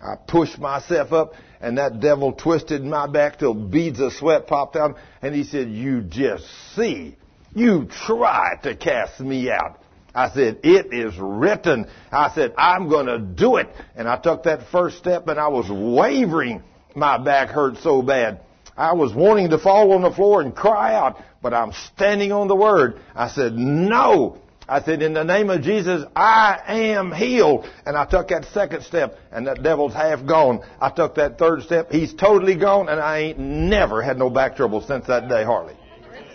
[0.00, 4.76] I pushed myself up and that devil twisted my back till beads of sweat popped
[4.76, 7.16] out and he said, you just see
[7.54, 9.80] you tried to cast me out.
[10.14, 11.86] I said, it is written.
[12.10, 13.68] I said, I'm going to do it.
[13.94, 16.62] And I took that first step and I was wavering.
[16.94, 18.40] My back hurt so bad.
[18.76, 22.48] I was wanting to fall on the floor and cry out, but I'm standing on
[22.48, 23.00] the word.
[23.14, 24.38] I said, no.
[24.68, 27.66] I said, in the name of Jesus, I am healed.
[27.86, 30.60] And I took that second step, and that devil's half gone.
[30.80, 34.56] I took that third step, he's totally gone, and I ain't never had no back
[34.56, 35.74] trouble since that day, Harley.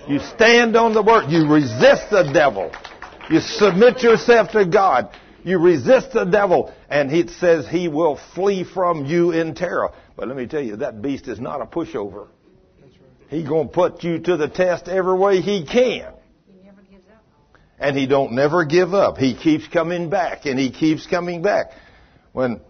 [0.08, 1.30] You stand on the word.
[1.30, 2.72] You resist the devil.
[3.30, 5.16] You submit yourself to God.
[5.44, 9.92] You resist the devil, and he says he will flee from you in terror.
[10.16, 12.28] But let me tell you, that beast is not a pushover.
[13.30, 16.14] He's going to put you to the test every way he can.
[17.84, 19.18] And he don't never give up.
[19.18, 21.72] He keeps coming back, and he keeps coming back.
[22.32, 22.62] When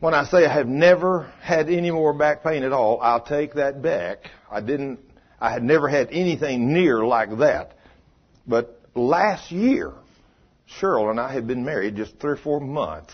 [0.00, 3.54] when I say I have never had any more back pain at all, I'll take
[3.54, 4.28] that back.
[4.50, 4.98] I didn't
[5.40, 7.74] I had never had anything near like that.
[8.46, 9.92] But last year,
[10.80, 13.12] Cheryl and I had been married just three or four months,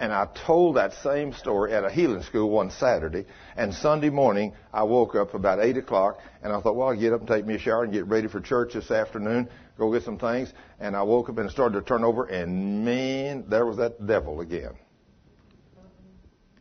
[0.00, 3.26] And I told that same story at a healing school one Saturday.
[3.56, 7.12] And Sunday morning, I woke up about 8 o'clock and I thought, well, I'll get
[7.12, 9.48] up and take me a shower and get ready for church this afternoon,
[9.80, 10.52] go get some things.
[10.78, 14.40] And I woke up and started to turn over and man, there was that devil
[14.40, 14.74] again.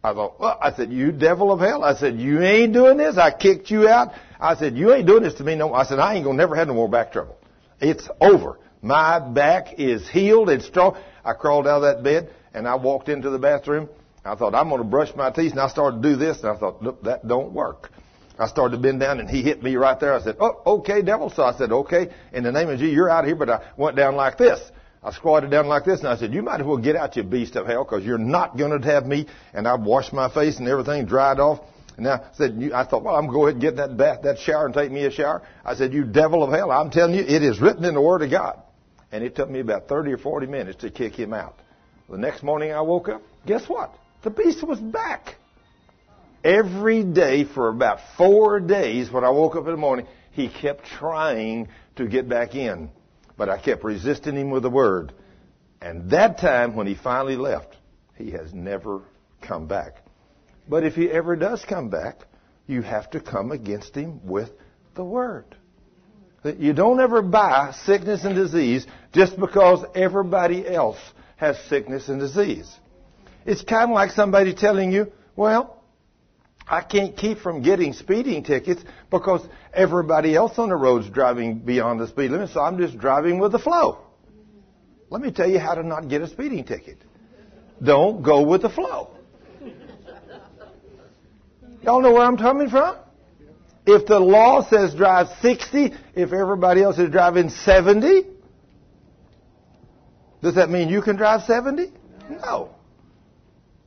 [0.02, 1.84] I thought, well, I said, you devil of hell.
[1.84, 3.18] I said, you ain't doing this.
[3.18, 4.14] I kicked you out.
[4.40, 5.78] I said, you ain't doing this to me no more.
[5.78, 7.38] I said, I ain't gonna never have no more back trouble.
[7.82, 8.58] It's over.
[8.82, 10.50] My back is healed.
[10.50, 10.98] It's strong.
[11.26, 13.90] I crawled out of that bed and I walked into the bathroom.
[14.24, 15.52] I thought, I'm going to brush my teeth.
[15.52, 16.40] And I started to do this.
[16.40, 17.92] And I thought, look, that don't work.
[18.40, 20.14] I started to bend down and he hit me right there.
[20.14, 21.30] I said, oh, okay, devil.
[21.30, 23.36] So I said, okay, in the name of Jesus, you're out of here.
[23.36, 24.60] But I went down like this.
[25.04, 27.24] I squatted down like this and I said, you might as well get out, you
[27.24, 29.28] beast of hell, because you're not going to have me.
[29.54, 31.60] And I washed my face and everything dried off.
[31.98, 34.22] And I said, I thought, well, I'm going to go ahead and get that bath,
[34.24, 35.42] that shower and take me a shower.
[35.66, 38.22] I said, you devil of hell, I'm telling you, it is written in the Word
[38.22, 38.62] of God.
[39.12, 41.60] And it took me about 30 or 40 minutes to kick him out.
[42.10, 43.94] The next morning I woke up, guess what?
[44.24, 45.36] The beast was back.
[46.44, 50.86] Every day for about four days when I woke up in the morning, he kept
[50.86, 52.90] trying to get back in.
[53.38, 55.14] But I kept resisting him with the word.
[55.82, 57.76] And that time when he finally left,
[58.16, 59.02] he has never
[59.42, 60.04] come back.
[60.68, 62.20] But if he ever does come back,
[62.68, 64.50] you have to come against him with
[64.96, 65.56] the word.
[66.44, 71.00] You don't ever buy sickness and disease just because everybody else
[71.36, 72.70] has sickness and disease.
[73.46, 75.79] It's kind of like somebody telling you, well,
[76.70, 79.42] I can't keep from getting speeding tickets because
[79.74, 83.52] everybody else on the road's driving beyond the speed limit, so I'm just driving with
[83.52, 83.98] the flow.
[85.10, 87.00] Let me tell you how to not get a speeding ticket.
[87.84, 89.16] Don't go with the flow.
[91.82, 92.98] Y'all know where I'm coming from?
[93.88, 98.28] If the law says drive 60, if everybody else is driving 70,
[100.44, 101.92] does that mean you can drive 70?
[102.30, 102.76] No.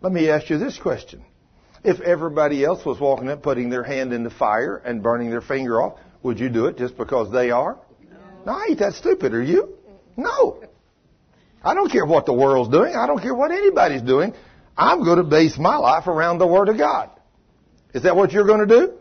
[0.00, 1.22] Let me ask you this question.
[1.84, 5.40] If everybody else was walking up, putting their hand in the fire and burning their
[5.40, 7.78] finger off, would you do it just because they are?
[8.46, 9.76] No, I ain't that stupid, are you?
[10.16, 10.62] No.
[11.64, 12.94] I don't care what the world's doing.
[12.94, 14.34] I don't care what anybody's doing.
[14.76, 17.10] I'm going to base my life around the Word of God.
[17.94, 18.92] Is that what you're going to do?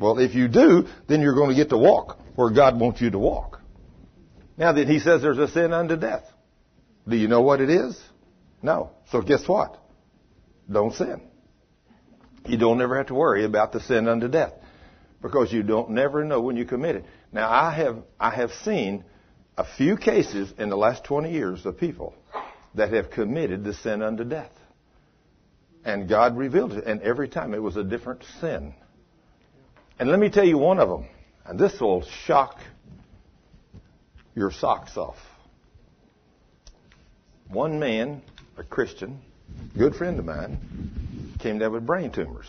[0.00, 3.10] Well, if you do, then you're going to get to walk where God wants you
[3.10, 3.60] to walk.
[4.56, 6.24] Now that He says there's a sin unto death.
[7.06, 8.00] Do you know what it is?
[8.62, 8.90] No.
[9.10, 9.78] So guess what?
[10.70, 11.20] Don't sin.
[12.46, 14.52] You don't ever have to worry about the sin unto death
[15.22, 17.04] because you don't never know when you commit it.
[17.32, 19.04] Now I have I have seen
[19.56, 22.14] a few cases in the last 20 years of people
[22.74, 24.52] that have committed the sin unto death.
[25.84, 28.74] And God revealed it and every time it was a different sin.
[29.98, 31.06] And let me tell you one of them,
[31.44, 32.58] and this will shock
[34.34, 35.18] your socks off.
[37.48, 38.22] One man,
[38.56, 39.20] a Christian,
[39.76, 41.09] good friend of mine,
[41.40, 42.48] came down with brain tumors.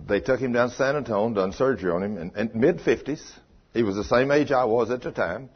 [0.00, 3.20] They took him down to San Antonio, done surgery on him in, mid 50s.
[3.74, 5.50] He was the same age I was at the time,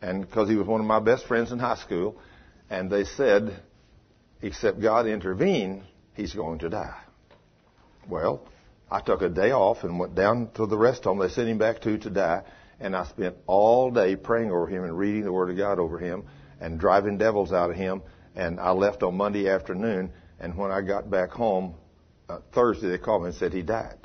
[0.00, 2.16] and because he was one of my best friends in high school,
[2.68, 3.62] and they said,
[4.42, 7.00] except God intervene, he's going to die.
[8.08, 8.46] Well,
[8.90, 11.58] I took a day off and went down to the rest home they sent him
[11.58, 12.42] back to to die,
[12.80, 15.98] and I spent all day praying over him and reading the Word of God over
[15.98, 16.24] him
[16.60, 18.02] and driving devils out of him.
[18.34, 21.74] And I left on Monday afternoon, and when I got back home
[22.28, 23.98] uh, Thursday, they called me and said he died.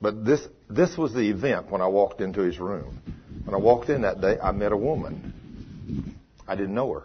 [0.00, 3.00] But this this was the event when I walked into his room.
[3.44, 6.16] When I walked in that day, I met a woman.
[6.46, 7.04] I didn't know her.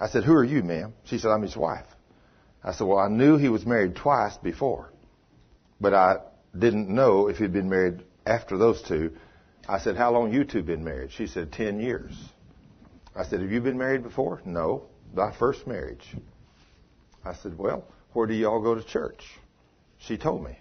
[0.00, 1.86] I said, "Who are you, ma'am?" She said, "I'm his wife."
[2.62, 4.90] I said, "Well, I knew he was married twice before,
[5.80, 6.16] but I
[6.58, 9.12] didn't know if he'd been married after those two."
[9.68, 12.12] I said, "How long you two been married?" She said, 10 years."
[13.14, 14.84] I said, "Have you been married before?" "No,
[15.14, 16.16] my first marriage."
[17.24, 19.24] I said, "Well, where do y'all go to church?"
[19.98, 20.58] She told me.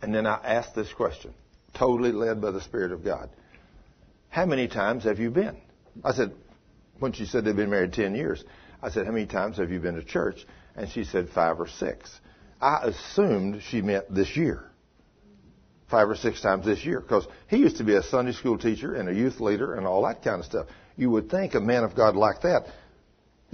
[0.00, 1.34] And then I asked this question,
[1.74, 3.30] totally led by the Spirit of God.
[4.28, 5.56] How many times have you been?
[6.02, 6.32] I said,
[6.98, 8.44] when she said they've been married 10 years,
[8.82, 10.46] I said, how many times have you been to church?
[10.76, 12.10] And she said, five or six.
[12.60, 14.64] I assumed she meant this year.
[15.90, 17.00] Five or six times this year.
[17.00, 20.02] Because he used to be a Sunday school teacher and a youth leader and all
[20.04, 20.66] that kind of stuff.
[20.96, 22.66] You would think a man of God like that,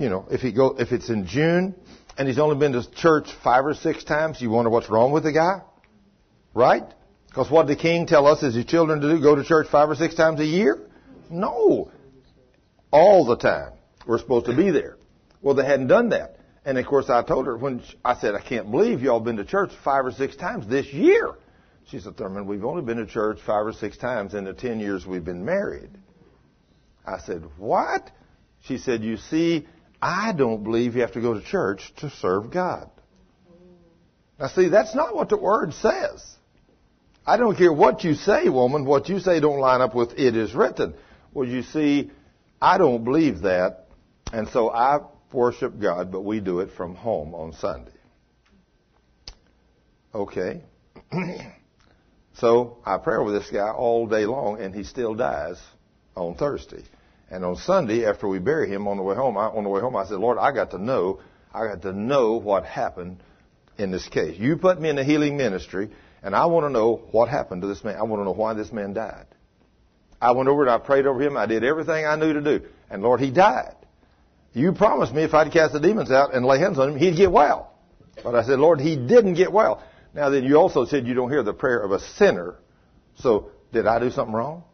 [0.00, 1.74] you know, if he go, if it's in June
[2.16, 5.24] and he's only been to church five or six times, you wonder what's wrong with
[5.24, 5.60] the guy?
[6.54, 6.84] Right?
[7.28, 9.20] Because what did the king tell us as his children to do?
[9.20, 10.80] Go to church five or six times a year?
[11.28, 11.90] No.
[12.90, 13.72] All the time.
[14.06, 14.96] We're supposed to be there.
[15.42, 16.38] Well, they hadn't done that.
[16.64, 19.44] And of course, I told her when I said, I can't believe y'all been to
[19.44, 21.34] church five or six times this year.
[21.90, 24.80] She said, Thurman, we've only been to church five or six times in the ten
[24.80, 25.90] years we've been married.
[27.06, 28.10] I said, what?
[28.64, 29.66] She said, You see,
[30.02, 32.90] I don't believe you have to go to church to serve God.
[34.38, 36.24] Now, see, that's not what the Word says.
[37.26, 38.86] I don't care what you say, woman.
[38.86, 40.94] What you say don't line up with it is written.
[41.34, 42.10] Well, you see,
[42.60, 43.88] I don't believe that,
[44.32, 45.00] and so I
[45.32, 47.92] worship God, but we do it from home on Sunday.
[50.14, 50.62] Okay.
[52.34, 55.60] so I pray over this guy all day long, and he still dies
[56.16, 56.82] on Thursday.
[57.30, 59.80] And on Sunday, after we bury him on the way home, I, on the way
[59.80, 61.20] home, I said, Lord, I got to know,
[61.54, 63.22] I got to know what happened
[63.78, 64.38] in this case.
[64.38, 65.90] You put me in the healing ministry,
[66.22, 67.96] and I want to know what happened to this man.
[67.96, 69.26] I want to know why this man died.
[70.20, 71.36] I went over and I prayed over him.
[71.36, 72.66] I did everything I knew to do.
[72.90, 73.76] And Lord, he died.
[74.52, 77.16] You promised me if I'd cast the demons out and lay hands on him, he'd
[77.16, 77.72] get well.
[78.22, 79.82] But I said, Lord, he didn't get well.
[80.12, 82.56] Now then, you also said you don't hear the prayer of a sinner.
[83.20, 84.64] So, did I do something wrong?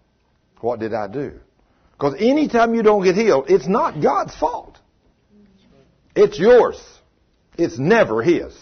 [0.61, 1.41] What did I do?
[1.99, 4.79] Because anytime you don't get healed, it's not God's fault.
[6.15, 6.83] It's yours.
[7.57, 8.57] It's never His.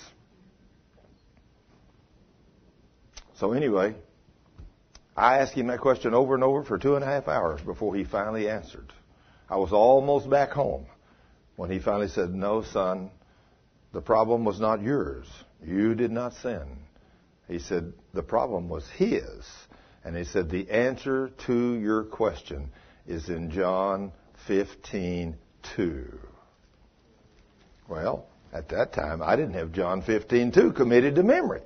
[3.36, 3.96] So anyway,
[5.16, 7.94] I asked him that question over and over for two and a half hours before
[7.94, 8.92] he finally answered.
[9.50, 10.86] I was almost back home
[11.56, 13.10] when he finally said, No, son,
[13.92, 15.26] the problem was not yours.
[15.64, 16.78] You did not sin.
[17.48, 19.44] He said, The problem was his.
[20.04, 22.70] And he said, The answer to your question
[23.06, 24.12] is in John
[24.46, 25.36] 15,
[25.76, 26.18] 2.
[27.88, 31.62] Well, at that time, I didn't have John 15, 2 committed to memory.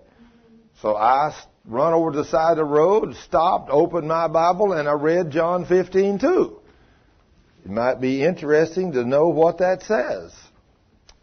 [0.81, 1.35] So I
[1.65, 5.31] run over to the side of the road, stopped, opened my Bible, and I read
[5.31, 6.61] John 15, 2.
[7.65, 10.35] It might be interesting to know what that says.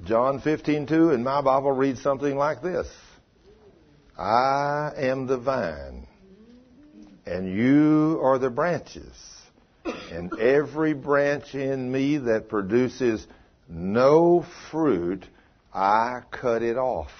[0.03, 2.88] John 15:2 in my Bible reads something like this.
[4.18, 6.06] I am the vine,
[7.26, 9.34] and you are the branches.
[10.11, 13.25] And every branch in me that produces
[13.67, 15.25] no fruit,
[15.73, 17.11] I cut it off.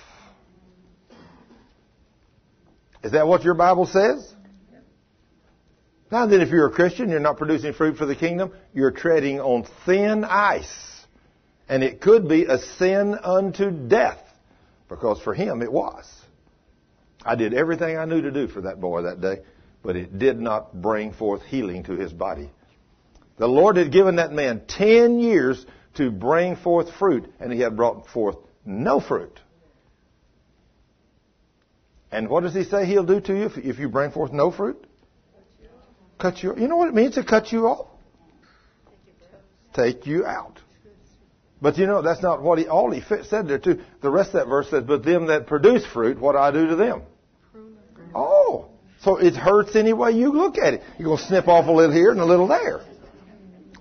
[3.04, 4.34] Is that what your Bible says?
[6.12, 9.40] Now then, if you're a Christian, you're not producing fruit for the kingdom, you're treading
[9.40, 11.06] on thin ice.
[11.68, 14.22] And it could be a sin unto death,
[14.88, 16.06] because for him it was.
[17.24, 19.40] I did everything I knew to do for that boy that day,
[19.86, 22.50] but it did not bring forth healing to his body.
[23.38, 25.64] The Lord had given that man ten years
[25.96, 29.40] to bring forth fruit, and he had brought forth no fruit.
[32.12, 34.52] And what does he say he'll do to you if, if you bring forth no
[34.52, 34.88] fruit?
[36.18, 36.56] Cut you.
[36.58, 37.88] You know what it means to cut you off?
[39.74, 40.62] Take you out.
[41.62, 43.82] But you know that's not what he all he said there too.
[44.02, 46.68] The rest of that verse says, "But them that produce fruit, what do I do
[46.68, 47.02] to them?"
[48.14, 48.70] Oh,
[49.06, 50.82] so it hurts any way you look at it.
[50.98, 52.82] You're gonna snip off a little here and a little there.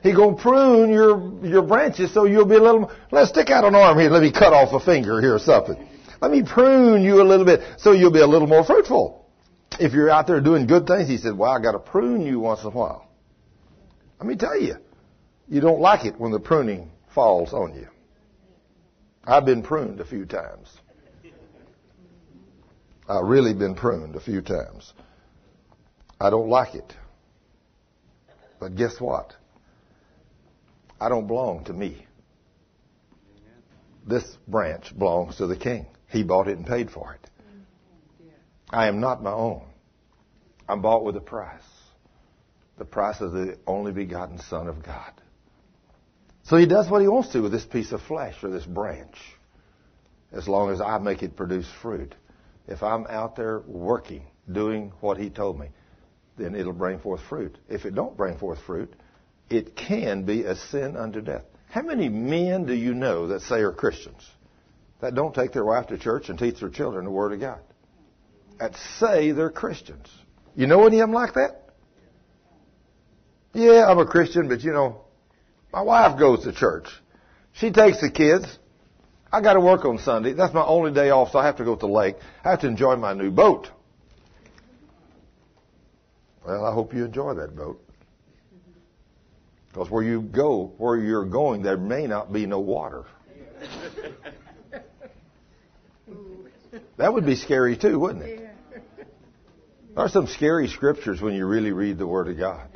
[0.02, 2.92] He's gonna prune your your branches so you'll be a little.
[3.10, 4.10] Let's stick out an arm here.
[4.10, 5.88] Let me cut off a finger here or something.
[6.20, 9.26] Let me prune you a little bit so you'll be a little more fruitful.
[9.80, 12.38] If you're out there doing good things, he said, well, I got to prune you
[12.38, 13.08] once in a while.
[14.20, 14.76] Let me tell you,
[15.48, 17.88] you don't like it when the pruning falls on you.
[19.24, 20.68] I've been pruned a few times.
[23.08, 24.92] I've really been pruned a few times.
[26.20, 26.94] I don't like it.
[28.60, 29.34] But guess what?
[31.00, 32.06] I don't belong to me.
[34.06, 35.86] This branch belongs to the king.
[36.08, 37.30] He bought it and paid for it.
[37.40, 38.30] Mm-hmm.
[38.70, 39.64] I am not my own.
[40.68, 41.62] I'm bought with a price.
[42.78, 45.12] The price of the only begotten Son of God.
[46.44, 49.16] So he does what he wants to with this piece of flesh or this branch,
[50.32, 52.14] as long as I make it produce fruit.
[52.68, 55.68] If I'm out there working, doing what he told me,
[56.36, 57.56] then it'll bring forth fruit.
[57.68, 58.92] If it don't bring forth fruit,
[59.50, 61.44] it can be a sin unto death.
[61.68, 64.28] How many men do you know that say are Christians?
[65.04, 67.60] that don't take their wife to church and teach their children the Word of God.
[68.58, 70.08] That say they're Christians.
[70.56, 71.68] You know any of them like that?
[73.52, 75.02] Yeah, I'm a Christian, but you know,
[75.72, 76.86] my wife goes to church.
[77.52, 78.46] She takes the kids.
[79.30, 80.32] I got to work on Sunday.
[80.32, 82.16] That's my only day off, so I have to go to the lake.
[82.42, 83.68] I have to enjoy my new boat.
[86.46, 87.80] Well, I hope you enjoy that boat.
[89.68, 93.04] Because where you go, where you're going, there may not be no water.
[96.96, 98.38] That would be scary too, wouldn't it?
[98.38, 102.68] There are some scary scriptures when you really read the Word of God.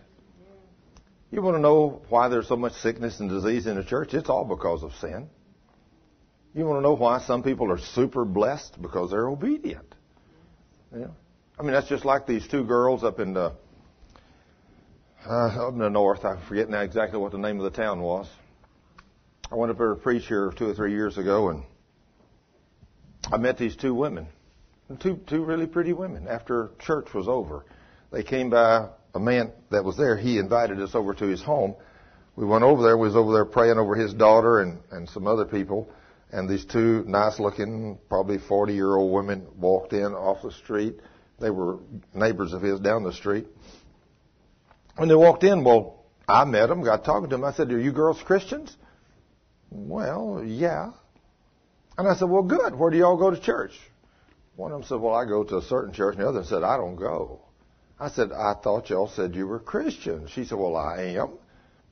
[1.30, 4.14] You want to know why there's so much sickness and disease in the church?
[4.14, 5.28] It's all because of sin.
[6.54, 8.80] You want to know why some people are super blessed?
[8.80, 9.94] Because they're obedient.
[10.96, 11.08] Yeah.
[11.58, 13.52] I mean, that's just like these two girls up in the
[15.26, 16.24] uh, up in the north.
[16.24, 18.28] I forget now exactly what the name of the town was.
[19.50, 21.64] I went up there to preach here two or three years ago, and
[23.32, 24.28] I met these two women,
[25.00, 26.28] two two really pretty women.
[26.28, 27.64] After church was over,
[28.12, 30.16] they came by a man that was there.
[30.16, 31.74] He invited us over to his home.
[32.36, 32.96] We went over there.
[32.96, 35.90] We was over there praying over his daughter and and some other people.
[36.30, 41.00] And these two nice-looking, probably 40-year-old women walked in off the street.
[41.40, 41.78] They were
[42.14, 43.46] neighbors of his down the street.
[44.96, 47.44] When they walked in, well, I met them, got talking to them.
[47.44, 48.76] I said, "Are you girls Christians?"
[49.70, 50.92] Well, yeah.
[51.96, 52.74] And I said, well, good.
[52.74, 53.72] Where do y'all go to church?
[54.56, 56.14] One of them said, well, I go to a certain church.
[56.14, 57.40] And the other said, I don't go.
[58.00, 60.30] I said, I thought y'all said you were Christians.
[60.30, 61.30] She said, well, I am.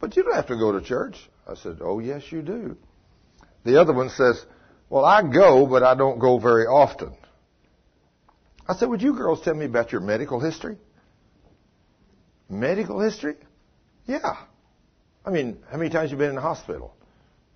[0.00, 1.16] But you don't have to go to church.
[1.48, 2.76] I said, oh, yes, you do.
[3.64, 4.44] The other one says,
[4.88, 7.12] well, I go, but I don't go very often.
[8.68, 10.76] I said, would you girls tell me about your medical history?
[12.48, 13.36] Medical history?
[14.06, 14.36] Yeah.
[15.24, 16.94] I mean, how many times you been in the hospital?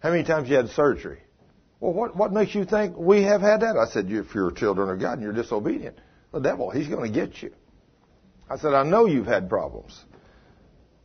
[0.01, 1.21] How many times you had surgery?
[1.81, 3.77] Well, what, what makes you think we have had that?
[3.77, 5.99] I said, if you're children of God and you're disobedient,
[6.33, 7.53] the devil, he's going to get you.
[8.49, 9.99] I said, I know you've had problems.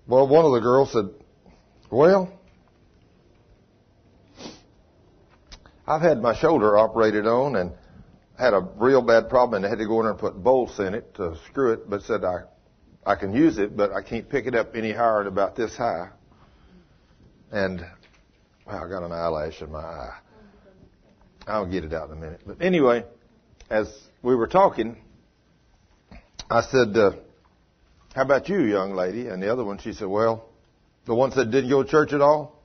[0.07, 1.09] Well, one of the girls said,
[1.89, 2.31] well,
[5.87, 7.73] I've had my shoulder operated on and
[8.37, 10.79] had a real bad problem and I had to go in there and put bolts
[10.79, 12.43] in it to screw it, but said I,
[13.05, 15.75] I can use it, but I can't pick it up any higher than about this
[15.75, 16.09] high.
[17.51, 17.85] And
[18.65, 20.17] well, I got an eyelash in my eye.
[21.47, 22.41] I'll get it out in a minute.
[22.45, 23.05] But anyway,
[23.69, 23.87] as
[24.23, 24.97] we were talking,
[26.49, 27.11] I said, uh,
[28.15, 29.27] how about you, young lady?
[29.27, 30.49] And the other one, she said, well,
[31.05, 32.59] the one said didn't go to church at all.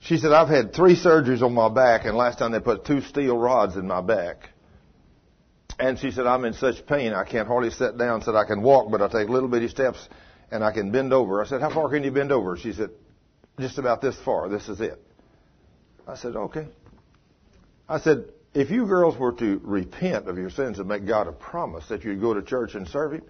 [0.00, 3.02] She said, I've had three surgeries on my back, and last time they put two
[3.02, 4.48] steel rods in my back.
[5.78, 8.22] And she said, I'm in such pain, I can't hardly sit down.
[8.22, 10.08] Said, I can walk, but I take little bitty steps,
[10.50, 11.42] and I can bend over.
[11.42, 12.56] I said, how far can you bend over?
[12.56, 12.90] She said,
[13.58, 14.48] just about this far.
[14.48, 15.02] This is it.
[16.06, 16.68] I said, okay.
[17.88, 21.32] I said, if you girls were to repent of your sins and make God a
[21.32, 23.22] promise that you'd go to church and serve Him,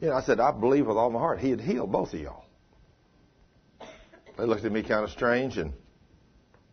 [0.00, 2.44] you know, I said, I believe with all my heart He'd heal both of y'all.
[4.38, 5.74] They looked at me kind of strange, and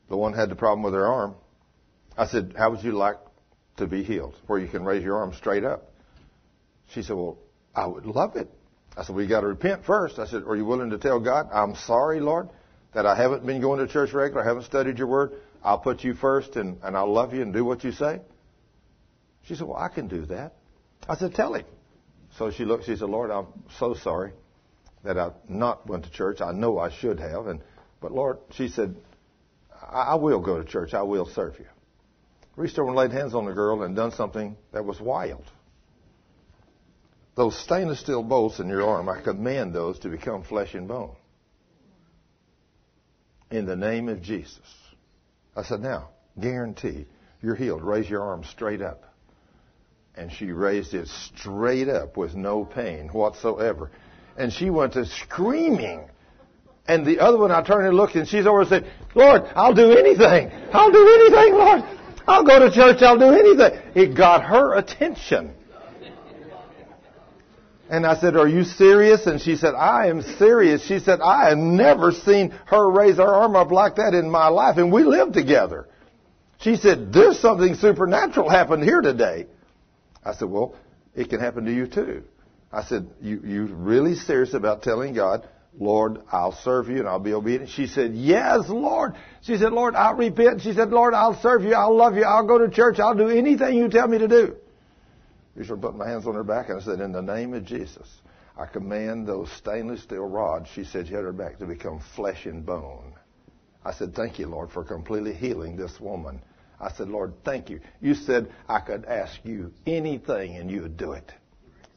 [0.09, 1.35] the one had the problem with her arm.
[2.17, 3.17] I said, how would you like
[3.77, 5.91] to be healed, where you can raise your arm straight up?
[6.93, 7.37] She said, well,
[7.75, 8.49] I would love it.
[8.95, 10.19] I said, well, you got to repent first.
[10.19, 12.49] I said, are you willing to tell God, I'm sorry, Lord,
[12.93, 15.33] that I haven't been going to church regular, I haven't studied your word.
[15.63, 18.21] I'll put you first and, and I'll love you and do what you say.
[19.43, 20.53] She said, Well, I can do that.
[21.07, 21.65] I said, Tell him.
[22.37, 23.47] So she looked, she said, Lord, I'm
[23.79, 24.33] so sorry
[25.03, 26.41] that I not went to church.
[26.41, 27.47] I know I should have.
[27.47, 27.61] And
[28.01, 28.95] but Lord, she said,
[29.81, 30.93] I, I will go to church.
[30.93, 31.65] I will serve you.
[32.57, 35.43] Reached over and laid hands on the girl and done something that was wild.
[37.35, 41.15] Those stainless steel bolts in your arm, I command those to become flesh and bone.
[43.51, 44.59] In the name of Jesus.
[45.55, 47.05] I said, now, guarantee
[47.43, 47.83] you're healed.
[47.83, 49.03] Raise your arm straight up.
[50.15, 53.91] And she raised it straight up with no pain whatsoever.
[54.35, 56.09] And she went to screaming.
[56.87, 59.75] And the other one, I turned and looked, and she's over and said, Lord, I'll
[59.75, 60.51] do anything.
[60.73, 61.83] I'll do anything, Lord.
[62.27, 63.01] I'll go to church.
[63.01, 63.79] I'll do anything.
[63.95, 65.53] It got her attention.
[67.89, 69.25] And I said, Are you serious?
[69.27, 70.85] And she said, I am serious.
[70.85, 74.49] She said, I have never seen her raise her arm up like that in my
[74.49, 74.77] life.
[74.77, 75.87] And we lived together.
[76.59, 79.47] She said, There's something supernatural happened here today.
[80.23, 80.75] I said, Well,
[81.15, 82.23] it can happen to you too.
[82.73, 85.47] I said, You you really serious about telling God,
[85.79, 87.69] Lord, I'll serve you and I'll be obedient?
[87.69, 89.13] She said, Yes, Lord.
[89.41, 90.61] She said, Lord, I'll repent.
[90.61, 91.73] She said, Lord, I'll serve you.
[91.73, 92.23] I'll love you.
[92.23, 92.99] I'll go to church.
[92.99, 94.55] I'll do anything you tell me to do.
[95.59, 98.07] I putting my hands on her back and I said, In the name of Jesus,
[98.57, 102.45] I command those stainless steel rods, she said she had her back, to become flesh
[102.45, 103.13] and bone.
[103.83, 106.41] I said, Thank you, Lord, for completely healing this woman.
[106.79, 107.79] I said, Lord, thank you.
[108.01, 111.31] You said I could ask you anything and you would do it.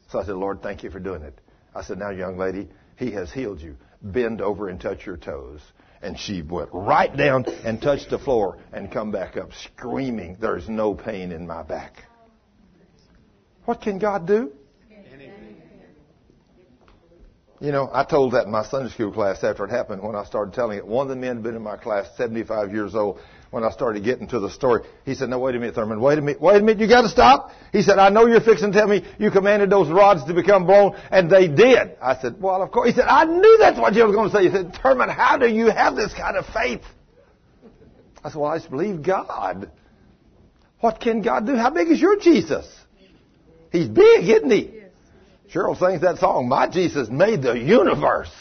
[0.09, 1.39] So I said, Lord, thank you for doing it.
[1.75, 2.67] I said, Now, young lady,
[3.01, 3.75] he has healed you.
[4.01, 5.59] Bend over and touch your toes.
[6.01, 10.69] And she went right down and touched the floor and come back up screaming, There's
[10.69, 12.05] no pain in my back.
[13.65, 14.51] What can God do?
[17.59, 20.23] You know, I told that in my Sunday school class after it happened when I
[20.23, 20.87] started telling it.
[20.87, 23.19] One of the men had been in my class, 75 years old,
[23.51, 24.81] when I started getting to the story.
[25.05, 27.09] He said, no, wait a minute, Thurman, wait a minute, wait a minute, you gotta
[27.09, 27.51] stop.
[27.73, 30.65] He said, I know you're fixing to tell me you commanded those rods to become
[30.65, 31.97] bone, and they did.
[32.01, 32.89] I said, well, of course.
[32.89, 34.43] He said, I knew that's what you were going to say.
[34.45, 36.81] He said, Thurman, how do you have this kind of faith?
[38.23, 39.69] I said, well, I just believe God.
[40.79, 41.55] What can God do?
[41.55, 42.65] How big is your Jesus?
[43.71, 44.81] He's big, isn't he?
[45.53, 48.31] Cheryl sings that song, My Jesus made the universe.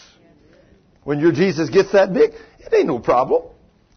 [1.03, 2.31] When your Jesus gets that big,
[2.61, 3.43] it ain't no problem.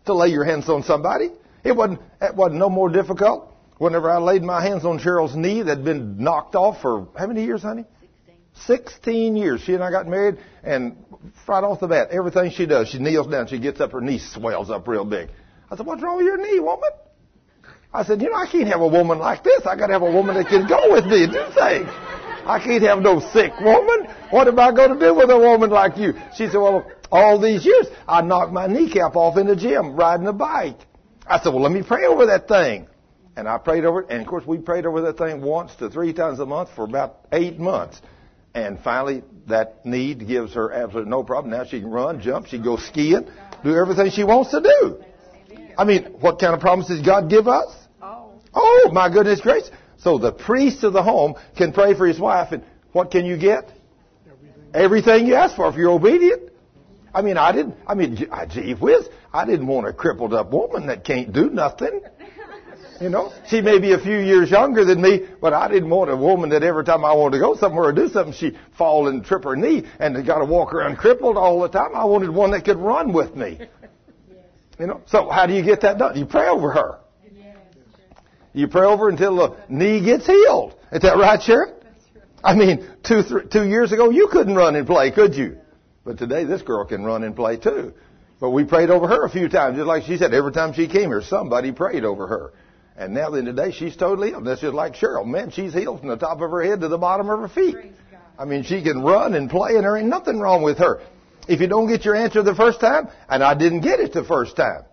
[0.06, 1.30] To lay your hands on somebody.
[1.64, 3.50] It wasn't, it wasn't no more difficult.
[3.78, 7.28] Whenever I laid my hands on Cheryl's knee that had been knocked off for how
[7.28, 7.86] many years, honey?
[8.66, 9.62] 16 years.
[9.62, 10.96] She and I got married, and
[11.48, 14.20] right off the bat, everything she does, she kneels down, she gets up, her knee
[14.20, 15.30] swells up real big.
[15.72, 16.90] I said, What's wrong with your knee, woman?
[17.92, 19.66] I said, You know, I can't have a woman like this.
[19.66, 21.90] I got to have a woman that can go with me and do things.
[22.46, 24.08] I can't have no sick woman.
[24.30, 26.14] What am I going to do with a woman like you?
[26.36, 30.26] She said, Well, all these years, I knocked my kneecap off in the gym riding
[30.26, 30.80] a bike.
[31.28, 32.88] I said, Well, let me pray over that thing.
[33.36, 35.90] And I prayed over it, and of course, we prayed over that thing once to
[35.90, 38.02] three times a month for about eight months.
[38.56, 41.52] And finally, that need gives her absolutely no problem.
[41.52, 43.28] Now she can run, jump, she can go skiing,
[43.64, 45.04] do everything she wants to do.
[45.78, 47.76] I mean, what kind of promises God give us?
[48.02, 48.34] Oh.
[48.54, 49.72] oh, my goodness gracious.
[49.98, 53.38] So the priest of the home can pray for his wife, and what can you
[53.38, 53.72] get?
[54.74, 56.53] Everything you ask for if you're obedient.
[57.14, 60.88] I mean, I didn't, I mean, gee whiz, I didn't want a crippled up woman
[60.88, 62.02] that can't do nothing.
[63.00, 66.10] You know, she may be a few years younger than me, but I didn't want
[66.10, 69.08] a woman that every time I wanted to go somewhere or do something, she'd fall
[69.08, 71.96] and trip her knee and got to walk around crippled all the time.
[71.96, 73.60] I wanted one that could run with me.
[74.80, 76.18] You know, so how do you get that done?
[76.18, 77.00] You pray over her.
[78.54, 80.76] You pray over until the knee gets healed.
[80.92, 81.74] Is that right, Sharon?
[82.44, 85.58] I mean, two, three, two years ago, you couldn't run and play, could you?
[86.06, 87.94] But today, this girl can run and play too.
[88.40, 90.34] But we prayed over her a few times, just like she said.
[90.34, 92.54] Every time she came here, somebody prayed over her.
[92.98, 94.46] And now then today, she's totally healed.
[94.46, 95.26] That's just like Cheryl.
[95.26, 97.78] Man, she's healed from the top of her head to the bottom of her feet.
[98.38, 101.02] I mean, she can run and play, and there ain't nothing wrong with her.
[101.48, 104.24] If you don't get your answer the first time, and I didn't get it the
[104.24, 104.84] first time,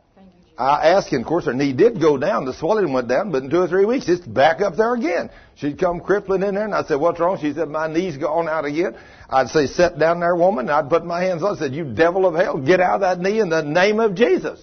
[0.58, 3.42] I asked, and of course her knee did go down, the swelling went down, but
[3.42, 5.30] in two or three weeks it's back up there again.
[5.54, 8.46] She'd come crippling in there, and I said, "What's wrong?" She said, "My knee's gone
[8.46, 8.94] out again."
[9.30, 11.56] I'd say, "Sit down there, woman." And I'd put my hands on.
[11.56, 14.14] I said, "You devil of hell, get out of that knee in the name of
[14.14, 14.60] Jesus."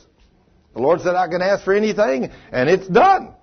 [0.74, 3.34] The Lord said, "I can ask for anything, and it's done."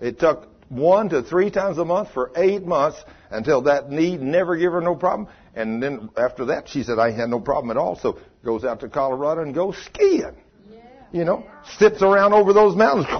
[0.00, 4.56] It took one to three times a month for eight months until that knee never
[4.56, 5.28] gave her no problem.
[5.54, 7.96] And then after that, she said, I had no problem at all.
[7.96, 10.36] So goes out to Colorado and goes skiing.
[11.12, 11.44] You know,
[11.78, 13.06] sits around over those mountains.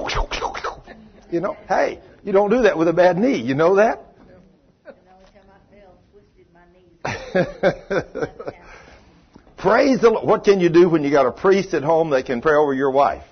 [1.31, 3.41] You know, hey, you don't do that with a bad knee.
[3.41, 4.14] You know that?
[9.59, 10.27] Praise the Lord.
[10.27, 12.73] What can you do when you got a priest at home that can pray over
[12.73, 13.25] your wife?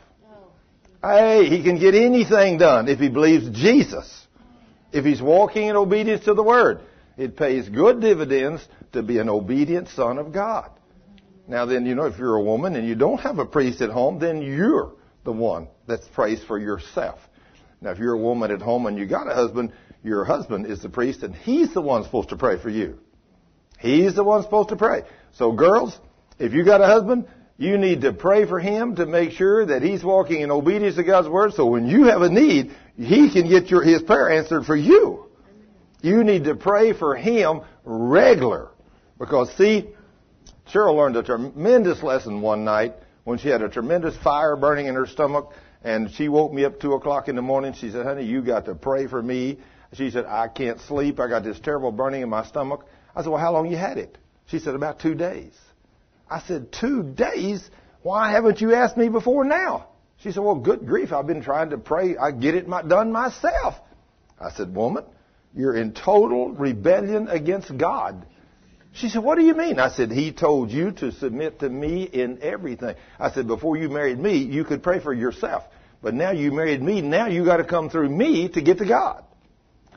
[1.02, 4.26] Hey, he can get anything done if he believes Jesus.
[4.92, 6.81] If he's walking in obedience to the Word.
[7.17, 10.70] It pays good dividends to be an obedient son of God.
[11.49, 13.91] Now then, you know, if you're a woman and you don't have a priest at
[13.91, 14.92] home, then you're
[15.25, 17.18] the one that's prays for yourself.
[17.81, 19.73] Now if you're a woman at home and you got a husband,
[20.05, 22.99] your husband is the priest and he's the one supposed to pray for you.
[23.83, 25.02] He's the one supposed to pray.
[25.33, 25.99] So girls,
[26.39, 27.27] if you got a husband,
[27.59, 31.02] you need to pray for him to make sure that he's walking in obedience to
[31.02, 31.55] God's word.
[31.55, 35.27] So when you have a need, he can get your, his prayer answered for you.
[36.01, 38.70] You need to pray for him regular.
[39.19, 39.89] Because see,
[40.73, 42.94] Cheryl learned a tremendous lesson one night
[43.25, 45.52] when she had a tremendous fire burning in her stomach
[45.83, 47.75] and she woke me up two o'clock in the morning.
[47.75, 49.59] She said, honey, you got to pray for me.
[49.94, 51.19] She said, I can't sleep.
[51.19, 52.86] I got this terrible burning in my stomach.
[53.15, 54.17] I said, well, how long you had it?
[54.47, 55.53] She said, about two days.
[56.31, 57.69] I said, two days?
[58.03, 59.89] Why haven't you asked me before now?
[60.19, 61.13] She said, well, good grief.
[61.13, 62.17] I've been trying to pray.
[62.17, 63.75] I get it done myself.
[64.41, 65.05] I said, woman,
[65.55, 68.27] you're in total rebellion against God.
[68.95, 69.79] She said, what do you mean?
[69.79, 72.95] I said, he told you to submit to me in everything.
[73.19, 75.65] I said, before you married me, you could pray for yourself.
[76.03, 78.87] But now you married me, now you got to come through me to get to
[78.87, 79.25] God.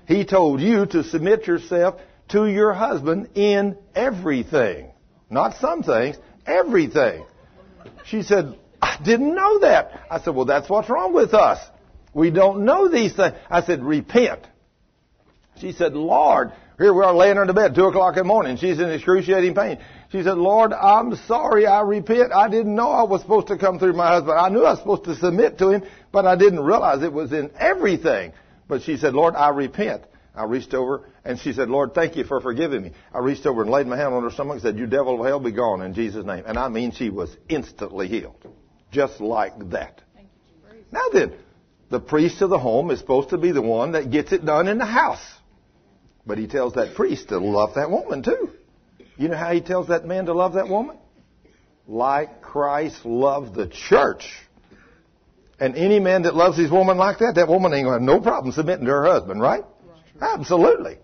[0.08, 4.92] He told you to submit yourself to your husband in everything.
[5.30, 7.26] Not some things, everything.
[8.06, 10.06] She said, I didn't know that.
[10.10, 11.60] I said, well, that's what's wrong with us.
[12.14, 13.36] We don't know these things.
[13.50, 14.48] I said, repent.
[15.60, 18.58] She said, Lord, here we are laying her the bed, 2 o'clock in the morning.
[18.58, 19.80] She's in excruciating pain.
[20.12, 21.66] She said, Lord, I'm sorry.
[21.66, 22.34] I repent.
[22.34, 24.38] I didn't know I was supposed to come through my husband.
[24.38, 27.32] I knew I was supposed to submit to him, but I didn't realize it was
[27.32, 28.34] in everything.
[28.68, 30.04] But she said, Lord, I repent.
[30.36, 32.92] I reached over and she said, Lord, thank you for forgiving me.
[33.14, 35.26] I reached over and laid my hand on her stomach and said, you devil of
[35.26, 36.44] hell, be gone in Jesus' name.
[36.46, 38.46] And I mean, she was instantly healed.
[38.92, 40.02] Just like that.
[40.92, 41.34] Now then,
[41.90, 44.68] the priest of the home is supposed to be the one that gets it done
[44.68, 45.26] in the house.
[46.26, 48.52] But he tells that priest to love that woman too.
[49.18, 50.98] You know how he tells that man to love that woman?
[51.88, 54.28] Like Christ loved the church.
[55.60, 58.18] And any man that loves his woman like that, that woman ain't going to have
[58.18, 59.64] no problem submitting to her husband, right?
[60.22, 60.98] Absolutely.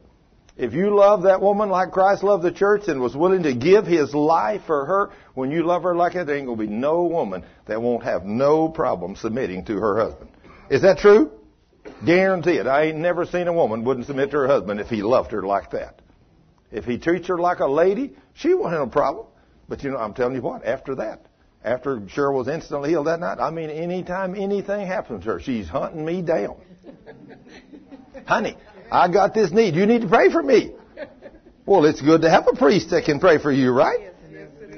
[0.58, 3.88] If you love that woman like Christ loved the church and was willing to give
[3.88, 6.72] his life for her, when you love her like that, there ain't going to be
[6.72, 10.30] no woman that won't have no problem submitting to her husband.
[10.70, 11.32] Is that true?
[12.06, 12.68] Guarantee it.
[12.68, 15.42] I ain't never seen a woman wouldn't submit to her husband if he loved her
[15.42, 16.02] like that.
[16.72, 19.28] If he treats her like a lady, she won't have a problem.
[19.68, 21.26] But you know, I'm telling you what, after that,
[21.64, 25.68] after Cheryl was instantly healed that night, I mean, anytime anything happens to her, she's
[25.68, 26.56] hunting me down.
[28.26, 28.58] Honey,
[28.92, 29.76] I got this need.
[29.76, 30.74] You need to pray for me.
[31.64, 34.11] Well, it's good to have a priest that can pray for you, right?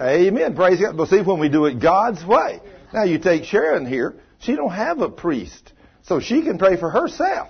[0.02, 0.54] Amen.
[0.54, 0.98] Praise God.
[0.98, 2.60] But see, when we do it God's way.
[2.94, 4.16] Now you take Sharon here.
[4.40, 5.72] She don't have a priest.
[6.04, 7.50] So she can pray for herself.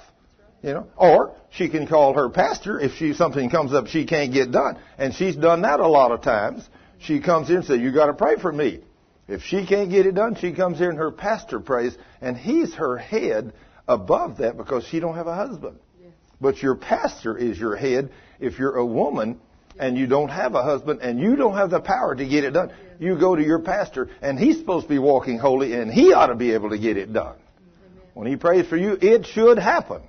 [0.61, 4.31] You know, or she can call her pastor if she something comes up she can't
[4.31, 4.77] get done.
[4.97, 6.69] And she's done that a lot of times.
[6.99, 8.81] She comes here and says, You gotta pray for me.
[9.27, 12.75] If she can't get it done, she comes here and her pastor prays, and he's
[12.75, 13.53] her head
[13.87, 15.79] above that because she don't have a husband.
[16.43, 19.39] But your pastor is your head if you're a woman
[19.79, 22.51] and you don't have a husband and you don't have the power to get it
[22.51, 22.73] done.
[22.99, 26.27] You go to your pastor and he's supposed to be walking holy and he ought
[26.27, 27.37] to be able to get it done.
[28.13, 30.01] When he prays for you, it should happen.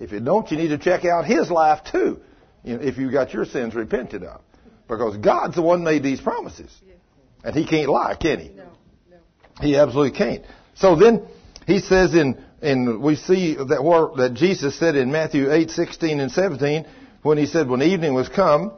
[0.00, 2.18] If it don't, you need to check out his life too.
[2.64, 4.40] If you got your sins repented of.
[4.88, 6.76] Because God's the one made these promises.
[7.44, 8.48] And he can't lie, can he?
[8.48, 8.64] No,
[9.08, 9.16] no.
[9.60, 10.44] He absolutely can't.
[10.74, 11.28] So then
[11.66, 16.20] he says in, in we see that where, that Jesus said in Matthew 8, 16
[16.20, 16.86] and 17,
[17.22, 18.72] when he said when evening was come,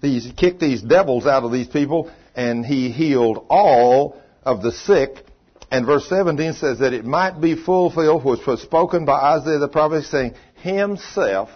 [0.00, 5.24] he kicked these devils out of these people and he healed all of the sick
[5.72, 9.68] and verse 17 says that it might be fulfilled which was spoken by Isaiah the
[9.68, 11.48] prophet saying, Himself,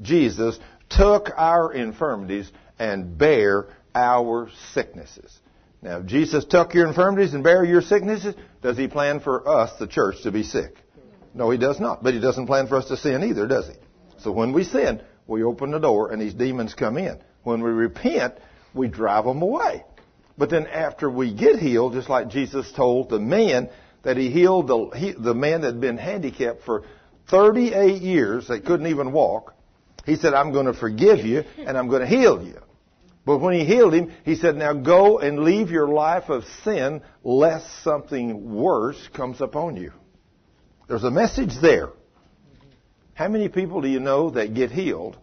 [0.00, 5.36] Jesus, took our infirmities and bare our sicknesses.
[5.82, 9.76] Now, if Jesus took your infirmities and bare your sicknesses, does He plan for us,
[9.80, 10.76] the church, to be sick?
[11.34, 12.02] No, He does not.
[12.02, 13.74] But He doesn't plan for us to sin either, does He?
[14.18, 17.18] So when we sin, we open the door and these demons come in.
[17.42, 18.34] When we repent,
[18.72, 19.84] we drive them away.
[20.36, 23.70] But then after we get healed, just like Jesus told the man
[24.02, 26.84] that he healed the, he, the man that had been handicapped for
[27.30, 29.54] 38 years that couldn't even walk,
[30.04, 32.60] he said, I'm going to forgive you and I'm going to heal you.
[33.24, 37.00] But when he healed him, he said, now go and leave your life of sin
[37.22, 39.92] lest something worse comes upon you.
[40.88, 41.90] There's a message there.
[43.14, 45.16] How many people do you know that get healed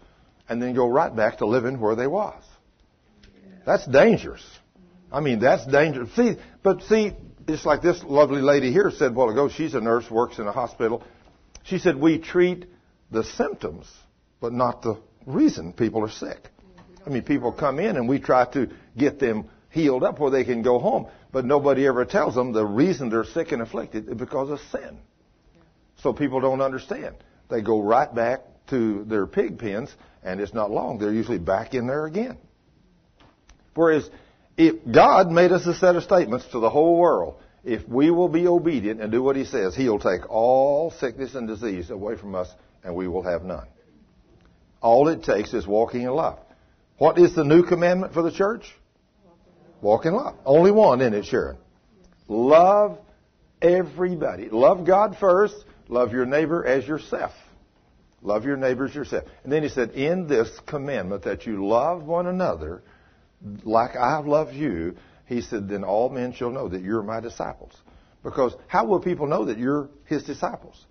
[0.50, 2.42] and then go right back to living where they was?
[3.66, 4.44] That's dangerous.
[5.12, 6.16] I mean, that's dangerous.
[6.16, 7.12] See, but see,
[7.48, 10.48] just like this lovely lady here said a while ago, she's a nurse, works in
[10.48, 11.04] a hospital.
[11.64, 12.66] She said, we treat
[13.12, 13.86] the symptoms,
[14.40, 16.50] but not the reason people are sick.
[17.06, 20.44] I mean, people come in and we try to get them healed up where they
[20.44, 24.16] can go home, but nobody ever tells them the reason they're sick and afflicted is
[24.16, 24.98] because of sin.
[26.02, 27.16] So people don't understand.
[27.50, 30.98] They go right back to their pig pens, and it's not long.
[30.98, 32.38] They're usually back in there again.
[33.76, 34.10] Whereas
[34.58, 38.30] if God made us a set of statements to the whole world, if we will
[38.30, 42.36] be obedient and do what He says, He'll take all sickness and disease away from
[42.36, 42.50] us
[42.84, 43.68] and we will have none.
[44.82, 46.40] All it takes is walking in love.
[46.98, 48.64] What is the new commandment for the church?
[49.82, 50.36] Walk in love.
[50.46, 51.58] Only one in it, Sharon.
[52.28, 53.00] Love
[53.62, 54.50] everybody.
[54.50, 55.56] Love God first.
[55.92, 57.34] Love your neighbor as yourself.
[58.22, 59.26] Love your neighbors yourself.
[59.44, 62.82] And then he said, in this commandment that you love one another
[63.64, 64.96] like I loved you,
[65.26, 67.74] he said, then all men shall know that you're my disciples.
[68.24, 70.86] Because how will people know that you're his disciples?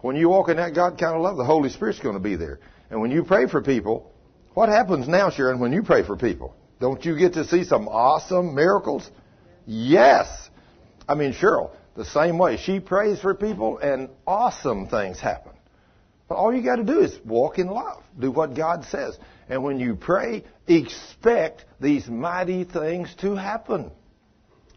[0.00, 2.36] When you walk in that God kind of love, the Holy Spirit's going to be
[2.36, 2.60] there.
[2.88, 4.10] And when you pray for people,
[4.54, 6.56] what happens now, Sharon, when you pray for people?
[6.80, 9.10] Don't you get to see some awesome miracles?
[9.66, 10.48] Yes.
[11.06, 12.56] I mean, Cheryl, the same way.
[12.56, 15.52] She prays for people and awesome things happen.
[16.28, 18.02] But all you got to do is walk in love.
[18.18, 19.18] Do what God says.
[19.48, 23.90] And when you pray, expect these mighty things to happen.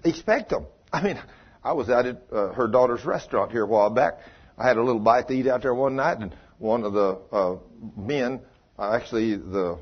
[0.03, 0.66] Expect them.
[0.92, 1.22] I mean,
[1.64, 4.17] I was out at uh, her daughter's restaurant here a while back.
[4.58, 7.19] I had a little bite to eat out there one night, and one of the
[7.32, 7.56] uh,
[7.95, 8.42] men,
[8.77, 9.80] uh, actually the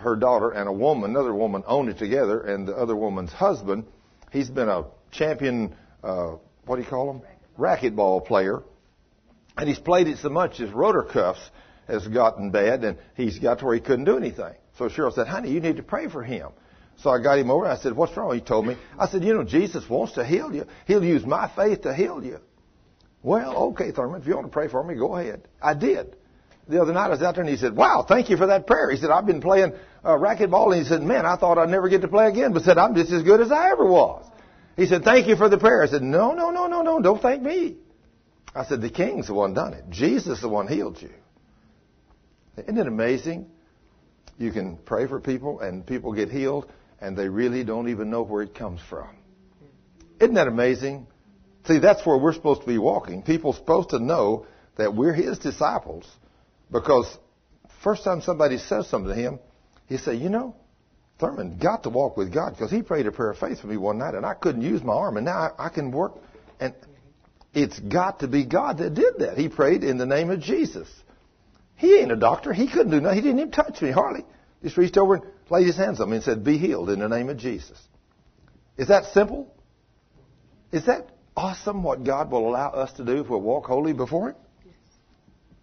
[0.00, 3.86] her daughter and a woman, another woman, owned it together, and the other woman's husband,
[4.30, 5.74] he's been a champion.
[6.02, 6.36] Uh,
[6.68, 7.22] what do you call him?
[7.58, 8.62] Racquetball player,
[9.56, 11.40] and he's played it so much his rotor cuffs
[11.88, 14.54] has gotten bad, and he's got to where he couldn't do anything.
[14.76, 16.50] So Cheryl said, honey, you need to pray for him.
[16.98, 17.66] So I got him over.
[17.66, 18.34] I said, what's wrong?
[18.34, 18.76] He told me.
[18.98, 20.66] I said, you know, Jesus wants to heal you.
[20.86, 22.38] He'll use my faith to heal you.
[23.22, 25.48] Well, okay, Thurman, if you want to pray for me, go ahead.
[25.62, 26.16] I did.
[26.68, 28.66] The other night I was out there and he said, wow, thank you for that
[28.66, 28.90] prayer.
[28.90, 29.72] He said, I've been playing
[30.04, 30.72] uh, racquetball.
[30.72, 32.94] And he said, man, I thought I'd never get to play again, but said, I'm
[32.94, 34.27] just as good as I ever was.
[34.78, 35.82] He said, thank you for the prayer.
[35.82, 37.78] I said, no, no, no, no, no, don't thank me.
[38.54, 39.90] I said, the king's the one done it.
[39.90, 41.10] Jesus the one healed you.
[42.56, 43.50] Isn't it amazing?
[44.38, 48.22] You can pray for people and people get healed and they really don't even know
[48.22, 49.08] where it comes from.
[50.20, 51.08] Isn't that amazing?
[51.66, 53.22] See, that's where we're supposed to be walking.
[53.22, 56.08] People are supposed to know that we're His disciples
[56.70, 57.18] because
[57.82, 59.40] first time somebody says something to him,
[59.86, 60.54] he said, you know,
[61.18, 63.76] Thurman got to walk with God because he prayed a prayer of faith for me
[63.76, 66.12] one night and I couldn't use my arm and now I, I can work
[66.60, 66.74] and
[67.52, 69.36] it's got to be God that did that.
[69.36, 70.88] He prayed in the name of Jesus.
[71.76, 72.52] He ain't a doctor.
[72.52, 73.16] He couldn't do nothing.
[73.16, 74.24] He didn't even touch me hardly.
[74.62, 77.08] Just reached over and laid his hands on me and said, be healed in the
[77.08, 77.78] name of Jesus.
[78.76, 79.52] Is that simple?
[80.70, 84.30] Is that awesome what God will allow us to do if we walk holy before
[84.30, 84.36] Him?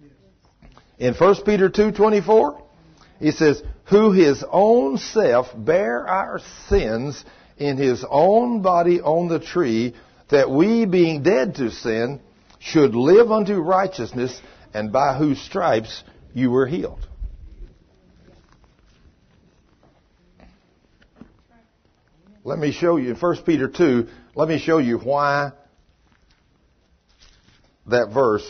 [0.02, 0.12] Yes.
[0.98, 2.62] In 1 Peter 2.24,
[3.20, 7.24] he says, who his own self bare our sins
[7.58, 9.96] in his own body on the tree,
[10.30, 12.20] that we being dead to sin
[12.60, 14.42] should live unto righteousness,
[14.74, 16.04] and by whose stripes
[16.34, 17.08] you were healed.
[22.44, 25.52] Let me show you in 1 Peter 2, let me show you why
[27.88, 28.48] that verse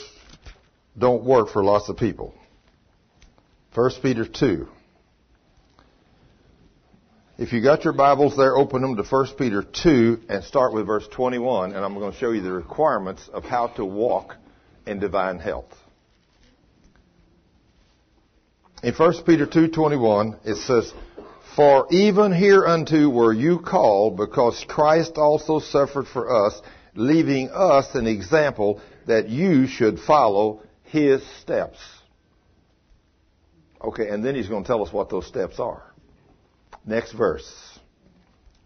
[0.98, 2.34] don't work for lots of people.
[3.76, 4.70] 1 Peter 2.
[7.38, 10.86] If you got your Bibles there, open them to 1 Peter 2 and start with
[10.86, 14.38] verse 21, and I'm going to show you the requirements of how to walk
[14.88, 15.66] in divine health.
[18.82, 20.94] In 1 Peter 2:21 it says,
[21.58, 26.62] "For even hereunto were you called, because Christ also suffered for us,
[26.96, 31.80] leaving us an example that you should follow his steps."
[33.86, 35.84] Okay, and then he's going to tell us what those steps are.
[36.86, 37.80] Next verse.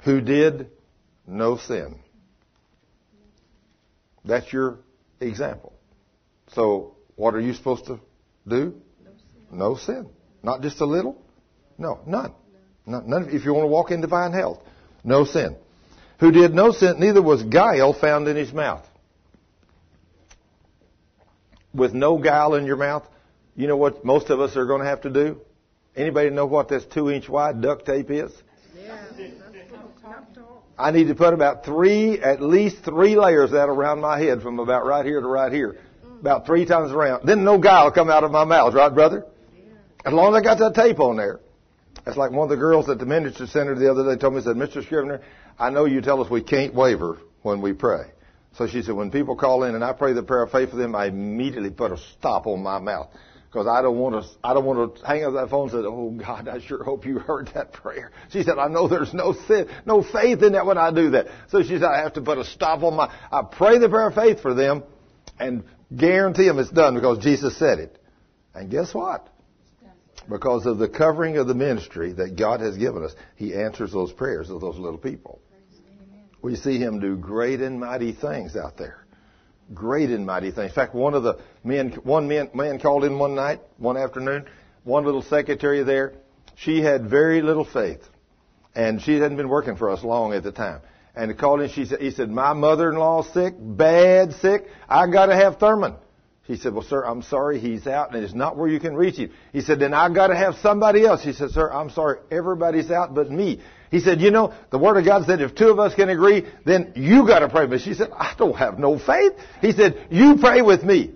[0.05, 0.69] Who did
[1.27, 1.99] no sin.
[4.23, 4.79] That's your
[5.19, 5.73] example.
[6.53, 7.99] So, what are you supposed to
[8.47, 8.75] do?
[9.51, 10.09] No sin.
[10.41, 11.21] Not just a little?
[11.77, 12.33] No, none.
[12.85, 13.29] None.
[13.29, 14.61] If you want to walk in divine health,
[15.03, 15.57] no sin.
[16.19, 18.85] Who did no sin, neither was guile found in his mouth.
[21.73, 23.05] With no guile in your mouth,
[23.59, 25.41] you know what most of us are going to have to do?
[25.93, 28.31] Anybody know what this two inch wide duct tape is?
[30.77, 34.41] I need to put about three, at least three layers of that around my head
[34.41, 35.75] from about right here to right here.
[36.21, 37.27] About three times around.
[37.27, 39.25] Then no guile will come out of my mouth, right, brother?
[40.05, 41.41] As long as I got that tape on there.
[42.05, 44.41] That's like one of the girls at the ministry center the other day told me,
[44.41, 44.87] said, Mr.
[44.87, 45.21] Scrivner,
[45.59, 48.05] I know you tell us we can't waver when we pray.
[48.53, 50.77] So she said, when people call in and I pray the prayer of faith for
[50.77, 53.09] them, I immediately put a stop on my mouth
[53.49, 54.29] because I don't want to.
[54.43, 57.05] I don't want to hang up that phone and say, "Oh God, I sure hope
[57.05, 60.65] you heard that prayer." She said, "I know there's no sin, no faith in that
[60.65, 63.11] when I do that." So she said, "I have to put a stop on my.
[63.31, 64.83] I pray the prayer of faith for them,
[65.39, 65.63] and
[65.95, 67.97] guarantee them it's done because Jesus said it."
[68.53, 69.27] And guess what?
[70.29, 74.11] Because of the covering of the ministry that God has given us, He answers those
[74.11, 75.41] prayers of those little people.
[76.41, 79.05] We see Him do great and mighty things out there
[79.73, 80.71] great and mighty things.
[80.71, 84.45] In fact, one of the men, one man, man called in one night, one afternoon,
[84.83, 86.13] one little secretary there,
[86.55, 88.01] she had very little faith.
[88.75, 90.81] And she hadn't been working for us long at the time.
[91.15, 95.35] And he called in, she said, he said, my mother-in-law's sick, bad sick, I gotta
[95.35, 95.95] have Thurman.
[96.43, 99.17] He said, well, sir, I'm sorry, he's out and it's not where you can reach
[99.17, 99.31] him.
[99.53, 101.23] He said, then I gotta have somebody else.
[101.23, 103.61] He said, sir, I'm sorry, everybody's out but me.
[103.91, 106.45] He said, you know, the Word of God said if two of us can agree,
[106.65, 107.79] then you gotta pray me.
[107.79, 109.33] She said, I don't have no faith.
[109.61, 111.11] He said, you pray with me.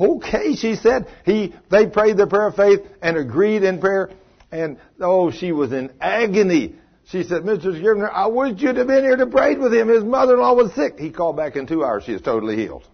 [0.00, 1.08] Okay, she said.
[1.24, 4.10] He, they prayed the prayer of faith and agreed in prayer.
[4.52, 6.76] And, oh, she was in agony.
[7.10, 7.66] She said, Mr.
[7.66, 9.88] Scrivner, I wish you'd have been here to pray with him.
[9.88, 10.98] His mother-in-law was sick.
[10.98, 12.04] He called back in two hours.
[12.04, 12.84] She is totally healed.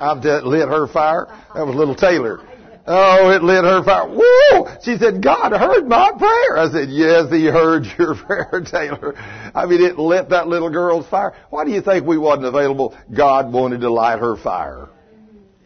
[0.00, 1.26] I've lit her fire.
[1.54, 2.40] That was little Taylor.
[2.86, 4.08] Oh, it lit her fire.
[4.08, 4.66] Woo!
[4.82, 6.56] She said, God heard my prayer.
[6.56, 9.14] I said, yes, he heard your prayer, Taylor.
[9.54, 11.34] I mean, it lit that little girl's fire.
[11.50, 12.96] Why do you think we wasn't available?
[13.14, 14.88] God wanted to light her fire.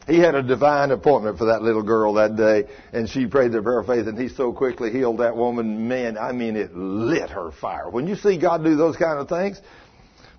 [0.06, 3.62] He had a divine appointment for that little girl that day, and she prayed the
[3.62, 5.88] prayer of faith, and he so quickly healed that woman.
[5.88, 7.88] Man, I mean, it lit her fire.
[7.88, 9.60] When you see God do those kind of things,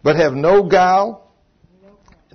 [0.04, 1.25] but have no guile,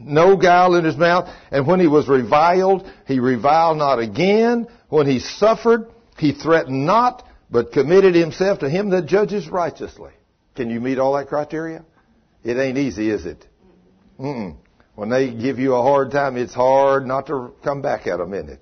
[0.01, 1.29] no guile in his mouth.
[1.51, 4.67] And when he was reviled, he reviled not again.
[4.89, 5.89] When he suffered,
[6.19, 10.13] he threatened not, but committed himself to him that judges righteously.
[10.57, 11.85] Can you meet all that criteria?
[12.43, 13.47] It ain't easy, is it?
[14.19, 14.57] Mm-mm.
[14.95, 18.35] When they give you a hard time, it's hard not to come back at them,
[18.35, 18.61] isn't it?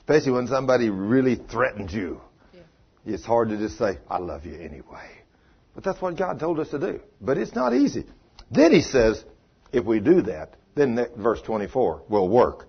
[0.00, 2.20] Especially when somebody really threatens you.
[3.06, 5.10] It's hard to just say, I love you anyway.
[5.74, 7.00] But that's what God told us to do.
[7.20, 8.04] But it's not easy.
[8.50, 9.24] Then he says,
[9.72, 12.66] if we do that, then verse 24 will work.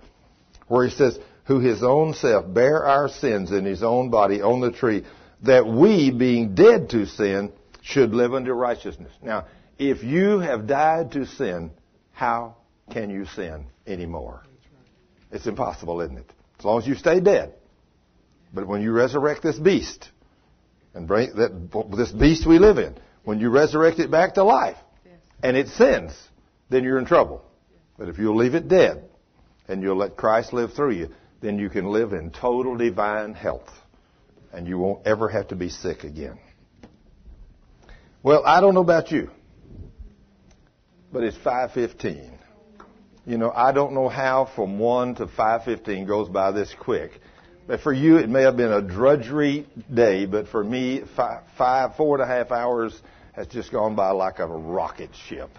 [0.67, 4.61] Where he says, who his own self bare our sins in his own body on
[4.61, 5.03] the tree,
[5.43, 9.11] that we, being dead to sin, should live unto righteousness.
[9.21, 9.47] Now,
[9.77, 11.71] if you have died to sin,
[12.11, 12.57] how
[12.91, 14.43] can you sin anymore?
[15.31, 16.31] It's impossible, isn't it?
[16.59, 17.53] As long as you stay dead.
[18.53, 20.09] But when you resurrect this beast,
[20.93, 24.77] and bring that this beast we live in, when you resurrect it back to life,
[25.41, 26.11] and it sins,
[26.69, 27.43] then you're in trouble.
[28.01, 29.03] But if you'll leave it dead,
[29.67, 33.69] and you'll let Christ live through you, then you can live in total divine health.
[34.51, 36.39] And you won't ever have to be sick again.
[38.23, 39.29] Well, I don't know about you,
[41.13, 42.39] but it's 515.
[43.27, 47.11] You know, I don't know how from 1 to 515 goes by this quick.
[47.67, 51.95] But for you, it may have been a drudgery day, but for me, five, five
[51.97, 52.99] four and a half hours
[53.33, 55.51] has just gone by like a rocket ship.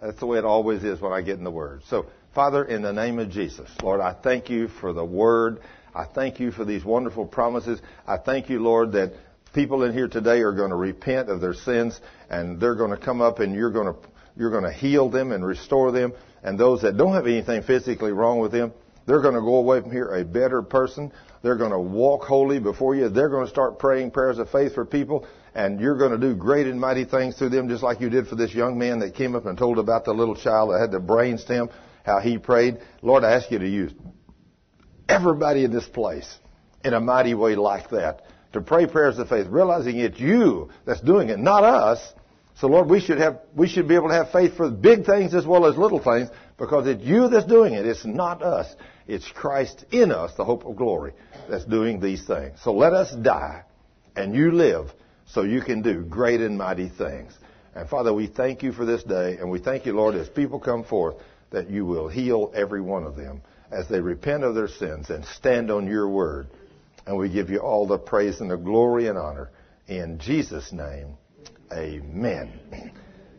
[0.00, 1.82] That's the way it always is when I get in the Word.
[1.88, 5.60] So, Father, in the name of Jesus, Lord, I thank you for the Word.
[5.94, 7.80] I thank you for these wonderful promises.
[8.06, 9.14] I thank you, Lord, that
[9.52, 12.96] people in here today are going to repent of their sins and they're going to
[12.96, 13.98] come up and you're going to,
[14.36, 16.12] you're going to heal them and restore them.
[16.44, 18.72] And those that don't have anything physically wrong with them,
[19.06, 21.10] they're going to go away from here a better person.
[21.42, 23.08] They're going to walk holy before you.
[23.08, 25.26] They're going to start praying prayers of faith for people
[25.58, 28.28] and you're going to do great and mighty things through them just like you did
[28.28, 30.92] for this young man that came up and told about the little child that had
[30.92, 31.68] the brain stem,
[32.04, 32.78] how he prayed.
[33.02, 33.92] Lord, I ask you to use
[35.08, 36.32] everybody in this place
[36.84, 38.22] in a mighty way like that
[38.52, 42.12] to pray prayers of faith, realizing it's you that's doing it, not us.
[42.60, 45.34] So Lord, we should have, we should be able to have faith for big things
[45.34, 47.84] as well as little things because it's you that's doing it.
[47.84, 48.72] It's not us.
[49.08, 51.14] It's Christ in us, the hope of glory,
[51.50, 52.60] that's doing these things.
[52.62, 53.64] So let us die
[54.14, 54.92] and you live
[55.28, 57.32] so you can do great and mighty things.
[57.74, 60.58] And Father, we thank you for this day and we thank you, Lord, as people
[60.58, 61.16] come forth
[61.50, 65.24] that you will heal every one of them as they repent of their sins and
[65.24, 66.48] stand on your word.
[67.06, 69.50] And we give you all the praise and the glory and honor.
[69.86, 71.14] In Jesus' name,
[71.72, 72.92] amen.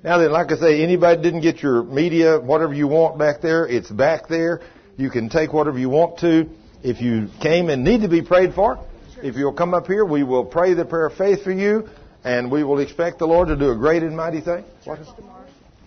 [0.03, 3.67] Now then, like I say, anybody didn't get your media, whatever you want back there,
[3.67, 4.61] it's back there.
[4.97, 6.49] You can take whatever you want to.
[6.81, 8.83] If you came and need to be prayed for,
[9.23, 11.89] if you'll come up here, we will pray the prayer of faith for you,
[12.23, 14.63] and we will expect the Lord to do a great and mighty thing.
[14.85, 14.99] What?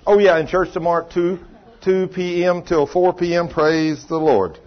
[0.07, 1.39] Oh yeah, in church tomorrow, 2,
[1.83, 2.63] 2 p.m.
[2.63, 3.49] till 4 p.m.
[3.49, 4.59] Praise the Lord.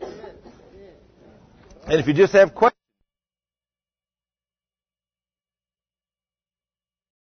[0.00, 2.78] And if you just have questions,